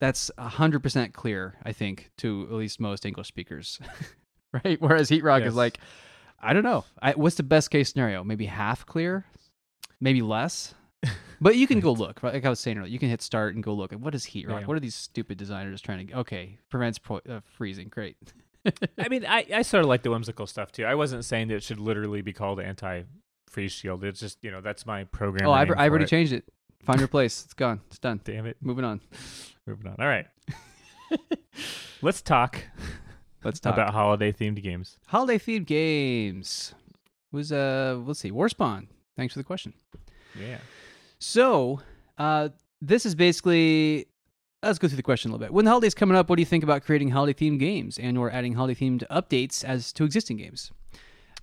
that's 0.01 0.31
hundred 0.39 0.83
percent 0.83 1.15
clear. 1.15 1.55
I 1.65 1.73
think 1.73 2.11
to 2.19 2.47
at 2.51 2.55
least 2.55 2.81
most 2.81 3.07
English 3.07 3.29
speakers, 3.29 3.79
right? 4.65 4.81
Whereas 4.81 5.09
Heat 5.09 5.23
Rock 5.25 5.41
Yes. 5.43 5.51
is 5.51 5.55
like, 5.57 5.79
I 6.41 6.53
don't 6.53 6.65
know. 6.65 6.85
I, 7.01 7.13
what's 7.13 7.37
the 7.37 7.43
best 7.43 7.71
case 7.71 7.91
scenario? 7.93 8.25
Maybe 8.25 8.47
half 8.47 8.85
clear, 8.87 9.25
maybe 10.01 10.23
less. 10.23 10.75
But 11.39 11.57
you 11.57 11.67
can 11.67 11.81
go 11.81 11.93
look. 11.93 12.23
Like 12.23 12.47
I 12.47 12.49
was 12.49 12.59
saying 12.61 12.79
earlier, 12.79 12.91
you 12.91 12.99
can 12.99 13.11
hit 13.11 13.21
start 13.21 13.55
and 13.55 13.63
go 13.63 13.75
look. 13.75 13.93
at 13.93 14.01
What 14.01 14.15
is 14.15 14.25
Heat 14.25 14.49
Rock? 14.49 14.63
Yeah. 14.63 14.67
What 14.67 14.79
are 14.79 14.81
these 14.81 14.95
stupid 14.95 15.37
designers 15.37 15.83
trying 15.83 16.07
to? 16.07 16.15
Okay, 16.21 16.57
prevents 16.71 16.99
po- 16.99 17.21
uh, 17.29 17.41
freezing. 17.45 17.89
Great. 17.91 18.17
I 18.99 19.09
mean, 19.11 19.27
I, 19.27 19.45
I 19.55 19.61
sort 19.61 19.83
of 19.85 19.89
like 19.91 20.03
the 20.03 20.11
whimsical 20.11 20.47
stuff 20.47 20.73
too. 20.73 20.87
I 20.87 20.95
wasn't 20.95 21.27
saying 21.27 21.49
that 21.49 21.57
it 21.57 21.63
should 21.63 21.79
literally 21.79 22.23
be 22.23 22.33
called 22.33 22.59
anti 22.59 23.03
freeze 23.47 23.73
shield. 23.73 24.05
It's 24.05 24.21
just, 24.21 24.39
you 24.43 24.51
know, 24.51 24.61
that's 24.61 24.87
my 24.87 25.05
program. 25.05 25.49
oh, 25.49 25.53
I've, 25.53 25.71
I've 25.71 25.91
already 25.91 26.05
it. 26.05 26.09
changed 26.09 26.33
it. 26.33 26.45
Find 26.85 26.99
your 26.99 27.09
place. 27.17 27.45
It's 27.45 27.55
gone. 27.55 27.81
It's 27.89 27.99
done. 27.99 28.21
Damn 28.25 28.47
it. 28.47 28.57
Moving 28.61 28.85
on. 28.85 29.01
Moving 29.67 29.87
on. 29.89 29.97
All 29.99 30.07
right. 30.07 30.27
Let's 32.03 32.21
talk 32.23 32.63
Let's 33.45 33.61
talk 33.61 33.75
about 33.75 33.93
holiday 33.93 34.33
themed 34.33 34.63
games. 34.63 34.99
holiday 35.07 35.39
themed 35.39 35.67
games. 35.67 36.75
Was 37.33 37.53
uh, 37.53 38.01
let's 38.05 38.21
see, 38.21 38.31
Warspawn. 38.31 38.87
Thanks 39.17 39.35
for 39.35 39.41
the 39.41 39.45
question. 39.45 39.73
Yeah. 40.39 40.59
So, 41.19 41.81
uh, 42.19 42.51
this 42.81 43.07
is 43.07 43.15
basically. 43.15 44.07
Let's 44.63 44.79
go 44.79 44.89
through 44.89 44.97
the 44.97 45.03
question 45.03 45.31
a 45.31 45.35
little 45.35 45.47
bit. 45.47 45.53
When 45.53 45.65
the 45.65 45.71
holidays 45.71 45.95
coming 45.95 46.17
up, 46.17 46.29
what 46.29 46.37
do 46.37 46.43
you 46.43 46.47
think 46.47 46.65
about 46.65 46.83
creating 46.85 47.11
holiday 47.11 47.35
themed 47.35 47.61
games 47.61 47.99
and 47.99 48.19
or 48.19 48.31
adding 48.33 48.55
holiday 48.55 48.75
themed 48.79 49.05
updates 49.09 49.65
as 49.65 49.93
to 49.93 50.05
existing 50.05 50.39
games? 50.39 50.73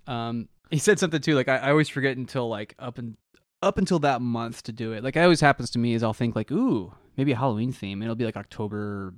Um, 0.08 0.50
he 0.74 0.80
said 0.80 0.98
something 0.98 1.22
too. 1.22 1.36
Like 1.36 1.48
I, 1.48 1.58
I 1.58 1.70
always 1.70 1.88
forget 1.88 2.18
until 2.18 2.50
like 2.50 2.74
up 2.80 2.98
and 2.98 3.16
up 3.62 3.78
until 3.78 4.00
that 4.00 4.22
month 4.22 4.64
to 4.64 4.72
do 4.72 4.92
it. 4.92 5.04
Like 5.04 5.16
it 5.16 5.20
always 5.20 5.40
happens 5.40 5.70
to 5.72 5.80
me 5.80 5.94
is 5.94 6.02
I'll 6.02 6.14
think 6.14 6.36
like, 6.36 6.52
ooh, 6.52 6.92
maybe 7.16 7.32
a 7.32 7.36
Halloween 7.36 7.72
theme. 7.72 8.02
And 8.02 8.06
it'll 8.06 8.16
be 8.16 8.26
like 8.26 8.38
October 8.38 9.14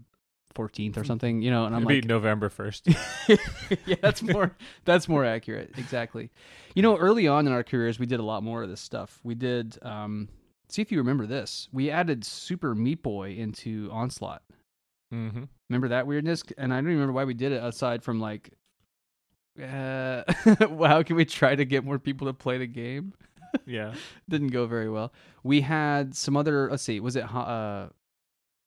fourteenth 0.53 0.97
or 0.97 1.05
something, 1.05 1.41
you 1.41 1.49
know. 1.49 1.65
And 1.65 1.73
I'm 1.73 1.85
be 1.85 1.95
like, 1.95 2.05
November 2.05 2.49
1st. 2.49 3.79
yeah, 3.85 3.95
that's 4.01 4.21
more 4.21 4.55
that's 4.83 5.07
more 5.07 5.23
accurate. 5.23 5.71
Exactly. 5.77 6.29
You 6.75 6.81
know, 6.81 6.97
early 6.97 7.27
on 7.27 7.47
in 7.47 7.53
our 7.53 7.63
careers, 7.63 7.99
we 7.99 8.05
did 8.05 8.19
a 8.19 8.23
lot 8.23 8.43
more 8.43 8.61
of 8.61 8.69
this 8.69 8.81
stuff. 8.81 9.19
We 9.23 9.33
did. 9.33 9.77
Um, 9.81 10.27
see 10.67 10.81
if 10.81 10.91
you 10.91 10.97
remember 10.97 11.25
this. 11.25 11.69
We 11.71 11.89
added 11.89 12.25
Super 12.25 12.75
Meat 12.75 13.01
Boy 13.01 13.31
into 13.31 13.89
Onslaught. 13.91 14.43
mm-hmm. 15.13 15.43
Remember 15.69 15.87
that 15.87 16.05
weirdness? 16.05 16.43
And 16.57 16.73
I 16.73 16.77
don't 16.77 16.85
even 16.85 16.95
remember 16.95 17.13
why 17.13 17.23
we 17.23 17.33
did 17.33 17.51
it 17.51 17.63
aside 17.63 18.03
from 18.03 18.19
like, 18.19 18.51
uh, 19.61 20.23
how 20.87 21.03
can 21.03 21.15
we 21.15 21.25
try 21.25 21.55
to 21.55 21.65
get 21.65 21.83
more 21.83 21.99
people 21.99 22.27
to 22.27 22.33
play 22.33 22.57
the 22.57 22.67
game? 22.67 23.13
Yeah. 23.65 23.93
Didn't 24.29 24.49
go 24.49 24.65
very 24.65 24.89
well. 24.89 25.13
We 25.43 25.61
had 25.61 26.15
some 26.15 26.35
other. 26.35 26.69
Let's 26.69 26.83
see. 26.83 26.99
Was 26.99 27.15
it? 27.15 27.23
Uh, 27.23 27.87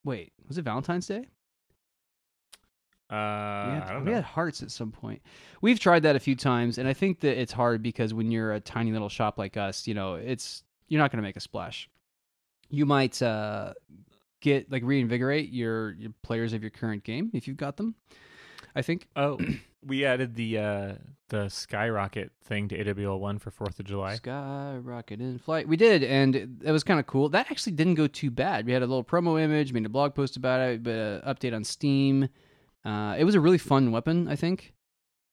wait. 0.04 0.32
Was 0.46 0.58
it 0.58 0.62
Valentine's 0.62 1.06
Day? 1.06 1.26
Uh, 3.10 3.64
we 3.68 3.72
had, 3.72 3.82
I 3.84 3.92
don't 3.94 4.04
we 4.04 4.12
had 4.12 4.24
hearts 4.24 4.62
at 4.62 4.70
some 4.70 4.92
point. 4.92 5.22
We've 5.62 5.80
tried 5.80 6.02
that 6.02 6.14
a 6.14 6.20
few 6.20 6.36
times, 6.36 6.76
and 6.76 6.86
I 6.86 6.92
think 6.92 7.20
that 7.20 7.40
it's 7.40 7.52
hard 7.52 7.82
because 7.82 8.12
when 8.12 8.30
you're 8.30 8.52
a 8.52 8.60
tiny 8.60 8.92
little 8.92 9.08
shop 9.08 9.38
like 9.38 9.56
us, 9.56 9.86
you 9.86 9.94
know, 9.94 10.14
it's 10.14 10.62
you're 10.88 11.00
not 11.00 11.10
going 11.10 11.18
to 11.18 11.26
make 11.26 11.36
a 11.36 11.40
splash. 11.40 11.88
You 12.68 12.84
might 12.84 13.20
uh, 13.22 13.72
get 14.42 14.70
like 14.70 14.82
reinvigorate 14.84 15.50
your, 15.50 15.92
your 15.92 16.12
players 16.22 16.52
of 16.52 16.62
your 16.62 16.70
current 16.70 17.02
game 17.02 17.30
if 17.32 17.48
you've 17.48 17.56
got 17.56 17.78
them. 17.78 17.94
I 18.78 18.82
think. 18.82 19.08
Oh, 19.16 19.38
we 19.84 20.04
added 20.04 20.34
the 20.34 20.58
uh 20.58 20.92
the 21.28 21.48
skyrocket 21.50 22.32
thing 22.44 22.68
to 22.68 22.76
AWL 23.06 23.18
one 23.20 23.38
for 23.38 23.50
Fourth 23.50 23.78
of 23.78 23.84
July. 23.84 24.14
Skyrocket 24.14 25.20
in 25.20 25.38
flight. 25.38 25.68
We 25.68 25.76
did, 25.76 26.02
and 26.02 26.34
it, 26.64 26.72
was 26.72 26.82
kind 26.84 26.98
of 26.98 27.06
cool. 27.06 27.28
That 27.28 27.50
actually 27.50 27.72
didn't 27.72 27.96
go 27.96 28.06
too 28.06 28.30
bad. 28.30 28.64
We 28.64 28.72
had 28.72 28.82
a 28.82 28.86
little 28.86 29.04
promo 29.04 29.38
image, 29.40 29.72
made 29.74 29.84
a 29.84 29.90
blog 29.90 30.14
post 30.14 30.36
about 30.38 30.60
it, 30.60 30.82
but 30.82 30.90
uh, 30.92 31.34
update 31.34 31.54
on 31.54 31.64
Steam. 31.64 32.28
Uh, 32.84 33.14
it 33.18 33.24
was 33.24 33.34
a 33.34 33.40
really 33.40 33.58
fun 33.58 33.92
weapon, 33.92 34.26
I 34.28 34.36
think. 34.36 34.72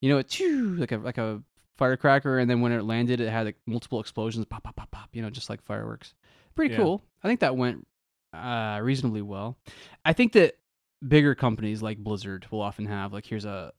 You 0.01 0.09
know, 0.09 0.17
it 0.17 0.37
like 0.77 0.91
a 0.91 0.97
like 0.97 1.17
a 1.17 1.41
firecracker, 1.77 2.39
and 2.39 2.49
then 2.49 2.59
when 2.61 2.71
it 2.73 2.83
landed, 2.83 3.21
it 3.21 3.29
had 3.29 3.45
like 3.45 3.57
multiple 3.65 3.99
explosions, 4.01 4.45
pop, 4.45 4.63
pop, 4.63 4.75
pop, 4.75 4.91
pop. 4.91 5.09
You 5.13 5.21
know, 5.21 5.29
just 5.29 5.49
like 5.49 5.61
fireworks. 5.63 6.13
Pretty 6.55 6.73
Yeah. 6.73 6.81
cool. 6.81 7.03
I 7.23 7.27
think 7.29 7.39
that 7.39 7.55
went 7.55 7.87
uh, 8.33 8.79
reasonably 8.83 9.21
well. 9.21 9.57
I 10.03 10.11
think 10.13 10.33
that 10.33 10.55
bigger 11.05 11.35
companies 11.35 11.81
like 11.81 11.97
Blizzard 11.97 12.47
will 12.51 12.61
often 12.61 12.85
have 12.85 13.13
like 13.13 13.25
here's 13.25 13.45
a 13.45 13.73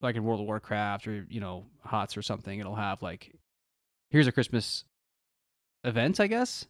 like 0.00 0.16
in 0.16 0.24
World 0.24 0.40
of 0.40 0.46
Warcraft 0.46 1.06
or 1.08 1.26
you 1.28 1.40
know 1.40 1.66
HOTS 1.84 2.16
or 2.16 2.22
something. 2.22 2.58
It'll 2.58 2.74
have 2.74 3.02
like 3.02 3.32
here's 4.10 4.26
a 4.26 4.32
Christmas 4.32 4.84
event, 5.84 6.20
I 6.20 6.26
guess. 6.26 6.66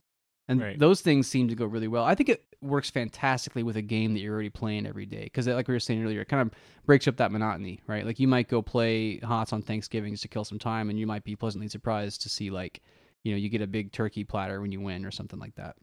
And 0.49 0.61
Right. 0.61 0.79
those 0.79 1.01
things 1.01 1.29
seem 1.29 1.49
to 1.49 1.55
go 1.55 1.65
really 1.65 1.87
well. 1.89 2.05
I 2.05 2.15
think 2.15 2.29
it 2.29 2.45
works 2.61 2.91
fantastically 2.91 3.63
with 3.63 3.77
a 3.77 3.83
game 3.83 4.13
that 4.13 4.21
you're 4.21 4.35
already 4.35 4.51
playing 4.51 4.87
every 4.87 5.07
day 5.07 5.25
because, 5.25 5.47
like 5.47 5.69
we 5.69 5.75
were 5.75 5.81
saying 5.81 6.03
earlier, 6.03 6.21
it 6.21 6.29
kind 6.29 6.43
of 6.43 6.51
breaks 6.85 7.07
up 7.07 7.17
that 7.19 7.31
monotony, 7.31 7.81
right? 7.87 8.05
Like 8.05 8.19
you 8.19 8.27
might 8.27 8.49
go 8.49 8.61
play 8.61 9.19
HOTS 9.19 9.53
on 9.53 9.63
Thanksgiving 9.63 10.13
just 10.13 10.23
to 10.23 10.29
kill 10.29 10.45
some 10.45 10.59
time, 10.59 10.91
and 10.91 10.99
you 10.99 11.07
might 11.07 11.23
be 11.25 11.37
pleasantly 11.37 11.69
surprised 11.69 12.23
to 12.23 12.29
see 12.29 12.51
like, 12.51 12.83
you 13.23 13.33
know, 13.33 13.39
you 13.39 13.49
get 13.49 13.63
a 13.63 13.67
big 13.69 13.93
turkey 13.93 14.25
platter 14.25 14.61
when 14.61 14.73
you 14.73 14.81
win 14.81 15.07
or 15.07 15.13
something 15.13 15.39
like 15.39 15.55
that. 15.55 15.77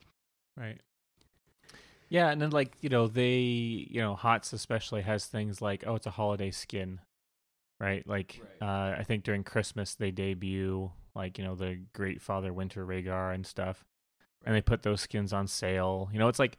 Right. 0.57 0.79
Yeah, 2.09 2.29
and 2.29 2.41
then 2.41 2.49
like 2.49 2.73
you 2.81 2.89
know 2.89 3.07
they 3.07 3.37
you 3.37 4.01
know 4.01 4.15
Hots 4.15 4.53
especially 4.53 5.01
has 5.03 5.25
things 5.25 5.61
like 5.61 5.83
oh 5.85 5.95
it's 5.95 6.07
a 6.07 6.11
holiday 6.11 6.51
skin, 6.51 6.99
right? 7.79 8.05
Like 8.07 8.41
uh, 8.61 8.95
I 8.97 9.03
think 9.05 9.23
during 9.23 9.43
Christmas 9.43 9.95
they 9.95 10.11
debut 10.11 10.91
like 11.15 11.37
you 11.37 11.43
know 11.43 11.55
the 11.55 11.79
Great 11.93 12.21
Father 12.21 12.51
Winter 12.53 12.85
Rehgar 12.85 13.33
and 13.33 13.45
stuff, 13.45 13.83
and 14.45 14.55
they 14.55 14.61
put 14.61 14.81
those 14.83 15.01
skins 15.01 15.33
on 15.33 15.47
sale. 15.47 16.09
You 16.11 16.19
know 16.19 16.27
it's 16.27 16.39
like 16.39 16.57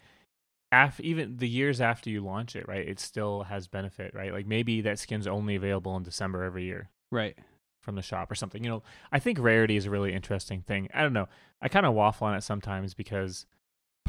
af 0.72 1.00
even 1.00 1.36
the 1.38 1.48
years 1.48 1.80
after 1.80 2.10
you 2.10 2.20
launch 2.24 2.54
it, 2.54 2.68
right? 2.68 2.86
It 2.88 3.00
still 3.00 3.42
has 3.44 3.66
benefit, 3.66 4.14
right? 4.14 4.32
Like 4.32 4.46
maybe 4.46 4.80
that 4.82 4.98
skin's 4.98 5.26
only 5.26 5.56
available 5.56 5.96
in 5.96 6.02
December 6.04 6.44
every 6.44 6.64
year 6.64 6.90
Right. 7.10 7.36
from 7.82 7.96
the 7.96 8.02
shop 8.02 8.30
or 8.30 8.36
something. 8.36 8.62
You 8.62 8.70
know, 8.70 8.82
I 9.10 9.18
think 9.18 9.38
rarity 9.40 9.74
is 9.76 9.86
a 9.86 9.90
really 9.90 10.12
interesting 10.12 10.62
thing. 10.62 10.88
I 10.94 11.02
don't 11.02 11.12
know. 11.12 11.28
I 11.60 11.68
kind 11.68 11.86
of 11.86 11.94
waffle 11.94 12.28
on 12.28 12.36
it 12.36 12.42
sometimes 12.44 12.94
because 12.94 13.46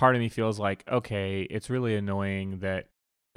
part 0.02 0.16
of 0.16 0.20
me 0.20 0.30
feels 0.30 0.58
like, 0.58 0.84
okay, 0.92 1.44
it's 1.44 1.70
really 1.70 1.96
annoying 1.96 2.58
that 2.62 2.88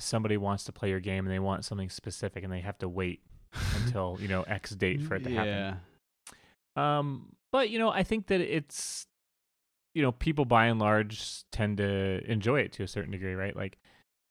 somebody 0.00 0.38
wants 0.38 0.64
to 0.64 0.72
play 0.72 0.88
your 0.88 0.98
game 0.98 1.26
and 1.26 1.32
they 1.32 1.38
want 1.38 1.62
something 1.62 1.90
specific 1.90 2.42
and 2.42 2.50
they 2.50 2.60
have 2.60 2.78
to 2.78 2.88
wait 2.88 3.20
until 3.84 4.16
you 4.18 4.28
know 4.28 4.42
X 4.44 4.70
date 4.70 5.02
for 5.02 5.14
it 5.16 5.24
to 5.24 5.30
happen. 5.30 5.76
yeah. 6.76 6.98
Um, 6.98 7.36
but 7.52 7.68
you 7.68 7.78
know, 7.78 7.90
I 7.90 8.02
think 8.02 8.28
that 8.28 8.40
it's 8.40 9.06
you 9.94 10.00
know 10.00 10.10
people 10.10 10.46
by 10.46 10.64
and 10.64 10.80
large 10.80 11.44
tend 11.52 11.76
to 11.76 12.24
enjoy 12.24 12.60
it 12.60 12.72
to 12.72 12.82
a 12.82 12.88
certain 12.88 13.12
degree, 13.12 13.34
right? 13.34 13.54
Like 13.54 13.76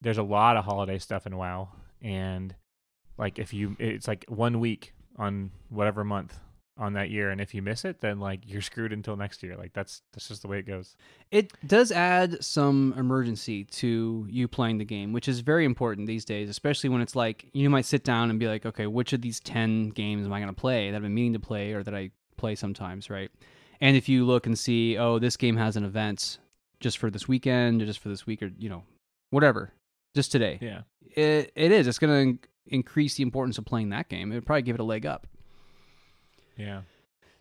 there's 0.02 0.18
a 0.18 0.24
lot 0.24 0.58
of 0.58 0.66
holiday 0.66 0.98
stuff 0.98 1.28
in 1.28 1.38
WoW, 1.38 1.70
and 2.02 2.56
like 3.16 3.38
if 3.38 3.54
you 3.54 3.78
it's 3.78 4.08
like 4.08 4.26
one 4.28 4.60
week 4.60 4.96
on 5.20 5.52
whatever 5.70 6.04
month 6.04 6.40
on 6.78 6.94
that 6.94 7.10
year 7.12 7.30
and 7.30 7.40
if 7.40 7.54
you 7.54 7.62
miss 7.62 7.86
it 7.86 8.02
then 8.02 8.20
like 8.20 8.40
you're 8.46 8.62
screwed 8.62 8.92
until 8.92 9.16
next 9.16 9.44
year 9.44 9.56
like 9.56 9.72
that's 9.74 10.02
that's 10.12 10.28
just 10.28 10.42
the 10.42 10.48
way 10.48 10.58
it 10.58 10.66
goes 10.66 10.96
It 11.32 11.52
does 11.66 11.92
add 11.92 12.44
some 12.44 12.94
emergency 12.96 13.64
to 13.64 14.28
you 14.30 14.48
playing 14.48 14.78
the 14.78 14.86
game, 14.86 15.14
which 15.14 15.28
is 15.28 15.40
very 15.40 15.66
important 15.66 16.06
these 16.06 16.26
days, 16.26 16.48
especially 16.48 16.90
when 16.90 17.02
it's 17.02 17.16
like 17.16 17.50
you 17.54 17.70
might 17.70 17.86
sit 17.86 18.04
down 18.04 18.30
and 18.30 18.40
be 18.40 18.48
like, 18.48 18.66
okay, 18.68 18.86
which 18.86 19.14
of 19.14 19.22
these 19.22 19.40
10 19.40 19.90
games 19.90 20.26
am 20.26 20.34
I 20.34 20.40
going 20.40 20.54
to 20.54 20.60
play 20.60 20.92
that 20.92 20.96
I've 20.96 21.02
been 21.02 21.14
meaning 21.14 21.34
to 21.34 21.40
play 21.40 21.74
or 21.74 21.82
that 21.84 21.96
I 21.96 22.12
play 22.38 22.54
sometimes, 22.56 23.10
right? 23.10 23.32
And 23.82 23.98
if 23.98 24.08
you 24.08 24.26
look 24.26 24.46
and 24.46 24.58
see, 24.58 24.98
oh, 24.98 25.18
this 25.18 25.38
game 25.38 25.58
has 25.58 25.76
an 25.76 25.84
event 25.84 26.38
just 26.80 27.00
for 27.00 27.10
this 27.10 27.28
weekend 27.28 27.82
or 27.82 27.86
just 27.86 28.00
for 28.00 28.10
this 28.10 28.28
week 28.28 28.44
or, 28.44 28.52
you 28.60 28.70
know, 28.70 28.84
whatever, 29.32 29.72
just 30.14 30.32
today. 30.32 30.60
yeah 30.62 30.82
It, 31.16 31.52
it 31.56 31.72
is. 31.72 31.88
It's 31.88 32.00
going 32.00 32.38
to 32.38 32.48
increase 32.68 33.16
the 33.16 33.24
importance 33.24 33.58
of 33.58 33.66
playing 33.66 33.90
that 33.90 34.08
game. 34.08 34.32
It 34.32 34.36
would 34.36 34.46
probably 34.46 34.62
give 34.62 34.76
it 34.76 34.82
a 34.82 34.86
leg 34.86 35.06
up. 35.06 35.26
Yeah 36.58 36.82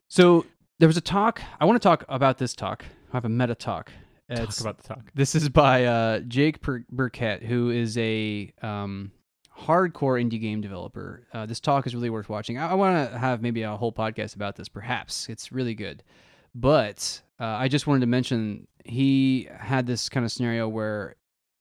So 0.08 0.46
there 0.78 0.88
was 0.88 0.96
a 0.96 1.00
talk. 1.02 1.40
I 1.60 1.64
want 1.64 1.80
to 1.80 1.86
talk 1.86 2.04
about 2.08 2.38
this 2.38 2.54
talk. 2.54 2.84
I 3.12 3.16
have 3.16 3.24
a 3.24 3.28
meta 3.28 3.54
talk. 3.54 3.92
It's- 4.28 4.56
talk 4.56 4.60
about 4.60 4.78
the 4.78 4.88
talk 4.94 5.10
this 5.14 5.34
is 5.34 5.48
by 5.48 5.84
uh, 5.84 6.20
Jake 6.20 6.60
Bur- 6.62 6.86
Birkett, 6.90 7.42
who 7.42 7.70
is 7.70 7.98
a 7.98 8.52
um, 8.62 9.12
hardcore 9.58 10.20
indie 10.22 10.40
game 10.40 10.60
developer. 10.60 11.26
Uh, 11.32 11.44
this 11.46 11.60
talk 11.60 11.86
is 11.86 11.94
really 11.94 12.08
worth 12.10 12.28
watching. 12.28 12.56
I, 12.58 12.70
I 12.70 12.74
want 12.74 13.10
to 13.12 13.18
have 13.18 13.42
maybe 13.42 13.62
a 13.62 13.76
whole 13.76 13.92
podcast 13.92 14.34
about 14.34 14.56
this, 14.56 14.68
perhaps. 14.68 15.28
It's 15.28 15.52
really 15.52 15.74
good. 15.74 16.02
But 16.54 17.20
uh, 17.40 17.44
I 17.44 17.68
just 17.68 17.86
wanted 17.86 18.00
to 18.00 18.06
mention 18.06 18.66
he 18.84 19.48
had 19.54 19.86
this 19.86 20.08
kind 20.08 20.24
of 20.24 20.32
scenario 20.32 20.68
where 20.68 21.16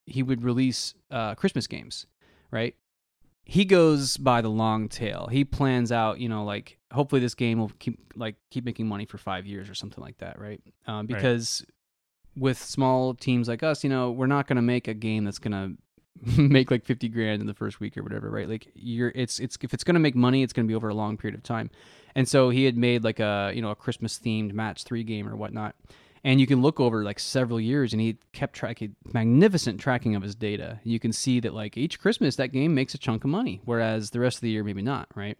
he 0.05 0.23
would 0.23 0.43
release 0.43 0.93
uh, 1.11 1.35
Christmas 1.35 1.67
games, 1.67 2.05
right? 2.51 2.75
He 3.43 3.65
goes 3.65 4.17
by 4.17 4.41
the 4.41 4.49
long 4.49 4.87
tail. 4.87 5.27
He 5.31 5.43
plans 5.43 5.91
out, 5.91 6.19
you 6.19 6.29
know, 6.29 6.43
like 6.43 6.77
hopefully 6.91 7.21
this 7.21 7.35
game 7.35 7.59
will 7.59 7.71
keep 7.79 8.13
like 8.15 8.35
keep 8.49 8.65
making 8.65 8.87
money 8.87 9.05
for 9.05 9.17
five 9.17 9.45
years 9.45 9.69
or 9.69 9.75
something 9.75 10.03
like 10.03 10.17
that, 10.19 10.39
right? 10.39 10.61
Um, 10.87 11.05
because 11.05 11.65
with 12.35 12.57
small 12.57 13.13
teams 13.13 13.47
like 13.47 13.63
us, 13.63 13.83
you 13.83 13.89
know, 13.89 14.11
we're 14.11 14.27
not 14.27 14.47
going 14.47 14.55
to 14.55 14.61
make 14.61 14.87
a 14.87 14.93
game 14.93 15.25
that's 15.25 15.39
going 15.39 15.77
to 16.35 16.41
make 16.41 16.71
like 16.71 16.85
50 16.85 17.09
grand 17.09 17.41
in 17.41 17.47
the 17.47 17.53
first 17.53 17.79
week 17.79 17.97
or 17.97 18.03
whatever, 18.03 18.29
right? 18.29 18.47
Like 18.47 18.67
you're 18.75 19.11
it's 19.15 19.39
it's 19.39 19.57
if 19.61 19.73
it's 19.73 19.83
going 19.83 19.95
to 19.95 19.99
make 19.99 20.15
money, 20.15 20.43
it's 20.43 20.53
going 20.53 20.65
to 20.65 20.71
be 20.71 20.75
over 20.75 20.89
a 20.89 20.93
long 20.93 21.17
period 21.17 21.35
of 21.35 21.43
time. 21.43 21.69
And 22.15 22.27
so 22.27 22.49
he 22.49 22.65
had 22.65 22.77
made 22.77 23.03
like 23.03 23.19
a, 23.19 23.51
you 23.53 23.61
know, 23.61 23.71
a 23.71 23.75
Christmas 23.75 24.19
themed 24.19 24.53
match 24.53 24.83
3 24.83 25.03
game 25.03 25.27
or 25.27 25.35
whatnot. 25.35 25.75
And 26.23 26.39
you 26.39 26.45
can 26.45 26.61
look 26.61 26.79
over 26.79 27.03
like 27.03 27.19
several 27.19 27.59
years 27.59 27.93
and 27.93 28.01
he 28.01 28.17
kept 28.31 28.53
tracking 28.53 28.95
magnificent 29.11 29.79
tracking 29.79 30.15
of 30.15 30.21
his 30.21 30.35
data. 30.35 30.79
You 30.83 30.99
can 30.99 31.11
see 31.11 31.39
that 31.39 31.53
like 31.53 31.77
each 31.77 31.99
Christmas 31.99 32.35
that 32.35 32.51
game 32.51 32.75
makes 32.75 32.93
a 32.93 32.99
chunk 32.99 33.23
of 33.23 33.29
money, 33.31 33.61
whereas 33.65 34.11
the 34.11 34.19
rest 34.19 34.37
of 34.37 34.41
the 34.41 34.51
year 34.51 34.63
maybe 34.63 34.83
not, 34.83 35.07
right? 35.15 35.37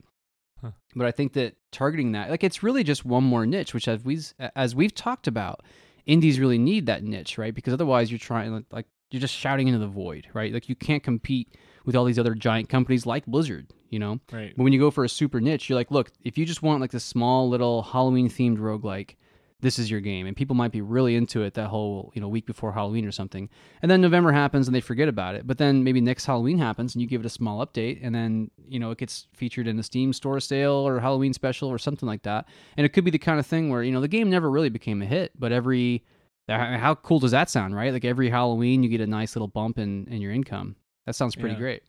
Huh. 0.59 0.71
But 0.95 1.07
I 1.07 1.11
think 1.11 1.34
that 1.34 1.55
targeting 1.71 2.13
that, 2.13 2.29
like 2.29 2.43
it's 2.43 2.63
really 2.63 2.84
just 2.84 3.05
one 3.05 3.23
more 3.23 3.45
niche, 3.45 3.73
which 3.73 3.88
as 3.88 4.03
we 4.03 4.19
as 4.55 4.75
we've 4.75 4.93
talked 4.93 5.27
about, 5.27 5.61
indies 6.05 6.39
really 6.39 6.57
need 6.57 6.88
that 6.88 7.03
niche, 7.03 7.38
right? 7.38 7.53
Because 7.53 7.73
otherwise 7.73 8.11
you're 8.11 8.19
trying 8.19 8.65
like 8.71 8.88
you're 9.11 9.21
just 9.21 9.36
shouting 9.36 9.67
into 9.67 9.79
the 9.79 9.88
void, 9.88 10.27
right? 10.34 10.53
Like 10.53 10.69
you 10.69 10.75
can't 10.75 11.03
compete 11.03 11.55
with 11.86 11.95
all 11.95 12.05
these 12.05 12.19
other 12.19 12.34
giant 12.34 12.69
companies 12.69 13.05
like 13.05 13.25
Blizzard, 13.25 13.67
you 13.89 13.99
know? 13.99 14.19
right 14.32 14.53
But 14.55 14.63
when 14.63 14.73
you 14.73 14.79
go 14.79 14.91
for 14.91 15.03
a 15.03 15.09
super 15.09 15.41
niche, 15.41 15.69
you're 15.69 15.75
like, 15.75 15.91
look, 15.91 16.11
if 16.23 16.38
you 16.38 16.45
just 16.45 16.63
want 16.63 16.82
like 16.82 16.91
this 16.91 17.03
small 17.03 17.49
little 17.49 17.82
Halloween 17.84 18.29
themed 18.29 18.57
roguelike, 18.57 19.15
this 19.62 19.80
is 19.80 19.89
your 19.89 19.99
game. 20.01 20.28
And 20.28 20.36
people 20.36 20.55
might 20.55 20.72
be 20.72 20.82
really 20.82 21.16
into 21.16 21.43
it 21.43 21.53
that 21.53 21.68
whole, 21.68 22.12
you 22.14 22.22
know, 22.22 22.28
week 22.28 22.45
before 22.45 22.72
Halloween 22.74 23.05
or 23.05 23.12
something. 23.12 23.49
And 23.82 23.89
then 23.89 24.01
November 24.01 24.32
happens 24.32 24.68
and 24.68 24.76
they 24.76 24.82
forget 24.82 25.07
about 25.07 25.36
it. 25.36 25.47
But 25.47 25.57
then 25.57 25.84
maybe 25.84 26.01
next 26.01 26.26
Halloween 26.26 26.57
happens 26.57 26.93
and 26.95 27.01
you 27.01 27.07
give 27.07 27.22
it 27.22 27.26
a 27.26 27.30
small 27.30 27.66
update 27.66 27.99
and 28.01 28.14
then, 28.14 28.51
you 28.68 28.80
know, 28.80 28.91
it 28.91 28.97
gets 28.97 29.28
featured 29.34 29.68
in 29.68 29.80
a 29.80 29.84
Steam 29.84 30.14
store 30.14 30.39
sale 30.39 30.74
or 30.74 30.99
Halloween 30.99 31.34
special 31.34 31.70
or 31.70 31.78
something 31.78 32.07
like 32.07 32.24
that. 32.24 32.47
And 32.76 32.86
it 32.86 32.89
could 32.89 33.05
be 33.05 33.12
the 33.12 33.18
kind 33.18 33.39
of 33.39 33.45
thing 33.45 33.70
where, 33.70 33.84
you 33.84 33.91
know, 33.91 34.01
the 34.01 34.07
game 34.07 34.30
never 34.30 34.49
really 34.49 34.70
became 34.70 35.01
a 35.01 35.05
hit, 35.05 35.32
but 35.39 35.51
every 35.51 36.03
how 36.49 36.95
cool 36.95 37.20
does 37.20 37.32
that 37.32 37.49
sound, 37.49 37.76
right? 37.76 37.93
Like 37.93 38.03
every 38.03 38.30
Halloween 38.30 38.84
you 38.84 38.89
get 38.89 38.99
a 38.99 39.07
nice 39.07 39.36
little 39.36 39.47
bump 39.47 39.78
in 39.78 40.05
in 40.07 40.22
your 40.22 40.34
income. 40.34 40.76
That 41.05 41.16
sounds 41.16 41.36
pretty 41.36 41.53
Yeah. 41.53 41.59
great. 41.59 41.84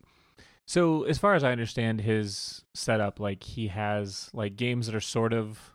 So 0.66 1.02
as 1.02 1.18
far 1.18 1.34
as 1.34 1.42
I 1.42 1.50
understand 1.50 2.02
his 2.02 2.64
setup, 2.72 3.18
like 3.18 3.42
he 3.42 3.66
has 3.68 4.30
like 4.32 4.54
games 4.54 4.86
that 4.86 4.94
are 4.94 5.00
sort 5.00 5.32
of 5.32 5.74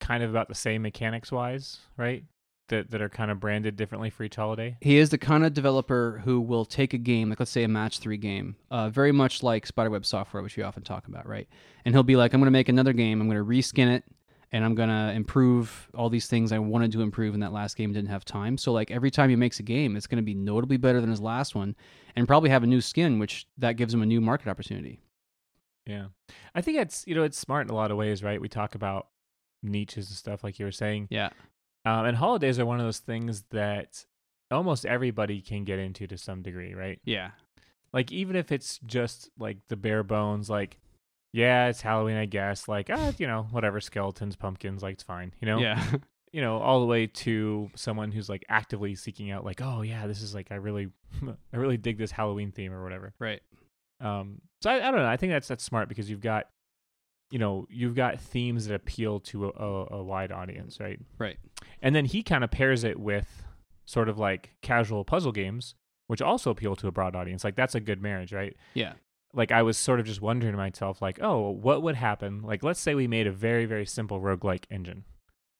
kind 0.00 0.22
of 0.22 0.30
about 0.30 0.48
the 0.48 0.54
same 0.54 0.82
mechanics 0.82 1.30
wise, 1.30 1.78
right? 1.96 2.24
That 2.68 2.90
that 2.90 3.02
are 3.02 3.08
kind 3.08 3.30
of 3.30 3.40
branded 3.40 3.76
differently 3.76 4.10
for 4.10 4.24
each 4.24 4.36
holiday. 4.36 4.76
He 4.80 4.98
is 4.98 5.10
the 5.10 5.18
kind 5.18 5.44
of 5.44 5.54
developer 5.54 6.22
who 6.24 6.40
will 6.40 6.64
take 6.64 6.94
a 6.94 6.98
game, 6.98 7.28
like 7.28 7.40
let's 7.40 7.50
say 7.50 7.64
a 7.64 7.68
match 7.68 7.98
three 7.98 8.16
game, 8.16 8.56
uh, 8.70 8.88
very 8.90 9.12
much 9.12 9.42
like 9.42 9.66
Spiderweb 9.66 10.06
Software, 10.06 10.42
which 10.42 10.56
we 10.56 10.62
often 10.62 10.82
talk 10.82 11.08
about, 11.08 11.26
right? 11.26 11.48
And 11.84 11.94
he'll 11.94 12.02
be 12.02 12.16
like, 12.16 12.32
I'm 12.32 12.40
going 12.40 12.46
to 12.46 12.52
make 12.52 12.68
another 12.68 12.92
game, 12.92 13.20
I'm 13.20 13.28
going 13.28 13.38
to 13.38 13.44
reskin 13.44 13.92
it, 13.92 14.04
and 14.52 14.64
I'm 14.64 14.74
going 14.74 14.88
to 14.88 15.12
improve 15.12 15.88
all 15.94 16.08
these 16.08 16.28
things 16.28 16.52
I 16.52 16.58
wanted 16.58 16.92
to 16.92 17.02
improve 17.02 17.34
in 17.34 17.40
that 17.40 17.52
last 17.52 17.76
game, 17.76 17.92
didn't 17.92 18.10
have 18.10 18.24
time. 18.24 18.56
So, 18.56 18.72
like, 18.72 18.90
every 18.90 19.10
time 19.10 19.30
he 19.30 19.36
makes 19.36 19.58
a 19.58 19.64
game, 19.64 19.96
it's 19.96 20.06
going 20.06 20.22
to 20.22 20.22
be 20.22 20.34
notably 20.34 20.76
better 20.76 21.00
than 21.00 21.10
his 21.10 21.20
last 21.20 21.54
one 21.54 21.74
and 22.16 22.28
probably 22.28 22.50
have 22.50 22.62
a 22.62 22.68
new 22.68 22.80
skin, 22.80 23.18
which 23.18 23.46
that 23.58 23.72
gives 23.72 23.92
him 23.92 24.02
a 24.02 24.06
new 24.06 24.20
market 24.20 24.48
opportunity. 24.48 25.00
Yeah. 25.86 26.06
I 26.54 26.60
think 26.60 26.78
it's 26.78 27.04
you 27.06 27.14
know, 27.14 27.24
it's 27.24 27.38
smart 27.38 27.66
in 27.66 27.70
a 27.72 27.76
lot 27.76 27.90
of 27.90 27.96
ways, 27.96 28.22
right? 28.22 28.40
We 28.40 28.48
talk 28.48 28.74
about 28.74 29.08
niches 29.62 30.08
and 30.08 30.16
stuff 30.16 30.42
like 30.44 30.58
you 30.58 30.64
were 30.64 30.72
saying. 30.72 31.08
Yeah. 31.10 31.30
Um, 31.84 32.06
and 32.06 32.16
holidays 32.16 32.58
are 32.58 32.66
one 32.66 32.78
of 32.78 32.86
those 32.86 32.98
things 32.98 33.44
that 33.50 34.04
almost 34.50 34.84
everybody 34.84 35.40
can 35.40 35.64
get 35.64 35.78
into 35.78 36.06
to 36.06 36.18
some 36.18 36.42
degree, 36.42 36.74
right? 36.74 37.00
Yeah. 37.04 37.30
Like 37.92 38.12
even 38.12 38.36
if 38.36 38.52
it's 38.52 38.78
just 38.86 39.30
like 39.38 39.58
the 39.68 39.76
bare 39.76 40.02
bones, 40.02 40.48
like 40.50 40.78
yeah, 41.32 41.68
it's 41.68 41.80
Halloween, 41.80 42.16
I 42.16 42.26
guess. 42.26 42.68
Like 42.68 42.88
ah, 42.92 43.12
you 43.18 43.26
know, 43.26 43.46
whatever, 43.50 43.80
skeletons, 43.80 44.36
pumpkins, 44.36 44.82
like 44.82 44.94
it's 44.94 45.02
fine, 45.02 45.32
you 45.40 45.46
know. 45.46 45.58
Yeah. 45.58 45.82
You 46.32 46.42
know, 46.42 46.58
all 46.58 46.78
the 46.78 46.86
way 46.86 47.08
to 47.08 47.68
someone 47.74 48.12
who's 48.12 48.28
like 48.28 48.44
actively 48.48 48.94
seeking 48.94 49.32
out, 49.32 49.44
like, 49.44 49.60
oh 49.60 49.82
yeah, 49.82 50.06
this 50.06 50.22
is 50.22 50.32
like 50.32 50.52
I 50.52 50.54
really, 50.54 50.86
I 51.52 51.56
really 51.56 51.76
dig 51.76 51.98
this 51.98 52.12
Halloween 52.12 52.52
theme 52.52 52.72
or 52.72 52.84
whatever. 52.84 53.12
right. 53.18 53.40
Um, 54.00 54.40
so 54.62 54.70
I, 54.70 54.76
I 54.76 54.92
don't 54.92 55.00
know. 55.00 55.08
I 55.08 55.16
think 55.16 55.32
that's 55.32 55.48
that's 55.48 55.64
smart 55.64 55.88
because 55.88 56.08
you've 56.08 56.20
got, 56.20 56.46
you 57.30 57.38
know, 57.38 57.66
you've 57.70 57.94
got 57.94 58.20
themes 58.20 58.66
that 58.66 58.74
appeal 58.74 59.20
to 59.20 59.46
a, 59.46 59.50
a, 59.50 59.86
a 59.98 60.02
wide 60.02 60.32
audience, 60.32 60.80
right? 60.80 60.98
Right. 61.18 61.38
And 61.80 61.94
then 61.94 62.04
he 62.04 62.22
kind 62.22 62.44
of 62.44 62.50
pairs 62.50 62.84
it 62.84 62.98
with 62.98 63.44
sort 63.84 64.08
of 64.08 64.18
like 64.18 64.50
casual 64.62 65.04
puzzle 65.04 65.32
games, 65.32 65.74
which 66.08 66.20
also 66.20 66.50
appeal 66.50 66.76
to 66.76 66.88
a 66.88 66.92
broad 66.92 67.14
audience. 67.14 67.44
Like 67.44 67.56
that's 67.56 67.74
a 67.74 67.80
good 67.80 68.02
marriage, 68.02 68.32
right? 68.32 68.56
Yeah. 68.74 68.94
Like 69.32 69.52
I 69.52 69.62
was 69.62 69.76
sort 69.78 70.00
of 70.00 70.06
just 70.06 70.20
wondering 70.20 70.52
to 70.52 70.58
myself, 70.58 71.00
like, 71.00 71.20
oh, 71.22 71.50
what 71.50 71.82
would 71.82 71.94
happen? 71.94 72.42
Like, 72.42 72.64
let's 72.64 72.80
say 72.80 72.96
we 72.96 73.06
made 73.06 73.28
a 73.28 73.32
very 73.32 73.64
very 73.64 73.86
simple 73.86 74.20
roguelike 74.20 74.64
engine, 74.70 75.04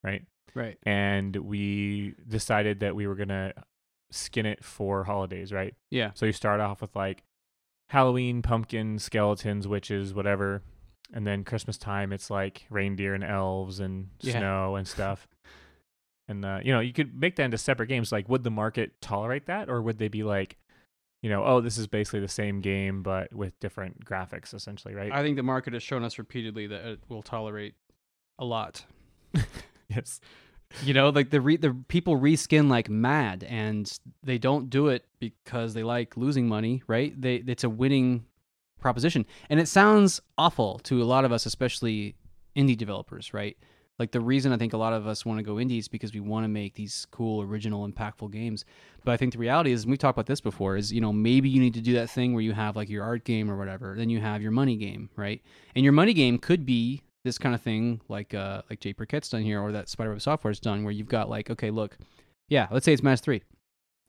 right? 0.03 0.25
Right. 0.55 0.77
And 0.85 1.37
we 1.37 2.15
decided 2.27 2.81
that 2.81 2.97
we 2.97 3.07
were 3.07 3.15
gonna 3.15 3.53
skin 4.11 4.45
it 4.45 4.65
for 4.65 5.05
holidays, 5.05 5.53
right? 5.53 5.75
Yeah. 5.91 6.11
So 6.15 6.27
you 6.27 6.33
start 6.33 6.61
off 6.61 6.81
with 6.81 6.97
like 6.97 7.23
Halloween, 7.91 8.43
pumpkin, 8.43 8.99
skeletons, 8.99 9.69
witches, 9.69 10.15
whatever. 10.15 10.63
And 11.13 11.27
then 11.27 11.45
Christmas 11.45 11.77
time, 11.77 12.13
it's 12.13 12.31
like 12.31 12.67
reindeer 12.71 13.15
and 13.15 13.25
elves 13.25 13.81
and 13.81 14.09
Yeah. 14.21 14.39
snow 14.39 14.77
and 14.77 14.87
stuff. 14.87 15.27
And, 16.29 16.45
uh, 16.45 16.61
you 16.63 16.73
know, 16.73 16.79
you 16.79 16.93
could 16.93 17.13
make 17.13 17.35
that 17.37 17.43
into 17.43 17.59
separate 17.59 17.89
games. 17.89 18.13
Like, 18.13 18.29
would 18.29 18.45
the 18.45 18.53
market 18.53 18.93
tolerate 19.01 19.47
that? 19.47 19.69
Or 19.69 19.83
would 19.83 19.99
they 19.99 20.07
be 20.07 20.23
like, 20.23 20.57
you 21.23 21.29
know, 21.29 21.45
oh, 21.45 21.61
this 21.61 21.77
is 21.77 21.89
basically 21.89 22.21
the 22.21 22.29
same 22.29 22.61
game, 22.61 23.03
but 23.03 23.33
with 23.35 23.59
different 23.59 24.05
graphics, 24.05 24.55
essentially, 24.55 24.95
right? 24.95 25.11
I 25.11 25.23
think 25.25 25.35
the 25.35 25.43
market 25.43 25.73
has 25.73 25.83
shown 25.83 26.05
us 26.05 26.19
repeatedly 26.19 26.69
that 26.69 26.85
it 26.87 27.01
will 27.09 27.23
tolerate 27.25 27.75
a 28.39 28.45
lot. 28.45 28.85
yes. 29.89 30.21
You 30.85 30.95
know, 30.95 31.09
like 31.09 31.31
the 31.31 31.41
re- 31.41 31.57
the 31.57 31.75
people 31.89 32.17
reskin 32.17 32.69
like 32.71 32.89
mad, 32.89 33.43
and 33.43 33.93
they 34.23 34.39
don't 34.39 34.71
do 34.71 34.87
it 34.87 35.05
because 35.19 35.75
they 35.75 35.83
like 35.83 36.17
losing 36.17 36.47
money, 36.47 36.85
right? 36.87 37.21
They 37.21 37.43
it's 37.45 37.65
a 37.65 37.69
winning 37.69 38.25
proposition, 38.81 39.27
and 39.49 39.61
it 39.61 39.69
sounds 39.69 40.21
awful 40.39 40.79
to 40.81 41.03
a 41.03 41.05
lot 41.05 41.25
of 41.25 41.33
us, 41.33 41.47
especially 41.47 42.15
indie 42.57 42.77
developers, 42.77 43.33
right? 43.33 43.57
Like 44.01 44.13
the 44.13 44.21
reason 44.21 44.51
I 44.51 44.57
think 44.57 44.73
a 44.73 44.79
lot 44.79 44.95
of 44.95 45.07
us 45.07 45.27
want 45.27 45.41
to 45.41 45.43
go 45.43 45.57
indie 45.57 45.79
is 45.79 45.87
because 45.87 46.15
we 46.15 46.21
want 46.21 46.45
to 46.45 46.49
make 46.49 46.75
these 46.75 47.07
cool, 47.11 47.43
original, 47.43 47.87
impactful 47.87 48.33
games. 48.33 48.65
But 49.05 49.13
I 49.13 49.19
think 49.19 49.35
the 49.35 49.39
reality 49.39 49.73
is, 49.73 49.83
and 49.83 49.91
we've 49.91 49.99
talked 49.99 50.17
about 50.17 50.25
this 50.25 50.41
before, 50.41 50.79
is 50.79 50.91
you 50.91 51.03
know 51.03 51.13
maybe 51.13 51.51
you 51.51 51.61
need 51.61 51.75
to 51.75 51.83
do 51.83 51.93
that 51.95 52.09
thing 52.09 52.33
where 52.33 52.43
you 52.43 52.55
have 52.55 52.77
like 52.77 52.89
your 52.89 53.05
art 53.05 53.25
game 53.25 53.51
or 53.51 53.59
whatever, 53.59 53.95
then 53.99 54.09
you 54.09 54.19
have 54.19 54.41
your 54.41 54.53
money 54.53 54.77
game, 54.77 55.11
right? 55.17 55.43
And 55.75 55.85
your 55.85 55.93
money 55.93 56.15
game 56.15 56.39
could 56.39 56.65
be 56.65 57.03
this 57.25 57.37
kind 57.37 57.55
of 57.55 57.61
thing, 57.61 58.01
like 58.09 58.33
uh 58.33 58.63
like 58.71 58.81
Jay 58.81 58.95
Birkett's 58.95 59.29
done 59.29 59.43
here, 59.43 59.61
or 59.61 59.71
that 59.73 59.91
Spiderweb 59.91 60.23
Software's 60.23 60.61
done, 60.61 60.83
where 60.83 60.93
you've 60.93 61.07
got 61.07 61.29
like, 61.29 61.51
okay, 61.51 61.71
look, 61.71 61.99
yeah, 62.49 62.69
let's 62.71 62.87
say 62.87 62.95
it's 62.95 63.03
Match 63.03 63.21
Three. 63.21 63.43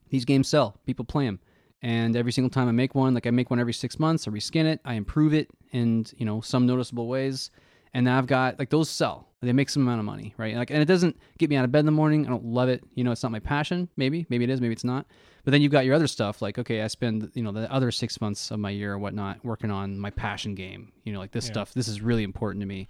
These 0.10 0.24
games 0.24 0.48
sell, 0.48 0.78
people 0.86 1.04
play 1.04 1.26
them. 1.26 1.42
And 1.84 2.16
every 2.16 2.32
single 2.32 2.50
time 2.50 2.68
I 2.68 2.72
make 2.72 2.94
one, 2.94 3.14
like 3.14 3.26
I 3.26 3.32
make 3.32 3.50
one 3.50 3.60
every 3.60 3.74
six 3.74 4.00
months, 4.00 4.28
I 4.28 4.32
reskin 4.32 4.66
it, 4.66 4.80
I 4.86 4.94
improve 4.94 5.34
it 5.34 5.50
in 5.72 6.06
you 6.18 6.26
know 6.26 6.42
some 6.42 6.66
noticeable 6.68 7.08
ways, 7.08 7.50
and 7.94 8.06
now 8.06 8.18
I've 8.18 8.28
got 8.28 8.60
like 8.60 8.70
those 8.70 8.90
sell. 8.90 9.28
They 9.42 9.54
make 9.54 9.70
some 9.70 9.82
amount 9.82 9.98
of 10.00 10.06
money, 10.06 10.36
right? 10.38 10.56
Like, 10.56 10.70
and 10.70 10.80
it 10.84 10.86
doesn't 10.86 11.18
get 11.40 11.50
me 11.50 11.56
out 11.56 11.66
of 11.66 11.72
bed 11.72 11.80
in 11.80 11.88
the 11.88 11.92
morning. 11.92 12.28
I 12.28 12.30
don't 12.30 12.46
love 12.46 12.70
it. 12.70 12.84
You 12.94 13.04
know, 13.04 13.12
it's 13.12 13.24
not 13.24 13.32
my 13.32 13.40
passion. 13.40 13.90
Maybe, 13.98 14.28
maybe 14.30 14.44
it 14.44 14.52
is. 14.52 14.62
Maybe 14.62 14.74
it's 14.74 14.84
not. 14.84 15.08
But 15.44 15.50
then 15.50 15.64
you've 15.64 15.72
got 15.72 15.84
your 15.84 15.96
other 15.96 16.06
stuff. 16.06 16.44
Like, 16.44 16.60
okay, 16.60 16.84
I 16.84 16.88
spend 16.88 17.32
you 17.34 17.42
know 17.42 17.52
the 17.52 17.72
other 17.74 17.90
six 17.90 18.22
months 18.22 18.52
of 18.52 18.60
my 18.60 18.70
year 18.70 18.94
or 18.94 19.00
whatnot 19.00 19.44
working 19.44 19.72
on 19.72 19.98
my 19.98 20.12
passion 20.12 20.54
game. 20.54 20.92
You 21.04 21.14
know, 21.14 21.20
like 21.20 21.32
this 21.32 21.46
Yeah. 21.46 21.54
stuff. 21.54 21.74
This 21.74 21.88
is 21.88 22.02
really 22.02 22.22
important 22.22 22.62
to 22.62 22.68
me. 22.68 22.88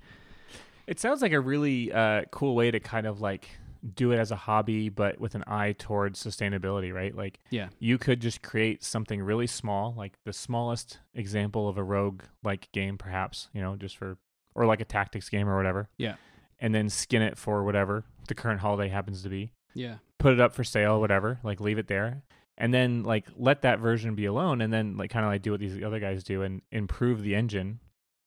It 0.87 0.99
sounds 0.99 1.21
like 1.21 1.31
a 1.31 1.39
really 1.39 1.93
uh, 1.93 2.23
cool 2.31 2.53
way 2.55 2.69
to 2.71 2.81
kind 2.81 3.07
of 3.07 3.21
like 3.21 3.47
do 3.95 4.11
it 4.11 4.17
as 4.17 4.31
a 4.31 4.35
hobby, 4.35 4.89
but 4.89 5.19
with 5.19 5.33
an 5.35 5.43
eye 5.47 5.73
towards 5.77 6.23
sustainability, 6.23 6.93
right? 6.93 7.15
Like 7.15 7.39
Yeah. 7.49 7.69
you 7.79 7.97
could 7.97 8.19
just 8.19 8.41
create 8.43 8.83
something 8.83 9.21
really 9.21 9.47
small, 9.47 9.93
like 9.97 10.13
the 10.23 10.33
smallest 10.33 10.99
example 11.13 11.67
of 11.67 11.77
a 11.77 11.83
rogue 11.83 12.23
like 12.43 12.71
game, 12.71 12.97
perhaps, 12.97 13.49
you 13.53 13.61
know, 13.61 13.75
just 13.75 13.97
for, 13.97 14.17
or 14.53 14.65
like 14.65 14.81
a 14.81 14.85
tactics 14.85 15.29
game 15.29 15.47
or 15.49 15.57
whatever. 15.57 15.89
Yeah. 15.97 16.15
And 16.59 16.75
then 16.75 16.89
skin 16.89 17.21
it 17.23 17.37
for 17.37 17.63
whatever 17.63 18.03
the 18.27 18.35
current 18.35 18.59
holiday 18.61 18.89
happens 18.89 19.23
to 19.23 19.29
be. 19.29 19.51
Yeah. 19.73 19.95
Put 20.19 20.33
it 20.33 20.39
up 20.39 20.53
for 20.53 20.63
sale, 20.63 20.99
whatever, 20.99 21.39
like 21.43 21.59
leave 21.59 21.79
it 21.79 21.87
there. 21.87 22.21
And 22.57 22.71
then 22.71 23.01
like 23.03 23.25
let 23.35 23.63
that 23.63 23.79
version 23.79 24.13
be 24.13 24.25
alone 24.25 24.61
and 24.61 24.71
then 24.71 24.95
like 24.95 25.09
kind 25.09 25.25
of 25.25 25.31
like 25.31 25.41
do 25.41 25.49
what 25.51 25.59
these 25.59 25.81
other 25.83 25.99
guys 25.99 26.23
do 26.23 26.43
and 26.43 26.61
improve 26.71 27.23
the 27.23 27.33
engine 27.35 27.79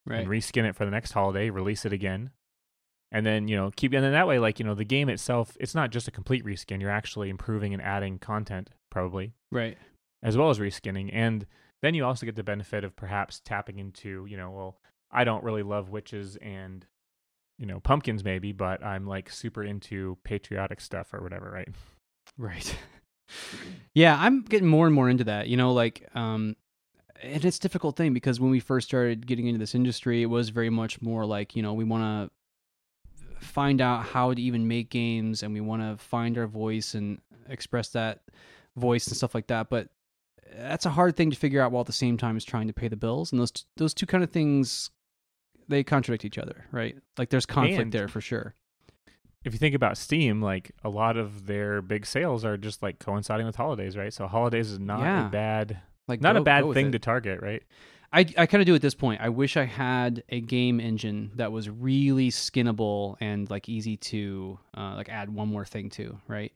Right. 0.07 0.21
and 0.21 0.29
reskin 0.29 0.65
it 0.69 0.75
for 0.77 0.85
the 0.85 0.91
next 0.91 1.13
holiday, 1.13 1.49
release 1.51 1.87
it 1.87 1.93
again. 1.93 2.31
And 3.15 3.25
then, 3.25 3.47
you 3.47 3.55
know, 3.55 3.71
keep 3.77 3.93
and 3.93 4.03
then 4.03 4.11
that 4.11 4.27
way, 4.27 4.41
like, 4.41 4.59
you 4.59 4.65
know, 4.65 4.75
the 4.75 4.85
game 4.85 5.09
itself, 5.09 5.57
it's 5.61 5.73
not 5.73 5.91
just 5.91 6.09
a 6.09 6.11
complete 6.11 6.45
reskin. 6.45 6.81
You're 6.81 6.91
actually 6.91 7.31
improving 7.31 7.73
and 7.73 7.81
adding 7.81 8.19
content, 8.19 8.71
probably, 8.91 9.35
right. 9.53 9.79
as 10.25 10.37
well 10.37 10.51
as 10.51 10.59
reskinning. 10.59 11.11
And 11.13 11.47
then 11.81 11.95
you 11.95 12.05
also 12.05 12.27
get 12.27 12.35
the 12.35 12.43
benefit 12.43 12.83
of 12.83 12.97
perhaps 12.97 13.41
tapping 13.45 13.79
into, 13.79 14.27
you 14.29 14.37
know, 14.37 14.51
well, 14.51 14.79
I 15.13 15.23
don't 15.23 15.45
really 15.45 15.63
love 15.63 15.91
witches 15.91 16.37
and, 16.43 16.85
you 17.57 17.67
know, 17.67 17.79
pumpkins 17.79 18.25
maybe, 18.25 18.51
but 18.51 18.85
I'm 18.85 19.07
like 19.07 19.31
super 19.31 19.63
into 19.63 20.19
patriotic 20.25 20.81
stuff 20.81 21.15
or 21.15 21.23
whatever, 21.23 21.49
right? 21.49 21.69
Right. 22.37 22.77
yeah, 23.95 24.19
I'm 24.19 24.43
getting 24.43 24.67
more 24.67 24.87
and 24.87 24.95
more 24.95 25.09
into 25.09 25.23
that. 25.23 25.47
You 25.47 25.57
know, 25.57 25.73
like, 25.73 26.05
um, 26.17 26.57
and 27.23 27.45
it's 27.45 27.59
a 27.59 27.61
difficult 27.61 27.97
thing 27.97 28.13
because 28.13 28.41
when 28.41 28.51
we 28.51 28.59
first 28.59 28.89
started 28.89 29.25
getting 29.25 29.47
into 29.47 29.61
this 29.61 29.77
industry, 29.77 30.23
it 30.23 30.27
was 30.27 30.49
very 30.49 30.69
much 30.69 31.01
more 31.01 31.25
like, 31.25 31.55
you 31.55 31.63
know, 31.63 31.75
we 31.75 31.85
want 31.85 32.03
to 32.03 32.35
find 33.45 33.81
out 33.81 34.05
how 34.07 34.33
to 34.35 34.41
even 34.41 34.67
make 34.69 34.91
games 34.91 35.43
and 35.43 35.53
we 35.55 35.61
want 35.61 35.83
to 35.83 35.97
find 36.03 36.37
our 36.39 36.47
voice 36.47 36.95
and 36.95 37.19
express 37.49 37.89
that 37.91 38.23
voice 38.77 39.07
and 39.07 39.17
stuff 39.17 39.35
like 39.35 39.47
that. 39.49 39.69
But 39.71 39.89
that's 40.57 40.87
a 40.87 40.91
hard 40.91 41.17
thing 41.17 41.31
to 41.31 41.37
figure 41.37 41.61
out 41.61 41.73
while 41.73 41.81
at 41.83 41.87
the 41.87 41.93
same 41.93 42.17
time 42.17 42.37
as 42.37 42.45
trying 42.45 42.67
to 42.69 42.73
pay 42.73 42.89
the 42.89 42.97
bills. 42.97 43.33
And 43.33 43.41
those, 43.41 43.51
t- 43.51 43.63
those 43.77 43.95
two 43.95 44.07
kind 44.07 44.23
of 44.25 44.31
things, 44.31 44.91
they 45.69 45.83
contradict 45.85 46.25
each 46.25 46.39
other, 46.39 46.67
right? 46.73 46.97
Like 47.19 47.31
there's 47.31 47.47
conflict 47.47 47.81
And- 47.83 47.93
there 47.93 48.09
for 48.09 48.21
sure. 48.21 48.55
If 49.45 49.53
you 49.53 49.59
think 49.59 49.75
about 49.75 49.99
Steam, 49.99 50.41
like 50.41 50.71
a 50.85 50.89
lot 50.89 51.19
of 51.19 51.45
their 51.47 51.83
big 51.83 52.07
sales 52.07 52.47
are 52.47 52.57
just 52.57 52.83
like 52.83 52.99
coinciding 52.99 53.45
with 53.45 53.57
holidays, 53.57 53.95
right? 53.95 54.11
So 54.13 54.27
holidays 54.27 54.71
is 54.71 54.79
not 54.79 55.01
Yeah. 55.01 55.27
a 55.27 55.31
bad, 55.31 55.81
Like 56.09 56.23
not 56.23 56.33
go- 56.35 56.41
a 56.41 56.45
bad 56.45 56.73
thing 56.73 56.87
it. 56.89 56.93
to 56.93 56.99
target, 56.99 57.43
right? 57.43 57.63
I, 58.15 58.25
I 58.39 58.47
kind 58.47 58.63
of 58.63 58.67
do 58.67 58.77
at 58.77 58.81
this 58.81 58.95
point. 58.95 59.21
I 59.21 59.29
wish 59.29 59.57
I 59.57 59.65
had 59.65 60.23
a 60.29 60.41
game 60.41 60.79
engine 60.79 61.33
that 61.35 61.51
was 61.51 61.69
really 61.69 62.31
skinnable 62.31 63.17
and 63.21 63.51
like 63.51 63.69
easy 63.69 63.97
to 63.97 64.57
uh, 64.77 64.95
like 64.95 65.09
add 65.09 65.29
one 65.29 65.49
more 65.49 65.65
thing 65.65 65.91
to, 65.91 66.17
right? 66.29 66.53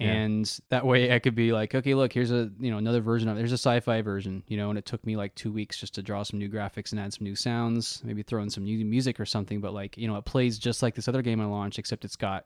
Yeah. 0.00 0.12
And 0.12 0.60
that 0.70 0.84
way 0.84 1.14
I 1.14 1.20
could 1.20 1.36
be 1.36 1.52
like, 1.52 1.74
okay, 1.74 1.94
look, 1.94 2.12
here's 2.12 2.32
a 2.32 2.50
you 2.58 2.70
know 2.72 2.78
another 2.78 3.00
version 3.00 3.28
of 3.28 3.36
there's 3.36 3.52
a 3.52 3.54
sci-fi 3.54 4.02
version, 4.02 4.42
you 4.48 4.56
know, 4.56 4.70
and 4.70 4.78
it 4.78 4.86
took 4.86 5.04
me 5.06 5.16
like 5.16 5.34
two 5.36 5.52
weeks 5.52 5.78
just 5.78 5.94
to 5.94 6.02
draw 6.02 6.24
some 6.24 6.38
new 6.40 6.48
graphics 6.48 6.90
and 6.90 7.00
add 7.00 7.12
some 7.14 7.24
new 7.24 7.36
sounds, 7.36 8.02
maybe 8.04 8.24
throw 8.24 8.42
in 8.42 8.50
some 8.50 8.64
new 8.64 8.84
music 8.84 9.20
or 9.20 9.26
something. 9.26 9.60
But 9.60 9.74
like 9.74 9.96
you 9.96 10.08
know, 10.08 10.16
it 10.16 10.24
plays 10.24 10.58
just 10.58 10.82
like 10.82 10.96
this 10.96 11.06
other 11.06 11.22
game 11.22 11.40
I 11.40 11.46
launched, 11.46 11.78
except 11.78 12.04
it's 12.04 12.16
got 12.16 12.44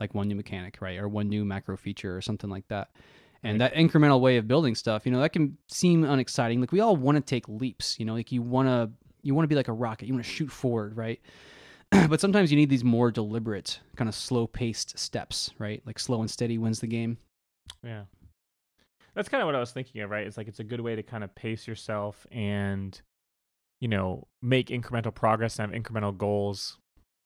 like 0.00 0.12
one 0.12 0.26
new 0.26 0.36
mechanic, 0.36 0.78
right, 0.80 0.98
or 0.98 1.08
one 1.08 1.28
new 1.28 1.44
macro 1.44 1.76
feature 1.76 2.16
or 2.16 2.20
something 2.20 2.50
like 2.50 2.66
that. 2.68 2.90
And 3.46 3.60
that 3.60 3.74
incremental 3.74 4.20
way 4.20 4.36
of 4.36 4.48
building 4.48 4.74
stuff, 4.74 5.06
you 5.06 5.12
know, 5.12 5.20
that 5.20 5.30
can 5.30 5.56
seem 5.68 6.04
unexciting. 6.04 6.60
Like 6.60 6.72
we 6.72 6.80
all 6.80 6.96
want 6.96 7.16
to 7.16 7.20
take 7.20 7.48
leaps, 7.48 7.98
you 7.98 8.04
know, 8.04 8.14
like 8.14 8.32
you 8.32 8.42
want 8.42 8.68
to 8.68 8.90
you 9.22 9.34
want 9.34 9.44
to 9.44 9.48
be 9.48 9.54
like 9.54 9.68
a 9.68 9.72
rocket, 9.72 10.06
you 10.06 10.14
want 10.14 10.24
to 10.24 10.30
shoot 10.30 10.50
forward, 10.50 10.96
right? 10.96 11.20
but 12.08 12.20
sometimes 12.20 12.50
you 12.50 12.56
need 12.56 12.70
these 12.70 12.84
more 12.84 13.10
deliberate, 13.10 13.80
kind 13.96 14.08
of 14.08 14.14
slow-paced 14.14 14.98
steps, 14.98 15.50
right? 15.58 15.82
Like 15.86 15.98
slow 15.98 16.20
and 16.20 16.30
steady 16.30 16.58
wins 16.58 16.80
the 16.80 16.86
game. 16.86 17.18
Yeah. 17.82 18.02
That's 19.14 19.28
kind 19.28 19.42
of 19.42 19.46
what 19.46 19.54
I 19.54 19.60
was 19.60 19.72
thinking 19.72 20.02
of, 20.02 20.10
right? 20.10 20.26
It's 20.26 20.36
like 20.36 20.48
it's 20.48 20.60
a 20.60 20.64
good 20.64 20.80
way 20.80 20.96
to 20.96 21.02
kind 21.02 21.24
of 21.24 21.34
pace 21.34 21.66
yourself 21.66 22.26
and 22.30 23.00
you 23.80 23.88
know, 23.88 24.26
make 24.42 24.68
incremental 24.68 25.14
progress 25.14 25.58
and 25.58 25.72
have 25.72 25.82
incremental 25.82 26.16
goals 26.16 26.78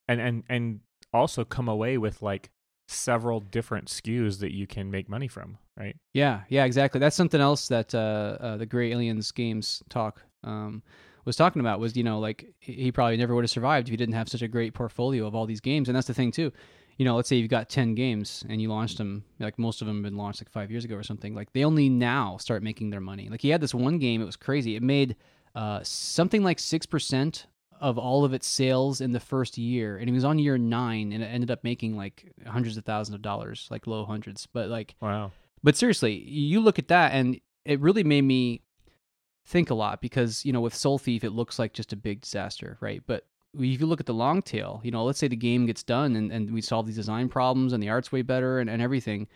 and 0.08 0.20
and 0.20 0.42
and 0.48 0.80
also 1.12 1.44
come 1.44 1.68
away 1.68 1.98
with 1.98 2.22
like 2.22 2.50
several 2.88 3.40
different 3.40 3.86
skews 3.86 4.40
that 4.40 4.52
you 4.52 4.66
can 4.66 4.90
make 4.90 5.08
money 5.08 5.28
from, 5.28 5.58
right? 5.80 5.96
Yeah, 6.12 6.42
yeah, 6.48 6.64
exactly. 6.64 7.00
That's 7.00 7.16
something 7.16 7.40
else 7.40 7.68
that 7.68 7.94
uh, 7.94 8.36
uh, 8.40 8.56
the 8.58 8.66
Grey 8.66 8.92
Aliens 8.92 9.32
Games 9.32 9.82
talk 9.88 10.22
um, 10.44 10.82
was 11.24 11.36
talking 11.36 11.60
about. 11.60 11.80
Was 11.80 11.96
you 11.96 12.04
know 12.04 12.18
like 12.20 12.52
he 12.60 12.92
probably 12.92 13.16
never 13.16 13.34
would 13.34 13.44
have 13.44 13.50
survived 13.50 13.88
if 13.88 13.90
he 13.90 13.96
didn't 13.96 14.14
have 14.14 14.28
such 14.28 14.42
a 14.42 14.48
great 14.48 14.74
portfolio 14.74 15.26
of 15.26 15.34
all 15.34 15.46
these 15.46 15.60
games. 15.60 15.88
And 15.88 15.96
that's 15.96 16.06
the 16.06 16.14
thing 16.14 16.30
too. 16.30 16.52
You 16.98 17.06
know, 17.06 17.16
let's 17.16 17.30
say 17.30 17.36
you've 17.36 17.50
got 17.50 17.70
ten 17.70 17.94
games 17.94 18.44
and 18.48 18.60
you 18.60 18.68
launched 18.68 18.98
them. 18.98 19.24
Like 19.38 19.58
most 19.58 19.80
of 19.80 19.86
them 19.86 19.96
have 19.96 20.04
been 20.04 20.18
launched 20.18 20.42
like 20.42 20.50
five 20.50 20.70
years 20.70 20.84
ago 20.84 20.96
or 20.96 21.02
something. 21.02 21.34
Like 21.34 21.52
they 21.52 21.64
only 21.64 21.88
now 21.88 22.36
start 22.36 22.62
making 22.62 22.90
their 22.90 23.00
money. 23.00 23.28
Like 23.30 23.40
he 23.40 23.48
had 23.48 23.62
this 23.62 23.74
one 23.74 23.98
game. 23.98 24.20
It 24.20 24.26
was 24.26 24.36
crazy. 24.36 24.76
It 24.76 24.82
made 24.82 25.16
uh, 25.54 25.80
something 25.82 26.44
like 26.44 26.58
six 26.58 26.86
percent 26.86 27.46
of 27.80 27.96
all 27.96 28.26
of 28.26 28.34
its 28.34 28.46
sales 28.46 29.00
in 29.00 29.12
the 29.12 29.20
first 29.20 29.56
year, 29.56 29.96
and 29.96 30.06
he 30.06 30.12
was 30.12 30.24
on 30.24 30.38
year 30.38 30.58
nine, 30.58 31.12
and 31.12 31.22
it 31.22 31.26
ended 31.26 31.50
up 31.50 31.64
making 31.64 31.96
like 31.96 32.30
hundreds 32.46 32.76
of 32.76 32.84
thousands 32.84 33.14
of 33.14 33.22
dollars, 33.22 33.66
like 33.70 33.86
low 33.86 34.04
hundreds. 34.04 34.46
But 34.46 34.68
like 34.68 34.94
Wow. 35.00 35.32
But 35.62 35.76
seriously, 35.76 36.14
you 36.28 36.60
look 36.60 36.78
at 36.78 36.88
that 36.88 37.12
and 37.12 37.40
it 37.64 37.80
really 37.80 38.04
made 38.04 38.22
me 38.22 38.62
think 39.46 39.70
a 39.70 39.74
lot 39.74 40.00
because, 40.00 40.44
you 40.44 40.52
know, 40.52 40.60
with 40.60 40.74
Soul 40.74 40.98
Thief, 40.98 41.24
it 41.24 41.30
looks 41.30 41.58
like 41.58 41.72
just 41.72 41.92
a 41.92 41.96
big 41.96 42.22
disaster, 42.22 42.78
right? 42.80 43.02
But 43.06 43.26
if 43.54 43.80
you 43.80 43.86
look 43.86 44.00
at 44.00 44.06
the 44.06 44.14
long 44.14 44.42
tail, 44.42 44.80
you 44.84 44.90
know, 44.90 45.04
let's 45.04 45.18
say 45.18 45.28
the 45.28 45.36
game 45.36 45.66
gets 45.66 45.82
done 45.82 46.16
and, 46.16 46.30
and 46.30 46.52
we 46.52 46.60
solve 46.60 46.86
these 46.86 46.96
design 46.96 47.28
problems 47.28 47.72
and 47.72 47.82
the 47.82 47.88
art's 47.88 48.12
way 48.12 48.22
better 48.22 48.60
and, 48.60 48.70
and 48.70 48.80
everything. 48.80 49.26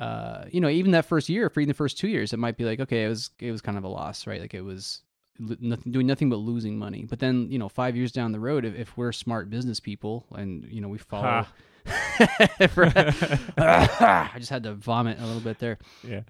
Uh, 0.00 0.46
you 0.50 0.60
know, 0.60 0.68
even 0.68 0.90
that 0.92 1.04
first 1.04 1.28
year, 1.28 1.48
for 1.48 1.60
even 1.60 1.68
the 1.68 1.74
first 1.74 1.98
two 1.98 2.08
years, 2.08 2.32
it 2.32 2.38
might 2.38 2.56
be 2.56 2.64
like, 2.64 2.80
okay, 2.80 3.04
it 3.04 3.08
was 3.08 3.30
it 3.38 3.52
was 3.52 3.60
kind 3.60 3.78
of 3.78 3.84
a 3.84 3.88
loss, 3.88 4.26
right? 4.26 4.40
Like 4.40 4.54
it 4.54 4.62
was 4.62 5.02
nothing, 5.38 5.92
doing 5.92 6.06
nothing 6.06 6.28
but 6.28 6.36
losing 6.36 6.76
money. 6.78 7.04
But 7.04 7.20
then, 7.20 7.48
you 7.50 7.58
know, 7.58 7.68
five 7.68 7.94
years 7.94 8.10
down 8.10 8.32
the 8.32 8.40
road, 8.40 8.64
if, 8.64 8.74
if 8.74 8.96
we're 8.96 9.12
smart 9.12 9.48
business 9.48 9.78
people 9.80 10.26
and 10.32 10.64
you 10.70 10.80
know 10.80 10.88
we 10.88 10.98
follow, 10.98 11.46
I 13.56 14.34
just 14.38 14.50
had 14.50 14.62
to 14.64 14.74
vomit 14.74 15.18
a 15.20 15.26
little 15.26 15.40
bit 15.40 15.58
there. 15.58 15.78
Yeah. 16.06 16.20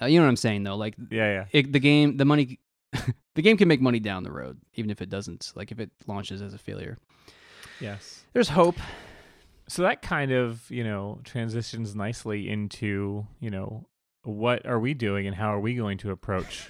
Uh, 0.00 0.06
you 0.06 0.18
know 0.18 0.24
what 0.24 0.30
I'm 0.30 0.36
saying, 0.36 0.62
though. 0.64 0.76
Like 0.76 0.94
Yeah, 1.10 1.32
yeah. 1.32 1.44
it, 1.52 1.72
the 1.72 1.80
game, 1.80 2.16
the 2.16 2.24
money, 2.24 2.58
the 3.34 3.42
game 3.42 3.56
can 3.56 3.68
make 3.68 3.80
money 3.80 4.00
down 4.00 4.22
the 4.22 4.32
road, 4.32 4.60
even 4.74 4.90
if 4.90 5.00
it 5.02 5.08
doesn't. 5.08 5.52
Like 5.54 5.72
if 5.72 5.80
it 5.80 5.90
launches 6.06 6.42
as 6.42 6.54
a 6.54 6.58
failure, 6.58 6.98
Yes. 7.80 8.22
there's 8.32 8.48
hope. 8.50 8.76
So 9.68 9.82
that 9.82 10.02
kind 10.02 10.32
of, 10.32 10.68
you 10.70 10.82
know, 10.84 11.20
transitions 11.24 11.94
nicely 11.94 12.48
into, 12.48 13.26
you 13.38 13.50
know, 13.50 13.86
what 14.22 14.66
are 14.66 14.78
we 14.78 14.94
doing 14.94 15.26
and 15.26 15.34
how 15.34 15.54
are 15.54 15.60
we 15.60 15.74
going 15.74 15.96
to 15.98 16.10
approach 16.10 16.68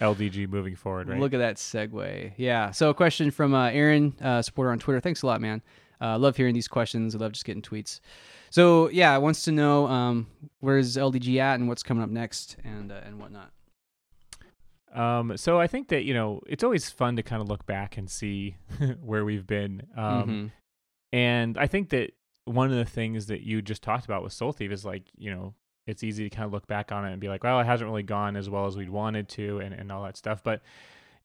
LDG 0.00 0.48
moving 0.48 0.74
forward, 0.74 1.08
right? 1.08 1.20
Look 1.20 1.34
at 1.34 1.38
that 1.38 1.56
segue. 1.56 2.32
Yeah. 2.36 2.70
So 2.70 2.90
a 2.90 2.94
question 2.94 3.30
from 3.30 3.54
uh, 3.54 3.68
Aaron, 3.70 4.14
uh, 4.20 4.42
supporter 4.42 4.70
on 4.70 4.78
Twitter. 4.78 5.00
Thanks 5.00 5.22
a 5.22 5.26
lot, 5.26 5.40
man. 5.40 5.62
Uh, 6.00 6.18
love 6.18 6.36
hearing 6.36 6.54
these 6.54 6.68
questions. 6.68 7.14
I 7.14 7.18
love 7.18 7.32
just 7.32 7.44
getting 7.44 7.62
tweets. 7.62 8.00
So 8.50 8.88
yeah, 8.90 9.14
it 9.16 9.20
wants 9.20 9.44
to 9.44 9.52
know 9.52 9.86
um, 9.88 10.26
where's 10.60 10.96
LDG 10.96 11.38
at 11.38 11.58
and 11.58 11.68
what's 11.68 11.82
coming 11.82 12.02
up 12.02 12.10
next 12.10 12.56
and 12.64 12.90
uh, 12.92 13.00
and 13.04 13.20
whatnot. 13.20 13.50
Um, 14.94 15.36
so 15.36 15.60
I 15.60 15.66
think 15.66 15.88
that 15.88 16.04
you 16.04 16.14
know 16.14 16.40
it's 16.46 16.64
always 16.64 16.88
fun 16.90 17.16
to 17.16 17.22
kind 17.22 17.42
of 17.42 17.48
look 17.48 17.66
back 17.66 17.96
and 17.98 18.08
see 18.10 18.56
where 19.02 19.24
we've 19.24 19.46
been. 19.46 19.82
Um, 19.96 20.28
Mhm. 20.28 20.50
And 21.10 21.56
I 21.58 21.66
think 21.66 21.88
that 21.90 22.12
one 22.44 22.70
of 22.70 22.76
the 22.76 22.84
things 22.84 23.26
that 23.26 23.40
you 23.42 23.62
just 23.62 23.82
talked 23.82 24.04
about 24.04 24.22
with 24.22 24.32
Soul 24.32 24.52
Thief 24.52 24.70
is 24.72 24.84
like 24.84 25.04
you 25.16 25.30
know 25.34 25.54
it's 25.86 26.02
easy 26.04 26.28
to 26.28 26.34
kind 26.34 26.44
of 26.44 26.52
look 26.52 26.66
back 26.66 26.92
on 26.92 27.06
it 27.06 27.12
and 27.12 27.20
be 27.20 27.28
like, 27.28 27.42
well, 27.44 27.58
it 27.60 27.64
hasn't 27.64 27.88
really 27.88 28.02
gone 28.02 28.36
as 28.36 28.50
well 28.50 28.66
as 28.66 28.76
we'd 28.76 28.90
wanted 28.90 29.28
to, 29.30 29.58
and 29.60 29.74
and 29.74 29.90
all 29.92 30.02
that 30.04 30.16
stuff. 30.16 30.42
But 30.42 30.62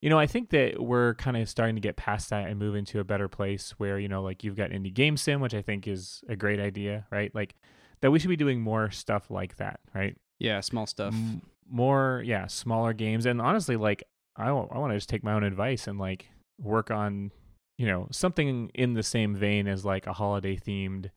you 0.04 0.10
know, 0.10 0.18
I 0.18 0.26
think 0.26 0.50
that 0.50 0.82
we're 0.82 1.14
kind 1.14 1.34
of 1.34 1.48
starting 1.48 1.76
to 1.76 1.80
get 1.80 1.96
past 1.96 2.28
that 2.28 2.46
and 2.46 2.58
move 2.58 2.74
into 2.74 3.00
a 3.00 3.04
better 3.04 3.26
place 3.26 3.70
where 3.78 3.98
you 3.98 4.06
know, 4.06 4.22
like 4.22 4.44
you've 4.44 4.54
got 4.54 4.68
indie 4.68 4.92
game 4.92 5.16
sim, 5.16 5.40
which 5.40 5.54
I 5.54 5.62
think 5.62 5.88
is 5.88 6.22
a 6.28 6.36
great 6.36 6.60
idea, 6.60 7.06
right? 7.10 7.34
Like 7.34 7.54
that 8.02 8.10
we 8.10 8.18
should 8.18 8.28
be 8.28 8.36
doing 8.36 8.60
more 8.60 8.90
stuff 8.90 9.30
like 9.30 9.56
that, 9.56 9.80
right? 9.94 10.14
Yeah, 10.38 10.60
small 10.60 10.86
stuff. 10.86 11.14
M- 11.14 11.40
more 11.70 12.22
yeah 12.26 12.46
smaller 12.46 12.92
games 12.92 13.24
and 13.24 13.40
honestly 13.40 13.76
like 13.76 14.02
i, 14.36 14.48
w- 14.48 14.68
I 14.70 14.76
want 14.76 14.92
to 14.92 14.98
just 14.98 15.08
take 15.08 15.24
my 15.24 15.32
own 15.32 15.44
advice 15.44 15.86
and 15.86 15.98
like 15.98 16.28
work 16.60 16.90
on 16.90 17.30
you 17.78 17.86
know 17.86 18.06
something 18.12 18.70
in 18.74 18.92
the 18.92 19.02
same 19.02 19.34
vein 19.34 19.66
as 19.66 19.82
like 19.82 20.06
a 20.06 20.12
holiday 20.12 20.56
themed 20.56 21.08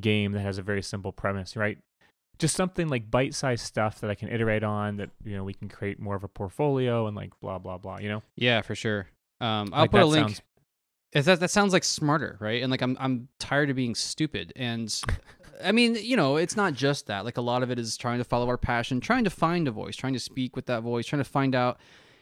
game 0.00 0.32
that 0.32 0.40
has 0.40 0.58
a 0.58 0.62
very 0.62 0.82
simple 0.82 1.12
premise 1.12 1.56
right 1.56 1.78
just 2.38 2.54
something 2.56 2.88
like 2.88 3.10
bite-sized 3.10 3.64
stuff 3.64 4.00
that 4.00 4.10
I 4.10 4.14
can 4.14 4.28
iterate 4.28 4.62
on 4.64 4.96
that 4.96 5.10
you 5.24 5.36
know 5.36 5.44
we 5.44 5.54
can 5.54 5.68
create 5.68 5.98
more 6.00 6.14
of 6.16 6.24
a 6.24 6.28
portfolio 6.28 7.06
and 7.06 7.16
like 7.16 7.32
blah 7.40 7.58
blah 7.58 7.78
blah. 7.78 7.98
You 7.98 8.08
know, 8.08 8.22
Yeah, 8.36 8.60
for 8.62 8.74
sure. 8.74 9.08
Um, 9.40 9.70
I'll 9.72 9.82
Like, 9.82 9.90
put 9.90 10.02
a 10.02 10.06
link. 10.06 10.28
sounds- 10.28 10.42
that 11.26 11.40
that 11.40 11.50
sounds 11.50 11.72
like 11.72 11.84
smarter, 11.84 12.36
right? 12.40 12.62
And 12.62 12.70
like 12.70 12.82
I'm 12.82 12.96
I'm 13.00 13.28
tired 13.38 13.70
of 13.70 13.76
being 13.76 13.94
stupid. 13.94 14.52
And 14.56 14.94
I 15.64 15.72
mean, 15.72 15.96
you 15.96 16.16
know, 16.16 16.36
it's 16.36 16.56
not 16.56 16.74
just 16.74 17.06
that. 17.06 17.24
Like 17.24 17.36
a 17.38 17.40
lot 17.40 17.62
of 17.62 17.70
it 17.70 17.78
is 17.78 17.96
trying 17.96 18.18
to 18.18 18.24
follow 18.24 18.46
our 18.48 18.58
passion, 18.58 19.00
trying 19.00 19.24
to 19.24 19.30
find 19.30 19.66
a 19.66 19.70
voice, 19.70 19.96
trying 19.96 20.12
to 20.12 20.20
speak 20.20 20.54
with 20.54 20.66
that 20.66 20.82
voice, 20.82 21.06
trying 21.06 21.22
to 21.22 21.28
find 21.28 21.54
out. 21.54 21.78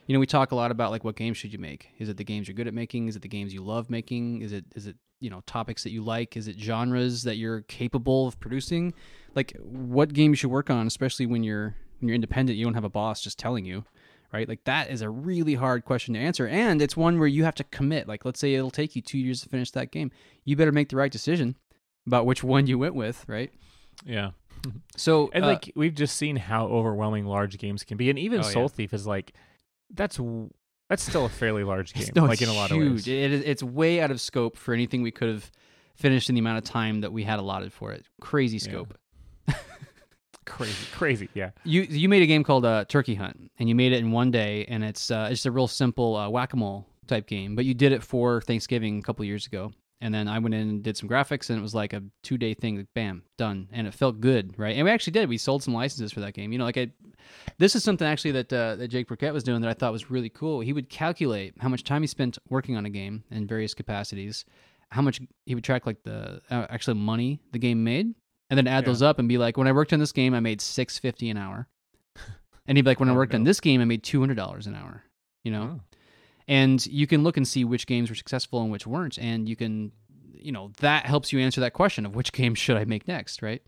You 0.06 0.14
know, 0.14 0.20
we 0.20 0.26
talk 0.26 0.52
a 0.52 0.54
lot 0.54 0.70
about 0.70 0.90
like 0.90 1.04
what 1.04 1.16
games 1.16 1.36
should 1.36 1.52
you 1.52 1.58
make? 1.58 1.88
Is 1.98 2.08
it 2.08 2.16
the 2.16 2.24
games 2.24 2.48
you're 2.48 2.54
good 2.54 2.68
at 2.68 2.74
making? 2.74 3.08
Is 3.08 3.16
it 3.16 3.22
the 3.22 3.28
games 3.28 3.52
you 3.52 3.62
love 3.62 3.90
making? 3.90 4.42
Is 4.42 4.52
it 4.52 4.64
is 4.74 4.86
it 4.86 4.96
you 5.20 5.30
know 5.30 5.42
topics 5.46 5.82
that 5.82 5.90
you 5.90 6.02
like? 6.02 6.36
Is 6.36 6.48
it 6.48 6.58
genres 6.58 7.22
that 7.24 7.36
you're 7.36 7.62
capable 7.62 8.26
of 8.26 8.38
producing? 8.38 8.94
Like 9.34 9.56
what 9.60 10.12
game 10.12 10.30
you 10.32 10.36
should 10.36 10.50
work 10.50 10.70
on, 10.70 10.86
especially 10.86 11.26
when 11.26 11.42
you're 11.42 11.74
when 12.00 12.08
you're 12.08 12.14
independent, 12.14 12.58
you 12.58 12.64
don't 12.64 12.74
have 12.74 12.84
a 12.84 12.90
boss 12.90 13.22
just 13.22 13.38
telling 13.38 13.64
you 13.64 13.84
right? 14.32 14.48
Like 14.48 14.64
that 14.64 14.90
is 14.90 15.02
a 15.02 15.10
really 15.10 15.54
hard 15.54 15.84
question 15.84 16.14
to 16.14 16.20
answer, 16.20 16.46
and 16.46 16.82
it's 16.82 16.96
one 16.96 17.18
where 17.18 17.28
you 17.28 17.44
have 17.44 17.54
to 17.56 17.64
commit. 17.64 18.08
Like, 18.08 18.24
let's 18.24 18.40
say 18.40 18.54
it'll 18.54 18.70
take 18.70 18.96
you 18.96 19.02
two 19.02 19.18
years 19.18 19.40
to 19.42 19.48
finish 19.48 19.70
that 19.72 19.90
game, 19.90 20.10
you 20.44 20.56
better 20.56 20.72
make 20.72 20.88
the 20.88 20.96
right 20.96 21.10
decision 21.12 21.56
about 22.06 22.26
which 22.26 22.44
one 22.44 22.66
you 22.66 22.78
went 22.78 22.94
with, 22.94 23.24
right? 23.28 23.50
yeah. 24.04 24.30
So, 24.96 25.30
And 25.32 25.44
uh, 25.44 25.48
like 25.48 25.72
we've 25.76 25.94
just 25.94 26.16
seen 26.16 26.36
how 26.36 26.66
overwhelming 26.66 27.24
large 27.24 27.56
games 27.58 27.84
can 27.84 27.96
be, 27.96 28.10
and 28.10 28.18
even 28.18 28.40
Oh, 28.40 28.44
yeah. 28.44 28.50
Soul 28.50 28.68
Thief 28.68 28.92
is 28.92 29.06
like 29.06 29.32
that's 29.94 30.18
that's 30.88 31.02
still 31.02 31.24
a 31.24 31.28
fairly 31.28 31.64
large 31.64 31.92
game, 31.94 32.08
no, 32.14 32.24
like 32.24 32.40
in 32.42 32.48
a 32.48 32.52
lot 32.52 32.70
of 32.70 32.76
huge. 32.76 32.92
ways. 32.92 33.08
It 33.08 33.32
is, 33.32 33.42
it's 33.44 33.62
way 33.62 34.00
out 34.00 34.10
of 34.10 34.20
scope 34.20 34.56
for 34.56 34.72
anything 34.74 35.02
we 35.02 35.10
could 35.10 35.28
have 35.28 35.50
finished 35.96 36.28
in 36.28 36.34
the 36.34 36.40
amount 36.40 36.58
of 36.58 36.64
time 36.64 37.00
that 37.00 37.12
we 37.12 37.24
had 37.24 37.38
allotted 37.38 37.72
for 37.72 37.92
it. 37.92 38.04
Crazy 38.20 38.56
Yeah. 38.58 38.62
scope. 38.62 38.98
Crazy, 40.44 40.86
crazy, 40.92 41.28
yeah. 41.34 41.50
You 41.64 41.82
you 41.82 42.08
made 42.08 42.22
a 42.22 42.26
game 42.26 42.44
called 42.44 42.64
uh, 42.64 42.84
Turkey 42.84 43.16
Hunt, 43.16 43.50
and 43.58 43.68
you 43.68 43.74
made 43.74 43.92
it 43.92 43.98
in 43.98 44.12
one 44.12 44.30
day, 44.30 44.64
and 44.68 44.84
it's 44.84 45.10
uh, 45.10 45.26
it's 45.28 45.40
just 45.40 45.46
a 45.46 45.50
real 45.50 45.66
simple 45.66 46.14
uh, 46.14 46.28
whack 46.28 46.52
a 46.52 46.56
mole 46.56 46.86
type 47.08 47.26
game. 47.26 47.56
But 47.56 47.64
you 47.64 47.74
did 47.74 47.90
it 47.90 48.00
for 48.02 48.40
Thanksgiving 48.40 49.00
a 49.00 49.02
couple 49.02 49.24
years 49.24 49.46
ago, 49.46 49.72
and 50.00 50.12
then 50.14 50.28
I 50.28 50.38
went 50.38 50.54
in 50.54 50.60
and 50.68 50.82
did 50.82 50.96
some 50.96 51.08
graphics, 51.08 51.48
and 51.50 51.58
it 51.58 51.62
was 51.62 51.74
like 51.74 51.92
a 51.92 52.02
two 52.22 52.36
day 52.38 52.54
thing. 52.54 52.76
Like, 52.76 52.86
bam, 52.94 53.22
done, 53.38 53.68
and 53.72 53.86
it 53.86 53.94
felt 53.94 54.20
good, 54.20 54.58
right? 54.58 54.76
And 54.76 54.84
we 54.84 54.90
actually 54.90 55.12
did. 55.12 55.28
We 55.28 55.38
sold 55.38 55.62
some 55.62 55.74
licenses 55.74 56.12
for 56.12 56.20
that 56.20 56.34
game. 56.34 56.52
You 56.52 56.58
know, 56.58 56.64
like 56.64 56.76
I, 56.76 56.90
this 57.58 57.74
is 57.74 57.82
something 57.84 58.06
actually 58.06 58.32
that 58.32 58.52
uh, 58.52 58.76
that 58.76 58.88
Jake 58.88 59.08
Birkett 59.08 59.32
was 59.32 59.42
doing 59.44 59.60
that 59.62 59.70
I 59.70 59.74
thought 59.74 59.92
was 59.92 60.10
really 60.10 60.28
cool. 60.28 60.60
He 60.60 60.72
would 60.72 60.88
calculate 60.90 61.54
how 61.60 61.68
much 61.68 61.84
time 61.84 62.02
he 62.02 62.06
spent 62.06 62.38
working 62.48 62.76
on 62.76 62.84
a 62.86 62.90
game 62.90 63.24
in 63.30 63.46
various 63.46 63.74
capacities, 63.74 64.44
how 64.90 65.02
much 65.02 65.20
he 65.46 65.54
would 65.54 65.64
track 65.64 65.86
like 65.86 66.02
the 66.04 66.42
uh, 66.50 66.66
actual 66.68 66.94
money 66.94 67.40
the 67.52 67.58
game 67.58 67.82
made, 67.82 68.14
and 68.50 68.58
then 68.58 68.66
add 68.66 68.84
Yeah. 68.84 68.90
those 68.90 69.02
up 69.02 69.18
and 69.18 69.28
be 69.28 69.38
like, 69.38 69.56
when 69.56 69.66
I 69.66 69.72
worked 69.72 69.92
on 69.92 69.98
this 69.98 70.12
game, 70.12 70.34
I 70.34 70.40
made 70.40 70.60
six 70.60 70.98
fifty 70.98 71.30
an 71.30 71.36
hour. 71.36 71.68
And 72.66 72.76
he'd 72.76 72.82
be 72.82 72.90
like, 72.90 73.00
when 73.00 73.08
I 73.08 73.12
Oh, 73.12 73.16
worked 73.16 73.34
on 73.34 73.44
this 73.44 73.60
game, 73.60 73.80
I 73.80 73.84
made 73.86 74.02
two 74.02 74.20
hundred 74.20 74.36
dollars 74.36 74.66
an 74.66 74.74
hour. 74.74 75.02
You 75.42 75.52
know, 75.52 75.78
Oh. 75.78 75.80
And 76.48 76.84
you 76.86 77.06
can 77.06 77.22
look 77.22 77.36
and 77.36 77.46
see 77.46 77.64
which 77.64 77.86
games 77.86 78.08
were 78.08 78.16
successful 78.16 78.62
and 78.62 78.70
which 78.70 78.86
weren't, 78.86 79.18
and 79.18 79.48
you 79.48 79.56
can, 79.56 79.92
you 80.32 80.52
know, 80.52 80.72
that 80.78 81.06
helps 81.06 81.32
you 81.32 81.40
answer 81.40 81.60
that 81.60 81.72
question 81.72 82.06
of 82.06 82.14
which 82.14 82.32
game 82.32 82.54
should 82.54 82.76
I 82.76 82.84
make 82.84 83.08
next, 83.08 83.42
right? 83.42 83.62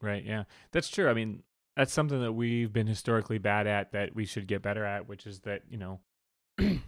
Right, 0.00 0.24
yeah. 0.24 0.44
That's 0.72 0.88
true. 0.88 1.08
I 1.08 1.14
mean, 1.14 1.42
that's 1.76 1.92
something 1.92 2.20
that 2.20 2.32
we've 2.32 2.72
been 2.72 2.86
historically 2.86 3.38
bad 3.38 3.66
at 3.66 3.92
that 3.92 4.14
we 4.14 4.24
should 4.26 4.46
get 4.46 4.62
better 4.62 4.84
at, 4.84 5.08
which 5.08 5.26
is 5.26 5.40
that, 5.40 5.62
you 5.68 5.78
know, 5.78 6.00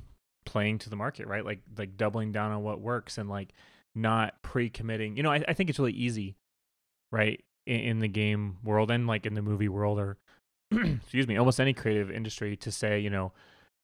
playing 0.44 0.78
to 0.78 0.90
the 0.90 0.96
market, 0.96 1.26
right? 1.26 1.44
Like 1.44 1.60
like 1.76 1.96
doubling 1.96 2.32
down 2.32 2.52
on 2.52 2.62
what 2.62 2.80
works 2.80 3.18
and 3.18 3.28
like 3.28 3.52
not 3.94 4.42
pre-committing. 4.42 5.16
You 5.16 5.22
know, 5.22 5.32
I, 5.32 5.44
I 5.48 5.52
think 5.52 5.68
it's 5.68 5.78
really 5.78 5.92
easy, 5.92 6.36
right, 7.10 7.42
in, 7.66 7.80
in 7.80 7.98
the 7.98 8.08
game 8.08 8.58
world 8.64 8.90
and 8.90 9.06
like 9.06 9.26
in 9.26 9.34
the 9.34 9.42
movie 9.42 9.68
world 9.68 9.98
or 9.98 10.18
excuse 10.72 11.26
me, 11.26 11.36
almost 11.36 11.60
any 11.60 11.72
creative 11.72 12.10
industry 12.10 12.56
to 12.56 12.70
say, 12.70 12.98
you 13.00 13.10
know, 13.10 13.32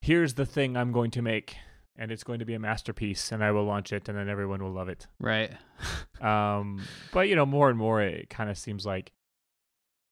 here's 0.02 0.34
the 0.34 0.44
thing 0.44 0.76
I'm 0.76 0.92
going 0.92 1.10
to 1.12 1.22
make 1.22 1.56
and 1.96 2.10
it's 2.10 2.24
going 2.24 2.40
to 2.40 2.44
be 2.44 2.54
a 2.54 2.58
masterpiece 2.58 3.32
and 3.32 3.42
I 3.42 3.52
will 3.52 3.64
launch 3.64 3.92
it 3.92 4.08
and 4.08 4.18
then 4.18 4.28
everyone 4.28 4.62
will 4.62 4.72
love 4.72 4.88
it. 4.88 5.06
Right. 5.18 5.52
Um, 6.22 6.80
but 7.10 7.26
you 7.26 7.34
know, 7.34 7.44
more 7.44 7.68
and 7.68 7.76
more, 7.76 8.00
it 8.00 8.30
kind 8.30 8.48
of 8.48 8.56
seems 8.56 8.86
like 8.86 9.10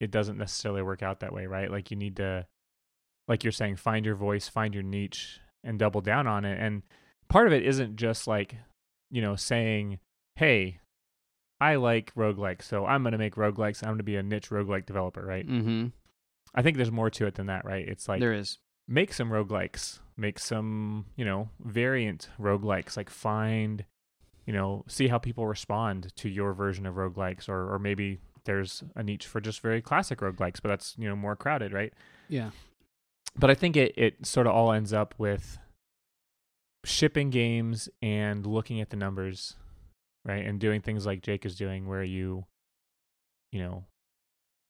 it 0.00 0.10
doesn't 0.10 0.38
necessarily 0.38 0.82
work 0.82 1.04
out 1.04 1.20
that 1.20 1.32
way, 1.32 1.46
right? 1.46 1.70
Like 1.70 1.92
you 1.92 1.96
need 1.96 2.16
to, 2.16 2.48
like 3.28 3.44
you're 3.44 3.52
saying, 3.52 3.76
find 3.76 4.04
your 4.04 4.16
voice, 4.16 4.48
find 4.48 4.74
your 4.74 4.82
niche, 4.82 5.38
and 5.62 5.78
double 5.78 6.00
down 6.00 6.26
on 6.26 6.44
it. 6.44 6.58
And 6.60 6.82
part 7.28 7.46
of 7.46 7.52
it 7.52 7.64
isn't 7.64 7.94
just 7.94 8.26
like, 8.26 8.56
you 9.08 9.22
know, 9.22 9.36
saying, 9.36 10.00
"Hey, 10.34 10.80
I 11.60 11.76
like 11.76 12.12
roguelikes, 12.16 12.62
so 12.62 12.86
I'm 12.86 13.02
going 13.02 13.12
to 13.12 13.18
make 13.18 13.36
roguelikes. 13.36 13.84
I'm 13.84 13.90
going 13.90 13.98
to 13.98 14.02
be 14.02 14.16
a 14.16 14.22
niche 14.24 14.50
roguelike 14.50 14.86
developer," 14.86 15.24
right? 15.24 15.46
Mm-hmm. 15.46 15.88
I 16.54 16.62
think 16.62 16.76
there's 16.76 16.90
more 16.90 17.10
to 17.10 17.26
it 17.26 17.36
than 17.36 17.46
that, 17.46 17.64
right? 17.64 17.86
It's 17.86 18.08
like 18.08 18.18
there 18.18 18.34
is. 18.34 18.58
Make 18.90 19.12
some 19.14 19.30
roguelikes, 19.30 20.00
make 20.16 20.38
some, 20.38 21.06
you 21.16 21.24
know, 21.24 21.48
variant 21.64 22.28
roguelikes, 22.38 22.96
like 22.96 23.08
find, 23.08 23.84
you 24.44 24.52
know, 24.52 24.84
see 24.88 25.08
how 25.08 25.16
people 25.16 25.46
respond 25.46 26.14
to 26.16 26.28
your 26.28 26.52
version 26.52 26.84
of 26.84 26.96
roguelikes 26.96 27.48
or 27.48 27.72
or 27.72 27.78
maybe 27.78 28.18
there's 28.44 28.82
a 28.96 29.02
niche 29.02 29.26
for 29.26 29.40
just 29.40 29.60
very 29.60 29.80
classic 29.80 30.18
roguelikes, 30.18 30.60
but 30.60 30.68
that's, 30.68 30.94
you 30.98 31.08
know, 31.08 31.16
more 31.16 31.36
crowded, 31.36 31.72
right? 31.72 31.94
Yeah. 32.28 32.50
But 33.38 33.48
I 33.48 33.54
think 33.54 33.76
it 33.76 33.94
it 33.96 34.26
sort 34.26 34.48
of 34.48 34.52
all 34.52 34.72
ends 34.72 34.92
up 34.92 35.14
with 35.16 35.56
shipping 36.84 37.30
games 37.30 37.88
and 38.02 38.44
looking 38.44 38.80
at 38.80 38.90
the 38.90 38.96
numbers, 38.96 39.54
right? 40.24 40.44
And 40.44 40.58
doing 40.58 40.80
things 40.80 41.06
like 41.06 41.22
Jake 41.22 41.46
is 41.46 41.54
doing 41.54 41.86
where 41.86 42.02
you 42.02 42.44
you 43.52 43.60
know, 43.60 43.84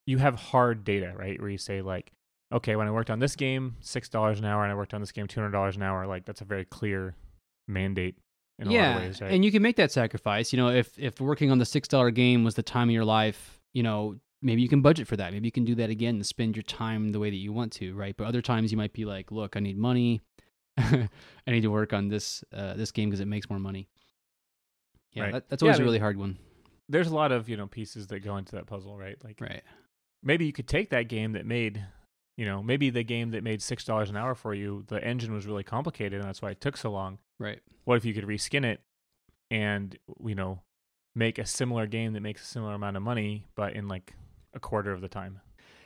you 0.05 0.19
have 0.19 0.35
hard 0.35 0.83
data, 0.83 1.13
right? 1.15 1.39
Where 1.39 1.49
you 1.49 1.57
say 1.57 1.81
like 1.81 2.11
okay, 2.51 2.75
when 2.75 2.87
I 2.87 2.91
worked 2.91 3.09
on 3.09 3.19
this 3.19 3.35
game, 3.35 3.77
six 3.81 4.09
dollars 4.09 4.39
an 4.39 4.45
hour, 4.45 4.63
and 4.63 4.71
I 4.71 4.75
worked 4.75 4.93
on 4.93 5.01
this 5.01 5.11
game, 5.11 5.27
two 5.27 5.39
hundred 5.39 5.51
dollars 5.51 5.75
an 5.75 5.83
hour. 5.83 6.05
Like 6.07 6.25
that's 6.25 6.41
a 6.41 6.45
very 6.45 6.65
clear 6.65 7.15
mandate 7.67 8.15
in 8.59 8.67
a 8.67 8.71
yeah, 8.71 8.89
lot 8.89 8.97
of 8.97 9.03
ways, 9.07 9.21
right? 9.21 9.31
and 9.31 9.43
you 9.45 9.51
can 9.51 9.61
make 9.61 9.75
that 9.77 9.91
sacrifice. 9.91 10.51
You 10.53 10.57
know, 10.57 10.69
if 10.69 10.97
if 10.99 11.19
working 11.21 11.51
on 11.51 11.57
the 11.57 11.65
six 11.65 11.87
dollar 11.87 12.11
game 12.11 12.43
was 12.43 12.55
the 12.55 12.63
time 12.63 12.89
of 12.89 12.93
your 12.93 13.05
life, 13.05 13.59
you 13.73 13.83
know, 13.83 14.15
maybe 14.41 14.61
you 14.61 14.69
can 14.69 14.81
budget 14.81 15.07
for 15.07 15.15
that. 15.17 15.33
Maybe 15.33 15.47
you 15.47 15.51
can 15.51 15.65
do 15.65 15.75
that 15.75 15.89
again 15.89 16.15
and 16.15 16.25
spend 16.25 16.55
your 16.55 16.63
time 16.63 17.09
the 17.09 17.19
way 17.19 17.29
that 17.29 17.35
you 17.37 17.53
want 17.53 17.71
to, 17.73 17.93
right? 17.95 18.15
But 18.15 18.27
other 18.27 18.41
times 18.41 18.71
you 18.71 18.77
might 18.77 18.93
be 18.93 19.05
like, 19.05 19.31
look, 19.31 19.55
I 19.55 19.59
need 19.59 19.77
money. 19.77 20.21
I 20.77 21.07
need 21.47 21.61
to 21.61 21.69
work 21.71 21.93
on 21.93 22.07
this 22.09 22.43
uh, 22.53 22.73
this 22.75 22.91
game 22.91 23.09
because 23.09 23.19
it 23.21 23.27
makes 23.27 23.49
more 23.49 23.59
money. 23.59 23.87
Yeah, 25.13 25.23
Right. 25.23 25.31
that, 25.33 25.49
that's 25.49 25.61
always 25.63 25.77
I 25.79 25.81
a 25.81 25.85
really 25.85 25.99
hard 25.99 26.17
one. 26.17 26.37
There's 26.87 27.07
a 27.07 27.15
lot 27.15 27.31
of 27.31 27.49
you 27.49 27.57
know 27.57 27.67
pieces 27.67 28.07
that 28.07 28.19
go 28.21 28.37
into 28.37 28.53
that 28.55 28.67
puzzle, 28.67 28.97
right? 28.97 29.17
Like 29.23 29.39
Right. 29.41 29.63
maybe 30.23 30.45
you 30.45 30.53
could 30.53 30.67
take 30.67 30.89
that 30.91 31.07
game 31.07 31.33
that 31.33 31.45
made, 31.45 31.83
you 32.37 32.45
know, 32.45 32.63
maybe 32.63 32.89
the 32.89 33.03
game 33.03 33.31
that 33.31 33.43
made 33.43 33.61
six 33.61 33.83
dollars 33.83 34.09
an 34.09 34.17
hour 34.17 34.35
for 34.35 34.53
you, 34.53 34.83
the 34.87 35.03
engine 35.03 35.33
was 35.33 35.45
really 35.45 35.63
complicated, 35.63 36.19
and 36.19 36.27
that's 36.27 36.41
why 36.41 36.51
it 36.51 36.61
took 36.61 36.77
so 36.77 36.91
long. 36.91 37.19
Right. 37.39 37.59
What 37.85 37.97
if 37.97 38.05
you 38.05 38.13
could 38.13 38.25
reskin 38.25 38.65
it 38.65 38.81
and 39.49 39.97
you 40.23 40.35
know 40.35 40.61
make 41.15 41.37
a 41.37 41.45
similar 41.45 41.87
game 41.87 42.13
that 42.13 42.21
makes 42.21 42.41
a 42.43 42.45
similar 42.45 42.73
amount 42.73 42.97
of 42.97 43.03
money, 43.03 43.47
but 43.55 43.73
in 43.73 43.87
like 43.87 44.13
a 44.53 44.59
quarter 44.59 44.91
of 44.91 45.01
the 45.01 45.09
time? 45.09 45.39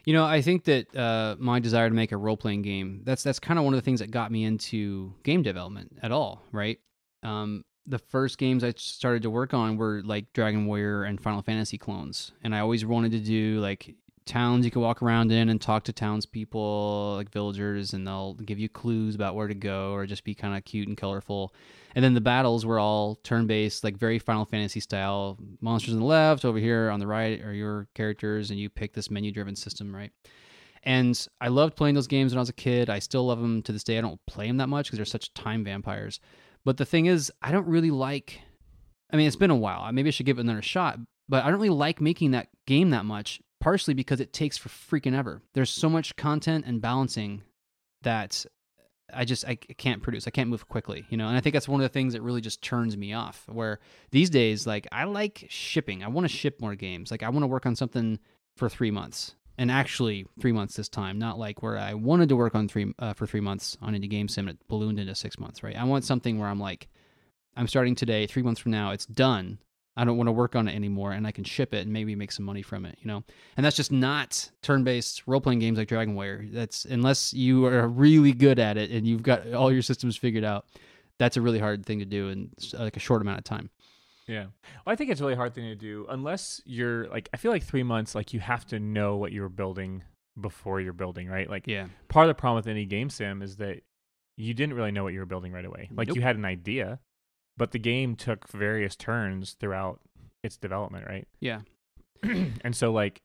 You 0.06 0.14
know, 0.14 0.24
I 0.24 0.42
think 0.42 0.66
that 0.66 0.96
uh, 0.96 1.36
my 1.40 1.60
desire 1.60 1.90
to 1.90 1.96
make 1.96 2.12
a 2.12 2.18
role 2.18 2.38
playing 2.38 2.62
game 2.62 3.02
that's 3.04 3.24
that's 3.24 3.40
kind 3.40 3.58
of 3.58 3.66
one 3.66 3.74
of 3.74 3.78
the 3.80 3.86
things 3.86 4.00
that 4.00 4.12
got 4.12 4.32
me 4.32 4.44
into 4.44 5.14
game 5.24 5.42
development 5.42 5.98
at 6.04 6.12
all, 6.12 6.44
right? 6.52 6.80
Um, 7.24 7.64
the 7.88 8.00
first 8.00 8.38
games 8.38 8.64
I 8.64 8.74
started 8.78 9.24
to 9.24 9.30
work 9.30 9.54
on 9.54 9.78
were 9.78 10.02
like 10.04 10.32
Dragon 10.34 10.66
Warrior 10.68 11.04
and 11.04 11.20
Final 11.20 11.42
Fantasy 11.42 11.78
clones, 11.78 12.32
and 12.44 12.54
I 12.54 12.60
always 12.60 12.86
wanted 12.86 13.12
to 13.14 13.20
do 13.20 13.60
like 13.60 13.96
towns 14.26 14.66
you 14.66 14.72
could 14.72 14.82
walk 14.82 15.02
around 15.02 15.32
in 15.32 15.50
and 15.50 15.62
talk 15.62 15.84
to 15.86 15.94
townspeople, 15.94 17.14
like 17.16 17.32
villagers, 17.32 17.94
and 17.94 18.06
they'll 18.06 18.34
give 18.34 18.60
you 18.60 18.70
clues 18.70 19.16
about 19.16 19.36
where 19.36 19.48
to 19.48 19.54
go, 19.54 19.94
or 19.94 20.06
just 20.06 20.24
be 20.24 20.34
kind 20.34 20.56
of 20.56 20.66
cute 20.66 20.88
and 20.88 20.98
colorful. 20.98 21.54
And 21.96 22.04
then 22.04 22.14
the 22.14 22.22
battles 22.22 22.66
were 22.66 22.80
all 22.80 23.16
turn 23.24 23.48
based, 23.48 23.84
like 23.84 23.98
very 23.98 24.20
Final 24.20 24.46
Fantasy 24.46 24.80
style. 24.80 25.38
Monsters 25.62 25.94
on 25.94 26.00
the 26.00 26.06
left, 26.06 26.46
over 26.46 26.60
here 26.60 26.90
on 26.90 27.00
the 27.00 27.08
right 27.08 27.42
are 27.44 27.54
your 27.54 27.88
characters, 27.94 28.52
and 28.52 28.60
you 28.60 28.70
pick 28.70 28.94
this 28.94 29.10
menu 29.12 29.32
driven 29.32 29.56
system, 29.56 29.96
right? 29.96 30.12
And 30.84 31.28
I 31.42 31.48
loved 31.48 31.76
playing 31.76 31.96
those 31.96 32.08
games 32.08 32.32
when 32.32 32.38
I 32.38 32.42
was 32.42 32.50
a 32.50 32.54
kid. 32.54 32.90
I 32.90 33.00
still 33.00 33.26
love 33.26 33.42
them 33.42 33.64
to 33.64 33.72
this 33.72 33.84
day. 33.84 33.98
I 33.98 34.02
don't 34.02 34.24
play 34.28 34.48
them 34.48 34.58
that 34.58 34.70
much 34.70 34.88
because 34.88 34.98
they're 34.98 35.06
such 35.06 35.34
time 35.34 35.64
vampires. 35.64 36.20
But 36.64 36.78
the 36.78 36.86
thing 36.86 37.08
is, 37.08 37.32
I 37.42 37.52
don't 37.52 37.68
really 37.68 37.92
like. 37.92 38.40
I 39.12 39.18
mean, 39.18 39.28
it's 39.28 39.36
been 39.36 39.52
a 39.52 39.56
while. 39.56 39.92
Maybe 39.92 40.10
I 40.10 40.12
should 40.12 40.26
give 40.26 40.38
it 40.38 40.42
another 40.42 40.62
shot. 40.62 41.00
But 41.28 41.44
I 41.44 41.50
don't 41.50 41.60
really 41.60 41.70
like 41.70 42.02
making 42.02 42.32
that 42.32 42.50
game 42.68 42.92
that 42.92 43.06
much, 43.06 43.42
partially 43.66 43.96
because 43.96 44.20
it 44.20 44.32
takes 44.32 44.58
for 44.58 44.70
freaking 44.70 45.18
ever. 45.18 45.42
There's 45.56 45.72
so 45.72 45.90
much 45.90 46.16
content 46.18 46.66
and 46.68 46.80
balancing 46.80 47.42
that 48.04 48.46
I 49.12 49.26
just 49.26 49.44
I 49.44 49.56
can't 49.56 50.04
produce. 50.04 50.28
I 50.28 50.30
can't 50.30 50.52
move 50.52 50.68
quickly, 50.68 51.04
you 51.10 51.18
know. 51.18 51.28
And 51.28 51.36
I 51.36 51.40
think 51.40 51.54
that's 51.54 51.68
one 51.68 51.82
of 51.82 51.84
the 51.84 51.90
things 51.90 52.14
that 52.14 52.22
really 52.22 52.42
just 52.42 52.62
turns 52.62 52.96
me 52.96 53.14
off. 53.14 53.44
Where 53.48 53.80
these 54.12 54.30
days, 54.30 54.68
like 54.68 54.88
I 54.92 55.06
like 55.06 55.48
shipping. 55.50 56.04
I 56.04 56.10
want 56.10 56.26
to 56.26 56.38
ship 56.38 56.62
more 56.62 56.76
games. 56.76 57.10
Like 57.10 57.24
I 57.24 57.30
want 57.30 57.42
to 57.42 57.48
work 57.48 57.66
on 57.66 57.76
something 57.76 58.20
for 58.56 58.70
three 58.70 58.92
months, 58.92 59.34
and 59.58 59.72
actually 59.72 60.28
three 60.40 60.52
months 60.52 60.76
this 60.76 60.88
time. 60.88 61.18
Not 61.18 61.40
like 61.40 61.64
where 61.64 61.80
I 61.80 61.96
wanted 61.96 62.30
to 62.30 62.36
work 62.36 62.54
on 62.54 62.68
three 62.68 62.94
uh, 63.00 63.14
for 63.14 63.26
three 63.26 63.42
months 63.42 63.80
on 63.82 63.96
indie 63.96 64.08
game 64.08 64.28
sim. 64.28 64.48
It 64.48 64.60
ballooned 64.68 65.00
into 65.00 65.16
six 65.16 65.40
months, 65.40 65.64
right? 65.64 65.76
I 65.76 65.86
want 65.86 66.04
something 66.04 66.38
where 66.38 66.50
I'm 66.50 66.60
like, 66.60 66.88
I'm 67.58 67.68
starting 67.68 67.96
today. 67.96 68.28
Three 68.28 68.44
months 68.44 68.62
from 68.62 68.74
now, 68.74 68.92
it's 68.92 69.08
done, 69.08 69.58
I 69.98 70.04
don't 70.04 70.18
want 70.18 70.28
to 70.28 70.34
work 70.34 70.56
on 70.56 70.68
it 70.68 70.76
anymore, 70.76 71.14
and 71.14 71.26
I 71.26 71.32
can 71.32 71.44
ship 71.44 71.74
it 71.74 71.84
and 71.84 71.94
maybe 71.94 72.16
make 72.16 72.32
some 72.32 72.46
money 72.46 72.62
from 72.62 72.86
it, 72.86 72.98
you 73.02 73.08
know. 73.08 73.24
And 73.56 73.66
that's 73.66 73.78
just 73.78 73.92
not 73.92 74.52
turn-based 74.62 75.24
role-playing 75.26 75.60
games 75.60 75.78
like 75.78 75.88
Dragon 75.88 76.16
Warrior. 76.16 76.48
That's 76.52 76.86
unless 76.86 77.34
you 77.34 77.66
are 77.66 77.88
really 77.88 78.34
good 78.34 78.60
at 78.60 78.78
it 78.78 78.92
and 78.92 79.08
you've 79.08 79.24
got 79.24 79.54
all 79.54 79.72
your 79.72 79.82
systems 79.82 80.18
figured 80.18 80.44
out. 80.44 80.66
That's 81.18 81.38
a 81.38 81.42
really 81.42 81.60
hard 81.60 81.86
thing 81.86 82.00
to 82.00 82.06
do 82.06 82.28
in 82.28 82.52
like 82.74 82.98
a 82.98 83.00
short 83.00 83.22
amount 83.22 83.38
of 83.38 83.46
time. 83.46 83.70
Yeah. 84.28 84.48
Well, 84.86 84.92
I 84.94 84.96
think 84.96 85.12
it's 85.12 85.22
a 85.22 85.24
really 85.24 85.36
hard 85.36 85.54
thing 85.54 85.66
to 85.66 85.76
do 85.76 86.08
unless 86.10 86.60
you're 86.66 87.08
like 87.08 87.30
I 87.34 87.38
feel 87.38 87.52
like 87.52 87.64
3 87.64 87.84
months 87.84 88.16
like 88.16 88.34
you 88.34 88.40
have 88.42 88.66
to 88.68 88.80
know 88.80 89.16
what 89.16 89.32
you're 89.32 89.50
building 89.50 90.04
before 90.42 90.82
you're 90.82 90.94
building, 90.94 91.30
right? 91.30 91.50
Like 91.50 91.68
Yeah, 91.68 91.88
part 92.10 92.26
of 92.26 92.36
the 92.36 92.40
problem 92.40 92.58
with 92.58 92.66
indie 92.66 92.90
game 92.90 93.10
sim 93.10 93.42
is 93.42 93.56
that 93.58 93.82
you 94.36 94.54
didn't 94.54 94.76
really 94.76 94.92
know 94.92 95.04
what 95.04 95.14
you 95.14 95.20
were 95.20 95.26
building 95.26 95.54
right 95.54 95.64
away. 95.64 95.90
Like 95.94 96.10
Nope. 96.10 96.18
you 96.18 96.22
had 96.22 96.36
an 96.36 96.44
idea, 96.44 97.00
but 97.58 97.72
the 97.72 97.80
game 97.80 98.16
took 98.16 98.48
various 98.50 98.96
turns 98.96 99.54
throughout 99.54 100.00
its 100.44 100.58
development, 100.58 101.06
right? 101.08 101.28
yeah, 101.40 101.62
and 102.24 102.76
so 102.76 102.92
like 102.92 103.22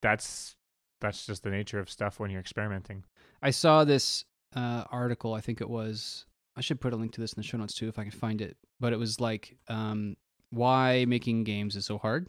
that's 0.00 0.56
that's 1.00 1.26
just 1.26 1.42
the 1.42 1.50
nature 1.50 1.78
of 1.78 1.90
stuff 1.90 2.20
when 2.20 2.30
you're 2.30 2.40
experimenting. 2.40 3.04
I 3.42 3.50
saw 3.50 3.84
this 3.84 4.24
uh, 4.54 4.84
article. 4.90 5.34
I 5.34 5.40
think 5.40 5.60
it 5.60 5.68
was. 5.68 6.26
I 6.56 6.60
should 6.60 6.80
put 6.80 6.92
a 6.92 6.96
link 6.96 7.12
to 7.12 7.20
this 7.20 7.32
in 7.32 7.40
the 7.40 7.46
show 7.46 7.56
notes 7.56 7.74
too 7.74 7.88
if 7.88 7.98
I 7.98 8.02
can 8.02 8.12
find 8.12 8.40
it. 8.40 8.56
But 8.78 8.92
it 8.92 8.98
was 8.98 9.20
like 9.20 9.56
um, 9.68 10.16
why 10.50 11.04
making 11.06 11.44
games 11.44 11.76
is 11.76 11.86
so 11.86 11.98
hard, 11.98 12.28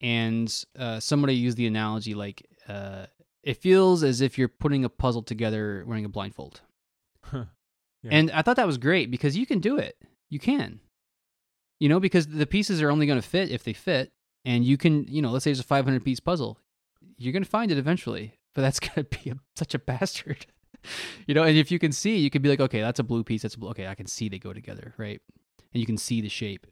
and 0.00 0.52
uh, 0.78 1.00
somebody 1.00 1.34
used 1.34 1.56
the 1.56 1.66
analogy 1.66 2.14
like 2.14 2.46
uh, 2.68 3.06
it 3.42 3.58
feels 3.58 4.02
as 4.02 4.20
if 4.20 4.38
you're 4.38 4.48
putting 4.48 4.84
a 4.84 4.88
puzzle 4.88 5.22
together 5.22 5.84
wearing 5.86 6.04
a 6.04 6.08
blindfold. 6.08 6.60
And 8.10 8.30
I 8.32 8.42
thought 8.42 8.56
that 8.56 8.66
was 8.66 8.78
great 8.78 9.10
because 9.10 9.36
you 9.36 9.46
can 9.46 9.60
do 9.60 9.78
it. 9.78 9.96
You 10.28 10.38
can, 10.38 10.80
you 11.78 11.88
know, 11.88 12.00
because 12.00 12.26
the 12.26 12.46
pieces 12.46 12.80
are 12.82 12.90
only 12.90 13.06
going 13.06 13.20
to 13.20 13.26
fit 13.26 13.50
if 13.50 13.64
they 13.64 13.72
fit, 13.72 14.12
and 14.44 14.64
you 14.64 14.76
can, 14.76 15.06
you 15.08 15.22
know, 15.22 15.30
let's 15.30 15.44
say 15.44 15.50
it's 15.50 15.60
a 15.60 15.64
500 15.64 16.04
piece 16.04 16.20
puzzle, 16.20 16.58
you're 17.18 17.32
going 17.32 17.44
to 17.44 17.48
find 17.48 17.70
it 17.70 17.78
eventually, 17.78 18.34
but 18.54 18.62
that's 18.62 18.80
going 18.80 19.04
to 19.04 19.04
be 19.04 19.30
a, 19.30 19.34
such 19.56 19.74
a 19.74 19.78
bastard, 19.78 20.46
you 21.26 21.34
know. 21.34 21.42
And 21.42 21.56
if 21.56 21.70
you 21.70 21.78
can 21.78 21.92
see, 21.92 22.16
you 22.16 22.30
could 22.30 22.42
be 22.42 22.48
like, 22.48 22.60
okay, 22.60 22.80
that's 22.80 22.98
a 22.98 23.04
blue 23.04 23.24
piece. 23.24 23.42
That's 23.42 23.56
blue. 23.56 23.70
Okay, 23.70 23.86
I 23.86 23.94
can 23.94 24.06
see 24.06 24.28
they 24.28 24.38
go 24.38 24.52
together, 24.52 24.94
right? 24.96 25.20
And 25.72 25.80
you 25.80 25.86
can 25.86 25.98
see 25.98 26.20
the 26.20 26.28
shape. 26.28 26.66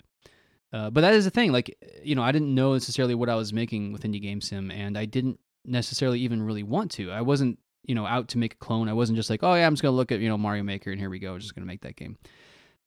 Uh, 0.73 0.91
but 0.91 1.01
that 1.01 1.15
is 1.15 1.25
the 1.25 1.31
thing. 1.31 1.53
Like, 1.53 1.77
you 2.03 2.15
know, 2.15 2.23
I 2.23 2.33
didn't 2.33 2.55
know 2.55 2.75
necessarily 2.75 3.15
what 3.15 3.29
I 3.29 3.35
was 3.35 3.53
making 3.53 3.93
with 3.93 4.05
Indie 4.05 4.23
Game 4.23 4.41
Sim, 4.41 4.71
and 4.71 4.97
I 4.97 5.05
didn't 5.05 5.41
necessarily 5.65 6.21
even 6.21 6.43
really 6.43 6.63
want 6.63 6.93
to. 6.93 7.11
I 7.11 7.21
wasn't, 7.21 7.59
you 7.85 7.95
know, 7.95 8.07
out 8.07 8.29
to 8.29 8.39
make 8.39 8.55
a 8.55 8.57
clone. 8.59 8.89
I 8.89 8.93
wasn't 8.93 9.17
just 9.17 9.31
like, 9.31 9.43
oh 9.43 9.55
yeah, 9.55 9.67
I'm 9.67 9.73
just 9.73 9.83
gonna 9.83 9.97
look 9.97 10.13
at 10.13 10.21
you 10.21 10.29
know 10.29 10.39
Mario 10.39 10.63
Maker 10.63 10.91
and 10.91 11.01
here 11.01 11.11
we 11.11 11.19
go, 11.19 11.39
just 11.39 11.55
gonna 11.55 11.67
make 11.67 11.83
that 11.83 11.97
game. 11.97 12.17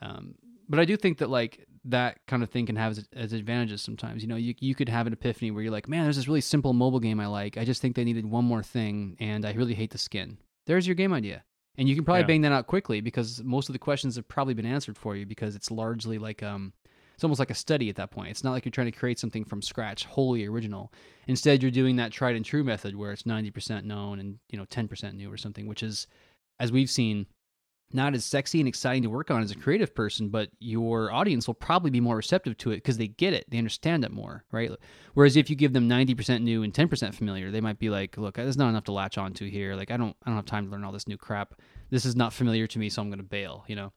Um, 0.01 0.35
but 0.69 0.79
I 0.79 0.85
do 0.85 0.97
think 0.97 1.17
that 1.19 1.29
like 1.29 1.65
that 1.85 2.19
kind 2.27 2.43
of 2.43 2.49
thing 2.49 2.65
can 2.65 2.75
have 2.77 2.93
as, 2.93 3.07
as 3.13 3.33
advantages 3.33 3.81
sometimes. 3.81 4.21
You 4.21 4.29
know, 4.29 4.35
you 4.35 4.53
you 4.59 4.75
could 4.75 4.89
have 4.89 5.07
an 5.07 5.13
epiphany 5.13 5.51
where 5.51 5.61
you're 5.63 5.71
like, 5.71 5.87
man, 5.89 6.03
there's 6.03 6.15
this 6.15 6.27
really 6.27 6.41
simple 6.41 6.73
mobile 6.73 6.99
game 6.99 7.19
I 7.19 7.27
like. 7.27 7.57
I 7.57 7.65
just 7.65 7.81
think 7.81 7.95
they 7.95 8.03
needed 8.05 8.25
one 8.25 8.45
more 8.45 8.63
thing, 8.63 9.17
and 9.19 9.45
I 9.45 9.53
really 9.53 9.73
hate 9.73 9.91
the 9.91 9.97
skin. 9.97 10.37
There's 10.65 10.87
your 10.87 10.95
game 10.95 11.13
idea. 11.13 11.43
And 11.77 11.89
you 11.89 11.95
can 11.95 12.05
probably 12.05 12.21
Yeah. 12.21 12.27
bang 12.27 12.41
that 12.41 12.51
out 12.51 12.67
quickly 12.67 13.01
because 13.01 13.41
most 13.43 13.67
of 13.67 13.73
the 13.73 13.79
questions 13.79 14.15
have 14.15 14.27
probably 14.27 14.53
been 14.53 14.65
answered 14.65 14.95
for 14.97 15.15
you 15.15 15.25
because 15.25 15.55
it's 15.55 15.71
largely 15.71 16.17
like 16.19 16.43
um 16.43 16.71
it's 17.23 17.25
almost 17.25 17.39
like 17.39 17.51
a 17.51 17.55
study 17.55 17.87
at 17.87 17.95
that 17.95 18.11
point. 18.11 18.31
It's 18.31 18.43
not 18.43 18.51
like 18.51 18.65
you're 18.65 18.71
trying 18.73 18.91
to 18.91 18.99
create 18.99 19.17
something 19.17 19.45
from 19.45 19.61
scratch, 19.61 20.03
wholly 20.03 20.45
original. 20.45 20.91
Instead, 21.25 21.61
you're 21.61 21.71
doing 21.71 21.95
that 21.95 22.11
tried 22.11 22.35
and 22.35 22.43
true 22.43 22.65
method 22.65 22.97
where 22.97 23.13
it's 23.13 23.23
90% 23.23 23.85
known 23.85 24.19
and, 24.19 24.39
you 24.49 24.59
know, 24.59 24.65
10% 24.65 25.13
new 25.13 25.31
or 25.31 25.37
something, 25.37 25.65
which 25.65 25.83
is 25.83 26.05
as 26.59 26.73
we've 26.73 26.89
seen 26.89 27.25
not 27.93 28.13
as 28.13 28.25
sexy 28.25 28.59
and 28.59 28.67
exciting 28.67 29.03
to 29.03 29.09
work 29.09 29.31
on 29.31 29.41
as 29.41 29.51
a 29.51 29.55
creative 29.55 29.95
person, 29.95 30.27
but 30.27 30.49
your 30.59 31.13
audience 31.13 31.47
will 31.47 31.53
probably 31.53 31.91
be 31.91 32.01
more 32.01 32.17
receptive 32.17 32.57
to 32.57 32.71
it 32.71 32.77
because 32.77 32.97
they 32.97 33.07
get 33.07 33.33
it, 33.33 33.45
they 33.49 33.57
understand 33.57 34.03
it 34.03 34.11
more, 34.11 34.43
right? 34.51 34.71
Whereas 35.13 35.37
if 35.37 35.49
you 35.49 35.55
give 35.55 35.71
them 35.71 35.87
90% 35.87 36.41
new 36.41 36.63
and 36.63 36.73
10% 36.73 37.15
familiar, 37.15 37.51
they 37.51 37.61
might 37.61 37.79
be 37.79 37.89
like, 37.89 38.17
"Look, 38.17 38.35
there's 38.35 38.57
not 38.57 38.67
enough 38.67 38.83
to 38.85 38.91
latch 38.91 39.17
onto 39.17 39.49
here. 39.49 39.75
Like 39.75 39.91
I 39.91 39.97
don't 39.97 40.17
I 40.25 40.29
don't 40.29 40.35
have 40.35 40.45
time 40.45 40.65
to 40.65 40.71
learn 40.71 40.83
all 40.83 40.91
this 40.91 41.07
new 41.07 41.17
crap. 41.17 41.53
This 41.89 42.03
is 42.03 42.17
not 42.17 42.33
familiar 42.33 42.67
to 42.67 42.79
me, 42.79 42.89
so 42.89 43.01
I'm 43.01 43.07
going 43.07 43.19
to 43.19 43.23
bail," 43.23 43.63
you 43.69 43.77
know. 43.77 43.93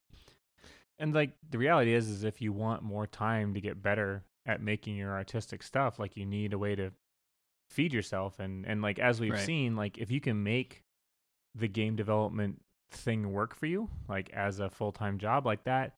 And 0.98 1.14
like 1.14 1.30
the 1.50 1.58
reality 1.58 1.92
is 1.92 2.08
is 2.08 2.24
if 2.24 2.40
you 2.40 2.52
want 2.52 2.82
more 2.82 3.06
time 3.06 3.54
to 3.54 3.60
get 3.60 3.82
better 3.82 4.24
at 4.46 4.62
making 4.62 4.96
your 4.96 5.12
artistic 5.12 5.62
stuff, 5.62 5.98
like 5.98 6.16
you 6.16 6.24
need 6.26 6.52
a 6.52 6.58
way 6.58 6.74
to 6.74 6.92
feed 7.70 7.92
yourself 7.92 8.38
and 8.38 8.64
and 8.66 8.80
like 8.82 8.98
as 8.98 9.20
we've 9.20 9.32
Right. 9.32 9.40
seen, 9.40 9.76
like 9.76 9.98
if 9.98 10.10
you 10.10 10.20
can 10.20 10.42
make 10.42 10.84
the 11.54 11.68
game 11.68 11.96
development 11.96 12.62
thing 12.90 13.32
work 13.32 13.54
for 13.54 13.66
you, 13.66 13.88
like 14.08 14.30
as 14.30 14.60
a 14.60 14.70
full-time 14.70 15.18
job 15.18 15.44
like 15.46 15.64
that 15.64 15.94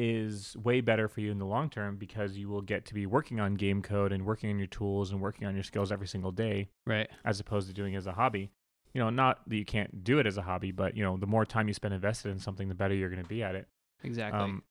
is 0.00 0.56
way 0.56 0.80
better 0.80 1.08
for 1.08 1.20
you 1.20 1.30
in 1.32 1.38
the 1.38 1.44
long 1.44 1.68
term 1.68 1.96
because 1.96 2.36
you 2.38 2.48
will 2.48 2.62
get 2.62 2.84
to 2.86 2.94
be 2.94 3.04
working 3.04 3.40
on 3.40 3.54
game 3.54 3.82
code 3.82 4.12
and 4.12 4.24
working 4.24 4.48
on 4.50 4.56
your 4.58 4.68
tools 4.68 5.10
and 5.10 5.20
working 5.20 5.46
on 5.46 5.54
your 5.54 5.64
skills 5.64 5.90
every 5.90 6.06
single 6.06 6.30
day 6.30 6.68
Right. 6.86 7.08
as 7.24 7.40
opposed 7.40 7.66
to 7.68 7.74
doing 7.74 7.94
it 7.94 7.98
as 7.98 8.06
a 8.06 8.12
hobby. 8.12 8.50
You 8.94 9.00
know, 9.02 9.10
not 9.10 9.40
that 9.48 9.56
you 9.56 9.64
can't 9.64 10.02
do 10.04 10.18
it 10.20 10.26
as 10.26 10.38
a 10.38 10.42
hobby, 10.42 10.70
but 10.70 10.96
you 10.96 11.02
know, 11.02 11.16
the 11.16 11.26
more 11.26 11.44
time 11.44 11.66
you 11.68 11.74
spend 11.74 11.94
invested 11.94 12.30
in 12.30 12.38
something, 12.38 12.68
the 12.68 12.74
better 12.74 12.94
you're 12.94 13.10
going 13.10 13.22
to 13.22 13.28
be 13.28 13.42
at 13.42 13.54
it. 13.56 13.68
Exactly. 14.04 14.40
Um, 14.40 14.62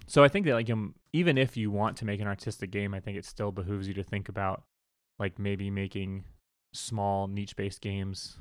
so 0.06 0.22
I 0.24 0.28
think 0.28 0.46
that 0.46 0.54
like 0.54 0.70
um, 0.70 0.94
even 1.12 1.38
if 1.38 1.56
you 1.56 1.70
want 1.70 1.96
to 1.98 2.04
make 2.04 2.20
an 2.20 2.26
artistic 2.26 2.70
game, 2.70 2.94
I 2.94 3.00
think 3.00 3.16
it 3.16 3.24
still 3.24 3.52
behooves 3.52 3.88
you 3.88 3.94
to 3.94 4.02
think 4.02 4.28
about 4.28 4.62
like 5.18 5.38
maybe 5.38 5.70
making 5.70 6.24
small 6.72 7.28
niche 7.28 7.56
based 7.56 7.80
games 7.80 8.38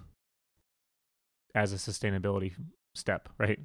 as 1.53 1.74
a 1.74 1.76
sustainability 1.76 2.53
step, 2.95 3.30
right? 3.38 3.60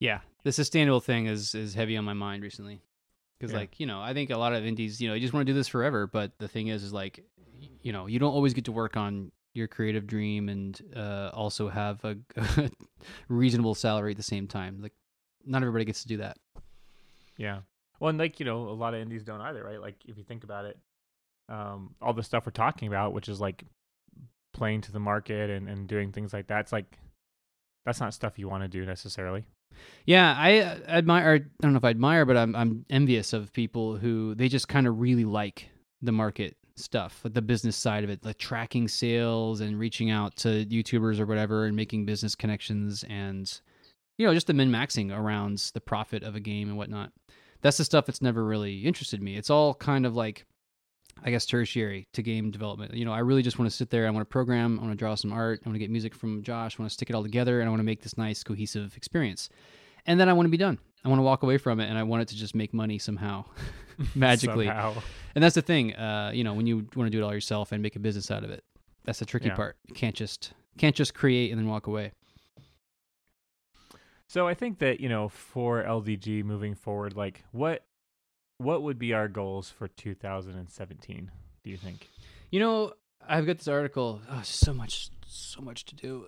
Yeah, 0.00 0.20
the 0.42 0.52
sustainable 0.52 1.00
thing 1.00 1.26
is 1.26 1.54
is 1.54 1.74
heavy 1.74 1.96
on 1.96 2.04
my 2.04 2.12
mind 2.12 2.42
recently 2.42 2.82
because 3.38 3.52
Yeah. 3.52 3.60
like 3.60 3.80
you 3.80 3.86
know 3.86 4.00
I 4.00 4.12
think 4.14 4.30
a 4.30 4.36
lot 4.36 4.52
of 4.52 4.66
indies 4.66 5.00
you 5.00 5.08
know 5.08 5.14
you 5.14 5.20
just 5.20 5.32
want 5.32 5.46
to 5.46 5.52
do 5.52 5.56
this 5.56 5.68
forever, 5.68 6.06
but 6.06 6.38
the 6.38 6.48
thing 6.48 6.68
is 6.68 6.82
is 6.82 6.92
like 6.92 7.24
you 7.82 7.92
know 7.92 8.06
you 8.06 8.18
don't 8.18 8.32
always 8.32 8.54
get 8.54 8.64
to 8.66 8.72
work 8.72 8.96
on 8.96 9.30
your 9.54 9.68
creative 9.68 10.06
dream 10.06 10.48
and 10.48 10.80
uh, 10.96 11.30
also 11.32 11.68
have 11.68 12.04
a, 12.04 12.16
reasonable 13.28 13.74
salary 13.74 14.10
at 14.10 14.16
the 14.16 14.22
same 14.22 14.48
time. 14.48 14.80
Like 14.82 14.92
not 15.46 15.62
everybody 15.62 15.84
gets 15.84 16.02
to 16.02 16.08
do 16.08 16.18
that. 16.18 16.36
Yeah. 17.36 17.60
Well, 18.00 18.10
and 18.10 18.18
like, 18.18 18.40
you 18.40 18.46
know, 18.46 18.68
a 18.68 18.70
lot 18.70 18.94
of 18.94 19.00
indies 19.00 19.24
don't 19.24 19.40
either, 19.40 19.64
right? 19.64 19.80
Like 19.80 19.96
if 20.06 20.18
you 20.18 20.24
think 20.24 20.44
about 20.44 20.64
it, 20.64 20.78
um, 21.48 21.94
all 22.00 22.12
the 22.12 22.22
stuff 22.22 22.46
we're 22.46 22.52
talking 22.52 22.88
about, 22.88 23.12
which 23.12 23.28
is 23.28 23.40
like 23.40 23.64
playing 24.52 24.80
to 24.82 24.92
the 24.92 25.00
market 25.00 25.50
and, 25.50 25.68
and 25.68 25.88
doing 25.88 26.12
things 26.12 26.32
like 26.32 26.46
that, 26.48 26.60
it's 26.60 26.72
like 26.72 26.98
that's 27.84 28.00
not 28.00 28.14
stuff 28.14 28.38
you 28.38 28.48
want 28.48 28.62
to 28.62 28.68
do 28.68 28.84
necessarily. 28.84 29.44
Yeah, 30.06 30.34
I 30.36 30.58
uh, 30.58 30.78
admire. 30.88 31.34
I 31.34 31.38
don't 31.60 31.72
know 31.72 31.78
if 31.78 31.84
I 31.84 31.90
admire, 31.90 32.24
but 32.24 32.36
I'm 32.36 32.54
I'm 32.54 32.86
envious 32.90 33.32
of 33.32 33.52
people 33.52 33.96
who 33.96 34.34
they 34.34 34.48
just 34.48 34.68
kind 34.68 34.86
of 34.86 35.00
really 35.00 35.24
like 35.24 35.68
the 36.00 36.12
market 36.12 36.56
stuff, 36.76 37.20
like 37.24 37.34
the 37.34 37.42
business 37.42 37.76
side 37.76 38.04
of 38.04 38.10
it, 38.10 38.24
like 38.24 38.38
tracking 38.38 38.88
sales 38.88 39.60
and 39.60 39.78
reaching 39.78 40.10
out 40.10 40.36
to 40.36 40.64
YouTubers 40.66 41.18
or 41.18 41.26
whatever, 41.26 41.66
and 41.66 41.76
making 41.76 42.06
business 42.06 42.34
connections, 42.34 43.04
and 43.08 43.60
you 44.18 44.26
know, 44.26 44.34
just 44.34 44.46
the 44.46 44.54
min 44.54 44.70
maxing 44.70 45.16
around 45.16 45.58
the 45.74 45.80
profit 45.80 46.22
of 46.22 46.34
a 46.36 46.40
game 46.40 46.68
and 46.68 46.76
whatnot. 46.76 47.12
That's 47.62 47.78
the 47.78 47.84
stuff 47.84 48.06
that's 48.06 48.20
never 48.22 48.44
really 48.44 48.80
interested 48.80 49.22
me. 49.22 49.36
It's 49.36 49.50
all 49.50 49.74
kind 49.74 50.04
of 50.06 50.14
like, 50.14 50.44
I 51.24 51.30
guess, 51.30 51.46
tertiary 51.46 52.06
to 52.12 52.22
game 52.22 52.50
development. 52.50 52.92
You 52.94 53.04
know, 53.04 53.12
I 53.12 53.20
really 53.20 53.42
just 53.42 53.58
want 53.58 53.70
to 53.70 53.76
sit 53.76 53.88
there. 53.90 54.06
I 54.06 54.10
want 54.10 54.20
to 54.22 54.30
program. 54.30 54.78
I 54.78 54.82
want 54.82 54.92
to 54.92 54.98
draw 54.98 55.14
some 55.14 55.32
art. 55.32 55.60
I 55.64 55.68
want 55.68 55.74
to 55.74 55.78
get 55.78 55.90
music 55.90 56.14
from 56.14 56.42
Josh. 56.42 56.78
I 56.78 56.82
want 56.82 56.90
to 56.90 56.94
stick 56.94 57.08
it 57.08 57.16
all 57.16 57.22
together, 57.22 57.60
and 57.60 57.66
I 57.68 57.70
want 57.70 57.80
to 57.80 57.84
make 57.84 58.02
this 58.02 58.18
nice, 58.18 58.42
cohesive 58.42 58.96
experience. 58.96 59.48
And 60.06 60.20
then 60.20 60.28
I 60.28 60.34
want 60.34 60.44
to 60.46 60.50
be 60.50 60.58
done. 60.58 60.78
I 61.04 61.08
want 61.08 61.18
to 61.20 61.22
walk 61.22 61.42
away 61.42 61.56
from 61.56 61.80
it, 61.80 61.88
and 61.88 61.96
I 61.96 62.02
want 62.02 62.22
it 62.22 62.28
to 62.28 62.36
just 62.36 62.54
make 62.54 62.74
money 62.74 62.98
somehow, 62.98 63.44
magically. 64.14 64.66
Somehow. 64.66 64.94
And 65.34 65.42
that's 65.42 65.54
the 65.54 65.62
thing. 65.62 65.94
Uh, 65.94 66.30
you 66.34 66.44
know, 66.44 66.52
when 66.54 66.66
you 66.66 66.86
want 66.96 67.06
to 67.06 67.10
do 67.10 67.18
it 67.18 67.22
all 67.24 67.32
yourself 67.32 67.72
and 67.72 67.82
make 67.82 67.96
a 67.96 68.00
business 68.00 68.30
out 68.30 68.44
of 68.44 68.50
it, 68.50 68.62
that's 69.04 69.18
the 69.20 69.24
tricky 69.26 69.46
Yeah. 69.48 69.54
part. 69.56 69.76
You 69.86 69.94
can't 69.94 70.14
just 70.14 70.52
can't 70.76 70.94
just 70.96 71.14
create 71.14 71.50
and 71.50 71.58
then 71.58 71.68
walk 71.68 71.86
away. 71.86 72.12
So 74.28 74.48
I 74.48 74.54
think 74.54 74.78
that, 74.78 75.00
you 75.00 75.08
know, 75.08 75.28
for 75.28 75.82
LDG 75.82 76.44
moving 76.44 76.74
forward, 76.74 77.16
like 77.16 77.44
what 77.52 77.84
what 78.58 78.82
would 78.82 78.98
be 78.98 79.12
our 79.12 79.28
goals 79.28 79.70
for 79.70 79.88
2017, 79.88 81.30
do 81.64 81.70
you 81.70 81.76
think? 81.76 82.08
You 82.50 82.60
know, 82.60 82.92
I've 83.26 83.46
got 83.46 83.58
this 83.58 83.68
article. 83.68 84.20
Oh, 84.30 84.42
so 84.42 84.72
much, 84.72 85.10
so 85.26 85.60
much 85.60 85.84
to 85.86 85.96
do. 85.96 86.26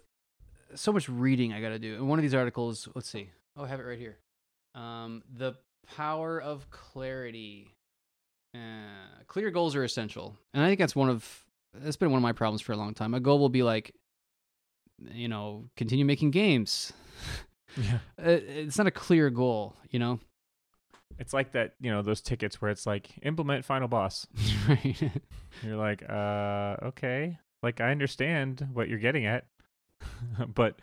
So 0.74 0.92
much 0.92 1.08
reading 1.08 1.52
I 1.52 1.60
got 1.60 1.68
to 1.68 1.78
do. 1.78 1.94
And 1.94 2.08
one 2.08 2.18
of 2.18 2.22
these 2.22 2.34
articles, 2.34 2.88
let's 2.94 3.08
see. 3.08 3.30
Oh, 3.56 3.64
I 3.64 3.68
have 3.68 3.80
it 3.80 3.84
right 3.84 3.98
here. 3.98 4.18
Um, 4.74 5.22
the 5.32 5.54
power 5.96 6.40
of 6.40 6.68
clarity. 6.70 7.72
Uh, 8.54 9.22
clear 9.26 9.50
goals 9.50 9.76
are 9.76 9.84
essential, 9.84 10.34
and 10.54 10.64
I 10.64 10.68
think 10.68 10.78
that's 10.78 10.96
one 10.96 11.10
of 11.10 11.44
that's 11.74 11.96
been 11.96 12.10
one 12.10 12.18
of 12.18 12.22
my 12.22 12.32
problems 12.32 12.62
for 12.62 12.72
a 12.72 12.76
long 12.76 12.94
time. 12.94 13.10
My 13.10 13.18
goal 13.18 13.38
will 13.38 13.50
be 13.50 13.62
like, 13.62 13.94
you 15.12 15.28
know, 15.28 15.64
continue 15.76 16.04
making 16.04 16.30
games. 16.30 16.92
Yeah. 17.76 17.98
Uh, 18.18 18.30
it's 18.30 18.78
not 18.78 18.86
a 18.86 18.90
clear 18.92 19.30
goal, 19.30 19.74
you 19.90 19.98
know. 19.98 20.20
It's 21.18 21.32
like 21.32 21.52
that, 21.52 21.74
you 21.80 21.90
know, 21.90 22.02
those 22.02 22.20
tickets 22.20 22.60
where 22.60 22.70
it's 22.70 22.86
like 22.86 23.08
implement 23.22 23.64
final 23.64 23.88
boss. 23.88 24.26
right. 24.68 24.96
You're 25.62 25.76
like, 25.76 26.02
uh, 26.08 26.76
okay. 26.82 27.38
Like 27.62 27.80
I 27.80 27.90
understand 27.90 28.68
what 28.72 28.88
you're 28.88 28.98
getting 28.98 29.24
at, 29.26 29.46
but 30.54 30.78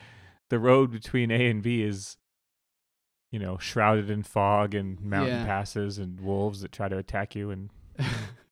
the 0.49 0.59
road 0.59 0.91
between 0.91 1.29
A 1.31 1.49
and 1.49 1.61
B 1.61 1.81
is 1.83 2.17
you 3.31 3.39
know, 3.39 3.57
shrouded 3.57 4.11
in 4.11 4.21
fog 4.21 4.75
and 4.75 5.01
mountain 5.01 5.39
Yeah. 5.39 5.45
passes 5.45 5.97
and 5.97 6.19
wolves 6.21 6.61
that 6.61 6.71
try 6.71 6.87
to 6.87 6.97
attack 6.97 7.35
you 7.35 7.49
and 7.49 7.69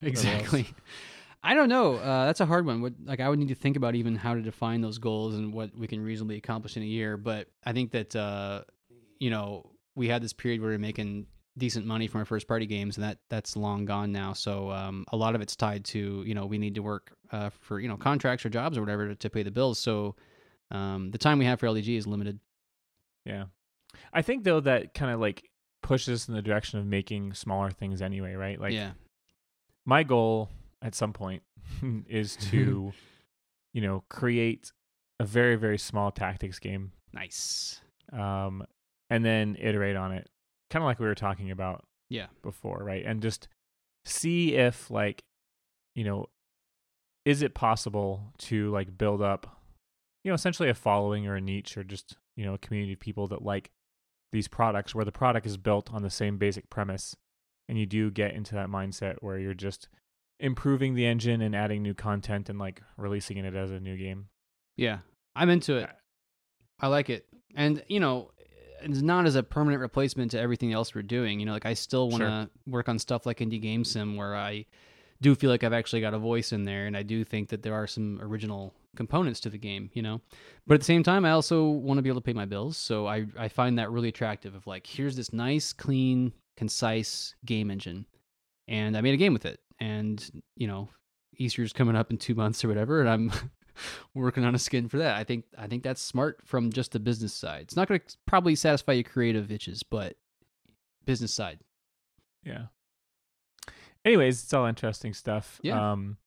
exactly. 0.01 0.67
I 1.43 1.55
don't 1.55 1.69
know. 1.69 1.95
Uh, 1.95 2.25
that's 2.25 2.39
a 2.39 2.45
hard 2.45 2.65
one. 2.65 2.81
What, 2.81 2.93
like 3.03 3.19
I 3.19 3.27
would 3.27 3.39
need 3.39 3.47
to 3.47 3.55
think 3.55 3.75
about 3.75 3.95
even 3.95 4.15
how 4.15 4.35
to 4.35 4.41
define 4.41 4.81
those 4.81 4.99
goals 4.99 5.33
and 5.33 5.53
what 5.53 5.75
we 5.75 5.87
can 5.87 6.01
reasonably 6.01 6.37
accomplish 6.37 6.77
in 6.77 6.83
a 6.83 6.85
year. 6.85 7.17
But 7.17 7.47
I 7.65 7.73
think 7.73 7.91
that 7.91 8.15
uh, 8.15 8.61
you 9.19 9.29
know 9.29 9.71
we 9.95 10.07
had 10.07 10.21
this 10.21 10.33
period 10.33 10.61
where 10.61 10.69
we 10.69 10.75
are 10.75 10.79
making 10.79 11.25
decent 11.57 11.85
money 11.85 12.07
from 12.07 12.19
our 12.19 12.25
first 12.25 12.47
party 12.47 12.67
games, 12.67 12.97
and 12.97 13.03
that 13.03 13.17
that's 13.29 13.55
long 13.55 13.85
gone 13.85 14.11
now. 14.11 14.33
So 14.33 14.71
um, 14.71 15.05
a 15.11 15.17
lot 15.17 15.33
of 15.33 15.41
it's 15.41 15.55
tied 15.55 15.83
to 15.85 16.23
you 16.25 16.35
know 16.35 16.45
we 16.45 16.59
need 16.59 16.75
to 16.75 16.81
work 16.83 17.11
uh, 17.31 17.49
for 17.49 17.79
you 17.79 17.87
know 17.87 17.97
contracts 17.97 18.45
or 18.45 18.49
jobs 18.49 18.77
or 18.77 18.81
whatever 18.81 19.07
to, 19.07 19.15
to 19.15 19.29
pay 19.29 19.41
the 19.41 19.51
bills. 19.51 19.79
So 19.79 20.15
um, 20.69 21.09
the 21.09 21.17
time 21.17 21.39
we 21.39 21.45
have 21.45 21.59
for 21.59 21.67
LDG 21.67 21.97
is 21.97 22.05
limited. 22.05 22.39
Yeah. 23.25 23.45
I 24.13 24.21
think 24.21 24.43
though 24.43 24.59
that 24.61 24.93
kind 24.93 25.11
of 25.11 25.19
like 25.19 25.49
pushes 25.81 26.21
us 26.21 26.27
in 26.27 26.35
the 26.35 26.41
direction 26.41 26.79
of 26.79 26.85
making 26.85 27.33
smaller 27.33 27.71
things 27.71 28.01
anyway, 28.01 28.35
right? 28.35 28.59
Like 28.59 28.73
yeah. 28.73 28.91
my 29.85 30.03
goal 30.03 30.49
at 30.81 30.95
some 30.95 31.13
point 31.13 31.43
is 32.09 32.35
to 32.51 32.91
you 33.73 33.81
know, 33.81 34.03
create 34.09 34.71
a 35.19 35.23
very 35.25 35.55
very 35.55 35.77
small 35.77 36.11
tactics 36.11 36.59
game 36.59 36.91
Nice. 37.13 37.81
um 38.11 38.63
and 39.09 39.23
then 39.25 39.57
iterate 39.59 39.95
on 39.95 40.11
it. 40.13 40.29
Kind 40.69 40.83
of 40.83 40.87
like 40.87 40.99
we 40.99 41.05
were 41.05 41.15
talking 41.15 41.51
about 41.51 41.83
Yeah. 42.09 42.27
before, 42.43 42.79
right? 42.83 43.03
And 43.05 43.21
just 43.21 43.47
see 44.05 44.55
if 44.55 44.89
like 44.89 45.23
you 45.95 46.03
know 46.03 46.27
is 47.25 47.41
it 47.43 47.53
possible 47.53 48.33
to 48.39 48.71
like 48.71 48.97
build 48.97 49.21
up 49.21 49.59
you 50.23 50.31
know 50.31 50.35
essentially 50.35 50.69
a 50.69 50.73
following 50.73 51.27
or 51.27 51.35
a 51.35 51.41
niche 51.41 51.77
or 51.77 51.83
just 51.83 52.17
you 52.35 52.43
know 52.45 52.55
a 52.55 52.57
community 52.57 52.93
of 52.93 52.99
people 52.99 53.27
that 53.27 53.43
like 53.43 53.69
these 54.31 54.47
products 54.47 54.95
where 54.95 55.05
the 55.05 55.11
product 55.11 55.45
is 55.45 55.57
built 55.57 55.93
on 55.93 56.01
the 56.01 56.09
same 56.09 56.37
basic 56.37 56.69
premise 56.69 57.15
and 57.69 57.77
you 57.77 57.85
do 57.85 58.09
get 58.09 58.33
into 58.33 58.55
that 58.55 58.69
mindset 58.69 59.15
where 59.21 59.37
you're 59.37 59.53
just 59.53 59.87
improving 60.41 60.95
the 60.95 61.05
engine 61.05 61.41
and 61.41 61.55
adding 61.55 61.81
new 61.81 61.93
content 61.93 62.49
and 62.49 62.59
like 62.59 62.81
releasing 62.97 63.37
it 63.37 63.53
as 63.55 63.71
a 63.71 63.79
new 63.79 63.95
game 63.95 64.27
Yeah, 64.75 64.99
I'm 65.35 65.49
into 65.49 65.77
it. 65.77 65.89
I 66.79 66.87
like 66.87 67.09
it, 67.09 67.27
and 67.55 67.83
you 67.87 67.99
know, 67.99 68.31
it's 68.81 69.01
not 69.01 69.25
as 69.27 69.35
a 69.35 69.43
permanent 69.43 69.79
replacement 69.81 70.31
to 70.31 70.39
everything 70.39 70.73
else 70.73 70.95
we're 70.95 71.03
doing. 71.03 71.39
You 71.39 71.45
know, 71.45 71.53
like 71.53 71.67
I 71.67 71.75
still 71.75 72.09
want 72.09 72.21
to 72.23 72.27
Sure. 72.27 72.49
work 72.73 72.89
on 72.89 72.97
stuff 72.99 73.25
like 73.27 73.37
indie 73.39 73.61
game 73.61 73.83
sim, 73.85 74.15
where 74.17 74.35
I 74.35 74.65
do 75.21 75.35
feel 75.35 75.51
like 75.51 75.63
I've 75.63 75.73
actually 75.73 76.01
got 76.01 76.15
a 76.15 76.19
voice 76.19 76.51
in 76.51 76.63
there, 76.65 76.87
and 76.87 76.97
I 76.97 77.03
do 77.03 77.23
think 77.23 77.49
that 77.49 77.61
there 77.61 77.75
are 77.75 77.85
some 77.85 78.19
original 78.21 78.73
components 78.95 79.39
to 79.41 79.49
the 79.51 79.59
game. 79.59 79.91
You 79.93 80.01
know, 80.01 80.21
but 80.65 80.73
at 80.73 80.79
the 80.81 80.85
same 80.85 81.03
time, 81.03 81.23
I 81.23 81.31
also 81.31 81.69
want 81.69 81.99
to 81.99 82.01
be 82.01 82.09
able 82.09 82.19
to 82.21 82.25
pay 82.25 82.33
my 82.33 82.45
bills, 82.45 82.75
so 82.77 83.05
I 83.05 83.27
I 83.37 83.47
find 83.47 83.77
that 83.77 83.91
really 83.91 84.09
attractive. 84.09 84.55
Of 84.55 84.65
like, 84.65 84.87
here's 84.87 85.15
this 85.15 85.31
nice, 85.31 85.71
clean, 85.71 86.33
concise 86.57 87.35
game 87.45 87.69
engine, 87.69 88.07
and 88.67 88.97
I 88.97 89.01
made 89.01 89.13
a 89.13 89.17
game 89.17 89.33
with 89.33 89.45
it, 89.45 89.59
and 89.81 90.43
you 90.55 90.67
know, 90.67 90.87
Easter's 91.35 91.73
coming 91.73 91.95
up 91.97 92.11
in 92.11 92.17
two 92.17 92.35
months 92.35 92.63
or 92.63 92.67
whatever, 92.69 93.01
and 93.01 93.09
I'm 93.09 93.31
working 94.13 94.45
on 94.45 94.55
a 94.55 94.59
skin 94.59 94.87
for 94.87 94.99
that. 94.99 95.17
I 95.17 95.23
think 95.25 95.45
I 95.57 95.67
think 95.67 95.83
that's 95.83 96.01
smart 96.01 96.39
from 96.45 96.71
just 96.71 96.91
the 96.93 96.99
business 96.99 97.33
side. 97.33 97.63
It's 97.63 97.75
not 97.75 97.87
going 97.87 97.99
to 97.99 98.17
probably 98.27 98.55
satisfy 98.55 98.93
your 98.93 99.03
creative 99.03 99.51
itches, 99.51 99.83
but 99.83 100.15
business 101.05 101.33
side. 101.33 101.59
Yeah. 102.45 102.65
Anyways, 104.05 104.43
it's 104.43 104.53
all 104.53 104.65
interesting 104.65 105.13
stuff. 105.13 105.59
Yeah. 105.61 105.91
Um, 105.91 106.17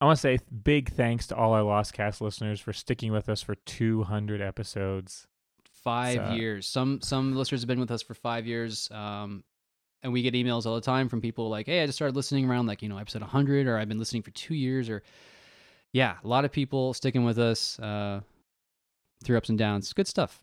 I 0.00 0.06
want 0.06 0.16
to 0.18 0.20
say 0.20 0.38
big 0.64 0.92
thanks 0.92 1.28
to 1.28 1.36
all 1.36 1.52
our 1.52 1.62
Lost 1.62 1.92
Cast 1.94 2.20
listeners 2.20 2.60
for 2.60 2.72
sticking 2.72 3.12
with 3.12 3.28
us 3.28 3.40
for 3.40 3.54
200 3.54 4.40
episodes. 4.40 5.26
Five 5.72 6.16
So- 6.16 6.32
years. 6.34 6.66
Some 6.66 7.00
some 7.02 7.34
listeners 7.36 7.60
have 7.62 7.68
been 7.68 7.80
with 7.80 7.90
us 7.90 8.02
for 8.02 8.14
five 8.14 8.46
years. 8.46 8.90
Um, 8.90 9.44
and 10.04 10.12
we 10.12 10.22
get 10.22 10.34
emails 10.34 10.66
all 10.66 10.74
the 10.76 10.80
time 10.82 11.08
from 11.08 11.20
people 11.20 11.48
like, 11.48 11.66
"Hey, 11.66 11.82
I 11.82 11.86
just 11.86 11.96
started 11.96 12.14
listening 12.14 12.48
around 12.48 12.66
like 12.66 12.82
you 12.82 12.88
know 12.88 12.98
episode 12.98 13.22
100, 13.22 13.66
or 13.66 13.78
I've 13.78 13.88
been 13.88 13.98
listening 13.98 14.22
for 14.22 14.30
two 14.30 14.54
years, 14.54 14.88
or 14.88 15.02
yeah, 15.92 16.16
a 16.22 16.28
lot 16.28 16.44
of 16.44 16.52
people 16.52 16.94
sticking 16.94 17.24
with 17.24 17.38
us 17.38 17.78
uh, 17.80 18.20
through 19.24 19.38
ups 19.38 19.48
and 19.48 19.58
downs. 19.58 19.92
Good 19.92 20.06
stuff. 20.06 20.38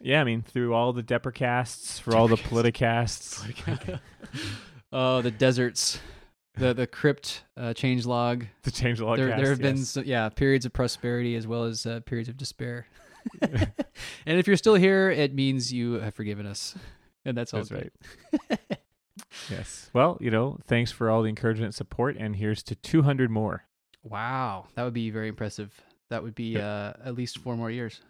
Yeah, 0.00 0.20
I 0.20 0.24
mean, 0.24 0.42
through 0.42 0.74
all 0.74 0.92
the 0.92 1.02
Deprecasts, 1.02 1.98
for 1.98 2.14
all 2.14 2.28
the 2.28 2.36
Politicasts. 2.36 3.98
oh, 4.92 5.22
the 5.22 5.30
deserts, 5.30 5.98
the 6.56 6.74
the 6.74 6.86
crypt 6.86 7.44
uh, 7.56 7.72
change 7.72 8.04
log. 8.04 8.44
to 8.64 8.70
change 8.70 8.98
the 8.98 9.06
log 9.06 9.16
there, 9.16 9.28
cast, 9.30 9.40
there 9.40 9.50
have 9.50 9.60
been 9.60 9.78
yes. 9.78 9.88
so, 9.88 10.02
yeah 10.02 10.28
periods 10.28 10.66
of 10.66 10.74
prosperity 10.74 11.36
as 11.36 11.46
well 11.46 11.64
as 11.64 11.86
uh, 11.86 12.00
periods 12.04 12.28
of 12.28 12.36
despair. 12.36 12.86
and 13.40 14.38
if 14.38 14.46
you're 14.46 14.56
still 14.56 14.74
here, 14.74 15.10
it 15.10 15.34
means 15.34 15.72
you 15.72 15.94
have 15.94 16.14
forgiven 16.14 16.46
us, 16.46 16.76
and 17.24 17.34
that's 17.34 17.54
all. 17.54 17.64
That's 17.64 17.90
right. 18.50 18.78
Yes. 19.50 19.90
Well, 19.92 20.16
you 20.20 20.30
know, 20.30 20.58
thanks 20.66 20.90
for 20.92 21.10
all 21.10 21.22
the 21.22 21.28
encouragement 21.28 21.66
and 21.66 21.74
support, 21.74 22.16
and 22.18 22.36
here's 22.36 22.62
to 22.64 22.74
200 22.74 23.30
more. 23.30 23.64
wow, 24.02 24.66
that 24.74 24.84
would 24.84 24.94
be 24.94 25.10
very 25.10 25.28
impressive. 25.28 25.72
That 26.10 26.22
would 26.22 26.34
be 26.34 26.56
uh, 26.58 26.92
at 27.04 27.14
least 27.16 27.38
four 27.38 27.56
more 27.56 27.70
years. 27.70 28.00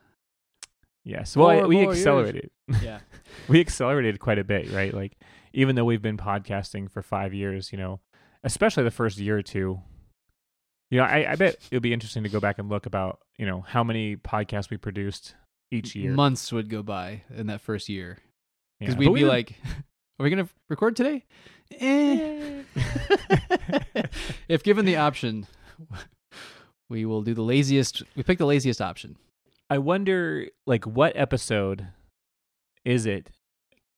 Yes. 1.05 1.37
Well, 1.37 1.49
I- 1.49 1.65
we 1.67 1.77
more 1.77 1.85
years. 1.85 1.99
accelerated. 1.99 2.51
Yeah, 2.83 2.99
we 3.49 3.61
accelerated 3.61 4.19
quite 4.21 4.39
a 4.39 4.45
bit, 4.45 4.71
right? 4.73 4.93
Like, 4.93 5.17
even 5.53 5.77
though 5.77 5.85
we've 5.85 6.03
been 6.03 6.17
podcasting 6.19 6.91
for 6.91 7.01
five 7.03 7.33
years, 7.33 7.73
you 7.73 7.79
know, 7.79 8.01
especially 8.45 8.83
the 8.85 8.91
first 8.91 9.19
year 9.19 9.39
or 9.39 9.43
two, 9.43 9.81
you 10.91 10.99
know, 10.99 11.05
I, 11.05 11.33
I 11.33 11.37
bet 11.37 11.57
it'll 11.71 11.81
be 11.81 11.93
interesting 11.93 12.23
to 12.25 12.29
go 12.29 12.41
back 12.41 12.59
and 12.59 12.69
look 12.69 12.87
about, 12.87 13.21
you 13.39 13.47
know, 13.47 13.61
how 13.63 13.83
many 13.83 14.17
podcasts 14.17 14.69
we 14.71 14.77
produced 14.77 15.35
each 15.71 15.95
year. 15.97 16.13
months 16.13 16.53
would 16.53 16.69
go 16.69 16.83
by 16.83 17.23
in 17.35 17.47
that 17.47 17.61
first 17.61 17.89
year 17.89 18.19
because 18.79 18.95
Yeah, 18.95 18.99
we'd 18.99 19.07
be 19.07 19.11
we 19.13 19.25
like, 19.25 19.55
"Are 20.19 20.25
we 20.25 20.31
gonna 20.31 20.49
record 20.69 20.97
today?" 20.97 21.25
Eh. 21.79 22.63
if 24.49 24.63
given 24.63 24.85
the 24.85 24.97
option, 24.97 25.47
we 26.89 27.05
will 27.05 27.23
do 27.23 27.35
the 27.35 27.43
laziest. 27.43 28.03
We 28.15 28.23
pick 28.23 28.39
the 28.39 28.47
laziest 28.47 28.81
option 28.81 29.17
I 29.69 29.79
wonder, 29.79 30.47
like, 30.67 30.85
what 30.87 31.17
episode 31.17 31.89
is 32.85 33.07
it 33.07 33.31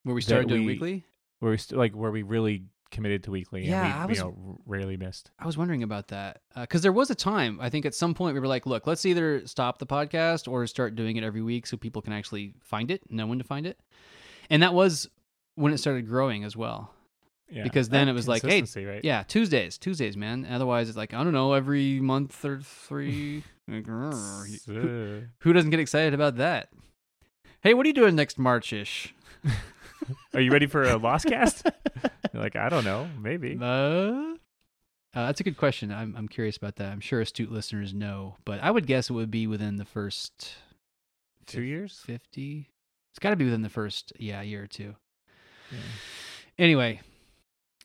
where 0.05 0.15
we 0.15 0.23
started 0.23 0.49
doing 0.49 0.63
we- 0.63 0.73
weekly. 0.75 1.05
where 1.41 1.51
we 1.51 1.59
st- 1.59 1.79
like 1.79 1.95
where 1.95 2.11
we 2.11 2.23
really 2.23 2.65
committed 2.91 3.23
to 3.25 3.31
weekly? 3.31 3.67
Yeah, 3.67 3.85
and 3.85 3.93
we, 3.93 3.99
I 3.99 4.03
you 4.05 4.09
was- 4.09 4.19
know, 4.21 4.49
r- 4.51 4.57
rarely 4.65 4.97
missed. 4.97 5.31
I 5.39 5.45
was 5.47 5.59
wondering 5.59 5.83
about 5.83 6.09
that 6.09 6.41
because 6.57 6.81
there 6.83 6.93
was 6.93 7.11
a 7.11 7.15
time 7.15 7.59
I 7.61 7.69
think 7.69 7.85
at 7.85 7.95
some 7.95 8.15
point 8.15 8.33
we 8.35 8.41
were 8.41 8.47
like, 8.47 8.65
look, 8.65 8.87
let's 8.87 9.05
either 9.05 9.47
stop 9.47 9.79
the 9.79 9.87
podcast 9.87 10.51
or 10.51 10.67
start 10.67 10.95
doing 10.97 11.17
it 11.17 11.25
every 11.25 11.43
week 11.43 11.67
so 11.67 11.77
people 11.77 12.01
can 12.01 12.13
actually 12.15 12.55
find 12.63 12.91
it, 12.91 13.03
know 13.11 13.27
when 13.27 13.39
to 13.39 13.45
find 13.45 13.67
it, 13.67 13.79
and 14.49 14.63
that 14.63 14.73
was 14.73 15.07
when 15.59 15.73
it 15.73 15.79
started 15.79 16.07
growing 16.07 16.45
as 16.45 16.57
well. 16.57 16.95
Yeah, 17.51 17.63
Because 17.63 17.89
then 17.89 18.09
it 18.09 18.13
was 18.13 18.29
like, 18.29 18.43
hey, 18.43 18.63
right? 18.85 19.03
Yeah, 19.03 19.23
Tuesdays, 19.23 19.79
Tuesdays, 19.79 20.17
man. 20.19 20.47
Otherwise, 20.51 20.89
it's 20.89 20.99
like 20.99 21.15
I 21.15 21.25
don't 21.25 21.33
know, 21.33 21.55
every 21.55 22.01
month 22.01 22.45
or 22.45 22.61
three. 22.63 23.43
Like, 23.71 23.85
who, 23.85 25.25
who 25.41 25.53
doesn't 25.53 25.69
get 25.69 25.79
excited 25.79 26.15
about 26.15 26.37
that? 26.37 26.71
Hey, 27.61 27.75
what 27.75 27.85
are 27.85 27.89
you 27.89 27.95
doing 27.95 28.17
next 28.17 28.39
March 28.39 28.73
ish? 28.73 29.15
Are 30.35 30.41
you 30.41 30.51
ready 30.51 30.65
for 30.65 30.85
a 30.85 30.97
lost 30.97 31.27
cast? 31.27 31.69
Like, 32.33 32.57
I 32.57 32.69
don't 32.71 32.85
know, 32.85 33.09
maybe. 33.21 33.59
Uh, 33.61 33.65
uh, 33.65 35.27
that's 35.27 35.41
a 35.41 35.45
good 35.45 35.57
question. 35.59 35.91
I'm 35.93 36.15
I'm 36.17 36.29
curious 36.29 36.57
about 36.57 36.77
that. 36.77 36.93
I'm 36.93 37.01
sure 37.01 37.21
astute 37.21 37.51
listeners 37.53 37.93
know, 37.93 38.37
but 38.47 38.63
I 38.63 38.71
would 38.71 38.87
guess 38.87 39.11
it 39.11 39.15
would 39.15 39.31
be 39.31 39.47
within 39.47 39.77
the 39.77 39.85
first 39.85 40.55
Two 41.47 41.63
years? 41.63 42.03
fifty. 42.07 42.71
It's 43.13 43.19
got 43.19 43.31
to 43.31 43.37
be 43.37 43.45
within 43.47 43.63
the 43.63 43.69
first 43.69 44.13
yeah 44.19 44.41
year 44.43 44.63
or 44.63 44.67
two. 44.67 44.95
Yeah. 45.71 45.79
Anyway, 46.59 47.01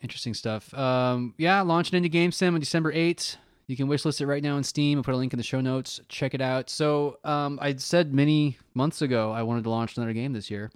interesting 0.02 0.34
stuff. 0.34 0.74
Um, 0.74 1.34
yeah, 1.38 1.62
launching 1.62 2.02
Indie 2.02 2.12
Game 2.12 2.32
Sim 2.32 2.54
on 2.54 2.60
December 2.60 2.92
eighth. 2.92 3.38
You 3.68 3.78
can 3.78 3.88
wishlist 3.88 4.20
it 4.20 4.28
right 4.28 4.44
now 4.44 4.58
in 4.58 4.64
Steam. 4.64 4.98
I'll 4.98 5.04
put 5.04 5.14
a 5.14 5.18
link 5.18 5.32
in 5.34 5.38
the 5.38 5.44
show 5.44 5.62
notes. 5.62 6.02
Check 6.10 6.34
it 6.34 6.42
out. 6.42 6.70
So, 6.70 7.18
um, 7.24 7.58
I 7.62 7.76
said 7.78 8.14
many 8.14 8.58
months 8.74 9.02
ago 9.02 9.32
I 9.32 9.44
wanted 9.44 9.64
to 9.64 9.70
launch 9.70 9.96
another 9.96 10.12
game 10.14 10.34
this 10.34 10.52
year. 10.52 10.70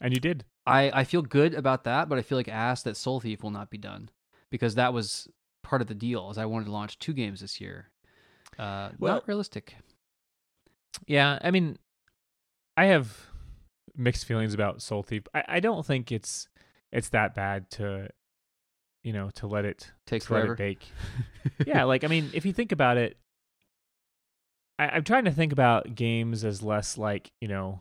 And 0.00 0.14
you 0.14 0.20
did. 0.20 0.44
I, 0.64 0.90
I 1.00 1.04
feel 1.04 1.22
good 1.22 1.54
about 1.54 1.82
that, 1.84 2.08
but 2.08 2.18
I 2.18 2.22
feel 2.22 2.38
like 2.38 2.48
ass 2.48 2.82
that 2.84 2.96
Soul 2.96 3.18
Thief 3.18 3.42
will 3.42 3.50
not 3.50 3.70
be 3.70 3.78
done 3.78 4.08
because 4.50 4.76
that 4.76 4.92
was 4.94 5.26
part 5.64 5.82
of 5.82 5.88
the 5.88 5.94
deal. 5.94 6.30
Is 6.30 6.38
I 6.38 6.44
wanted 6.46 6.66
to 6.66 6.70
launch 6.72 6.98
two 7.00 7.12
games 7.12 7.40
this 7.40 7.60
year. 7.60 7.90
Uh, 8.58 8.90
Well- 8.98 9.14
not 9.14 9.26
realistic. 9.28 9.74
Yeah, 11.06 11.38
I 11.42 11.50
mean, 11.50 11.76
I 12.76 12.86
have 12.86 13.26
mixed 13.96 14.24
feelings 14.24 14.54
about 14.54 14.82
Soul 14.82 15.02
Thief. 15.02 15.24
I, 15.34 15.44
I 15.48 15.60
don't 15.60 15.84
think 15.84 16.10
it's 16.12 16.48
it's 16.90 17.08
that 17.10 17.34
bad 17.34 17.70
to, 17.72 18.08
you 19.02 19.12
know, 19.12 19.30
to 19.36 19.46
let 19.46 19.64
it 19.64 19.90
take 20.06 20.24
to 20.24 20.34
let 20.34 20.44
it 20.44 20.58
bake. 20.58 20.86
yeah, 21.66 21.84
like 21.84 22.04
I 22.04 22.06
mean, 22.08 22.30
if 22.34 22.44
you 22.44 22.52
think 22.52 22.72
about 22.72 22.96
it, 22.96 23.16
I, 24.78 24.88
I'm 24.88 25.04
trying 25.04 25.24
to 25.24 25.30
think 25.30 25.52
about 25.52 25.94
games 25.94 26.44
as 26.44 26.62
less 26.62 26.98
like 26.98 27.30
you 27.40 27.48
know, 27.48 27.80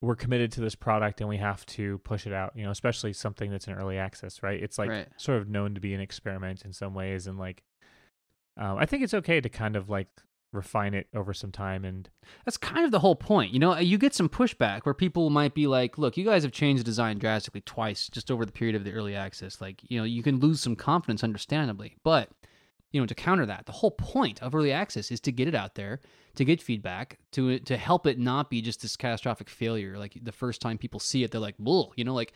we're 0.00 0.16
committed 0.16 0.52
to 0.52 0.60
this 0.60 0.74
product 0.74 1.20
and 1.20 1.28
we 1.28 1.36
have 1.36 1.64
to 1.66 1.98
push 1.98 2.26
it 2.26 2.32
out. 2.32 2.52
You 2.56 2.64
know, 2.64 2.70
especially 2.70 3.12
something 3.12 3.50
that's 3.50 3.66
in 3.68 3.74
early 3.74 3.98
access, 3.98 4.42
right? 4.42 4.60
It's 4.62 4.78
like 4.78 4.90
Right. 4.90 5.08
sort 5.16 5.38
of 5.38 5.48
known 5.48 5.74
to 5.74 5.80
be 5.80 5.94
an 5.94 6.00
experiment 6.00 6.64
in 6.64 6.72
some 6.72 6.94
ways, 6.94 7.26
and 7.26 7.38
like, 7.38 7.62
um, 8.56 8.78
I 8.78 8.86
think 8.86 9.02
it's 9.02 9.14
okay 9.14 9.40
to 9.40 9.48
kind 9.48 9.76
of 9.76 9.88
like 9.88 10.08
refine 10.52 10.94
it 10.94 11.06
over 11.14 11.32
some 11.32 11.50
time 11.50 11.84
and 11.84 12.08
That's 12.44 12.56
kind 12.56 12.84
of 12.84 12.90
the 12.90 12.98
whole 12.98 13.16
point. 13.16 13.52
You 13.52 13.58
know, 13.58 13.72
uh, 13.72 13.80
you 13.80 13.98
get 13.98 14.14
some 14.14 14.28
pushback 14.28 14.82
where 14.82 14.94
people 14.94 15.30
might 15.30 15.54
be 15.54 15.66
like, 15.66 15.98
look, 15.98 16.16
you 16.16 16.24
guys 16.24 16.42
have 16.42 16.52
changed 16.52 16.80
the 16.80 16.84
design 16.84 17.18
drastically 17.18 17.62
twice 17.62 18.08
just 18.08 18.30
over 18.30 18.44
the 18.44 18.52
period 18.52 18.76
of 18.76 18.84
the 18.84 18.92
early 18.92 19.16
access. 19.16 19.60
Like, 19.60 19.80
you 19.88 19.98
know, 19.98 20.04
you 20.04 20.22
can 20.22 20.38
lose 20.40 20.60
some 20.60 20.76
confidence, 20.76 21.24
understandably. 21.24 21.96
But, 22.04 22.30
you 22.92 23.00
know, 23.00 23.06
to 23.06 23.14
counter 23.14 23.46
that, 23.46 23.64
the 23.66 23.72
whole 23.72 23.90
point 23.90 24.42
of 24.42 24.54
early 24.54 24.72
access 24.72 25.10
is 25.10 25.20
to 25.20 25.32
get 25.32 25.48
it 25.48 25.54
out 25.54 25.74
there, 25.74 26.00
to 26.36 26.44
get 26.44 26.62
feedback, 26.62 27.18
to 27.32 27.58
to 27.60 27.76
help 27.78 28.06
it 28.06 28.18
not 28.18 28.50
be 28.50 28.60
just 28.60 28.82
this 28.82 28.96
catastrophic 28.96 29.48
failure. 29.48 29.96
Like 29.98 30.18
the 30.22 30.32
first 30.32 30.60
time 30.60 30.76
people 30.76 31.00
see 31.00 31.24
it, 31.24 31.30
they're 31.30 31.40
like, 31.40 31.56
bull, 31.58 31.94
you 31.96 32.04
know, 32.04 32.14
like 32.14 32.34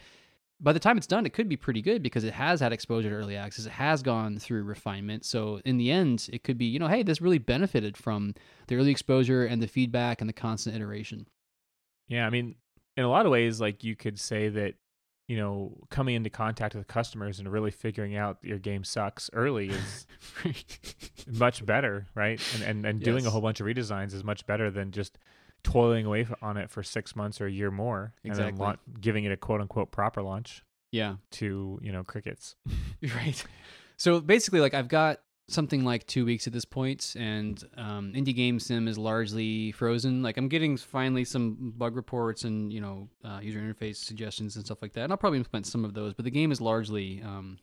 by 0.61 0.73
the 0.73 0.81
time 0.81 0.97
it's 0.97 1.07
done, 1.07 1.27
it 1.27 1.33
could 1.33 1.49
be 1.49 1.57
pretty 1.57 1.83
good 1.83 2.03
because 2.03 2.25
it 2.25 2.33
has 2.33 2.61
had 2.61 2.73
exposure 2.73 3.11
to 3.11 3.17
early 3.17 3.37
access. 3.37 3.67
It 3.67 3.73
has 3.73 4.03
gone 4.03 4.39
through 4.39 4.63
refinement. 4.63 5.25
So 5.25 5.61
in 5.65 5.77
the 5.77 5.91
end, 5.91 6.29
it 6.33 6.45
could 6.45 6.57
be, 6.57 6.65
you 6.65 6.79
know, 6.79 6.89
hey, 6.89 7.03
this 7.03 7.21
really 7.21 7.39
benefited 7.39 7.97
from 7.97 8.35
the 8.69 8.77
early 8.77 8.91
exposure 8.91 9.45
and 9.45 9.63
the 9.63 9.67
feedback 9.67 10.21
and 10.21 10.29
the 10.29 10.35
constant 10.35 10.75
iteration. 10.75 11.27
Yeah, 12.09 12.27
I 12.27 12.31
mean, 12.31 12.55
in 12.97 13.05
a 13.05 13.09
lot 13.09 13.27
of 13.27 13.33
ways, 13.33 13.61
like 13.61 13.85
you 13.85 13.97
could 13.97 14.19
say 14.19 14.49
that, 14.49 14.75
you 15.29 15.37
know, 15.37 15.77
coming 15.91 16.15
into 16.15 16.31
contact 16.31 16.75
with 16.75 16.87
customers 16.87 17.39
and 17.39 17.51
really 17.51 17.73
figuring 17.73 18.17
out 18.17 18.39
your 18.43 18.59
game 18.59 18.85
sucks 18.85 19.29
early 19.33 19.69
is 19.71 20.07
much 21.27 21.67
better, 21.67 22.07
right? 22.15 22.41
And 22.55 22.63
and, 22.63 22.87
and 22.87 23.03
doing 23.03 23.27
a 23.27 23.31
whole 23.31 23.41
bunch 23.41 23.61
of 23.61 23.67
redesigns 23.67 24.15
is 24.15 24.25
much 24.25 24.47
better 24.47 24.71
than 24.71 24.93
just 24.93 25.19
toiling 25.67 26.07
away 26.07 26.27
on 26.41 26.57
it 26.57 26.71
for 26.71 26.85
six 26.85 27.17
months 27.17 27.41
or 27.41 27.47
a 27.47 27.51
year 27.51 27.73
more, 27.73 28.15
and 28.25 28.37
then 28.37 28.57
lau- 28.57 28.77
giving 29.01 29.25
it 29.25 29.33
a 29.33 29.37
quote 29.37 29.61
unquote 29.61 29.91
proper 29.91 30.23
launch 30.23 30.63
yeah. 30.93 31.17
to 31.33 31.79
you 31.83 31.93
know 31.93 32.05
crickets. 32.05 32.55
Right. 33.03 33.45
So 33.99 34.21
basically, 34.21 34.61
like 34.61 34.75
I've 34.75 34.89
got 34.89 35.21
something 35.49 35.85
like 35.85 36.07
two 36.07 36.25
weeks 36.25 36.47
at 36.47 36.53
this 36.53 36.65
point, 36.65 37.15
and 37.19 37.63
um, 37.77 38.13
indie 38.15 38.35
game 38.35 38.59
sim 38.59 38.89
is 38.89 38.97
largely 38.97 39.73
frozen. 39.73 40.23
Like 40.23 40.37
I'm 40.39 40.49
getting 40.49 40.77
finally 40.77 41.25
some 41.25 41.75
bug 41.77 41.95
reports 41.95 42.45
and 42.45 42.73
you 42.73 42.81
know 42.81 43.09
uh, 43.25 43.41
user 43.43 43.61
interface 43.61 43.97
suggestions 43.97 44.57
and 44.57 44.65
stuff 44.65 44.81
like 44.83 44.93
that. 44.95 45.03
And 45.03 45.13
I'll 45.13 45.19
probably 45.19 45.39
implement 45.39 45.67
some 45.67 45.85
of 45.85 45.95
those, 45.95 46.15
but 46.15 46.25
the 46.25 46.31
game 46.31 46.53
is 46.53 46.61
largely 46.61 47.23
um, 47.23 47.59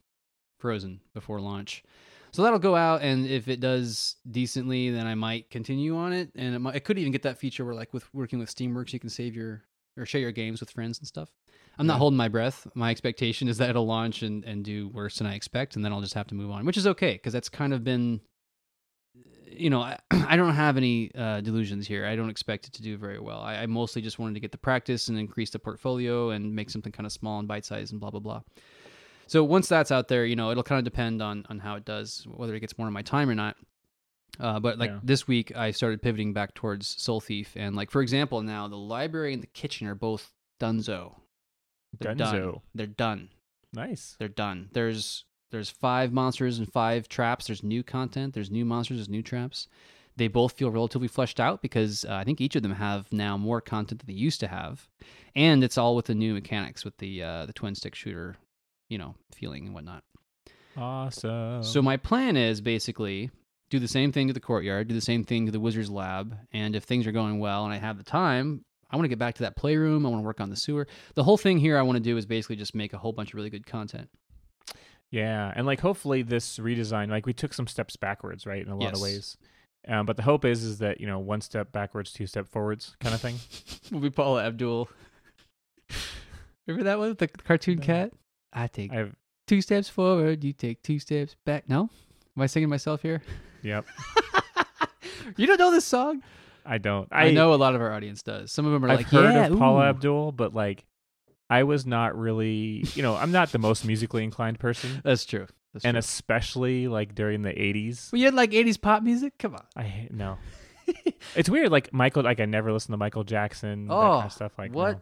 frozen 0.59 0.99
before 1.13 1.39
launch. 1.39 1.83
So 2.33 2.41
that'll 2.41 2.57
go 2.57 2.75
out, 2.75 3.03
and 3.03 3.27
if 3.27 3.47
it 3.47 3.59
does 3.59 4.15
decently, 4.29 4.89
then 4.89 5.05
I 5.05 5.13
might 5.13 5.51
continue 5.51 5.95
on 5.95 6.13
it. 6.13 6.31
And 6.35 6.55
it, 6.55 6.59
might, 6.59 6.75
it 6.75 6.83
could 6.83 6.97
even 6.97 7.11
get 7.11 7.21
that 7.21 7.37
feature 7.37 7.63
where, 7.63 7.75
like, 7.75 7.93
with 7.93 8.11
working 8.11 8.39
with 8.39 8.53
Steamworks, 8.53 8.91
you 8.91 8.99
can 8.99 9.09
save 9.09 9.35
your 9.35 9.61
or 9.97 10.07
share 10.07 10.21
your 10.21 10.31
games 10.31 10.59
with 10.59 10.71
friends 10.71 10.97
and 10.97 11.07
stuff. 11.07 11.29
I'm 11.77 11.85
not 11.85 11.99
holding 11.99 12.17
my 12.17 12.27
breath. 12.27 12.67
My 12.73 12.89
expectation 12.89 13.47
is 13.47 13.59
that 13.59 13.69
it'll 13.69 13.85
launch 13.85 14.23
and, 14.23 14.43
and 14.45 14.63
do 14.63 14.89
worse 14.89 15.19
than 15.19 15.27
I 15.27 15.35
expect, 15.35 15.75
and 15.75 15.85
then 15.85 15.93
I'll 15.93 16.01
just 16.01 16.15
have 16.15 16.25
to 16.27 16.35
move 16.35 16.49
on, 16.49 16.65
which 16.65 16.77
is 16.77 16.87
okay 16.87 17.13
because 17.13 17.33
that's 17.33 17.49
kind 17.49 17.71
of 17.71 17.83
been, 17.83 18.19
you 19.45 19.69
know, 19.69 19.81
I, 19.81 19.99
I 20.11 20.35
don't 20.35 20.55
have 20.55 20.75
any 20.75 21.11
uh, 21.13 21.41
delusions 21.41 21.85
here. 21.85 22.07
I 22.07 22.15
don't 22.15 22.31
expect 22.31 22.65
it 22.65 22.73
to 22.73 22.81
do 22.81 22.97
very 22.97 23.19
well. 23.19 23.41
I, 23.41 23.57
I 23.57 23.65
mostly 23.67 24.01
just 24.01 24.17
wanted 24.17 24.33
to 24.33 24.39
get 24.39 24.51
the 24.51 24.57
practice 24.57 25.07
and 25.07 25.19
increase 25.19 25.51
the 25.51 25.59
portfolio 25.59 26.31
and 26.31 26.55
make 26.55 26.71
something 26.71 26.91
kind 26.91 27.05
of 27.05 27.11
small 27.11 27.37
and 27.37 27.47
bite 27.47 27.65
sized 27.65 27.91
and 27.91 28.01
blah 28.01 28.09
blah 28.09 28.19
blah. 28.19 28.41
So 29.27 29.43
once 29.43 29.67
that's 29.67 29.91
out 29.91 30.07
there, 30.07 30.25
you 30.25 30.35
know, 30.35 30.51
it'll 30.51 30.63
kind 30.63 30.79
of 30.79 30.85
depend 30.85 31.21
on 31.21 31.45
on 31.49 31.59
how 31.59 31.75
it 31.75 31.85
does, 31.85 32.25
whether 32.29 32.53
it 32.55 32.59
gets 32.59 32.77
more 32.77 32.87
of 32.87 32.93
my 32.93 33.01
time 33.01 33.29
or 33.29 33.35
not. 33.35 33.55
Uh, 34.39 34.59
but 34.59 34.79
like 34.79 34.89
Yeah. 34.89 34.99
this 35.03 35.27
week, 35.27 35.55
I 35.55 35.71
started 35.71 36.01
pivoting 36.01 36.33
back 36.33 36.53
towards 36.55 36.87
Soul 36.87 37.19
Thief, 37.21 37.53
and 37.55 37.75
like 37.75 37.91
for 37.91 38.01
example, 38.01 38.41
now 38.41 38.67
the 38.67 38.77
library 38.77 39.33
and 39.33 39.43
the 39.43 39.47
kitchen 39.47 39.87
are 39.87 39.95
both 39.95 40.33
Dunzo. 40.59 41.15
They're 41.99 42.15
done. 42.15 42.33
Dunzo. 42.35 42.61
They're 42.73 42.87
done. 42.87 43.29
Nice. 43.73 44.15
They're 44.19 44.27
done. 44.27 44.69
There's 44.73 45.25
there's 45.51 45.69
five 45.69 46.11
monsters 46.11 46.57
and 46.57 46.71
five 46.71 47.07
traps. 47.07 47.45
There's 47.47 47.61
new 47.63 47.83
content. 47.83 48.33
There's 48.33 48.49
new 48.49 48.65
monsters. 48.65 48.97
There's 48.97 49.09
new 49.09 49.21
traps. 49.21 49.67
They 50.15 50.27
both 50.27 50.53
feel 50.53 50.69
relatively 50.71 51.07
fleshed 51.07 51.39
out 51.39 51.61
because 51.61 52.05
uh, 52.05 52.13
I 52.13 52.23
think 52.23 52.39
each 52.41 52.55
of 52.55 52.61
them 52.63 52.73
have 52.73 53.11
now 53.11 53.35
more 53.37 53.61
content 53.61 53.99
than 53.99 54.07
they 54.07 54.19
used 54.19 54.39
to 54.41 54.47
have, 54.47 54.87
and 55.35 55.63
it's 55.63 55.77
all 55.77 55.95
with 55.95 56.05
the 56.05 56.13
new 56.15 56.33
mechanics 56.35 56.83
with 56.85 56.97
the 56.97 57.21
uh, 57.23 57.45
the 57.47 57.53
twin 57.53 57.73
stick 57.75 57.93
shooter, 57.95 58.35
you 58.89 58.97
know, 58.97 59.15
feeling 59.33 59.65
and 59.65 59.73
whatnot. 59.73 60.03
Awesome. 60.77 61.63
So 61.63 61.81
my 61.81 61.97
plan 61.97 62.35
is 62.37 62.61
basically 62.61 63.29
do 63.69 63.79
the 63.79 63.87
same 63.87 64.11
thing 64.11 64.27
to 64.27 64.33
the 64.33 64.39
courtyard, 64.39 64.87
do 64.87 64.93
the 64.95 65.01
same 65.01 65.23
thing 65.23 65.45
to 65.45 65.51
the 65.51 65.59
wizard's 65.59 65.89
lab, 65.89 66.35
and 66.51 66.75
if 66.75 66.83
things 66.83 67.05
are 67.07 67.11
going 67.11 67.39
well 67.39 67.63
and 67.65 67.73
I 67.73 67.77
have 67.77 67.97
the 67.97 68.03
time, 68.03 68.65
I 68.89 68.95
want 68.95 69.05
to 69.05 69.09
get 69.09 69.19
back 69.19 69.35
to 69.35 69.43
that 69.43 69.55
playroom. 69.55 70.05
I 70.05 70.09
want 70.09 70.21
to 70.21 70.25
work 70.25 70.39
on 70.41 70.49
the 70.49 70.55
sewer. 70.55 70.87
The 71.15 71.23
whole 71.23 71.37
thing 71.37 71.57
here 71.57 71.77
I 71.77 71.81
want 71.81 71.95
to 71.97 72.03
do 72.03 72.17
is 72.17 72.25
basically 72.25 72.55
just 72.57 72.75
make 72.75 72.93
a 72.93 72.97
whole 72.97 73.11
bunch 73.11 73.29
of 73.29 73.35
really 73.35 73.49
good 73.49 73.65
content. 73.65 74.09
Yeah, 75.09 75.51
and 75.55 75.65
like 75.67 75.79
hopefully 75.79 76.21
this 76.23 76.57
redesign, 76.57 77.09
like 77.09 77.25
we 77.25 77.33
took 77.33 77.53
some 77.53 77.67
steps 77.67 77.95
backwards, 77.95 78.45
right, 78.47 78.63
in 78.63 78.71
a 78.71 78.75
lot 78.75 78.85
Yes. 78.85 78.95
of 78.95 79.01
ways. 79.01 79.37
Um, 79.87 80.05
but 80.05 80.15
the 80.17 80.23
hope 80.23 80.45
is 80.45 80.63
is 80.63 80.79
that 80.79 81.01
you 81.01 81.05
know 81.07 81.19
one 81.19 81.41
step 81.41 81.71
backwards, 81.71 82.11
two 82.13 82.25
step 82.25 82.47
forwards, 82.47 82.95
kind 82.99 83.13
of 83.13 83.21
thing. 83.21 83.35
Will 83.91 83.99
be 83.99 84.09
Paula 84.09 84.43
Abdul. 84.45 84.89
Remember 86.67 86.83
that 86.85 86.99
one, 86.99 87.15
the 87.17 87.27
cartoon 87.27 87.79
No. 87.79 87.85
cat? 87.85 88.13
I 88.53 88.67
take 88.67 88.91
I 88.91 88.95
have, 88.97 89.15
two 89.47 89.61
steps 89.61 89.89
forward, 89.89 90.43
you 90.43 90.53
take 90.53 90.81
two 90.83 90.99
steps 90.99 91.35
back. 91.45 91.67
No, 91.67 91.89
am 92.37 92.41
I 92.43 92.45
singing 92.47 92.69
myself 92.69 93.01
here? 93.01 93.21
yep. 93.61 93.85
you 95.37 95.47
don't 95.47 95.59
know 95.59 95.71
this 95.71 95.85
song? 95.85 96.23
I 96.65 96.77
don't. 96.77 97.07
I, 97.11 97.25
I, 97.25 97.31
know 97.31 97.53
a 97.53 97.55
lot 97.55 97.75
of 97.75 97.81
our 97.81 97.91
audience 97.91 98.23
does. 98.23 98.51
Some 98.51 98.65
of 98.65 98.71
them 98.71 98.85
are 98.85 98.89
I've 98.89 98.97
like, 98.99 99.07
heard 99.07 99.33
yeah, 99.33 99.47
of 99.47 99.57
Paula. 99.57 99.89
Abdul, 99.89 100.31
but 100.31 100.53
like, 100.53 100.85
I 101.49 101.63
was 101.63 101.85
not 101.85 102.17
really. 102.17 102.85
You 102.95 103.03
know, 103.03 103.15
I'm 103.15 103.31
not 103.31 103.51
the 103.51 103.59
most 103.59 103.85
musically 103.85 104.23
inclined 104.23 104.59
person, 104.59 105.01
That's 105.03 105.25
true. 105.25 105.47
That's 105.73 105.83
and 105.85 105.95
true. 105.95 105.99
especially 105.99 106.87
like 106.87 107.15
during 107.15 107.41
the 107.41 107.49
'80s. 107.51 108.11
well, 108.11 108.19
you 108.19 108.25
had 108.25 108.33
like 108.33 108.51
'80s 108.51 108.79
pop 108.79 109.03
music. 109.03 109.37
Come 109.39 109.55
on. 109.55 109.63
I 109.75 110.07
no. 110.11 110.37
it's 111.35 111.49
weird. 111.49 111.69
Like 111.71 111.91
Michael, 111.91 112.23
like 112.23 112.39
I 112.39 112.45
never 112.45 112.71
listened 112.71 112.93
to 112.93 112.97
Michael 112.97 113.23
Jackson. 113.23 113.87
that 113.87 113.93
kind 113.93 114.23
Oh, 114.23 114.25
of 114.25 114.31
stuff. 114.31 114.53
Like 114.57 114.73
what? 114.73 114.93
No, 114.97 115.01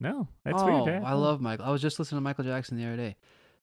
no 0.00 0.28
that's 0.44 0.62
oh, 0.62 0.84
weird. 0.84 1.02
eh? 1.02 1.06
I 1.06 1.14
love 1.14 1.40
Michael. 1.40 1.66
I 1.66 1.70
was 1.70 1.82
just 1.82 1.98
listening 1.98 2.18
to 2.18 2.22
Michael 2.22 2.44
Jackson 2.44 2.76
the 2.76 2.86
other 2.86 2.96
day. 2.96 3.16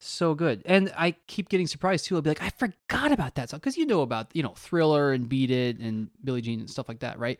So 0.03 0.33
good. 0.33 0.63
And 0.65 0.91
I 0.97 1.11
keep 1.27 1.47
getting 1.47 1.67
surprised 1.67 2.05
too. 2.05 2.15
I'll 2.15 2.23
be 2.23 2.31
like, 2.31 2.41
I 2.41 2.49
forgot 2.49 3.11
about 3.11 3.35
that 3.35 3.51
song. 3.51 3.59
Because 3.59 3.77
you 3.77 3.85
know 3.85 4.01
about, 4.01 4.35
you 4.35 4.41
know, 4.41 4.53
Thriller 4.55 5.11
and 5.11 5.29
Beat 5.29 5.51
It 5.51 5.77
and 5.77 6.09
Billie 6.23 6.41
Jean 6.41 6.59
and 6.59 6.69
stuff 6.69 6.89
like 6.89 7.01
that, 7.01 7.19
right? 7.19 7.39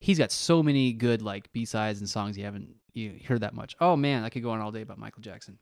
He's 0.00 0.18
got 0.18 0.32
so 0.32 0.62
many 0.62 0.94
good 0.94 1.20
like 1.20 1.52
B 1.52 1.66
sides 1.66 2.00
and 2.00 2.08
songs 2.08 2.38
you 2.38 2.44
haven't 2.44 2.74
you 2.94 3.20
heard 3.26 3.40
that 3.42 3.52
much. 3.52 3.76
Oh 3.78 3.94
man, 3.94 4.24
I 4.24 4.30
could 4.30 4.42
go 4.42 4.50
on 4.50 4.60
all 4.60 4.72
day 4.72 4.80
about 4.80 4.98
Michael 4.98 5.20
Jackson. 5.20 5.58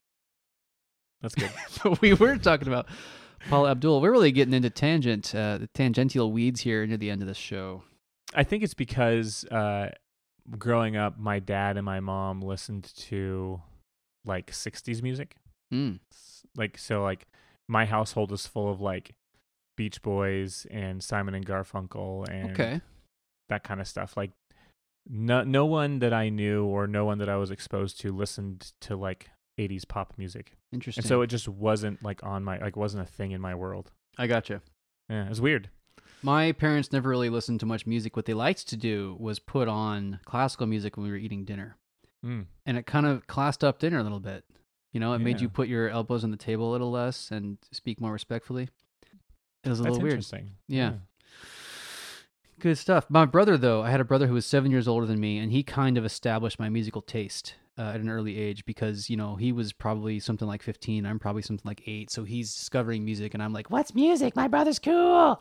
That's 1.20 1.34
good. 1.34 1.50
but 1.82 2.00
we 2.00 2.14
were 2.14 2.36
talking 2.36 2.68
about 2.68 2.86
Paul 3.48 3.66
Abdul. 3.66 4.00
We're 4.00 4.12
really 4.12 4.32
getting 4.32 4.54
into 4.54 4.70
tangent, 4.70 5.34
uh, 5.34 5.58
the 5.58 5.66
tangential 5.68 6.30
weeds 6.30 6.60
here 6.60 6.86
near 6.86 6.96
the 6.96 7.10
end 7.10 7.22
of 7.22 7.28
this 7.28 7.36
show. 7.36 7.82
I 8.34 8.44
think 8.44 8.62
it's 8.62 8.74
because 8.74 9.44
uh, 9.46 9.90
growing 10.58 10.96
up, 10.96 11.18
my 11.18 11.38
dad 11.38 11.76
and 11.76 11.84
my 11.84 12.00
mom 12.00 12.40
listened 12.40 12.92
to 12.96 13.60
like 14.24 14.50
'60s 14.50 15.02
music. 15.02 15.36
Mm. 15.72 16.00
Like 16.56 16.78
so, 16.78 17.02
like 17.02 17.26
my 17.68 17.84
household 17.84 18.32
is 18.32 18.46
full 18.46 18.70
of 18.70 18.80
like 18.80 19.14
Beach 19.76 20.00
Boys 20.02 20.66
and 20.70 21.02
Simon 21.02 21.34
and 21.34 21.44
Garfunkel 21.44 22.28
and 22.28 22.50
Okay. 22.52 22.80
that 23.48 23.64
kind 23.64 23.80
of 23.80 23.88
stuff. 23.88 24.16
Like 24.16 24.30
no 25.08 25.42
no 25.44 25.66
one 25.66 25.98
that 26.00 26.12
I 26.12 26.28
knew 26.28 26.64
or 26.64 26.86
no 26.86 27.04
one 27.04 27.18
that 27.18 27.28
I 27.28 27.36
was 27.36 27.50
exposed 27.50 28.00
to 28.00 28.12
listened 28.12 28.72
to 28.82 28.96
like 28.96 29.30
80s 29.58 29.86
pop 29.88 30.14
music. 30.16 30.52
Interesting. 30.72 31.02
And 31.02 31.08
so 31.08 31.22
it 31.22 31.28
just 31.28 31.48
wasn't 31.48 32.02
like 32.02 32.22
on 32.24 32.44
my 32.44 32.58
like 32.58 32.76
wasn't 32.76 33.02
a 33.02 33.10
thing 33.10 33.30
in 33.32 33.40
my 33.40 33.54
world. 33.54 33.90
I 34.18 34.26
gotcha. 34.26 34.62
Yeah, 35.08 35.26
it 35.26 35.28
was 35.28 35.40
weird. 35.40 35.70
My 36.26 36.50
parents 36.50 36.90
never 36.90 37.08
really 37.08 37.30
listened 37.30 37.60
to 37.60 37.66
much 37.66 37.86
music. 37.86 38.16
What 38.16 38.24
they 38.24 38.34
liked 38.34 38.66
to 38.70 38.76
do 38.76 39.16
was 39.20 39.38
put 39.38 39.68
on 39.68 40.18
classical 40.24 40.66
music 40.66 40.96
when 40.96 41.04
we 41.04 41.12
were 41.12 41.16
eating 41.16 41.44
dinner. 41.44 41.76
Mm. 42.24 42.46
And 42.66 42.76
it 42.76 42.84
kind 42.84 43.06
of 43.06 43.28
classed 43.28 43.62
up 43.62 43.78
dinner 43.78 44.00
a 44.00 44.02
little 44.02 44.18
bit. 44.18 44.44
You 44.92 44.98
know, 44.98 45.12
it 45.12 45.20
made 45.20 45.40
you 45.40 45.48
put 45.48 45.68
your 45.68 45.88
elbows 45.88 46.24
on 46.24 46.32
the 46.32 46.36
table 46.36 46.68
a 46.68 46.72
little 46.72 46.90
less 46.90 47.30
and 47.30 47.58
speak 47.70 48.00
more 48.00 48.10
respectfully. 48.10 48.68
It 49.62 49.68
was 49.68 49.78
a 49.78 49.84
That's 49.84 49.92
little 49.92 50.02
weird. 50.02 50.14
interesting. 50.14 50.50
Yeah. 50.66 50.94
Good 52.58 52.78
stuff. 52.78 53.06
My 53.08 53.24
brother, 53.24 53.56
though, 53.56 53.82
I 53.82 53.90
had 53.90 54.00
a 54.00 54.04
brother 54.04 54.26
who 54.26 54.34
was 54.34 54.46
seven 54.46 54.72
years 54.72 54.88
older 54.88 55.06
than 55.06 55.20
me, 55.20 55.38
and 55.38 55.52
he 55.52 55.62
kind 55.62 55.96
of 55.96 56.04
established 56.04 56.58
my 56.58 56.68
musical 56.68 57.02
taste 57.02 57.54
uh, 57.78 57.92
at 57.94 58.00
an 58.00 58.08
early 58.08 58.36
age 58.36 58.64
because, 58.64 59.08
you 59.08 59.16
know, 59.16 59.36
he 59.36 59.52
was 59.52 59.72
probably 59.72 60.18
something 60.18 60.48
like 60.48 60.62
15. 60.62 61.06
I'm 61.06 61.20
probably 61.20 61.42
something 61.42 61.68
like 61.68 61.82
eight. 61.86 62.10
So 62.10 62.24
he's 62.24 62.52
discovering 62.52 63.04
music, 63.04 63.34
and 63.34 63.42
I'm 63.44 63.52
like, 63.52 63.70
what's 63.70 63.94
music? 63.94 64.34
My 64.34 64.48
brother's 64.48 64.80
cool. 64.80 65.40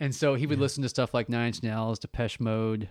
And 0.00 0.14
so 0.14 0.34
he 0.34 0.46
would 0.46 0.58
Yeah. 0.58 0.62
listen 0.62 0.82
to 0.82 0.88
stuff 0.88 1.14
like 1.14 1.28
Nine 1.28 1.48
Inch 1.48 1.62
Nails, 1.62 1.98
Depeche 1.98 2.38
Mode, 2.40 2.88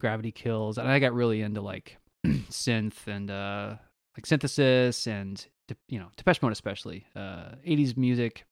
Gravity 0.00 0.32
Kills. 0.32 0.78
And 0.78 0.88
I 0.88 0.98
got 0.98 1.12
really 1.14 1.40
into 1.42 1.60
like 1.60 1.98
synth 2.26 3.06
and 3.06 3.30
uh, 3.30 3.76
like 4.16 4.26
synthesis 4.26 5.06
and, 5.06 5.44
you 5.88 5.98
know, 5.98 6.08
Depeche 6.16 6.42
Mode 6.42 6.52
especially. 6.52 7.06
Uh, 7.16 7.56
80s 7.66 7.96
music, 7.96 8.46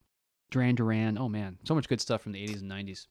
Duran 0.50 0.74
Duran. 0.74 1.16
Oh, 1.18 1.28
man. 1.28 1.58
So 1.64 1.74
much 1.74 1.88
good 1.88 2.00
stuff 2.00 2.22
from 2.22 2.32
the 2.32 2.44
80s 2.46 2.60
and 2.60 2.70
90s. 2.70 3.06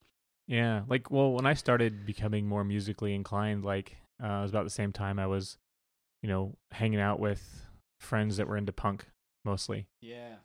Yeah, 0.48 0.82
like 0.88 1.10
well, 1.10 1.32
when 1.32 1.46
I 1.46 1.54
started 1.54 2.06
becoming 2.06 2.46
more 2.46 2.64
musically 2.66 3.16
inclined, 3.16 3.64
like 3.64 3.96
uh, 4.22 4.28
it 4.28 4.42
was 4.42 4.52
about 4.52 4.66
the 4.66 4.70
same 4.70 4.92
time 4.92 5.18
I 5.18 5.28
was, 5.28 5.58
you 6.22 6.28
know, 6.28 6.58
hanging 6.72 7.00
out 7.00 7.20
with 7.22 7.66
friends 8.02 8.36
that 8.38 8.48
were 8.48 8.58
into 8.58 8.74
punk 8.74 9.06
mostly. 9.46 9.88
Yeah. 10.02 10.36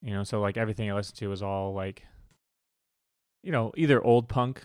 You 0.00 0.14
know, 0.14 0.24
so 0.24 0.40
like 0.40 0.56
everything 0.56 0.90
I 0.90 0.94
listened 0.94 1.18
to 1.18 1.28
was 1.28 1.42
all 1.44 1.74
like, 1.74 2.02
you 3.42 3.52
know, 3.52 3.72
either 3.76 4.02
old 4.02 4.28
punk, 4.28 4.62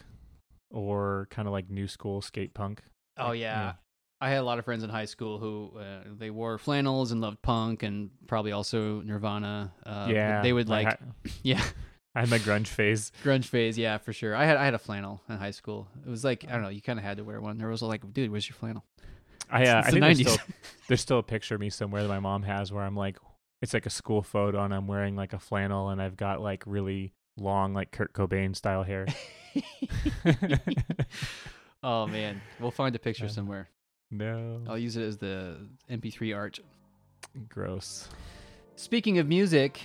or 0.69 1.27
kind 1.31 1.47
of 1.47 1.51
like 1.51 1.69
new 1.69 1.87
school 1.87 2.21
skate 2.21 2.53
punk. 2.53 2.83
Oh 3.17 3.29
Like, 3.29 3.39
yeah. 3.39 3.73
I 4.19 4.29
had 4.29 4.39
a 4.39 4.43
lot 4.43 4.57
of 4.57 4.65
friends 4.65 4.83
in 4.83 4.89
high 4.89 5.05
school 5.05 5.37
who 5.37 5.71
uh, 5.77 5.99
they 6.17 6.31
wore 6.31 6.57
flannels 6.57 7.11
and 7.11 7.21
loved 7.21 7.41
punk 7.43 7.83
and 7.83 8.09
probably 8.25 8.51
also 8.51 9.01
Nirvana. 9.01 9.71
Uh, 9.85 10.07
yeah. 10.11 10.41
they 10.41 10.53
would 10.53 10.67
I 10.69 10.73
like, 10.73 10.87
ha- 10.87 10.97
yeah, 11.43 11.63
I 12.15 12.21
had 12.21 12.29
my 12.29 12.39
grunge 12.39 12.67
phase. 12.67 13.11
grunge 13.23 13.45
phase. 13.45 13.77
Yeah, 13.77 13.99
for 13.99 14.13
sure. 14.13 14.35
I 14.35 14.45
had 14.45 14.57
I 14.57 14.65
had 14.65 14.73
a 14.73 14.79
flannel 14.79 15.21
in 15.29 15.37
high 15.37 15.51
school. 15.51 15.87
It 16.03 16.09
was 16.09 16.23
like 16.23 16.45
I 16.49 16.53
don't 16.53 16.63
know. 16.63 16.69
You 16.69 16.81
kind 16.81 16.97
of 16.97 17.05
had 17.05 17.17
to 17.17 17.23
wear 17.23 17.39
one. 17.39 17.59
There 17.59 17.67
was 17.67 17.83
like, 17.83 18.11
dude, 18.11 18.31
where's 18.31 18.49
your 18.49 18.55
flannel? 18.55 18.83
I, 19.49 19.65
uh, 19.65 19.77
I 19.77 19.81
the 19.83 19.91
think 19.91 20.01
there's 20.01 20.19
still, 20.19 20.37
there's 20.87 21.01
still 21.01 21.19
a 21.19 21.23
picture 21.23 21.55
of 21.55 21.61
me 21.61 21.69
somewhere 21.69 22.01
that 22.01 22.09
my 22.09 22.19
mom 22.19 22.43
has 22.43 22.71
where 22.71 22.83
I'm 22.83 22.95
like, 22.95 23.17
it's 23.61 23.73
like 23.73 23.85
a 23.85 23.89
school 23.91 24.21
photo 24.21 24.63
and 24.63 24.73
I'm 24.73 24.87
wearing 24.87 25.15
like 25.15 25.33
a 25.33 25.39
flannel 25.39 25.89
and 25.89 26.01
I've 26.01 26.17
got 26.17 26.41
like 26.41 26.63
really 26.65 27.13
long, 27.37 27.73
like 27.73 27.91
Kurt 27.91 28.13
Cobain 28.13 28.55
style 28.55 28.83
hair. 28.83 29.05
oh 31.83 32.07
man, 32.07 32.41
we'll 32.59 32.71
find 32.71 32.95
a 32.95 32.99
picture 32.99 33.27
somewhere. 33.29 33.69
no. 34.11 34.61
I'll 34.67 34.77
use 34.77 34.97
it 34.97 35.03
as 35.03 35.17
the 35.17 35.57
MP3 35.89 36.35
art. 36.35 36.59
Gross. 37.49 38.09
Speaking 38.75 39.17
of 39.17 39.27
music, 39.27 39.81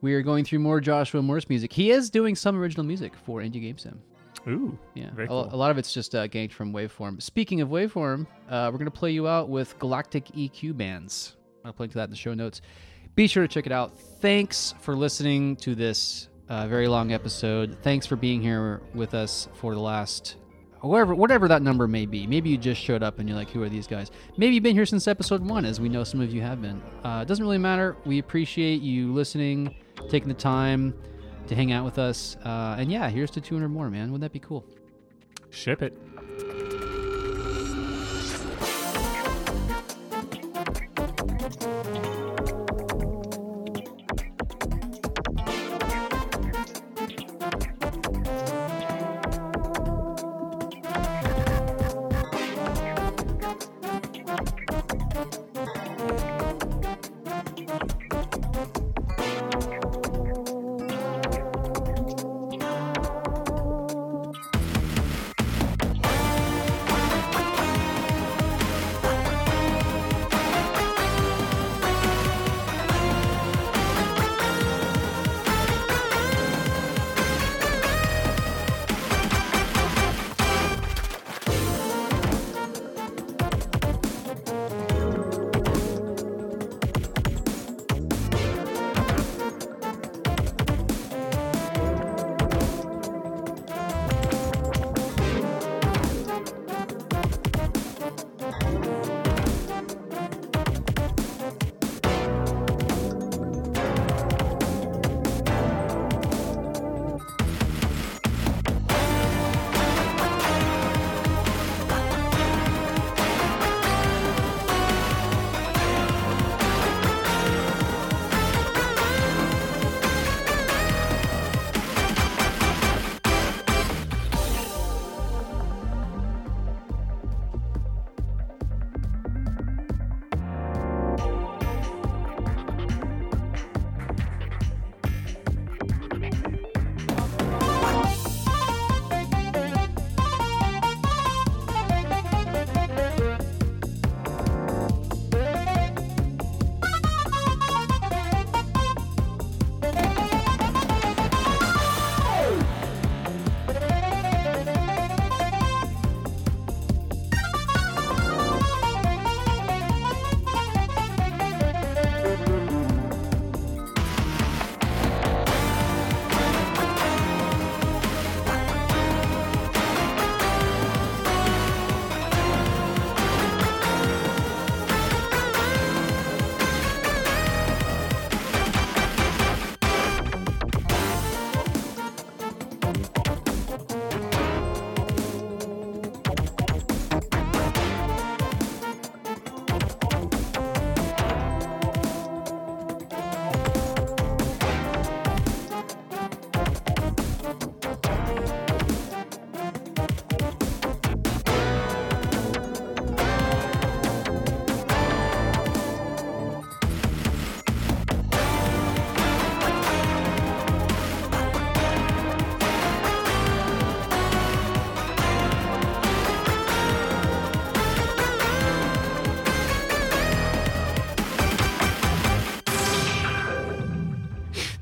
we 0.00 0.14
are 0.14 0.22
going 0.22 0.44
through 0.44 0.60
more 0.60 0.80
Joshua 0.80 1.22
Morse 1.22 1.48
music. 1.48 1.72
He 1.72 1.90
is 1.90 2.10
doing 2.10 2.34
some 2.34 2.58
original 2.58 2.84
music 2.84 3.12
for 3.16 3.40
Indie 3.40 3.60
Game 3.60 3.78
Sim. 3.78 4.00
Ooh. 4.48 4.76
Yeah, 4.94 5.10
Very 5.12 5.26
a, 5.26 5.28
cool. 5.28 5.48
a 5.52 5.56
lot 5.56 5.70
of 5.70 5.78
it's 5.78 5.92
just 5.92 6.14
uh, 6.14 6.26
ganked 6.26 6.52
from 6.52 6.72
Waveform. 6.72 7.22
Speaking 7.22 7.60
of 7.60 7.68
Waveform, 7.68 8.26
uh, 8.48 8.70
we're 8.72 8.78
gonna 8.78 8.90
play 8.90 9.12
you 9.12 9.28
out 9.28 9.48
with 9.48 9.78
Galactic 9.78 10.26
EQ 10.26 10.76
bands. 10.76 11.36
I'll 11.64 11.74
link 11.78 11.92
to 11.92 11.98
that 11.98 12.04
in 12.04 12.10
the 12.10 12.16
show 12.16 12.34
notes. 12.34 12.60
Be 13.14 13.26
sure 13.28 13.42
to 13.42 13.48
check 13.48 13.66
it 13.66 13.72
out. 13.72 13.96
Thanks 14.20 14.74
for 14.80 14.96
listening 14.96 15.54
to 15.56 15.74
this 15.74 16.28
uh, 16.52 16.68
very 16.68 16.86
long 16.86 17.12
episode. 17.12 17.78
Thanks 17.80 18.06
for 18.06 18.14
being 18.14 18.42
here 18.42 18.82
with 18.92 19.14
us 19.14 19.48
for 19.54 19.72
the 19.72 19.80
last, 19.80 20.36
whatever 20.82 21.14
whatever 21.14 21.48
that 21.48 21.62
number 21.62 21.88
may 21.88 22.04
be. 22.04 22.26
Maybe 22.26 22.50
you 22.50 22.58
just 22.58 22.78
showed 22.78 23.02
up 23.02 23.18
and 23.18 23.26
you're 23.26 23.38
like, 23.38 23.48
who 23.48 23.62
are 23.62 23.70
these 23.70 23.86
guys? 23.86 24.10
Maybe 24.36 24.54
you've 24.54 24.62
been 24.62 24.74
here 24.76 24.84
since 24.84 25.08
episode 25.08 25.42
one, 25.42 25.64
as 25.64 25.80
we 25.80 25.88
know 25.88 26.04
some 26.04 26.20
of 26.20 26.30
you 26.30 26.42
have 26.42 26.60
been. 26.60 26.82
Uh, 27.04 27.24
doesn't 27.24 27.42
really 27.42 27.56
matter. 27.56 27.96
We 28.04 28.18
appreciate 28.18 28.82
you 28.82 29.14
listening, 29.14 29.74
taking 30.10 30.28
the 30.28 30.34
time 30.34 30.92
to 31.46 31.54
hang 31.54 31.72
out 31.72 31.86
with 31.86 31.98
us. 31.98 32.36
Uh, 32.44 32.76
and 32.78 32.92
yeah, 32.92 33.08
here's 33.08 33.30
to 33.30 33.40
200 33.40 33.70
more, 33.70 33.88
man. 33.88 34.12
Wouldn't 34.12 34.20
that 34.20 34.32
be 34.32 34.46
cool? 34.46 34.66
Ship 35.48 35.80
it. 35.80 35.96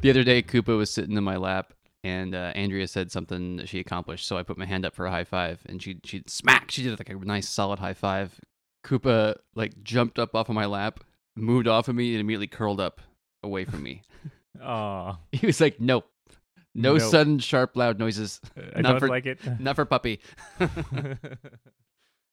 The 0.02 0.10
other 0.10 0.24
day, 0.24 0.42
Koopa 0.42 0.76
was 0.76 0.90
sitting 0.90 1.16
in 1.16 1.24
my 1.24 1.36
lap, 1.36 1.74
and 2.02 2.34
uh, 2.34 2.52
Andrea 2.54 2.88
said 2.88 3.12
something 3.12 3.56
that 3.56 3.68
she 3.68 3.80
accomplished. 3.80 4.26
So 4.26 4.38
I 4.38 4.42
put 4.42 4.56
my 4.56 4.64
hand 4.64 4.86
up 4.86 4.94
for 4.94 5.04
a 5.06 5.10
high 5.10 5.24
five, 5.24 5.60
and 5.66 5.82
she 5.82 5.98
she 6.04 6.22
smack. 6.26 6.70
She 6.70 6.82
did 6.82 6.98
like 6.98 7.10
a 7.10 7.14
nice 7.14 7.48
solid 7.48 7.78
high 7.78 7.92
five. 7.94 8.40
Koopa 8.84 9.36
like 9.54 9.82
jumped 9.82 10.18
up 10.18 10.34
off 10.34 10.48
of 10.48 10.54
my 10.54 10.64
lap, 10.66 11.00
moved 11.36 11.68
off 11.68 11.88
of 11.88 11.94
me, 11.94 12.12
and 12.12 12.20
immediately 12.20 12.46
curled 12.46 12.80
up 12.80 13.02
away 13.42 13.64
from 13.66 13.82
me. 13.82 14.02
Aw. 14.62 15.16
he 15.32 15.46
was 15.46 15.60
like, 15.60 15.78
"Nope, 15.80 16.08
no 16.74 16.94
Nope. 16.96 17.10
sudden 17.10 17.38
sharp 17.38 17.76
loud 17.76 17.98
noises, 17.98 18.40
I 18.74 18.80
Not 18.80 18.92
don't 18.92 19.00
for- 19.00 19.08
like 19.08 19.26
it. 19.26 19.38
not 19.60 19.76
for 19.76 19.84
puppy." 19.84 20.20